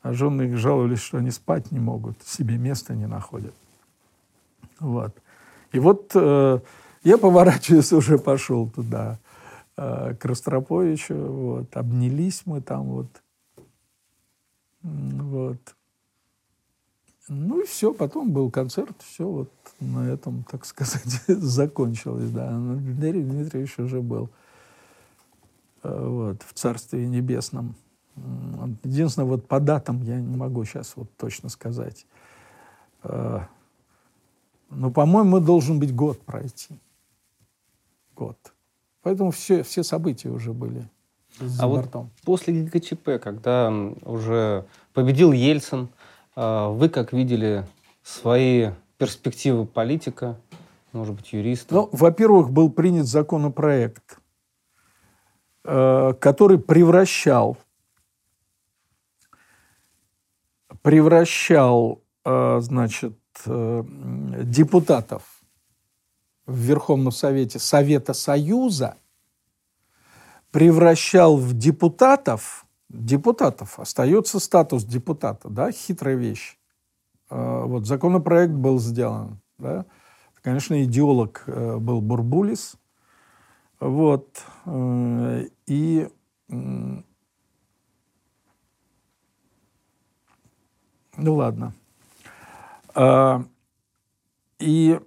А 0.01 0.13
жены 0.13 0.43
их 0.43 0.57
жаловались, 0.57 0.99
что 0.99 1.19
они 1.19 1.29
спать 1.29 1.71
не 1.71 1.79
могут, 1.79 2.21
себе 2.23 2.57
места 2.57 2.95
не 2.95 3.05
находят. 3.05 3.53
Вот. 4.79 5.15
И 5.71 5.79
вот 5.79 6.11
э, 6.15 6.59
я 7.03 7.17
поворачиваюсь, 7.17 7.93
уже 7.93 8.17
пошел 8.17 8.69
туда, 8.69 9.19
э, 9.77 10.15
к 10.15 10.25
Ростроповичу, 10.25 11.15
вот, 11.15 11.77
обнялись 11.77 12.43
мы 12.45 12.61
там, 12.61 12.85
вот, 12.85 13.21
вот. 14.83 15.75
Ну 17.27 17.61
и 17.61 17.65
все, 17.65 17.93
потом 17.93 18.31
был 18.31 18.51
концерт, 18.51 18.95
все 19.03 19.25
вот 19.25 19.51
на 19.79 20.09
этом, 20.09 20.43
так 20.43 20.65
сказать, 20.65 21.21
закончилось, 21.27 22.29
да. 22.31 22.51
Но 22.51 22.75
Дмитрий 22.75 23.23
Дмитриевич 23.23 23.79
уже 23.79 24.01
был 24.01 24.29
э, 25.83 26.07
вот, 26.07 26.43
в 26.43 26.53
Царстве 26.53 27.07
Небесном. 27.07 27.75
Единственное, 28.83 29.27
вот 29.27 29.47
по 29.47 29.61
датам 29.61 30.01
я 30.01 30.19
не 30.19 30.35
могу 30.35 30.65
сейчас 30.65 30.97
вот 30.97 31.07
точно 31.15 31.47
сказать. 31.47 32.05
Э, 33.03 33.45
но, 34.69 34.91
по-моему, 34.91 35.39
должен 35.39 35.79
быть 35.79 35.95
год 35.95 36.21
пройти 36.21 36.79
год. 38.21 38.37
Поэтому 39.01 39.31
все, 39.31 39.63
все 39.63 39.83
события 39.83 40.29
уже 40.29 40.53
были 40.53 40.87
за 41.39 41.63
а 41.63 41.67
бортом. 41.67 42.03
Вот 42.03 42.25
после 42.25 42.63
ГКЧП, 42.63 43.21
когда 43.21 43.73
уже 44.03 44.65
победил 44.93 45.31
Ельцин, 45.31 45.89
а, 46.35 46.69
вы 46.69 46.89
как 46.89 47.13
видели 47.13 47.65
свои 48.03 48.71
перспективы 48.97 49.65
политика, 49.65 50.37
может 50.93 51.15
быть, 51.15 51.33
юриста? 51.33 51.73
Ну, 51.73 51.89
во-первых, 51.91 52.51
был 52.51 52.69
принят 52.69 53.07
законопроект, 53.07 54.19
э, 55.63 56.13
который 56.19 56.59
превращал 56.59 57.57
превращал, 60.81 62.01
э, 62.25 62.59
значит, 62.61 63.17
э, 63.45 63.83
депутатов 64.43 65.40
в 66.51 66.57
Верховном 66.57 67.11
Совете 67.11 67.59
Совета 67.59 68.13
Союза 68.13 68.97
превращал 70.51 71.37
в 71.37 71.53
депутатов, 71.53 72.65
депутатов, 72.89 73.79
остается 73.79 74.39
статус 74.39 74.83
депутата, 74.83 75.49
да, 75.49 75.71
хитрая 75.71 76.15
вещь. 76.15 76.59
А, 77.29 77.65
вот 77.65 77.87
законопроект 77.87 78.53
был 78.53 78.79
сделан, 78.79 79.39
да. 79.57 79.85
Конечно, 80.41 80.83
идеолог 80.83 81.43
э, 81.45 81.77
был 81.77 82.01
Бурбулис, 82.01 82.75
вот, 83.79 84.43
э, 84.65 85.47
и 85.67 86.09
ну 86.49 87.03
ладно. 91.35 91.73
А, 92.95 93.45
и 94.59 94.99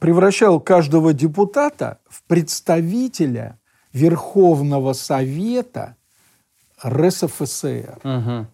превращал 0.00 0.60
каждого 0.60 1.12
депутата 1.12 1.98
в 2.08 2.22
представителя 2.24 3.58
Верховного 3.92 4.92
Совета 4.92 5.96
РСФСР. 6.84 7.98
Угу. 8.04 8.46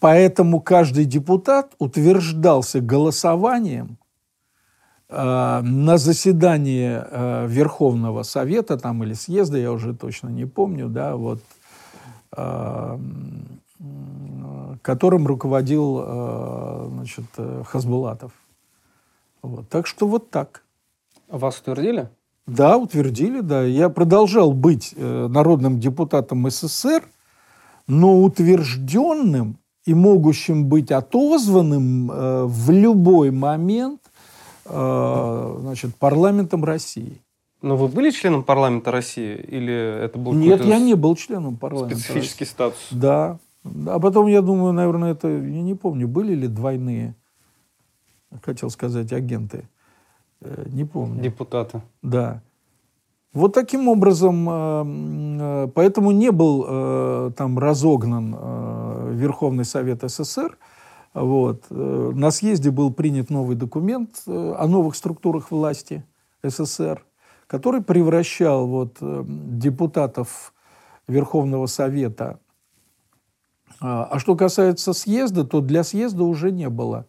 Поэтому 0.00 0.60
каждый 0.60 1.04
депутат 1.04 1.74
утверждался 1.78 2.80
голосованием 2.80 3.98
э, 5.08 5.60
на 5.62 5.98
заседании 5.98 7.02
э, 7.02 7.46
Верховного 7.48 8.22
Совета 8.22 8.78
там, 8.78 9.02
или 9.02 9.14
съезда, 9.14 9.58
я 9.58 9.72
уже 9.72 9.94
точно 9.94 10.28
не 10.28 10.44
помню, 10.44 10.88
да, 10.88 11.16
вот, 11.16 11.40
э, 12.36 12.98
которым 14.82 15.26
руководил 15.26 16.00
э, 16.00 16.88
значит, 16.92 17.24
э, 17.36 17.62
Хасбулатов. 17.66 18.32
Вот. 19.42 19.68
Так 19.68 19.86
что 19.86 20.06
вот 20.06 20.30
так. 20.30 20.62
Вас 21.28 21.58
утвердили? 21.60 22.08
Да, 22.46 22.78
утвердили, 22.78 23.40
да. 23.40 23.62
Я 23.62 23.88
продолжал 23.90 24.52
быть 24.52 24.94
э, 24.96 25.26
народным 25.28 25.80
депутатом 25.80 26.48
СССР, 26.50 27.02
но 27.86 28.22
утвержденным 28.22 29.58
и 29.84 29.94
могущим 29.94 30.66
быть 30.66 30.90
отозванным 30.90 32.10
э, 32.10 32.44
в 32.44 32.70
любой 32.70 33.30
момент 33.30 34.00
э, 34.64 35.56
значит, 35.60 35.94
парламентом 35.96 36.64
России. 36.64 37.20
Но 37.60 37.76
вы 37.76 37.88
были 37.88 38.10
членом 38.10 38.44
парламента 38.44 38.90
России 38.90 39.34
или 39.36 39.74
это 39.74 40.18
был 40.18 40.32
Нет, 40.32 40.64
я 40.64 40.78
не 40.78 40.94
был 40.94 41.16
членом 41.16 41.56
парламента. 41.56 41.96
специфический 41.98 42.44
России. 42.44 42.52
статус? 42.52 42.86
Да. 42.90 43.38
А 43.86 43.98
потом, 43.98 44.26
я 44.26 44.42
думаю, 44.42 44.72
наверное, 44.72 45.12
это, 45.12 45.28
я 45.28 45.62
не 45.62 45.74
помню, 45.74 46.06
были 46.06 46.34
ли 46.34 46.46
двойные, 46.46 47.14
хотел 48.42 48.70
сказать, 48.70 49.12
агенты. 49.12 49.68
Э, 50.40 50.64
Не 50.66 50.84
помню. 50.84 51.22
Депутаты. 51.22 51.82
Да. 52.02 52.42
Вот 53.32 53.52
таким 53.52 53.88
образом, 53.88 54.48
э, 54.48 54.84
э, 55.40 55.68
поэтому 55.74 56.10
не 56.12 56.30
был 56.30 57.32
там 57.32 57.58
разогнан 57.58 59.16
Верховный 59.16 59.64
Совет 59.64 60.02
СССр. 60.02 60.56
Вот. 61.14 61.70
На 61.70 62.30
съезде 62.30 62.70
был 62.70 62.92
принят 62.92 63.30
новый 63.30 63.56
документ 63.56 64.22
о 64.26 64.66
новых 64.66 64.94
структурах 64.94 65.50
власти 65.50 66.04
СССР, 66.42 67.04
который 67.46 67.82
превращал 67.82 68.66
вот, 68.66 68.98
депутатов 69.00 70.52
Верховного 71.06 71.66
Совета. 71.66 72.38
А 73.80 74.04
а 74.04 74.18
что 74.18 74.36
касается 74.36 74.92
съезда, 74.92 75.44
то 75.44 75.60
для 75.60 75.82
съезда 75.82 76.24
уже 76.24 76.50
не 76.50 76.68
было 76.68 77.06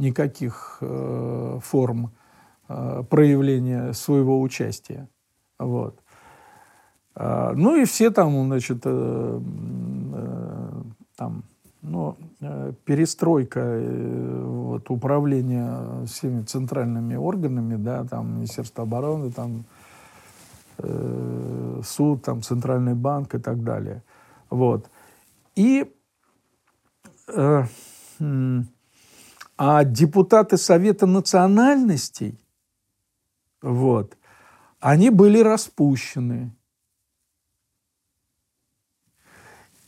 никаких 0.00 0.78
э, 0.80 1.58
форм 1.62 2.10
э, 2.68 3.04
проявления 3.08 3.92
своего 3.92 4.40
участия. 4.40 5.08
Вот. 5.58 6.00
А, 7.14 7.52
ну 7.54 7.76
и 7.76 7.84
все 7.84 8.10
там, 8.10 8.46
значит, 8.46 8.80
э, 8.84 9.40
э, 10.14 10.82
там, 11.16 11.44
ну, 11.82 12.16
э, 12.40 12.72
перестройка 12.84 13.60
э, 13.60 14.44
вот, 14.44 14.90
управления 14.90 16.06
всеми 16.06 16.42
центральными 16.42 17.16
органами, 17.16 17.76
да, 17.76 18.04
там 18.04 18.36
Министерство 18.36 18.84
обороны, 18.84 19.30
там 19.30 19.64
э, 20.78 21.80
суд, 21.84 22.22
там 22.22 22.42
Центральный 22.42 22.94
банк 22.94 23.34
и 23.34 23.38
так 23.38 23.62
далее. 23.62 24.02
Вот. 24.48 24.90
И 25.56 25.92
э, 27.28 27.64
а 29.62 29.84
депутаты 29.84 30.56
Совета 30.56 31.04
национальностей, 31.04 32.34
вот, 33.60 34.16
они 34.80 35.10
были 35.10 35.40
распущены. 35.40 36.50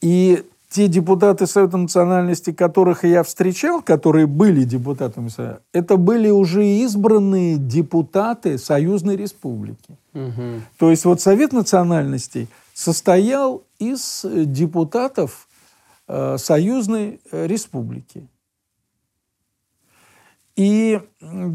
И 0.02 0.44
те 0.68 0.88
депутаты 0.88 1.46
Совета 1.46 1.78
национальности, 1.78 2.52
которых 2.52 3.04
я 3.04 3.22
встречал, 3.22 3.80
которые 3.80 4.26
были 4.26 4.64
депутатами 4.64 5.28
Совета, 5.28 5.62
это 5.72 5.96
были 5.96 6.28
уже 6.28 6.66
избранные 6.66 7.56
депутаты 7.56 8.58
Союзной 8.58 9.16
Республики. 9.16 9.96
Мгм. 10.12 10.64
То 10.76 10.90
есть 10.90 11.06
вот 11.06 11.22
Совет 11.22 11.54
национальностей 11.54 12.46
состоял 12.74 13.62
из 13.78 14.22
депутатов 14.22 15.48
э, 16.08 16.36
Союзной 16.36 17.22
э, 17.30 17.46
Республики. 17.46 18.28
И 20.62 21.00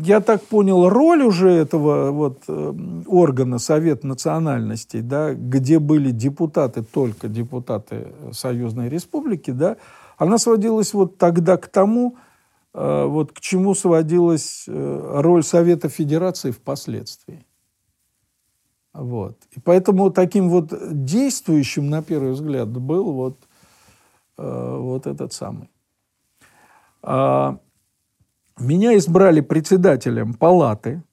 я 0.04 0.20
так 0.20 0.44
понял, 0.44 0.90
роль 0.90 1.24
уже 1.24 1.50
этого 1.50 2.12
вот, 2.12 2.44
э, 2.50 2.74
органа 3.06 3.58
Совет 3.58 4.04
национальностей, 4.04 5.00
да, 5.00 5.34
где 5.34 5.80
были 5.80 6.12
депутаты, 6.12 6.84
только 6.84 7.30
депутаты 7.30 8.08
Союзной 8.34 8.90
Республики, 8.90 9.52
да, 9.52 9.78
она 10.18 10.38
сводилась 10.38 10.94
вот 10.94 11.18
тогда 11.18 11.56
к 11.56 11.68
тому, 11.70 12.18
э, 12.74 13.06
вот 13.06 13.32
к 13.32 13.40
чему 13.40 13.76
сводилась 13.76 14.66
э, 14.68 15.22
роль 15.22 15.44
Совета 15.44 15.88
Федерации 15.88 16.52
впоследствии. 16.52 17.46
Вот. 18.94 19.38
И 19.56 19.62
поэтому 19.62 20.12
таким 20.12 20.50
вот 20.50 20.74
действующим, 21.06 21.90
на 21.90 22.04
первый 22.04 22.34
взгляд, 22.34 22.68
был 22.68 23.14
вот, 23.14 23.38
вот 24.38 25.08
этот 25.08 25.34
самый. 25.34 25.70
Меня 28.60 28.98
избрали 28.98 29.42
председателем 29.42 30.34
палаты. 30.34 31.04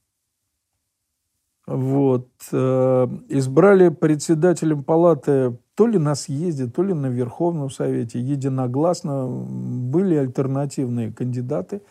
Вот. 1.66 2.28
э, 2.52 3.08
избрали 3.28 3.90
председателем 3.90 4.82
палаты 4.82 5.56
то 5.74 5.86
ли 5.86 5.98
на 5.98 6.14
съезде, 6.14 6.66
то 6.66 6.82
ли 6.82 6.94
на 6.94 7.06
Верховном 7.06 7.70
Совете. 7.70 8.18
Единогласно 8.18 9.26
были 9.28 10.14
альтернативные 10.14 11.12
кандидаты, 11.12 11.82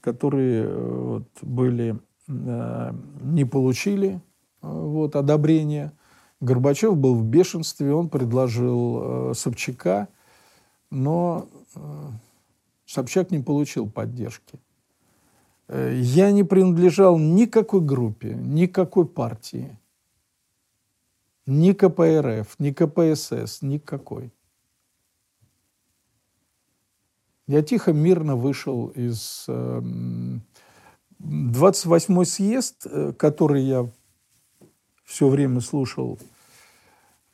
которые 0.00 0.64
э, 0.64 1.00
вот, 1.02 1.28
были, 1.42 1.98
э, 2.28 2.92
не 3.22 3.44
получили 3.44 4.20
вот, 4.62 5.16
одобрения. 5.16 5.92
Горбачев 6.40 6.96
был 6.96 7.16
в 7.16 7.24
бешенстве, 7.24 7.92
он 7.92 8.08
предложил 8.08 9.34
Собчака, 9.34 10.08
но 10.90 11.46
Собчак 12.84 13.30
не 13.30 13.38
получил 13.38 13.88
поддержки. 13.88 14.60
Э, 15.68 15.92
Я 15.94 16.30
не 16.32 16.44
принадлежал 16.44 17.18
никакой 17.18 17.80
группе, 17.80 18.34
никакой 18.34 19.06
партии, 19.06 19.78
ни 21.46 21.72
КПРФ, 21.72 22.58
ни 22.58 22.72
КПСС, 22.72 23.62
никакой. 23.62 24.32
Я 27.46 27.62
тихо, 27.62 27.92
мирно 27.92 28.34
вышел 28.34 28.88
из... 28.88 29.44
эм, 29.48 30.42
28-й 31.20 32.26
съезд, 32.26 32.86
э, 32.86 33.12
который 33.12 33.62
я 33.62 33.88
все 35.04 35.28
время 35.28 35.60
слушал 35.60 36.18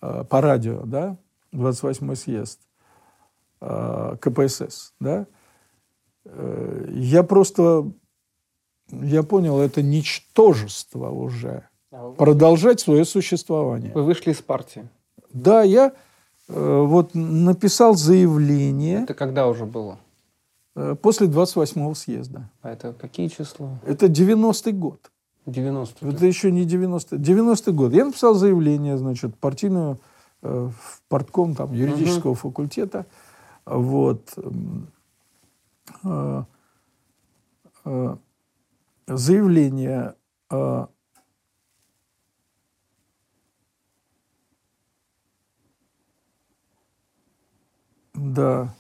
э, 0.03 0.25
по 0.25 0.41
радио, 0.41 0.83
да, 0.85 1.17
28-й 1.53 2.17
съезд 2.17 2.61
КПСС, 3.61 4.93
да, 4.99 5.29
я 6.25 7.23
просто, 7.23 7.93
я 8.93 9.23
понял, 9.23 9.59
это 9.59 9.83
ничтожество 9.83 11.11
уже, 11.11 11.67
продолжать 12.17 12.81
свое 12.81 13.05
существование. 13.05 13.93
Вы 13.95 14.05
вышли 14.05 14.31
из 14.33 14.43
партии. 14.43 14.89
Да, 15.33 15.63
я 15.63 15.93
э, 16.49 16.81
вот 16.87 17.15
написал 17.15 17.95
заявление 17.95 19.05
Это 19.05 19.15
когда 19.15 19.49
уже 19.49 19.65
было? 19.65 19.99
э, 20.77 20.95
после 21.01 21.27
28-го 21.27 21.95
съезда. 21.95 22.51
А 22.61 22.71
это 22.71 22.93
какие 22.93 23.29
числа? 23.29 23.79
Это 23.87 24.07
90-й 24.07 24.73
год. 24.73 25.11
90 25.47 26.07
Это 26.07 26.27
еще 26.27 26.53
не 26.53 26.65
90 26.65 27.17
90-й 27.17 27.73
год. 27.73 27.93
Я 27.93 28.05
написал 28.05 28.35
заявление, 28.35 28.97
значит, 28.97 29.35
партийную 29.37 29.99
э, 30.43 30.71
в 30.71 31.03
партком 31.09 31.55
там, 31.55 31.73
юридического 31.73 32.35
факультета. 32.35 33.07
Вот. 33.65 34.23
э, 36.05 36.45
э, 37.85 38.17
заявление 39.07 40.15
э, 40.51 40.87
да, 48.15 48.75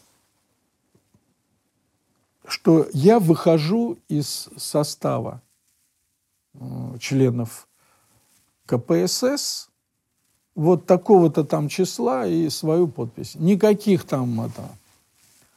что 2.47 2.87
я 2.93 3.19
выхожу 3.19 3.99
из 4.09 4.49
состава 4.57 5.43
членов 7.01 7.67
КПСС 8.67 9.71
вот 10.55 10.87
такого-то 10.87 11.45
там 11.45 11.69
числа 11.69 12.27
и 12.27 12.49
свою 12.51 12.89
подпись. 12.89 13.35
Никаких 13.35 14.05
там 14.05 14.41
это, 14.43 14.69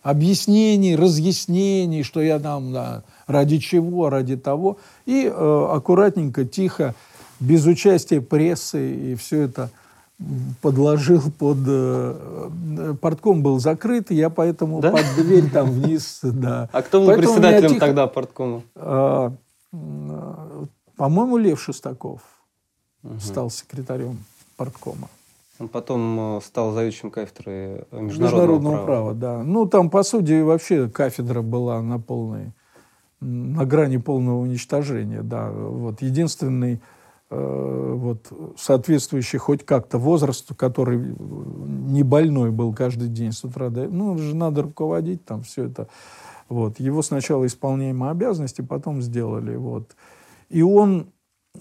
объяснений, 0.05 0.95
разъяснений, 0.95 2.03
что 2.03 2.21
я 2.21 2.39
там 2.39 2.71
да, 2.71 3.01
ради 3.25 3.57
чего, 3.57 4.09
ради 4.11 4.37
того. 4.37 4.77
И 5.07 5.25
э, 5.25 5.67
аккуратненько, 5.71 6.45
тихо, 6.45 6.93
без 7.39 7.65
участия 7.65 8.21
прессы 8.21 8.95
и 9.13 9.15
все 9.15 9.41
это 9.41 9.71
подложил 10.61 11.23
под... 11.37 11.57
э, 11.67 12.15
э, 12.77 12.93
портком 13.01 13.41
был 13.41 13.59
закрыт, 13.59 14.11
я 14.11 14.29
поэтому 14.29 14.79
Да? 14.79 14.91
под 14.91 15.05
дверь 15.17 15.49
там 15.49 15.71
вниз, 15.71 16.19
да. 16.21 16.69
А 16.71 16.83
кто 16.83 16.99
был 16.99 17.07
Поэтому 17.07 17.33
председателем 17.33 17.69
тихо- 17.71 17.79
тогда 17.79 18.07
парткома? 18.07 18.61
а, 18.75 19.33
м, 19.73 20.11
а, 20.11 20.65
По-моему, 20.97 21.37
Лев 21.37 21.59
Шестаков 21.61 22.21
стал 23.19 23.49
секретарем 23.49 24.19
парткома. 24.55 25.09
Он 25.59 25.69
потом 25.69 26.37
э, 26.37 26.41
стал 26.41 26.73
заведующим 26.73 27.11
кафедры 27.11 27.85
э, 27.91 27.99
международного, 27.99 28.03
Международного 28.03 28.73
права. 28.73 28.85
права. 28.85 29.13
да. 29.13 29.43
Ну, 29.43 29.65
там, 29.65 29.89
по 29.89 30.03
сути, 30.03 30.41
вообще 30.41 30.89
кафедра 30.89 31.41
была 31.41 31.81
на 31.81 31.99
полной, 31.99 32.51
на 33.21 33.65
грани 33.65 33.97
полного 33.97 34.39
уничтожения, 34.39 35.21
да. 35.21 35.49
Вот 35.51 36.01
единственный 36.01 36.81
э, 37.29 37.93
вот, 37.95 38.31
соответствующий 38.57 39.39
хоть 39.39 39.65
как-то 39.65 39.97
возрасту, 39.97 40.55
который 40.55 40.97
э, 40.97 41.13
не 41.17 42.03
больной 42.03 42.51
был 42.51 42.73
каждый 42.73 43.07
день 43.07 43.31
с 43.31 43.43
утра 43.45 43.69
до... 43.69 43.87
Ну, 43.87 44.17
же 44.17 44.35
надо 44.35 44.63
руководить 44.63 45.23
там 45.23 45.43
все 45.43 45.65
это. 45.65 45.87
Вот. 46.49 46.79
Его 46.79 47.01
сначала 47.01 47.45
исполняемые 47.45 48.11
обязанности, 48.11 48.61
потом 48.61 49.01
сделали. 49.01 49.55
Вот. 49.55 49.95
И 50.49 50.61
он 50.61 51.07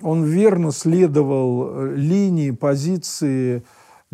он 0.03 0.25
верно 0.25 0.73
следовал 0.73 1.69
э, 1.69 1.95
линии, 1.97 2.51
позиции 2.51 3.63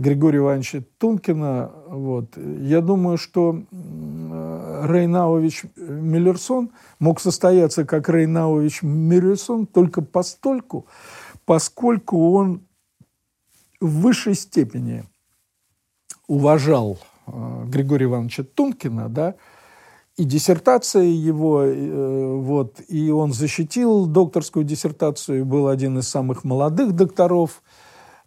Григория 0.00 0.38
Ивановича 0.38 0.82
Тункина. 0.98 1.70
Вот. 1.88 2.36
Я 2.36 2.80
думаю, 2.80 3.18
что 3.18 3.62
Рейнаович 3.70 5.64
Миллерсон 5.76 6.70
мог 6.98 7.20
состояться 7.20 7.84
как 7.84 8.08
Рейнаович 8.08 8.82
Миллерсон 8.82 9.66
только 9.66 10.00
постольку, 10.00 10.86
поскольку 11.44 12.32
он 12.32 12.62
в 13.78 14.00
высшей 14.00 14.34
степени 14.34 15.04
уважал 16.26 16.98
э, 17.26 17.64
Григория 17.66 18.06
Ивановича 18.06 18.44
Тункина, 18.44 19.10
да, 19.10 19.34
и 20.16 20.24
диссертация 20.24 21.04
его, 21.04 21.62
э, 21.62 22.36
вот, 22.36 22.80
и 22.88 23.10
он 23.10 23.32
защитил 23.32 24.06
докторскую 24.06 24.64
диссертацию, 24.64 25.44
был 25.44 25.68
один 25.68 25.98
из 25.98 26.08
самых 26.08 26.44
молодых 26.44 26.92
докторов, 26.92 27.62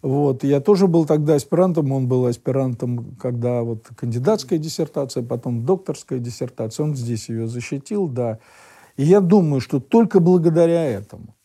вот, 0.04 0.44
я 0.44 0.60
тоже 0.60 0.88
был 0.88 1.06
тогда 1.06 1.36
аспирантом, 1.36 1.94
он 1.94 2.10
был 2.10 2.26
аспирантом, 2.26 3.16
когда 3.16 3.64
вот 3.64 3.88
кандидатская 3.96 4.60
диссертация, 4.60 5.24
потом 5.24 5.66
докторская 5.66 6.20
диссертация, 6.20 6.84
он 6.84 6.94
здесь 6.94 7.30
ее 7.30 7.48
защитил, 7.48 8.10
да, 8.10 8.40
и 8.98 9.04
я 9.04 9.22
думаю, 9.22 9.62
что 9.62 9.80
только 9.80 10.20
благодаря 10.20 10.84
этому, 10.84 11.36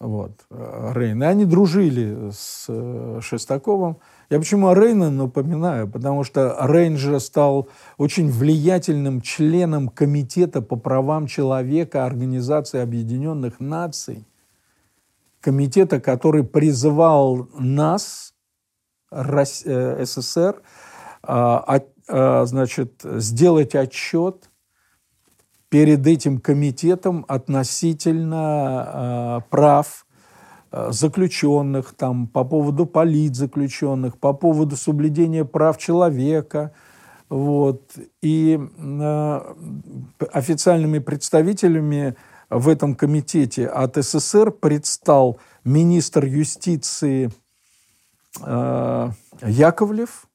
вот, 0.00 0.32
э, 0.50 0.92
Рейн, 0.94 1.22
и 1.22 1.26
они 1.26 1.46
дружили 1.46 2.30
с 2.30 2.66
э, 2.68 3.20
Шестаковым, 3.22 3.96
я 4.28 4.38
почему 4.38 4.68
о 4.68 4.74
Рейне 4.74 5.08
напоминаю? 5.08 5.88
Потому 5.88 6.24
что 6.24 6.54
Рейн 6.60 6.98
же 6.98 7.18
стал 7.20 7.68
очень 7.96 8.30
влиятельным 8.30 9.22
членом 9.22 9.88
Комитета 9.88 10.60
по 10.60 10.76
правам 10.76 11.26
человека 11.26 12.04
Организации 12.04 12.80
Объединенных 12.80 13.60
Наций. 13.60 14.26
Комитета, 15.44 16.00
который 16.00 16.44
призывал 16.44 17.48
нас, 17.58 18.34
э, 19.10 20.04
СССР, 20.04 20.62
а, 21.22 21.80
а, 22.08 22.44
значит, 22.46 23.02
сделать 23.02 23.74
отчет 23.74 24.50
перед 25.68 26.06
этим 26.06 26.38
комитетом 26.40 27.24
относительно 27.28 28.36
а, 28.36 29.40
прав 29.50 30.04
Э, 30.76 30.90
заключенных, 30.90 31.94
там, 31.94 32.26
по 32.26 32.42
поводу 32.42 32.84
политзаключенных, 32.84 34.18
по 34.18 34.32
поводу 34.32 34.76
соблюдения 34.76 35.44
прав 35.44 35.78
человека. 35.78 36.72
Вот. 37.28 37.92
И 38.22 38.58
э, 38.58 39.40
официальными 40.32 40.98
представителями 40.98 42.16
в 42.58 42.68
этом 42.68 42.94
комитете 42.94 43.66
от 43.66 43.96
СССР 43.96 44.52
предстал 44.52 45.38
министр 45.64 46.24
юстиции 46.24 47.30
э, 48.40 49.10
Яковлев 49.42 50.26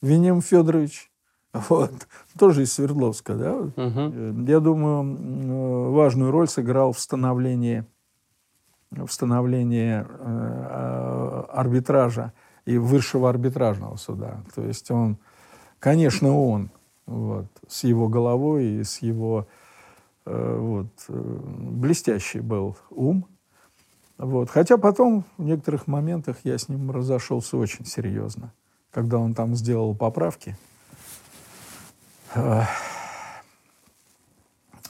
Вениам 0.00 0.40
Федорович, 0.40 1.10
вот, 1.52 2.08
тоже 2.38 2.62
из 2.62 2.72
Свердловска, 2.72 3.34
да? 3.34 3.54
Угу. 3.56 4.44
Я 4.46 4.60
думаю, 4.60 5.04
э, 5.04 5.90
важную 5.90 6.30
роль 6.30 6.48
сыграл 6.48 6.92
в 6.92 6.98
становлении 6.98 7.84
в 8.90 9.08
становлении 9.08 10.04
э, 10.06 11.44
арбитража 11.50 12.34
и 12.66 12.76
высшего 12.76 13.30
арбитражного 13.30 13.96
суда. 13.96 14.42
То 14.54 14.62
есть 14.62 14.90
он, 14.90 15.16
конечно, 15.78 16.38
он 16.38 16.70
вот, 17.06 17.46
с 17.66 17.84
его 17.84 18.08
головой 18.08 18.64
и 18.64 18.84
с 18.84 18.98
его 18.98 19.46
э, 19.48 19.61
вот, 20.24 20.88
э, 21.08 21.12
блестящий 21.12 22.40
был 22.40 22.76
ум. 22.90 23.26
Вот. 24.18 24.50
Хотя 24.50 24.78
потом 24.78 25.24
в 25.36 25.44
некоторых 25.44 25.86
моментах 25.86 26.38
я 26.44 26.58
с 26.58 26.68
ним 26.68 26.90
разошелся 26.90 27.56
очень 27.56 27.84
серьезно, 27.84 28.52
когда 28.90 29.18
он 29.18 29.34
там 29.34 29.54
сделал 29.54 29.94
поправки. 29.94 30.56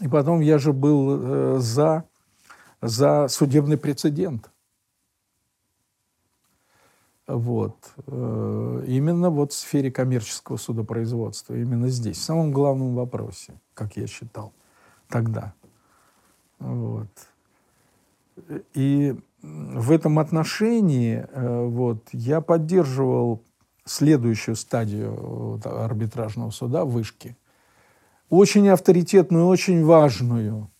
И 0.01 0.09
потом 0.09 0.41
я 0.41 0.59
же 0.59 0.73
был 0.73 1.61
за 1.61 2.05
за 2.83 3.29
судебный 3.29 3.79
прецедент. 3.79 4.51
Вот. 7.29 7.77
Э, 8.09 8.85
именно 8.87 9.31
вот 9.31 9.53
в 9.53 9.57
сфере 9.57 9.91
коммерческого 9.91 10.57
судопроизводства, 10.57 11.55
именно 11.55 11.89
здесь, 11.89 12.19
в 12.19 12.23
самом 12.23 12.53
главном 12.53 12.95
вопросе, 12.97 13.55
как 13.75 13.97
я 13.97 14.07
считал 14.07 14.53
тогда. 15.12 15.52
Вот. 16.59 17.10
И 18.74 19.14
в 19.43 19.90
этом 19.93 20.18
отношении 20.18 21.26
э, 21.28 21.66
вот, 21.66 22.09
я 22.12 22.40
поддерживал 22.40 23.43
следующую 23.84 24.56
стадию 24.56 25.60
арбитражного 25.64 26.51
суда, 26.51 26.84
вышки. 26.84 27.36
Очень 28.30 28.68
авторитетную, 28.68 29.47
очень 29.47 29.84
важную, 29.84 30.70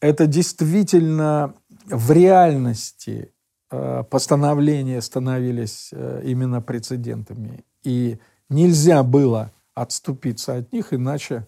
это 0.00 0.26
действительно 0.26 1.54
в 1.86 2.10
реальности 2.10 3.32
э, 3.70 4.02
постановления 4.10 5.00
становились 5.00 5.90
э, 5.92 6.22
именно 6.24 6.60
прецедентами. 6.60 7.64
И 7.84 8.18
нельзя 8.48 9.02
было 9.02 9.52
отступиться 9.74 10.56
от 10.56 10.72
них, 10.72 10.92
иначе, 10.92 11.46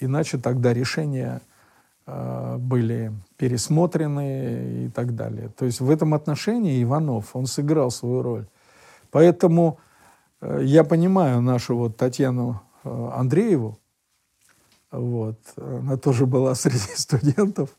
иначе 0.00 0.38
тогда 0.38 0.74
решения 0.74 1.40
были 2.06 3.12
пересмотрены 3.36 4.86
и 4.86 4.88
так 4.90 5.14
далее. 5.14 5.48
То 5.48 5.64
есть 5.64 5.80
в 5.80 5.90
этом 5.90 6.14
отношении 6.14 6.82
Иванов, 6.82 7.34
он 7.34 7.46
сыграл 7.46 7.90
свою 7.90 8.22
роль. 8.22 8.46
Поэтому 9.10 9.78
я 10.40 10.84
понимаю 10.84 11.40
нашу 11.40 11.76
вот 11.76 11.96
Татьяну 11.96 12.62
Андрееву, 12.84 13.78
вот. 14.96 15.38
Она 15.56 15.96
тоже 15.96 16.26
была 16.26 16.54
среди 16.54 16.78
студентов 16.96 17.70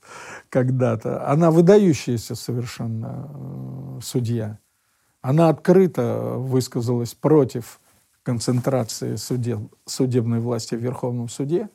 когда-то. 0.50 1.28
Она 1.28 1.52
выдающаяся 1.52 2.36
совершенно 2.36 3.30
э, 3.34 4.00
судья. 4.02 4.60
Она 5.22 5.50
открыто 5.50 6.36
высказалась 6.38 7.14
против 7.14 7.80
концентрации 8.28 9.16
судеб, 9.16 9.74
судебной 9.86 10.42
власти 10.42 10.76
в 10.76 10.80
Верховном 10.80 11.30
суде. 11.30 11.70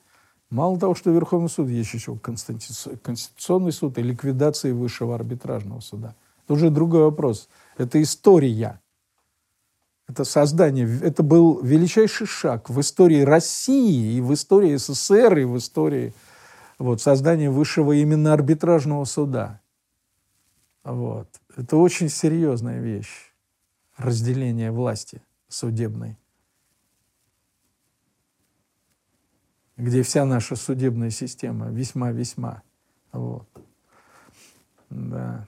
Мало 0.51 0.79
того, 0.79 0.95
что 0.95 1.11
Верховный 1.11 1.49
суд, 1.49 1.71
есть 1.71 1.95
еще 1.95 2.19
Конституционный 2.19 3.73
суд 3.73 3.97
и 3.97 4.03
ликвидация 4.03 4.75
Высшего 4.75 5.15
арбитражного 5.15 5.81
суда. 5.81 6.15
Это 6.45 6.53
уже 6.53 6.69
другой 6.69 7.05
вопрос. 7.05 7.49
Это 7.79 8.03
история 8.03 8.83
это 10.09 10.25
создание, 10.25 10.87
это 11.01 11.23
был 11.23 11.63
величайший 11.63 12.27
шаг 12.27 12.69
в 12.69 12.79
истории 12.83 13.23
России 13.23 14.17
и 14.17 14.21
в 14.21 14.35
истории 14.35 14.77
СССР, 14.77 15.39
и 15.39 15.45
в 15.45 15.57
истории 15.57 16.13
вот, 16.79 17.01
создания 17.01 17.49
высшего 17.49 17.93
именно 17.93 18.35
арбитражного 18.35 19.07
суда. 19.07 19.63
Вот. 20.85 21.29
Это 21.57 21.79
очень 21.79 22.11
серьезная 22.11 22.81
вещь, 22.81 23.33
разделение 23.97 24.71
власти 24.71 25.23
судебной, 25.49 26.19
где 29.77 30.03
вся 30.03 30.25
наша 30.25 30.57
судебная 30.57 31.11
система 31.11 31.69
весьма-весьма. 31.69 32.63
Вот. 33.13 33.47
Да. 34.91 35.47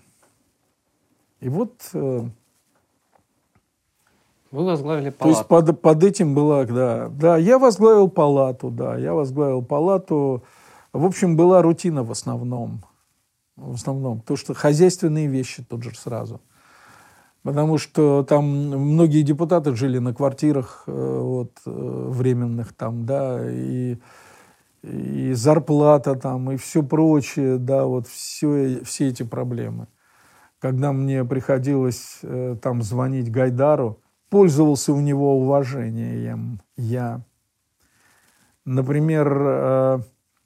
И 1.41 1.49
вот 1.49 1.73
э, 1.93 2.29
вы 4.55 4.65
возглавили 4.65 5.11
палату. 5.11 5.25
То 5.25 5.29
есть 5.29 5.49
под, 5.49 5.81
под 5.81 6.05
этим 6.05 6.33
было, 6.33 6.65
да. 6.65 7.09
Да, 7.09 7.37
я 7.37 7.59
возглавил 7.59 8.09
палату, 8.09 8.71
да, 8.71 8.97
я 8.97 9.13
возглавил 9.13 9.63
палату. 9.63 10.45
В 10.93 11.05
общем, 11.05 11.37
была 11.37 11.61
рутина 11.61 12.05
в 12.05 12.13
основном. 12.13 12.85
В 13.57 13.75
основном. 13.75 14.21
То, 14.21 14.37
что 14.37 14.55
хозяйственные 14.55 15.27
вещи 15.27 15.65
тут 15.69 15.83
же 15.83 15.93
сразу. 15.97 16.41
Потому 17.45 17.77
что 17.77 18.23
там 18.23 18.47
многие 18.47 19.21
депутаты 19.21 19.77
жили 19.77 19.99
на 19.99 20.15
квартирах 20.15 20.85
э, 20.87 21.19
вот, 21.21 21.53
э, 21.67 21.71
временных 21.71 22.73
там, 22.73 23.05
да, 23.05 23.39
и, 23.47 23.99
и 24.83 25.33
зарплата 25.35 26.15
там, 26.15 26.51
и 26.53 26.57
все 26.57 26.83
прочее, 26.83 27.59
да, 27.59 27.85
вот 27.85 28.07
все, 28.09 28.81
все 28.85 29.09
эти 29.09 29.25
проблемы. 29.25 29.89
Когда 30.59 30.93
мне 30.93 31.23
приходилось 31.27 32.21
э, 32.23 32.57
там 32.63 32.83
звонить 32.83 33.31
Гайдару, 33.31 34.01
пользовался 34.31 34.95
у 34.95 35.01
него 35.01 35.39
уважением 35.39 36.63
я. 36.79 37.21
Например, 38.65 40.01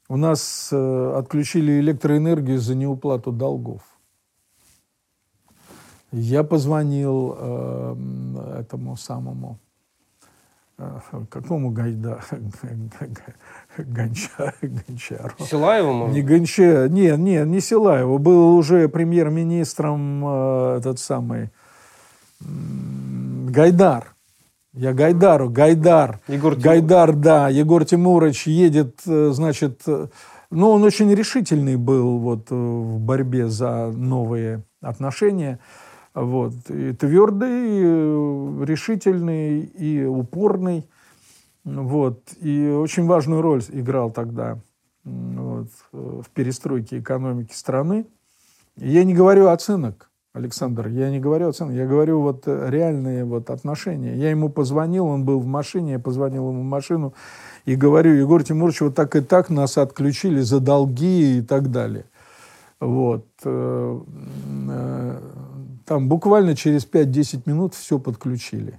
у 0.09 0.17
нас 0.17 0.73
отключили 0.73 1.79
электроэнергию 1.79 2.59
за 2.59 2.75
неуплату 2.75 3.31
долгов. 3.31 3.83
Я 6.13 6.43
позвонил 6.43 7.37
э, 7.39 7.97
этому 8.61 8.97
самому 8.97 9.59
э, 10.79 11.01
какому 11.29 11.71
Гайда, 11.71 12.21
Гонча, 13.77 14.55
Гончару. 14.63 15.35
Силаеву? 15.39 16.09
Не 16.09 16.23
Гонча, 16.23 16.89
не, 16.89 17.15
не, 17.17 17.45
не 17.45 17.61
Силаеву. 17.61 18.19
Был 18.19 18.57
уже 18.57 18.89
премьер-министром 18.89 20.25
э, 20.27 20.77
этот 20.79 20.99
самый 20.99 21.51
м, 22.41 23.49
Гайдар. 23.51 24.15
Я 24.73 24.93
Гайдару, 24.95 25.51
Гайдар. 25.51 26.21
Егор 26.29 26.55
Тимурович. 26.55 26.65
Гайдар, 26.65 27.13
да. 27.13 27.49
Егор 27.49 27.85
Тимурович 27.85 28.47
едет, 28.47 29.01
э, 29.07 29.31
значит, 29.33 29.83
э, 29.87 30.07
ну, 30.51 30.71
он 30.71 30.85
очень 30.85 31.13
решительный 31.15 31.77
был 31.77 32.19
вот 32.19 32.51
э, 32.51 32.55
в 32.55 32.99
борьбе 33.01 33.49
за 33.49 33.89
новые 33.89 34.63
отношения. 34.81 35.59
Вот. 36.21 36.53
И 36.69 36.93
твердый, 36.95 37.49
и 37.49 37.83
э, 37.85 38.65
решительный, 38.65 39.61
и 39.61 40.05
упорный. 40.05 40.85
Вот. 41.65 42.21
И 42.41 42.67
очень 42.67 43.07
важную 43.07 43.41
роль 43.41 43.63
играл 43.69 44.11
тогда 44.11 44.59
вот, 45.05 45.69
э, 45.93 46.21
в 46.25 46.29
перестройке 46.31 46.99
экономики 46.99 47.53
страны. 47.53 48.07
Я 48.77 49.05
не 49.05 49.15
говорю 49.15 49.47
оценок, 49.49 50.11
Александр, 50.33 50.89
я 50.89 51.11
не 51.11 51.21
говорю 51.21 51.51
оценок, 51.51 51.75
я 51.75 51.87
говорю 51.87 52.21
вот 52.21 52.43
э, 52.47 52.67
реальные 52.69 53.25
вот 53.25 53.51
отношения. 53.51 54.17
Я 54.17 54.31
ему 54.31 54.49
позвонил, 54.49 55.07
он 55.07 55.25
был 55.25 55.39
в 55.39 55.47
машине, 55.47 55.93
я 55.93 55.99
позвонил 56.01 56.49
ему 56.49 56.63
в 56.63 56.65
машину 56.65 57.15
и 57.65 57.77
говорю, 57.77 58.13
Егор 58.13 58.43
Тимурович, 58.43 58.81
вот 58.81 58.97
так 58.97 59.15
и 59.15 59.21
так 59.21 59.51
нас 59.51 59.79
отключили 59.79 60.41
за 60.41 60.59
долги 60.59 61.39
и 61.39 61.43
так 61.43 61.71
далее. 61.71 62.07
Вот. 62.81 63.25
Там 65.89 66.07
буквально 66.07 66.55
через 66.55 66.87
5-10 66.87 67.45
минут 67.47 67.75
все 67.75 67.99
подключили. 67.99 68.79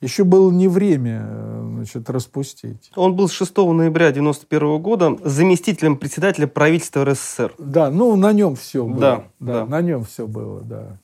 Еще 0.00 0.22
было 0.22 0.52
не 0.52 0.68
время 0.68 1.26
э, 1.28 1.70
значит, 1.74 2.08
распустить. 2.08 2.92
Он 2.94 3.16
был 3.16 3.28
с 3.28 3.32
6 3.32 3.56
ноября 3.56 4.10
1991 4.10 4.80
года 4.80 5.18
заместителем 5.24 5.96
председателя 5.96 6.46
правительства 6.46 7.04
РСФСР. 7.04 7.54
Да, 7.58 7.90
ну 7.90 8.14
на 8.14 8.32
нем 8.32 8.54
все 8.54 8.84
было. 8.84 9.00
Да, 9.00 9.24
да, 9.40 9.52
да. 9.52 9.66
на 9.66 9.80
нем 9.82 10.04
все 10.04 10.28
было, 10.28 10.60
да. 10.60 11.00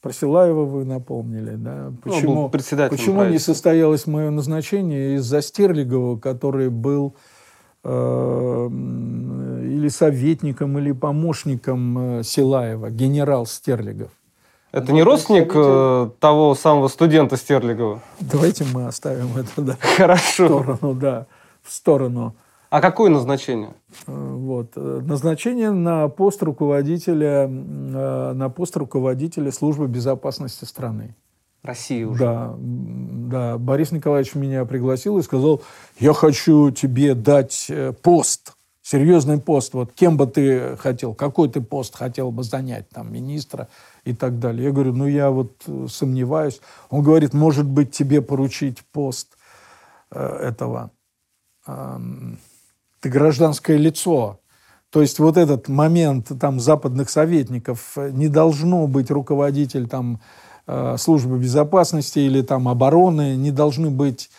Про 0.00 0.12
Силаева 0.12 0.64
вы 0.64 0.84
напомнили, 0.84 1.56
да. 1.56 1.92
Почему, 2.04 2.42
был 2.42 2.48
председателем 2.50 2.98
почему 2.98 3.24
не 3.24 3.40
состоялось 3.40 4.06
мое 4.06 4.30
назначение 4.30 5.16
из-за 5.16 5.42
Стерлигова, 5.42 6.20
который 6.20 6.70
был 6.70 7.16
или 9.82 9.88
советником, 9.88 10.78
или 10.78 10.92
помощником 10.92 12.18
э, 12.20 12.22
Силаева, 12.22 12.90
генерал 12.90 13.46
Стерлигов. 13.46 14.10
Это 14.70 14.92
не 14.92 15.02
родственник 15.02 15.52
э, 15.54 16.10
того 16.18 16.54
самого 16.54 16.88
студента 16.88 17.36
Стерлигова? 17.36 18.00
Давайте 18.20 18.64
мы 18.72 18.86
оставим 18.86 19.36
это 19.36 19.60
да, 19.62 19.76
Хорошо. 19.96 20.46
в 20.46 20.62
сторону, 20.62 20.94
да, 20.94 21.26
в 21.62 21.72
сторону. 21.72 22.34
А 22.70 22.80
какое 22.80 23.10
назначение? 23.10 23.74
Э, 24.06 24.12
Вот. 24.14 24.72
э, 24.76 25.00
Назначение 25.04 25.72
на 25.72 26.08
пост 26.08 26.42
руководителя, 26.42 27.46
э, 27.48 28.32
на 28.34 28.48
пост 28.48 28.76
руководителя 28.76 29.52
службы 29.52 29.88
безопасности 29.88 30.64
страны. 30.64 31.14
России 31.62 32.04
уже. 32.04 32.18
Да, 32.18 32.54
да. 32.58 33.58
Борис 33.58 33.92
Николаевич 33.92 34.34
меня 34.34 34.64
пригласил 34.64 35.18
и 35.18 35.22
сказал, 35.22 35.62
я 35.98 36.12
хочу 36.12 36.70
тебе 36.70 37.14
дать 37.14 37.66
э, 37.68 37.92
пост, 37.92 38.54
серьезный 38.82 39.38
пост. 39.38 39.74
Вот 39.74 39.92
кем 39.92 40.16
бы 40.16 40.26
ты 40.26 40.76
хотел, 40.76 41.14
какой 41.14 41.48
ты 41.48 41.60
пост 41.60 41.94
хотел 41.94 42.32
бы 42.32 42.42
занять, 42.42 42.88
там, 42.88 43.12
министра 43.12 43.68
и 44.04 44.12
так 44.12 44.38
далее. 44.38 44.64
Я 44.64 44.72
говорю, 44.72 44.92
ну 44.92 45.06
я 45.06 45.30
вот 45.30 45.52
э, 45.66 45.86
сомневаюсь. 45.88 46.60
Он 46.90 47.02
говорит, 47.02 47.32
может 47.32 47.66
быть, 47.66 47.92
тебе 47.92 48.22
поручить 48.22 48.82
пост 48.92 49.36
э, 50.10 50.20
этого 50.20 50.90
ты 53.02 53.08
гражданское 53.08 53.76
лицо. 53.76 54.40
То 54.90 55.00
есть 55.00 55.18
вот 55.18 55.36
этот 55.36 55.68
момент 55.68 56.30
там 56.40 56.60
западных 56.60 57.10
советников 57.10 57.96
не 57.96 58.28
должно 58.28 58.86
быть 58.86 59.10
руководитель 59.10 59.88
там 59.88 60.20
службы 60.96 61.38
безопасности 61.38 62.20
или 62.20 62.42
там 62.42 62.68
обороны, 62.68 63.36
не 63.36 63.50
должны 63.50 63.90
быть 63.90 64.30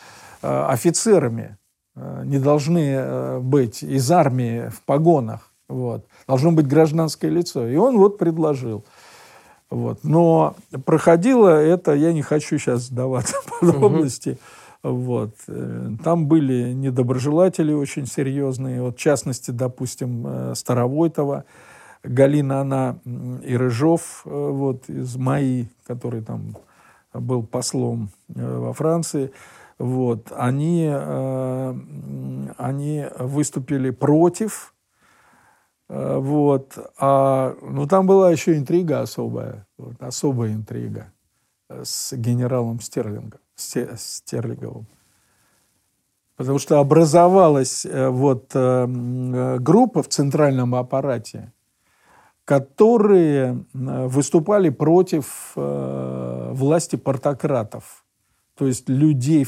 э, 0.41 0.47
офицерами, 0.47 1.57
э, 1.95 2.23
не 2.25 2.39
должны 2.39 2.93
э, 2.95 3.39
быть 3.39 3.83
из 3.83 4.09
армии 4.11 4.69
в 4.69 4.81
погонах. 4.83 5.49
Вот. 5.67 6.05
Должно 6.27 6.51
быть 6.51 6.67
гражданское 6.67 7.29
лицо. 7.29 7.67
И 7.67 7.75
он 7.75 7.97
вот 7.97 8.17
предложил. 8.17 8.83
Вот. 9.69 9.99
Но 10.03 10.55
проходило 10.85 11.49
это, 11.49 11.93
я 11.93 12.13
не 12.13 12.21
хочу 12.21 12.57
сейчас 12.57 12.83
сдаваться 12.83 13.35
в 13.41 13.59
подробности, 13.59 14.37
вот. 14.83 15.31
Э, 15.47 15.89
Там 16.03 16.27
были 16.27 16.73
недоброжелатели 16.73 17.71
очень 17.73 18.05
серьезные. 18.05 18.81
Вот, 18.81 18.97
в 18.97 18.99
частности, 18.99 19.51
допустим, 19.51 20.25
э, 20.27 20.53
Старовойтова, 20.55 21.45
Галина, 22.03 22.61
она 22.61 22.99
и 23.43 23.55
Рыжов, 23.55 24.23
э, 24.25 24.29
вот, 24.29 24.89
из 24.89 25.15
МАИ, 25.15 25.67
который 25.85 26.21
там 26.21 26.57
был 27.13 27.43
послом 27.43 28.09
э, 28.35 28.57
во 28.57 28.73
Франции, 28.73 29.31
вот, 29.79 30.31
они, 30.35 30.89
э, 30.91 31.75
они 32.57 33.05
выступили 33.19 33.89
против, 33.89 34.73
вот, 35.89 36.77
а, 36.97 37.55
ну, 37.61 37.85
там 37.87 38.07
была 38.07 38.31
еще 38.31 38.57
интрига 38.57 39.01
особая, 39.01 39.67
вот, 39.77 40.01
особая 40.01 40.53
интрига 40.53 41.11
с 41.69 42.13
генералом 42.13 42.79
Стерлингом, 42.79 43.41
Сте- 43.55 43.95
Стерлиговым. 43.95 44.87
Потому 46.35 46.57
что 46.57 46.79
образовалась 46.79 47.85
вот 47.85 48.53
группа 48.53 50.01
в 50.01 50.07
центральном 50.07 50.73
аппарате, 50.73 51.51
которые 52.45 53.65
э, 53.73 54.07
выступали 54.07 54.69
против 54.69 55.53
э, 55.55 56.51
власти 56.53 56.97
портократов, 56.97 58.03
то 58.57 58.67
есть 58.67 58.89
людей, 58.89 59.47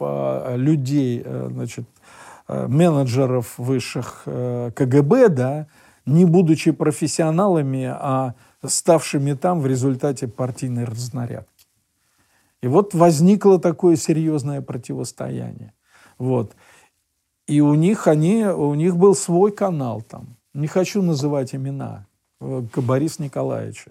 э, 0.00 0.56
людей 0.56 1.22
э, 1.24 1.48
значит, 1.50 1.88
э, 2.48 2.66
менеджеров 2.66 3.54
высших 3.58 4.22
э, 4.26 4.70
КГБ, 4.74 5.28
да, 5.28 5.66
не 6.06 6.26
будучи 6.26 6.70
профессионалами, 6.70 7.84
а 7.84 8.34
ставшими 8.62 9.32
там 9.32 9.60
в 9.60 9.66
результате 9.66 10.28
партийной 10.28 10.84
разнарядки. 10.84 11.66
И 12.62 12.66
вот 12.66 12.94
возникло 12.94 13.58
такое 13.58 13.96
серьезное 13.96 14.60
противостояние. 14.60 15.72
Вот. 16.18 16.54
И 17.46 17.60
у 17.60 17.74
них, 17.74 18.06
они, 18.06 18.46
у 18.46 18.74
них 18.74 18.96
был 18.96 19.14
свой 19.14 19.52
канал 19.52 20.02
там. 20.02 20.36
Не 20.54 20.66
хочу 20.66 21.02
называть 21.02 21.54
имена. 21.54 22.06
Э, 22.40 22.62
К 22.72 22.80
Борису 22.80 23.22
Николаевичу. 23.22 23.90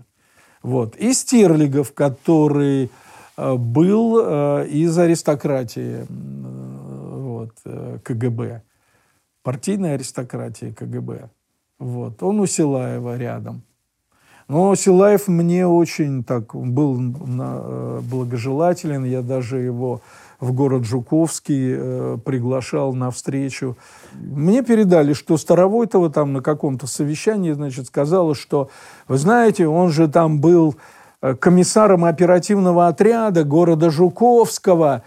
Вот. 0.61 0.95
И 0.95 1.13
Стерлигов, 1.13 1.93
который 1.93 2.89
э, 3.37 3.55
был 3.55 4.19
э, 4.19 4.67
из 4.67 4.97
аристократии 4.97 6.05
вот, 6.09 7.51
КГБ. 8.03 8.61
Партийной 9.43 9.95
аристократии 9.95 10.71
КГБ. 10.71 11.29
Вот. 11.79 12.23
Он 12.23 12.39
у 12.39 12.45
Силаева 12.45 13.17
рядом. 13.17 13.63
Но 14.47 14.75
Силаев 14.75 15.27
мне 15.27 15.65
очень 15.65 16.23
так 16.23 16.53
был 16.53 16.99
благожелателен. 18.01 19.05
Я 19.05 19.21
даже 19.21 19.57
его 19.59 20.01
в 20.43 20.51
город 20.51 20.83
Жуковский 20.85 21.75
э, 21.75 22.17
приглашал 22.23 22.93
на 22.93 23.09
встречу. 23.11 23.77
Мне 24.13 24.61
передали, 24.61 25.13
что 25.13 25.37
Старовойтова 25.37 26.09
там 26.09 26.33
на 26.33 26.41
каком-то 26.41 26.85
совещании, 26.85 27.53
значит, 27.53 27.87
сказала, 27.87 28.35
что, 28.35 28.69
вы 29.07 29.17
знаете, 29.17 29.67
он 29.67 29.89
же 29.89 30.07
там 30.07 30.41
был 30.41 30.75
э, 31.21 31.35
комиссаром 31.35 32.03
оперативного 32.05 32.87
отряда 32.87 33.43
города 33.45 33.89
Жуковского, 33.89 35.03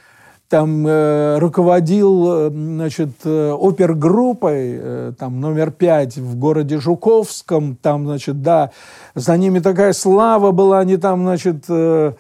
там 0.49 0.87
э, 0.87 1.39
руководил, 1.39 2.47
э, 2.47 2.51
значит, 2.51 3.11
э, 3.25 3.57
опергруппой, 3.61 4.79
э, 4.79 5.13
там, 5.19 5.41
номер 5.41 5.71
пять 5.71 6.17
в 6.17 6.39
городе 6.39 6.79
Жуковском, 6.79 7.77
там, 7.77 8.07
значит, 8.07 8.41
да, 8.41 8.71
за 9.15 9.37
ними 9.37 9.59
такая 9.59 9.93
слава 9.93 10.53
была, 10.53 10.79
они 10.79 10.97
там, 10.97 11.25
значит, 11.25 11.65
э, 11.69 12.13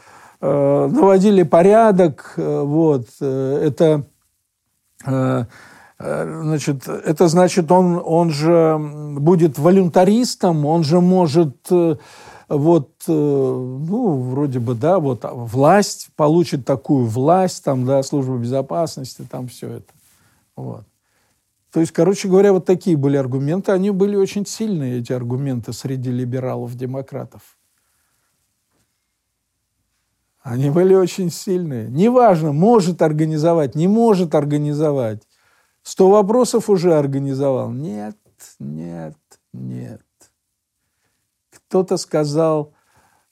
наводили 0.46 1.42
порядок, 1.42 2.34
э, 2.36 2.60
вот, 2.62 3.06
э, 3.20 3.60
это, 3.64 4.02
э, 5.06 5.44
э, 5.98 6.40
значит, 6.42 6.88
это 6.88 7.28
значит, 7.28 7.70
он, 7.72 8.00
он 8.04 8.30
же 8.30 8.78
будет 8.78 9.58
волюнтаристом, 9.58 10.66
он 10.66 10.84
же 10.84 11.00
может 11.00 11.56
э, 11.70 11.96
вот, 12.48 12.90
э, 13.08 13.12
ну, 13.12 14.20
вроде 14.20 14.60
бы, 14.60 14.74
да, 14.74 14.98
вот 15.00 15.24
а, 15.24 15.32
власть, 15.32 16.10
получит 16.14 16.64
такую 16.64 17.06
власть, 17.06 17.64
там, 17.64 17.84
да, 17.84 18.02
служба 18.02 18.36
безопасности, 18.36 19.26
там 19.28 19.48
все 19.48 19.68
это. 19.68 19.92
Вот. 20.54 20.84
То 21.72 21.80
есть, 21.80 21.92
короче 21.92 22.28
говоря, 22.28 22.52
вот 22.52 22.64
такие 22.64 22.96
были 22.96 23.16
аргументы. 23.16 23.72
Они 23.72 23.90
были 23.90 24.16
очень 24.16 24.46
сильные, 24.46 25.00
эти 25.00 25.12
аргументы, 25.12 25.72
среди 25.72 26.10
либералов-демократов. 26.10 27.55
Они 30.46 30.70
были 30.70 30.94
очень 30.94 31.28
сильные. 31.28 31.88
Неважно, 31.88 32.52
может 32.52 33.02
организовать, 33.02 33.74
не 33.74 33.88
может 33.88 34.32
организовать. 34.32 35.26
Сто 35.82 36.08
вопросов 36.08 36.70
уже 36.70 36.94
организовал. 36.94 37.72
Нет, 37.72 38.16
нет, 38.60 39.16
нет. 39.52 40.04
Кто-то 41.50 41.96
сказал 41.96 42.72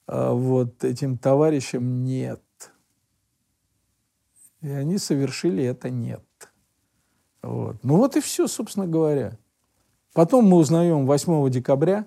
э, 0.09 0.31
вот 0.33 0.83
этим 0.83 1.17
товарищам 1.17 2.03
нет. 2.03 2.43
И 4.61 4.69
они 4.71 4.99
совершили 4.99 5.63
это 5.63 5.91
нет. 5.91 6.25
Вот. 7.43 7.77
Ну 7.85 7.99
вот 7.99 8.17
и 8.17 8.21
все, 8.21 8.49
собственно 8.49 8.89
говоря. 8.89 9.39
Потом 10.15 10.47
мы 10.47 10.57
узнаем 10.57 11.07
8 11.07 11.49
декабря 11.49 12.07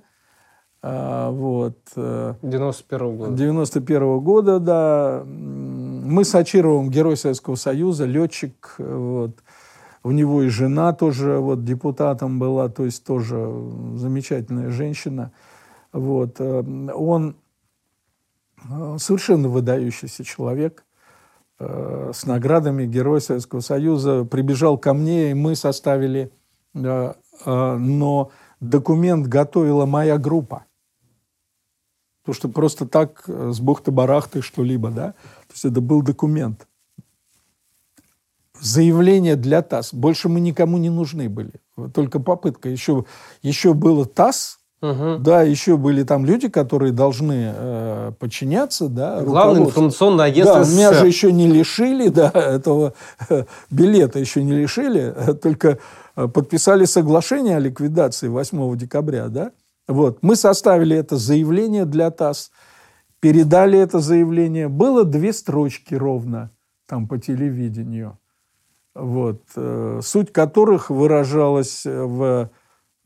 вот, 0.82 1.78
91 1.96 3.02
-го 3.02 3.18
года. 3.18 3.32
91 3.36 4.04
-го 4.04 4.22
года, 4.22 4.60
да. 4.60 5.24
Мы 5.26 6.24
с 6.24 6.36
Ачировым 6.36 6.90
герой 6.90 7.18
Советского 7.18 7.56
Союза, 7.56 8.06
летчик, 8.06 8.76
вот. 8.78 9.40
У 10.08 10.12
него 10.12 10.42
и 10.42 10.48
жена 10.48 10.94
тоже 10.94 11.40
вот 11.40 11.66
депутатом 11.66 12.40
была, 12.40 12.70
то 12.70 12.86
есть 12.86 13.04
тоже 13.04 13.36
замечательная 13.96 14.70
женщина. 14.70 15.34
Вот. 15.92 16.40
Э, 16.40 16.62
он 16.94 17.36
э, 18.70 18.96
совершенно 19.00 19.50
выдающийся 19.50 20.24
человек 20.24 20.86
э, 21.60 22.12
с 22.14 22.26
наградами 22.26 22.86
Героя 22.86 23.20
Советского 23.20 23.60
Союза. 23.60 24.24
Прибежал 24.24 24.78
ко 24.78 24.94
мне, 24.94 25.32
и 25.32 25.34
мы 25.34 25.58
составили, 25.58 26.32
но 26.74 28.32
документ 28.60 29.28
готовила 29.28 29.86
моя 29.86 30.18
группа. 30.18 30.66
Потому 32.22 32.36
что 32.36 32.50
просто 32.50 32.86
так 32.86 33.24
с 33.28 33.60
бухты-барахты 33.60 34.42
что-либо, 34.42 34.92
да? 34.92 35.12
То 35.48 35.54
есть 35.54 35.66
это 35.66 35.80
был 35.80 36.02
документ. 36.02 36.68
Заявление 38.60 39.36
для 39.36 39.62
ТАСС. 39.62 39.94
Больше 39.94 40.28
мы 40.30 40.40
никому 40.40 40.78
не 40.78 40.90
нужны 40.90 41.30
были. 41.30 41.54
Только 41.94 42.20
попытка. 42.20 42.70
Еще, 42.70 43.06
еще 43.44 43.74
было 43.74 44.06
ТАСС, 44.06 44.60
Угу. 44.80 45.18
Да, 45.22 45.42
еще 45.42 45.76
были 45.76 46.04
там 46.04 46.24
люди, 46.24 46.50
которые 46.50 46.92
должны 46.92 47.52
э, 47.56 48.12
подчиняться, 48.20 48.88
да. 48.90 49.22
Главный 49.22 49.64
информационный 49.64 50.26
агент 50.26 50.48
Да, 50.48 50.60
меня 50.60 50.94
же 50.94 51.08
еще 51.08 51.32
не 51.32 51.48
лишили, 51.48 52.10
да, 52.10 52.30
этого 52.36 52.94
э, 53.30 53.46
билета 53.72 54.20
еще 54.20 54.44
не 54.44 54.54
лишили, 54.54 55.14
э, 55.16 55.34
только 55.34 55.68
э, 55.70 55.78
подписали 56.28 56.86
соглашение 56.86 57.58
о 57.58 57.60
ликвидации 57.60 58.28
8 58.28 58.78
декабря, 58.78 59.28
да. 59.28 59.52
Вот, 59.88 60.20
мы 60.22 60.36
составили 60.36 60.96
это 60.96 61.16
заявление 61.18 61.86
для 61.86 62.12
ТАСС, 62.12 62.52
передали 63.20 63.80
это 63.80 64.00
заявление, 64.00 64.68
было 64.68 65.06
две 65.06 65.32
строчки 65.32 65.94
ровно 65.96 66.52
там 66.88 67.08
по 67.08 67.18
телевидению, 67.18 68.18
вот, 68.96 69.44
э, 69.56 70.00
суть 70.04 70.34
которых 70.34 70.90
выражалась 70.90 71.84
в 71.86 72.50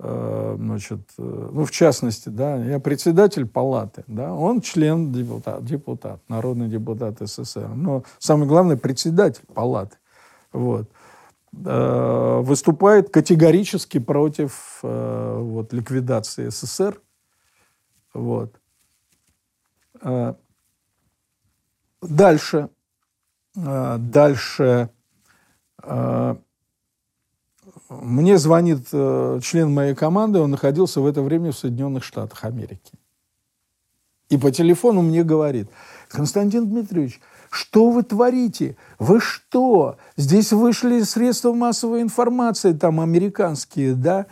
Э, 0.04 0.56
значит, 0.58 1.02
э, 1.20 1.50
ну, 1.54 1.64
в 1.64 1.70
частности, 1.70 2.30
да, 2.30 2.56
я 2.56 2.80
председатель 2.80 3.46
палаты, 3.46 4.04
да, 4.08 4.34
он 4.34 4.62
член 4.62 5.12
депутат, 5.12 5.64
депутат, 5.64 6.22
народный 6.28 6.68
депутат 6.68 7.20
СССР, 7.20 7.70
но 7.76 8.04
самое 8.18 8.48
главное, 8.48 8.78
председатель 8.78 9.44
палаты, 9.54 9.98
вот, 10.54 10.90
э, 10.90 11.01
выступает 11.54 13.10
категорически 13.10 14.00
против 14.00 14.80
вот, 14.82 15.74
ликвидации 15.74 16.48
СССР, 16.50 17.02
вот. 18.14 18.56
Дальше, 22.02 22.70
дальше 23.54 24.90
мне 27.90 28.38
звонит 28.38 28.88
э, 28.94 29.40
член 29.44 29.74
моей 29.74 29.96
команды, 29.96 30.40
он 30.40 30.52
находился 30.52 31.02
в 31.02 31.06
это 31.06 31.22
время 31.22 31.52
в 31.52 31.58
Соединенных 31.58 32.04
Штатах 32.04 32.46
Америки. 32.46 32.94
И 34.30 34.38
по 34.38 34.52
телефону 34.52 35.02
мне 35.02 35.24
говорит, 35.24 35.70
Константин 36.08 36.70
Дмитриевич, 36.70 37.20
что 37.52 37.90
вы 37.90 38.04
творите? 38.04 38.78
Вы 38.98 39.20
что? 39.20 39.98
Здесь 40.16 40.54
вышли 40.54 41.02
средства 41.02 41.52
массовой 41.52 42.02
информации, 42.02 42.72
там 42.72 43.02
американские, 43.02 43.94
да? 43.94 44.26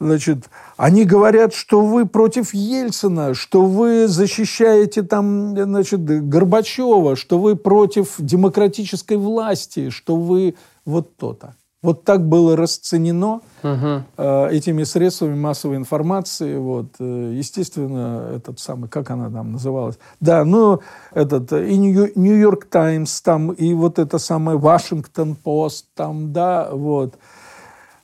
Значит, 0.00 0.48
они 0.78 1.04
говорят, 1.04 1.52
что 1.52 1.82
вы 1.82 2.06
против 2.06 2.54
Ельцина, 2.54 3.34
что 3.34 3.66
вы 3.66 4.08
защищаете 4.08 5.02
там, 5.02 5.54
значит, 5.54 6.02
Горбачева, 6.02 7.14
что 7.14 7.38
вы 7.38 7.56
против 7.56 8.14
демократической 8.16 9.18
власти, 9.18 9.90
что 9.90 10.16
вы 10.16 10.54
вот 10.86 11.14
то-то. 11.16 11.54
Вот 11.82 12.04
так 12.04 12.24
было 12.28 12.56
расценено 12.56 13.40
угу. 13.64 14.04
э, 14.16 14.48
этими 14.52 14.84
средствами 14.84 15.34
массовой 15.34 15.76
информации. 15.76 16.56
Вот, 16.56 16.94
э, 17.00 17.32
естественно, 17.34 18.30
этот 18.36 18.60
самый, 18.60 18.88
как 18.88 19.10
она 19.10 19.28
там 19.28 19.50
называлась? 19.52 19.98
Да, 20.20 20.44
ну, 20.44 20.80
этот, 21.12 21.52
и 21.52 21.76
Нью-Йорк 21.76 22.66
Таймс, 22.66 23.20
там, 23.20 23.50
и 23.50 23.74
вот 23.74 23.98
это 23.98 24.18
самое 24.18 24.56
Вашингтон 24.58 25.34
Пост, 25.34 25.86
там, 25.96 26.32
да, 26.32 26.68
вот. 26.70 27.14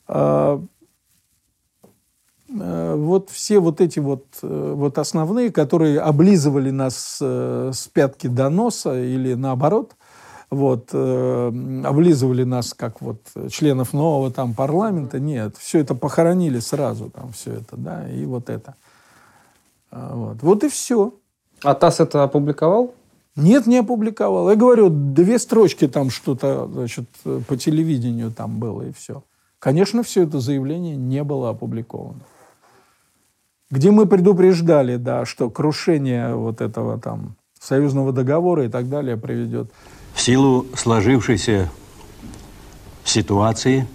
Э, 0.08 0.60
э, 2.50 2.94
вот 2.96 3.30
все 3.30 3.60
вот 3.60 3.80
эти 3.80 4.00
вот, 4.00 4.24
э, 4.42 4.72
вот 4.76 4.98
основные, 4.98 5.52
которые 5.52 6.00
облизывали 6.00 6.70
нас 6.70 7.20
э, 7.20 7.70
с 7.72 7.86
пятки 7.86 8.26
до 8.26 8.48
носа 8.48 9.00
или 9.00 9.34
наоборот– 9.34 9.92
вот, 10.50 10.90
э, 10.92 11.82
облизывали 11.84 12.44
нас 12.44 12.72
как 12.74 13.00
вот 13.00 13.20
членов 13.50 13.92
нового 13.92 14.30
там 14.30 14.54
парламента. 14.54 15.20
Нет, 15.20 15.56
все 15.58 15.80
это 15.80 15.94
похоронили 15.94 16.58
сразу, 16.58 17.10
там 17.10 17.32
все 17.32 17.54
это, 17.54 17.76
да, 17.76 18.08
и 18.08 18.24
вот 18.24 18.48
это. 18.48 18.74
А, 19.90 20.14
вот, 20.14 20.42
вот 20.42 20.64
и 20.64 20.68
все. 20.68 21.14
А 21.62 21.74
ТАСС 21.74 22.00
это 22.00 22.22
опубликовал? 22.22 22.94
Нет, 23.36 23.66
не 23.66 23.78
опубликовал. 23.78 24.50
Я 24.50 24.56
говорю, 24.56 24.88
две 24.90 25.38
строчки 25.38 25.86
там 25.86 26.10
что-то, 26.10 26.68
значит, 26.72 27.08
по 27.46 27.56
телевидению 27.56 28.32
там 28.32 28.58
было, 28.58 28.82
и 28.82 28.92
все. 28.92 29.22
Конечно, 29.58 30.02
все 30.02 30.22
это 30.22 30.40
заявление 30.40 30.96
не 30.96 31.22
было 31.24 31.50
опубликовано. 31.50 32.20
Где 33.70 33.90
мы 33.90 34.06
предупреждали, 34.06 34.96
да, 34.96 35.24
что 35.24 35.50
крушение 35.50 36.34
вот 36.34 36.60
этого 36.60 36.98
там 36.98 37.36
союзного 37.60 38.12
договора 38.12 38.64
и 38.64 38.68
так 38.68 38.88
далее 38.88 39.16
приведет 39.16 39.70
в 40.18 40.20
силу 40.20 40.66
сложившейся 40.74 41.70
ситуации 43.04 43.86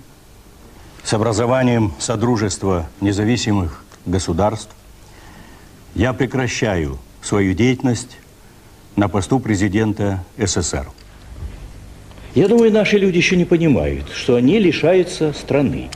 с 1.03 1.13
образованием 1.13 1.91
Содружества 1.99 2.89
независимых 3.01 3.83
государств 4.05 4.73
я 5.95 6.13
прекращаю 6.13 6.97
свою 7.21 7.53
деятельность 7.53 8.17
на 8.95 9.09
посту 9.09 9.41
президента 9.41 10.23
СССР. 10.37 10.87
Я 12.35 12.47
думаю, 12.47 12.71
наши 12.71 12.97
люди 12.97 13.17
еще 13.17 13.35
не 13.35 13.43
понимают, 13.43 14.09
что 14.09 14.35
они 14.35 14.59
лишаются 14.59 15.33
страны. 15.33 15.89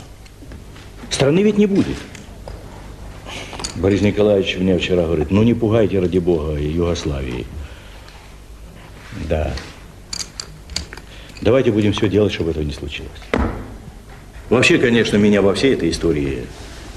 Страны 1.10 1.40
ведь 1.40 1.58
не 1.58 1.68
будет. 1.68 1.98
Борис 3.78 4.02
Николаевич 4.02 4.58
мне 4.58 4.78
вчера 4.78 5.04
говорит, 5.04 5.32
ну 5.32 5.44
не 5.44 5.54
пугайте, 5.54 6.02
ради 6.02 6.20
бога, 6.20 6.60
Югославии. 6.60 7.48
Да. 9.30 9.54
Давайте 11.42 11.72
будем 11.72 11.94
все 11.94 12.10
делать, 12.10 12.34
чтобы 12.34 12.52
этого 12.52 12.64
не 12.64 12.74
случилось. 12.74 13.12
Вообще, 14.50 14.78
конечно, 14.78 15.18
меня 15.18 15.42
во 15.42 15.54
всей 15.54 15.74
этой 15.74 15.92
истории 15.92 16.46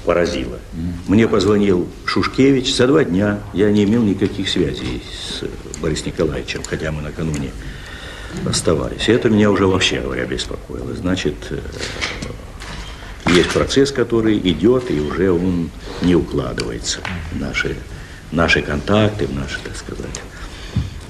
поразило. 0.05 0.59
Мне 1.07 1.27
позвонил 1.27 1.87
Шушкевич 2.05 2.73
за 2.73 2.87
два 2.87 3.03
дня. 3.03 3.39
Я 3.53 3.71
не 3.71 3.83
имел 3.83 4.01
никаких 4.01 4.49
связей 4.49 5.03
с 5.11 5.43
Борисом 5.79 6.07
Николаевичем, 6.07 6.63
хотя 6.63 6.91
мы 6.91 7.01
накануне 7.01 7.51
расставались. 8.45 9.09
И 9.09 9.11
это 9.11 9.29
меня 9.29 9.51
уже 9.51 9.67
вообще 9.67 9.99
говоря 9.99 10.25
беспокоило. 10.25 10.93
Значит, 10.95 11.35
э, 11.49 11.59
есть 13.27 13.49
процесс, 13.49 13.91
который 13.91 14.37
идет, 14.37 14.89
и 14.89 14.99
уже 14.99 15.31
он 15.31 15.69
не 16.01 16.15
укладывается 16.15 17.01
в 17.31 17.39
наши, 17.39 17.75
наши 18.31 18.61
контакты, 18.61 19.27
в 19.27 19.33
наши, 19.33 19.59
так 19.63 19.75
сказать. 19.75 20.21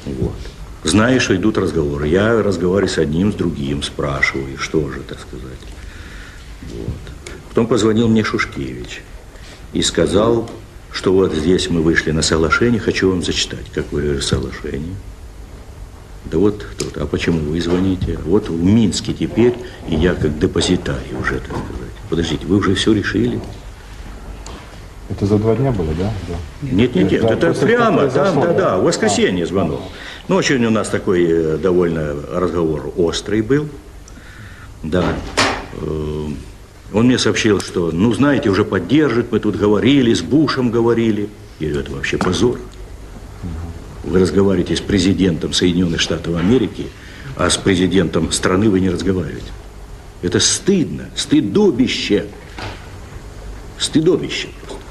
Вот. 0.05 0.35
Что 0.83 1.35
идут 1.35 1.57
разговоры. 1.57 2.07
Я 2.07 2.41
разговариваю 2.41 2.89
с 2.89 2.97
одним, 2.97 3.31
с 3.31 3.35
другим, 3.35 3.83
спрашиваю, 3.83 4.57
что 4.57 4.89
же, 4.89 5.01
так 5.01 5.19
сказать. 5.19 5.59
Вот. 6.73 7.13
Потом 7.49 7.67
позвонил 7.67 8.07
мне 8.07 8.23
Шушкевич 8.23 9.01
и 9.73 9.81
сказал, 9.81 10.49
что 10.91 11.13
вот 11.13 11.33
здесь 11.33 11.69
мы 11.69 11.81
вышли 11.81 12.11
на 12.11 12.21
соглашение, 12.21 12.79
хочу 12.79 13.09
вам 13.09 13.23
зачитать. 13.23 13.65
Какое 13.73 14.19
соглашение? 14.21 14.95
Да 16.25 16.37
вот 16.37 16.65
тут. 16.77 16.97
А 16.97 17.05
почему 17.05 17.51
вы 17.51 17.61
звоните? 17.61 18.17
Вот 18.25 18.49
в 18.49 18.63
Минске 18.63 19.13
теперь, 19.13 19.55
и 19.87 19.95
я 19.95 20.13
как 20.13 20.37
депозитарий 20.39 21.15
уже, 21.19 21.39
так 21.39 21.49
сказать. 21.49 21.91
Подождите, 22.09 22.45
вы 22.45 22.57
уже 22.57 22.75
все 22.75 22.93
решили? 22.93 23.39
Это 25.09 25.25
за 25.25 25.37
два 25.37 25.55
дня 25.55 25.71
было, 25.71 25.93
да? 25.93 26.11
да. 26.29 26.35
Нет, 26.61 26.95
нет, 26.95 27.11
нет, 27.11 27.23
это 27.23 27.37
просто 27.37 27.65
прямо, 27.65 28.07
да, 28.07 28.31
да? 28.31 28.53
да, 28.53 28.77
в 28.77 28.83
воскресенье 28.83 29.45
звонок. 29.45 29.81
Ну, 30.27 30.35
очень 30.35 30.64
у 30.65 30.69
нас 30.69 30.89
такой 30.89 31.57
довольно 31.57 32.14
разговор 32.31 32.93
острый 32.95 33.41
был. 33.41 33.68
Да. 34.84 35.15
Он 36.93 37.06
мне 37.06 37.18
сообщил, 37.18 37.61
что, 37.61 37.91
ну, 37.91 38.14
знаете, 38.14 38.49
уже 38.49 38.65
поддержит, 38.65 39.31
мы 39.31 39.39
тут 39.39 39.56
говорили, 39.56 40.14
с 40.14 40.22
Бушем 40.22 40.72
говорили. 40.72 41.30
Я 41.60 41.69
говорю, 41.69 41.85
это 41.85 41.91
вообще 41.93 42.18
позор. 42.18 42.60
Вы 44.03 44.19
разговариваете 44.19 44.76
с 44.76 44.81
президентом 44.81 45.53
Соединенных 45.53 46.02
Штатов 46.02 46.35
Америки, 46.35 46.88
а 47.35 47.49
с 47.49 47.57
президентом 47.57 48.31
страны 48.31 48.69
вы 48.69 48.80
не 48.80 48.89
разговариваете. 48.89 49.52
Это 50.22 50.39
стыдно, 50.39 51.10
стыдобище. 51.15 52.26
Стыдобище 53.77 54.49
просто. 54.68 54.85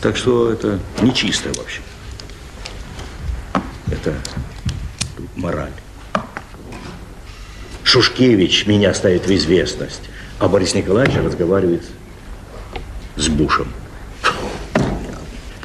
Так 0.00 0.16
что 0.16 0.50
это 0.50 0.80
нечисто 1.02 1.50
вообще. 1.56 1.80
Это 3.90 4.14
мораль. 5.36 5.72
Шушкевич 7.84 8.66
меня 8.66 8.92
ставит 8.94 9.26
в 9.26 9.34
известность, 9.34 10.02
а 10.38 10.48
Борис 10.48 10.74
Николаевич 10.74 11.16
разговаривает 11.16 11.84
с 13.16 13.28
Бушем. 13.28 13.68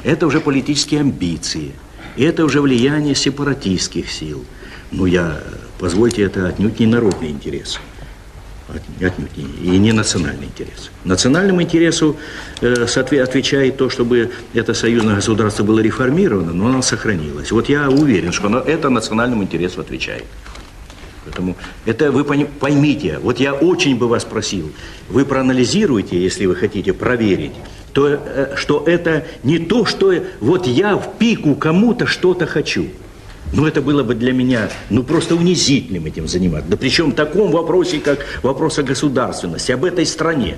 Это 0.04 0.26
уже 0.26 0.40
политические 0.40 1.00
амбиции. 1.00 1.72
Это 2.16 2.44
уже 2.44 2.60
влияние 2.60 3.14
сепаратистских 3.14 4.10
сил. 4.10 4.44
Ну, 4.90 5.06
я, 5.06 5.40
позвольте, 5.78 6.22
это 6.22 6.48
отнюдь 6.48 6.78
не 6.78 6.86
народный 6.86 7.30
интерес. 7.30 7.80
От- 8.74 9.04
Отнюдь 9.12 9.36
не, 9.36 9.74
и 9.76 9.78
не 9.78 9.92
национальный 9.92 10.46
интерес. 10.46 10.90
Национальному 11.04 11.62
интересу 11.62 12.16
э, 12.60 12.86
отвечает 13.22 13.76
то, 13.76 13.90
чтобы 13.90 14.30
это 14.54 14.74
союзное 14.74 15.14
государство 15.16 15.64
было 15.64 15.80
реформировано, 15.80 16.52
но 16.52 16.66
оно 16.66 16.82
сохранилось. 16.82 17.52
Вот 17.52 17.68
я 17.68 17.88
уверен, 17.90 18.32
что 18.32 18.46
оно, 18.46 18.58
это 18.58 18.88
национальному 18.90 19.42
интересу 19.42 19.80
отвечает. 19.80 20.24
Поэтому 21.24 21.56
это 21.86 22.10
вы 22.10 22.24
поймите, 22.24 23.18
вот 23.22 23.38
я 23.40 23.54
очень 23.54 23.96
бы 23.96 24.08
вас 24.08 24.24
просил, 24.24 24.72
вы 25.08 25.24
проанализируйте, 25.24 26.20
если 26.20 26.46
вы 26.46 26.56
хотите 26.56 26.92
проверить, 26.92 27.52
то, 27.92 28.08
э, 28.08 28.54
что 28.56 28.82
это 28.86 29.24
не 29.42 29.58
то, 29.58 29.84
что 29.84 30.12
вот 30.40 30.66
я 30.66 30.96
в 30.96 31.16
пику 31.18 31.54
кому-то 31.54 32.06
что-то 32.06 32.46
хочу. 32.46 32.86
Ну, 33.52 33.66
это 33.66 33.82
было 33.82 34.02
бы 34.02 34.14
для 34.14 34.32
меня, 34.32 34.70
ну, 34.88 35.02
просто 35.02 35.36
унизительным 35.36 36.06
этим 36.06 36.26
заниматься. 36.26 36.70
Да 36.70 36.76
причем 36.76 37.12
в 37.12 37.14
таком 37.14 37.50
вопросе, 37.50 37.98
как 38.00 38.20
вопрос 38.42 38.78
о 38.78 38.82
государственности, 38.82 39.72
об 39.72 39.84
этой 39.84 40.06
стране. 40.06 40.56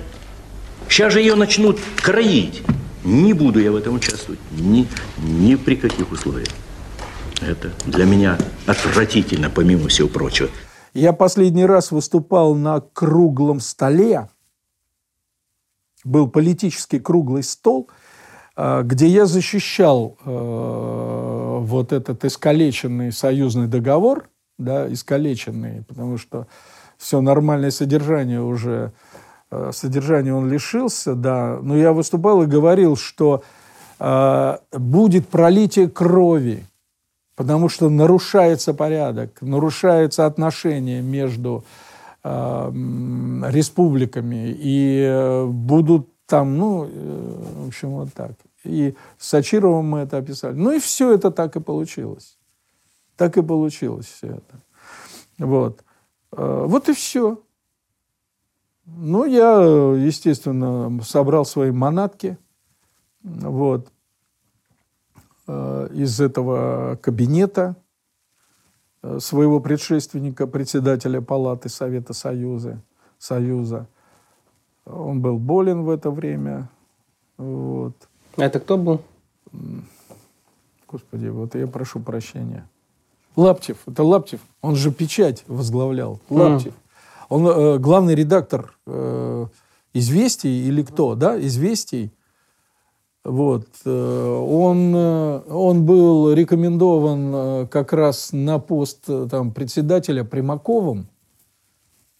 Сейчас 0.87 1.13
же 1.13 1.19
ее 1.19 1.35
начнут 1.35 1.79
кроить. 2.01 2.63
Не 3.03 3.33
буду 3.33 3.59
я 3.59 3.71
в 3.71 3.75
этом 3.75 3.95
участвовать. 3.95 4.39
Ни, 4.51 4.87
ни 5.17 5.55
при 5.55 5.75
каких 5.75 6.11
условиях. 6.11 6.47
Это 7.41 7.71
для 7.85 8.05
меня 8.05 8.37
отвратительно, 8.65 9.49
помимо 9.49 9.89
всего 9.89 10.07
прочего. 10.07 10.49
Я 10.93 11.11
последний 11.11 11.65
раз 11.65 11.91
выступал 11.91 12.55
на 12.55 12.79
круглом 12.79 13.59
столе. 13.59 14.29
Был 16.05 16.29
политический 16.29 16.99
круглый 16.99 17.43
стол, 17.43 17.89
э, 18.55 18.81
где 18.83 19.07
я 19.07 19.25
защищал 19.25 20.17
э, 20.23 21.34
вот 21.65 21.91
этот 21.91 22.23
искалеченный 22.25 23.11
союзный 23.11 23.67
договор, 23.67 24.29
да, 24.57 24.91
искалеченный, 24.91 25.83
потому 25.83 26.17
что 26.17 26.47
все 26.97 27.21
нормальное 27.21 27.71
содержание 27.71 28.41
уже, 28.41 28.91
э, 29.51 29.71
содержание 29.73 30.33
он 30.33 30.49
лишился, 30.49 31.15
да. 31.15 31.59
Но 31.61 31.77
я 31.77 31.91
выступал 31.91 32.43
и 32.43 32.47
говорил, 32.47 32.95
что 32.95 33.43
э, 33.99 34.57
будет 34.71 35.27
пролитие 35.27 35.89
крови, 35.89 36.63
потому 37.35 37.69
что 37.69 37.89
нарушается 37.89 38.73
порядок, 38.73 39.41
нарушаются 39.41 40.25
отношения 40.25 41.01
между 41.01 41.65
э, 42.23 42.29
республиками, 43.51 44.55
и 44.57 45.01
э, 45.01 45.45
будут 45.45 46.07
там, 46.27 46.57
ну, 46.57 46.85
э, 46.85 47.43
в 47.65 47.67
общем, 47.67 47.91
вот 47.91 48.13
так. 48.13 48.31
И 48.65 48.95
с 49.17 49.27
Сачировым 49.27 49.85
мы 49.85 49.99
это 49.99 50.17
описали. 50.17 50.55
Ну 50.55 50.71
и 50.71 50.79
все 50.79 51.13
это 51.13 51.31
так 51.31 51.55
и 51.55 51.59
получилось. 51.59 52.37
Так 53.15 53.37
и 53.37 53.41
получилось 53.41 54.05
все 54.05 54.27
это. 54.27 54.61
Вот. 55.37 55.83
Э, 56.31 56.65
Вот 56.67 56.89
и 56.89 56.93
все. 56.93 57.41
Ну, 58.85 59.25
я, 59.25 59.61
естественно, 59.95 61.01
собрал 61.03 61.45
свои 61.45 61.71
манатки. 61.71 62.37
Вот 63.23 63.91
э, 65.47 65.89
из 65.91 66.21
этого 66.21 66.97
кабинета 67.01 67.75
э, 69.01 69.19
своего 69.19 69.59
предшественника, 69.59 70.45
председателя 70.45 71.21
Палаты 71.21 71.69
Совета 71.69 72.13
Союза. 72.13 72.81
Союза. 73.17 73.87
Он 74.85 75.19
был 75.19 75.39
болен 75.39 75.83
в 75.83 75.89
это 75.89 76.11
время. 76.11 76.69
Вот. 77.37 77.95
Это 78.37 78.59
кто 78.59 78.77
был? 78.77 79.01
Господи, 80.87 81.27
вот 81.27 81.55
я 81.55 81.67
прошу 81.67 81.99
прощения. 81.99 82.67
Лаптев, 83.35 83.77
это 83.85 84.03
Лаптев, 84.03 84.39
он 84.61 84.75
же 84.75 84.91
печать 84.91 85.43
возглавлял. 85.47 86.19
Лаптев. 86.29 86.73
Он 87.27 87.47
э, 87.47 87.77
главный 87.79 88.15
редактор 88.15 88.77
э, 88.85 89.47
«Известий» 89.93 90.67
или 90.67 90.83
кто, 90.83 91.15
да, 91.15 91.39
«Известий». 91.45 92.11
Вот. 93.23 93.67
э, 93.83 93.89
Он, 93.89 94.95
э, 94.95 95.41
он 95.49 95.85
был 95.85 96.31
рекомендован 96.31 97.35
э, 97.35 97.67
как 97.67 97.91
раз 97.91 98.29
на 98.31 98.59
пост 98.59 99.05
там, 99.29 99.51
председателя 99.51 100.23
Примаковым. 100.23 101.07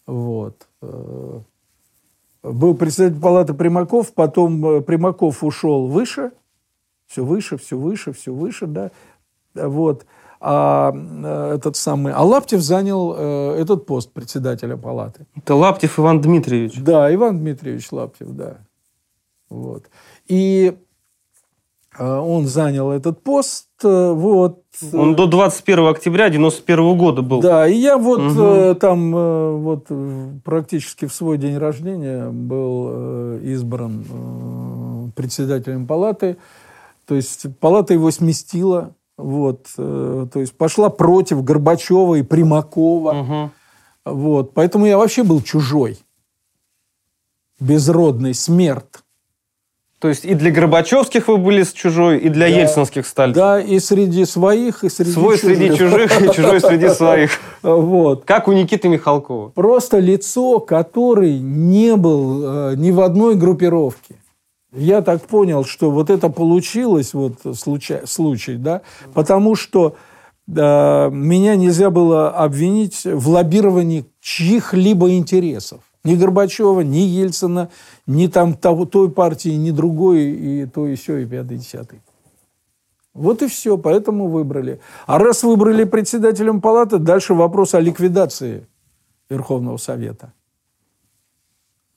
Вот. 0.06 0.66
Был 2.52 2.74
председатель 2.74 3.20
палаты 3.20 3.54
Примаков, 3.54 4.12
потом 4.14 4.64
э, 4.66 4.80
Примаков 4.80 5.42
ушел 5.42 5.88
выше, 5.88 6.32
все 7.06 7.24
выше, 7.24 7.56
все 7.56 7.76
выше, 7.76 8.12
все 8.12 8.32
выше, 8.32 8.66
да. 8.66 8.90
Вот. 9.54 10.06
А 10.38 10.92
э, 10.94 11.54
этот 11.56 11.76
самый, 11.76 12.12
а 12.12 12.22
Лаптев 12.22 12.60
занял 12.60 13.14
э, 13.16 13.56
этот 13.60 13.86
пост 13.86 14.12
председателя 14.12 14.76
палаты. 14.76 15.26
Это 15.34 15.54
Лаптев 15.54 15.98
Иван 15.98 16.20
Дмитриевич. 16.20 16.78
Да, 16.80 17.12
Иван 17.12 17.38
Дмитриевич 17.38 17.90
Лаптев, 17.90 18.28
да. 18.30 18.58
Вот. 19.48 19.84
И 20.26 20.76
он 21.98 22.46
занял 22.46 22.90
этот 22.90 23.22
пост, 23.22 23.68
э, 23.82 24.12
вот. 24.12 24.62
Он 24.92 25.16
до 25.16 25.26
21 25.26 25.86
октября 25.86 26.28
91 26.28 26.98
года 26.98 27.22
был. 27.22 27.40
Да, 27.40 27.66
и 27.66 27.74
я 27.74 27.96
вот 27.96 28.20
э, 28.20 28.74
там 28.78 29.14
э, 29.14 29.56
вот 29.56 29.86
э, 29.88 30.28
практически 30.44 31.06
в 31.06 31.12
свой 31.12 31.38
день 31.38 31.56
рождения 31.56 32.28
был 32.28 32.88
э, 32.88 33.40
избран 33.44 34.04
э, 34.08 35.10
председателем 35.16 35.86
палаты. 35.86 36.36
То 37.06 37.14
есть 37.14 37.46
палата 37.60 37.94
его 37.94 38.10
сместила, 38.10 38.94
вот, 39.16 39.68
э, 39.78 40.26
то 40.32 40.40
есть 40.40 40.56
пошла 40.56 40.90
против 40.90 41.42
Горбачева 41.42 42.16
и 42.16 42.22
Примакова. 42.22 43.50
Вот, 44.04 44.54
поэтому 44.54 44.86
я 44.86 44.98
вообще 44.98 45.24
был 45.24 45.40
чужой, 45.40 45.98
безродный, 47.58 48.34
смерть. 48.34 49.02
То 49.98 50.08
есть 50.08 50.26
и 50.26 50.34
для 50.34 50.50
Горбачевских 50.50 51.28
вы 51.28 51.38
были 51.38 51.62
с 51.62 51.72
чужой, 51.72 52.18
и 52.18 52.28
для 52.28 52.48
Да. 52.48 52.54
ельцинских 52.54 53.06
стали. 53.06 53.32
Да, 53.32 53.58
и 53.58 53.78
среди 53.78 54.26
своих, 54.26 54.84
и 54.84 54.90
среди 54.90 55.12
Свой 55.12 55.38
среди 55.38 55.74
чужих, 55.74 56.20
и 56.20 56.34
чужой 56.34 56.60
среди 56.60 56.88
своих. 56.90 57.30
Вот. 57.62 58.24
Как 58.26 58.46
у 58.46 58.52
Никиты 58.52 58.88
Михалкова. 58.88 59.48
Просто 59.50 59.98
лицо, 59.98 60.60
который 60.60 61.38
не 61.38 61.96
был 61.96 62.42
э, 62.44 62.74
ни 62.76 62.90
в 62.90 63.00
одной 63.00 63.36
группировке. 63.36 64.16
Я 64.72 65.00
так 65.00 65.22
понял, 65.22 65.64
что 65.64 65.90
вот 65.90 66.10
это 66.10 66.28
получилось, 66.28 67.14
вот 67.14 67.34
случай, 67.58 68.00
случай 68.04 68.56
да, 68.56 68.82
потому 69.14 69.54
что 69.54 69.96
э, 70.46 71.10
меня 71.10 71.56
нельзя 71.56 71.88
было 71.88 72.30
обвинить 72.30 73.02
в 73.04 73.30
лоббировании 73.30 74.04
чьих-либо 74.20 75.12
интересов. 75.12 75.80
Ни 76.06 76.14
Горбачева, 76.14 76.80
ни 76.82 76.98
Ельцина, 76.98 77.68
ни 78.06 78.28
там 78.28 78.54
того, 78.54 78.86
той 78.86 79.10
партии, 79.10 79.50
ни 79.56 79.70
другой, 79.72 80.22
и 80.30 80.66
то, 80.66 80.86
и 80.86 80.94
все, 80.94 81.18
и 81.18 81.26
пятый, 81.26 81.56
и 81.56 81.58
десятый. 81.60 82.00
Вот 83.12 83.42
и 83.42 83.48
все, 83.48 83.76
поэтому 83.76 84.28
выбрали. 84.28 84.80
А 85.06 85.18
раз 85.18 85.42
выбрали 85.42 85.84
председателем 85.84 86.60
палаты, 86.60 86.98
дальше 86.98 87.34
вопрос 87.34 87.74
о 87.74 87.80
ликвидации 87.80 88.66
Верховного 89.28 89.78
Совета. 89.78 90.32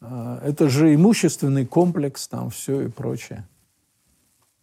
А, 0.01 0.41
Это 0.43 0.69
же 0.69 0.95
имущественный 0.95 1.65
комплекс, 1.65 2.27
там 2.27 2.49
все 2.49 2.81
и 2.81 2.87
прочее. 2.87 3.45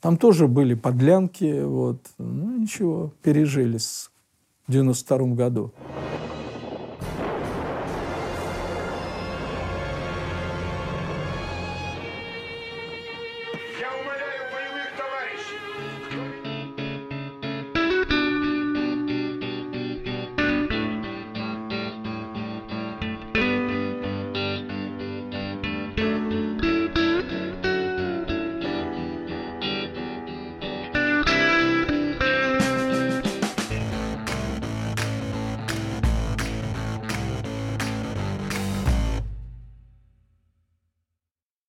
Там 0.00 0.16
тоже 0.16 0.46
были 0.48 0.74
подлянки, 0.74 1.62
вот. 1.62 1.98
Ну, 2.18 2.58
ничего, 2.58 3.12
пережили 3.22 3.78
с- 3.78 4.10
в 4.66 4.72
92 4.72 5.34
году. 5.34 5.72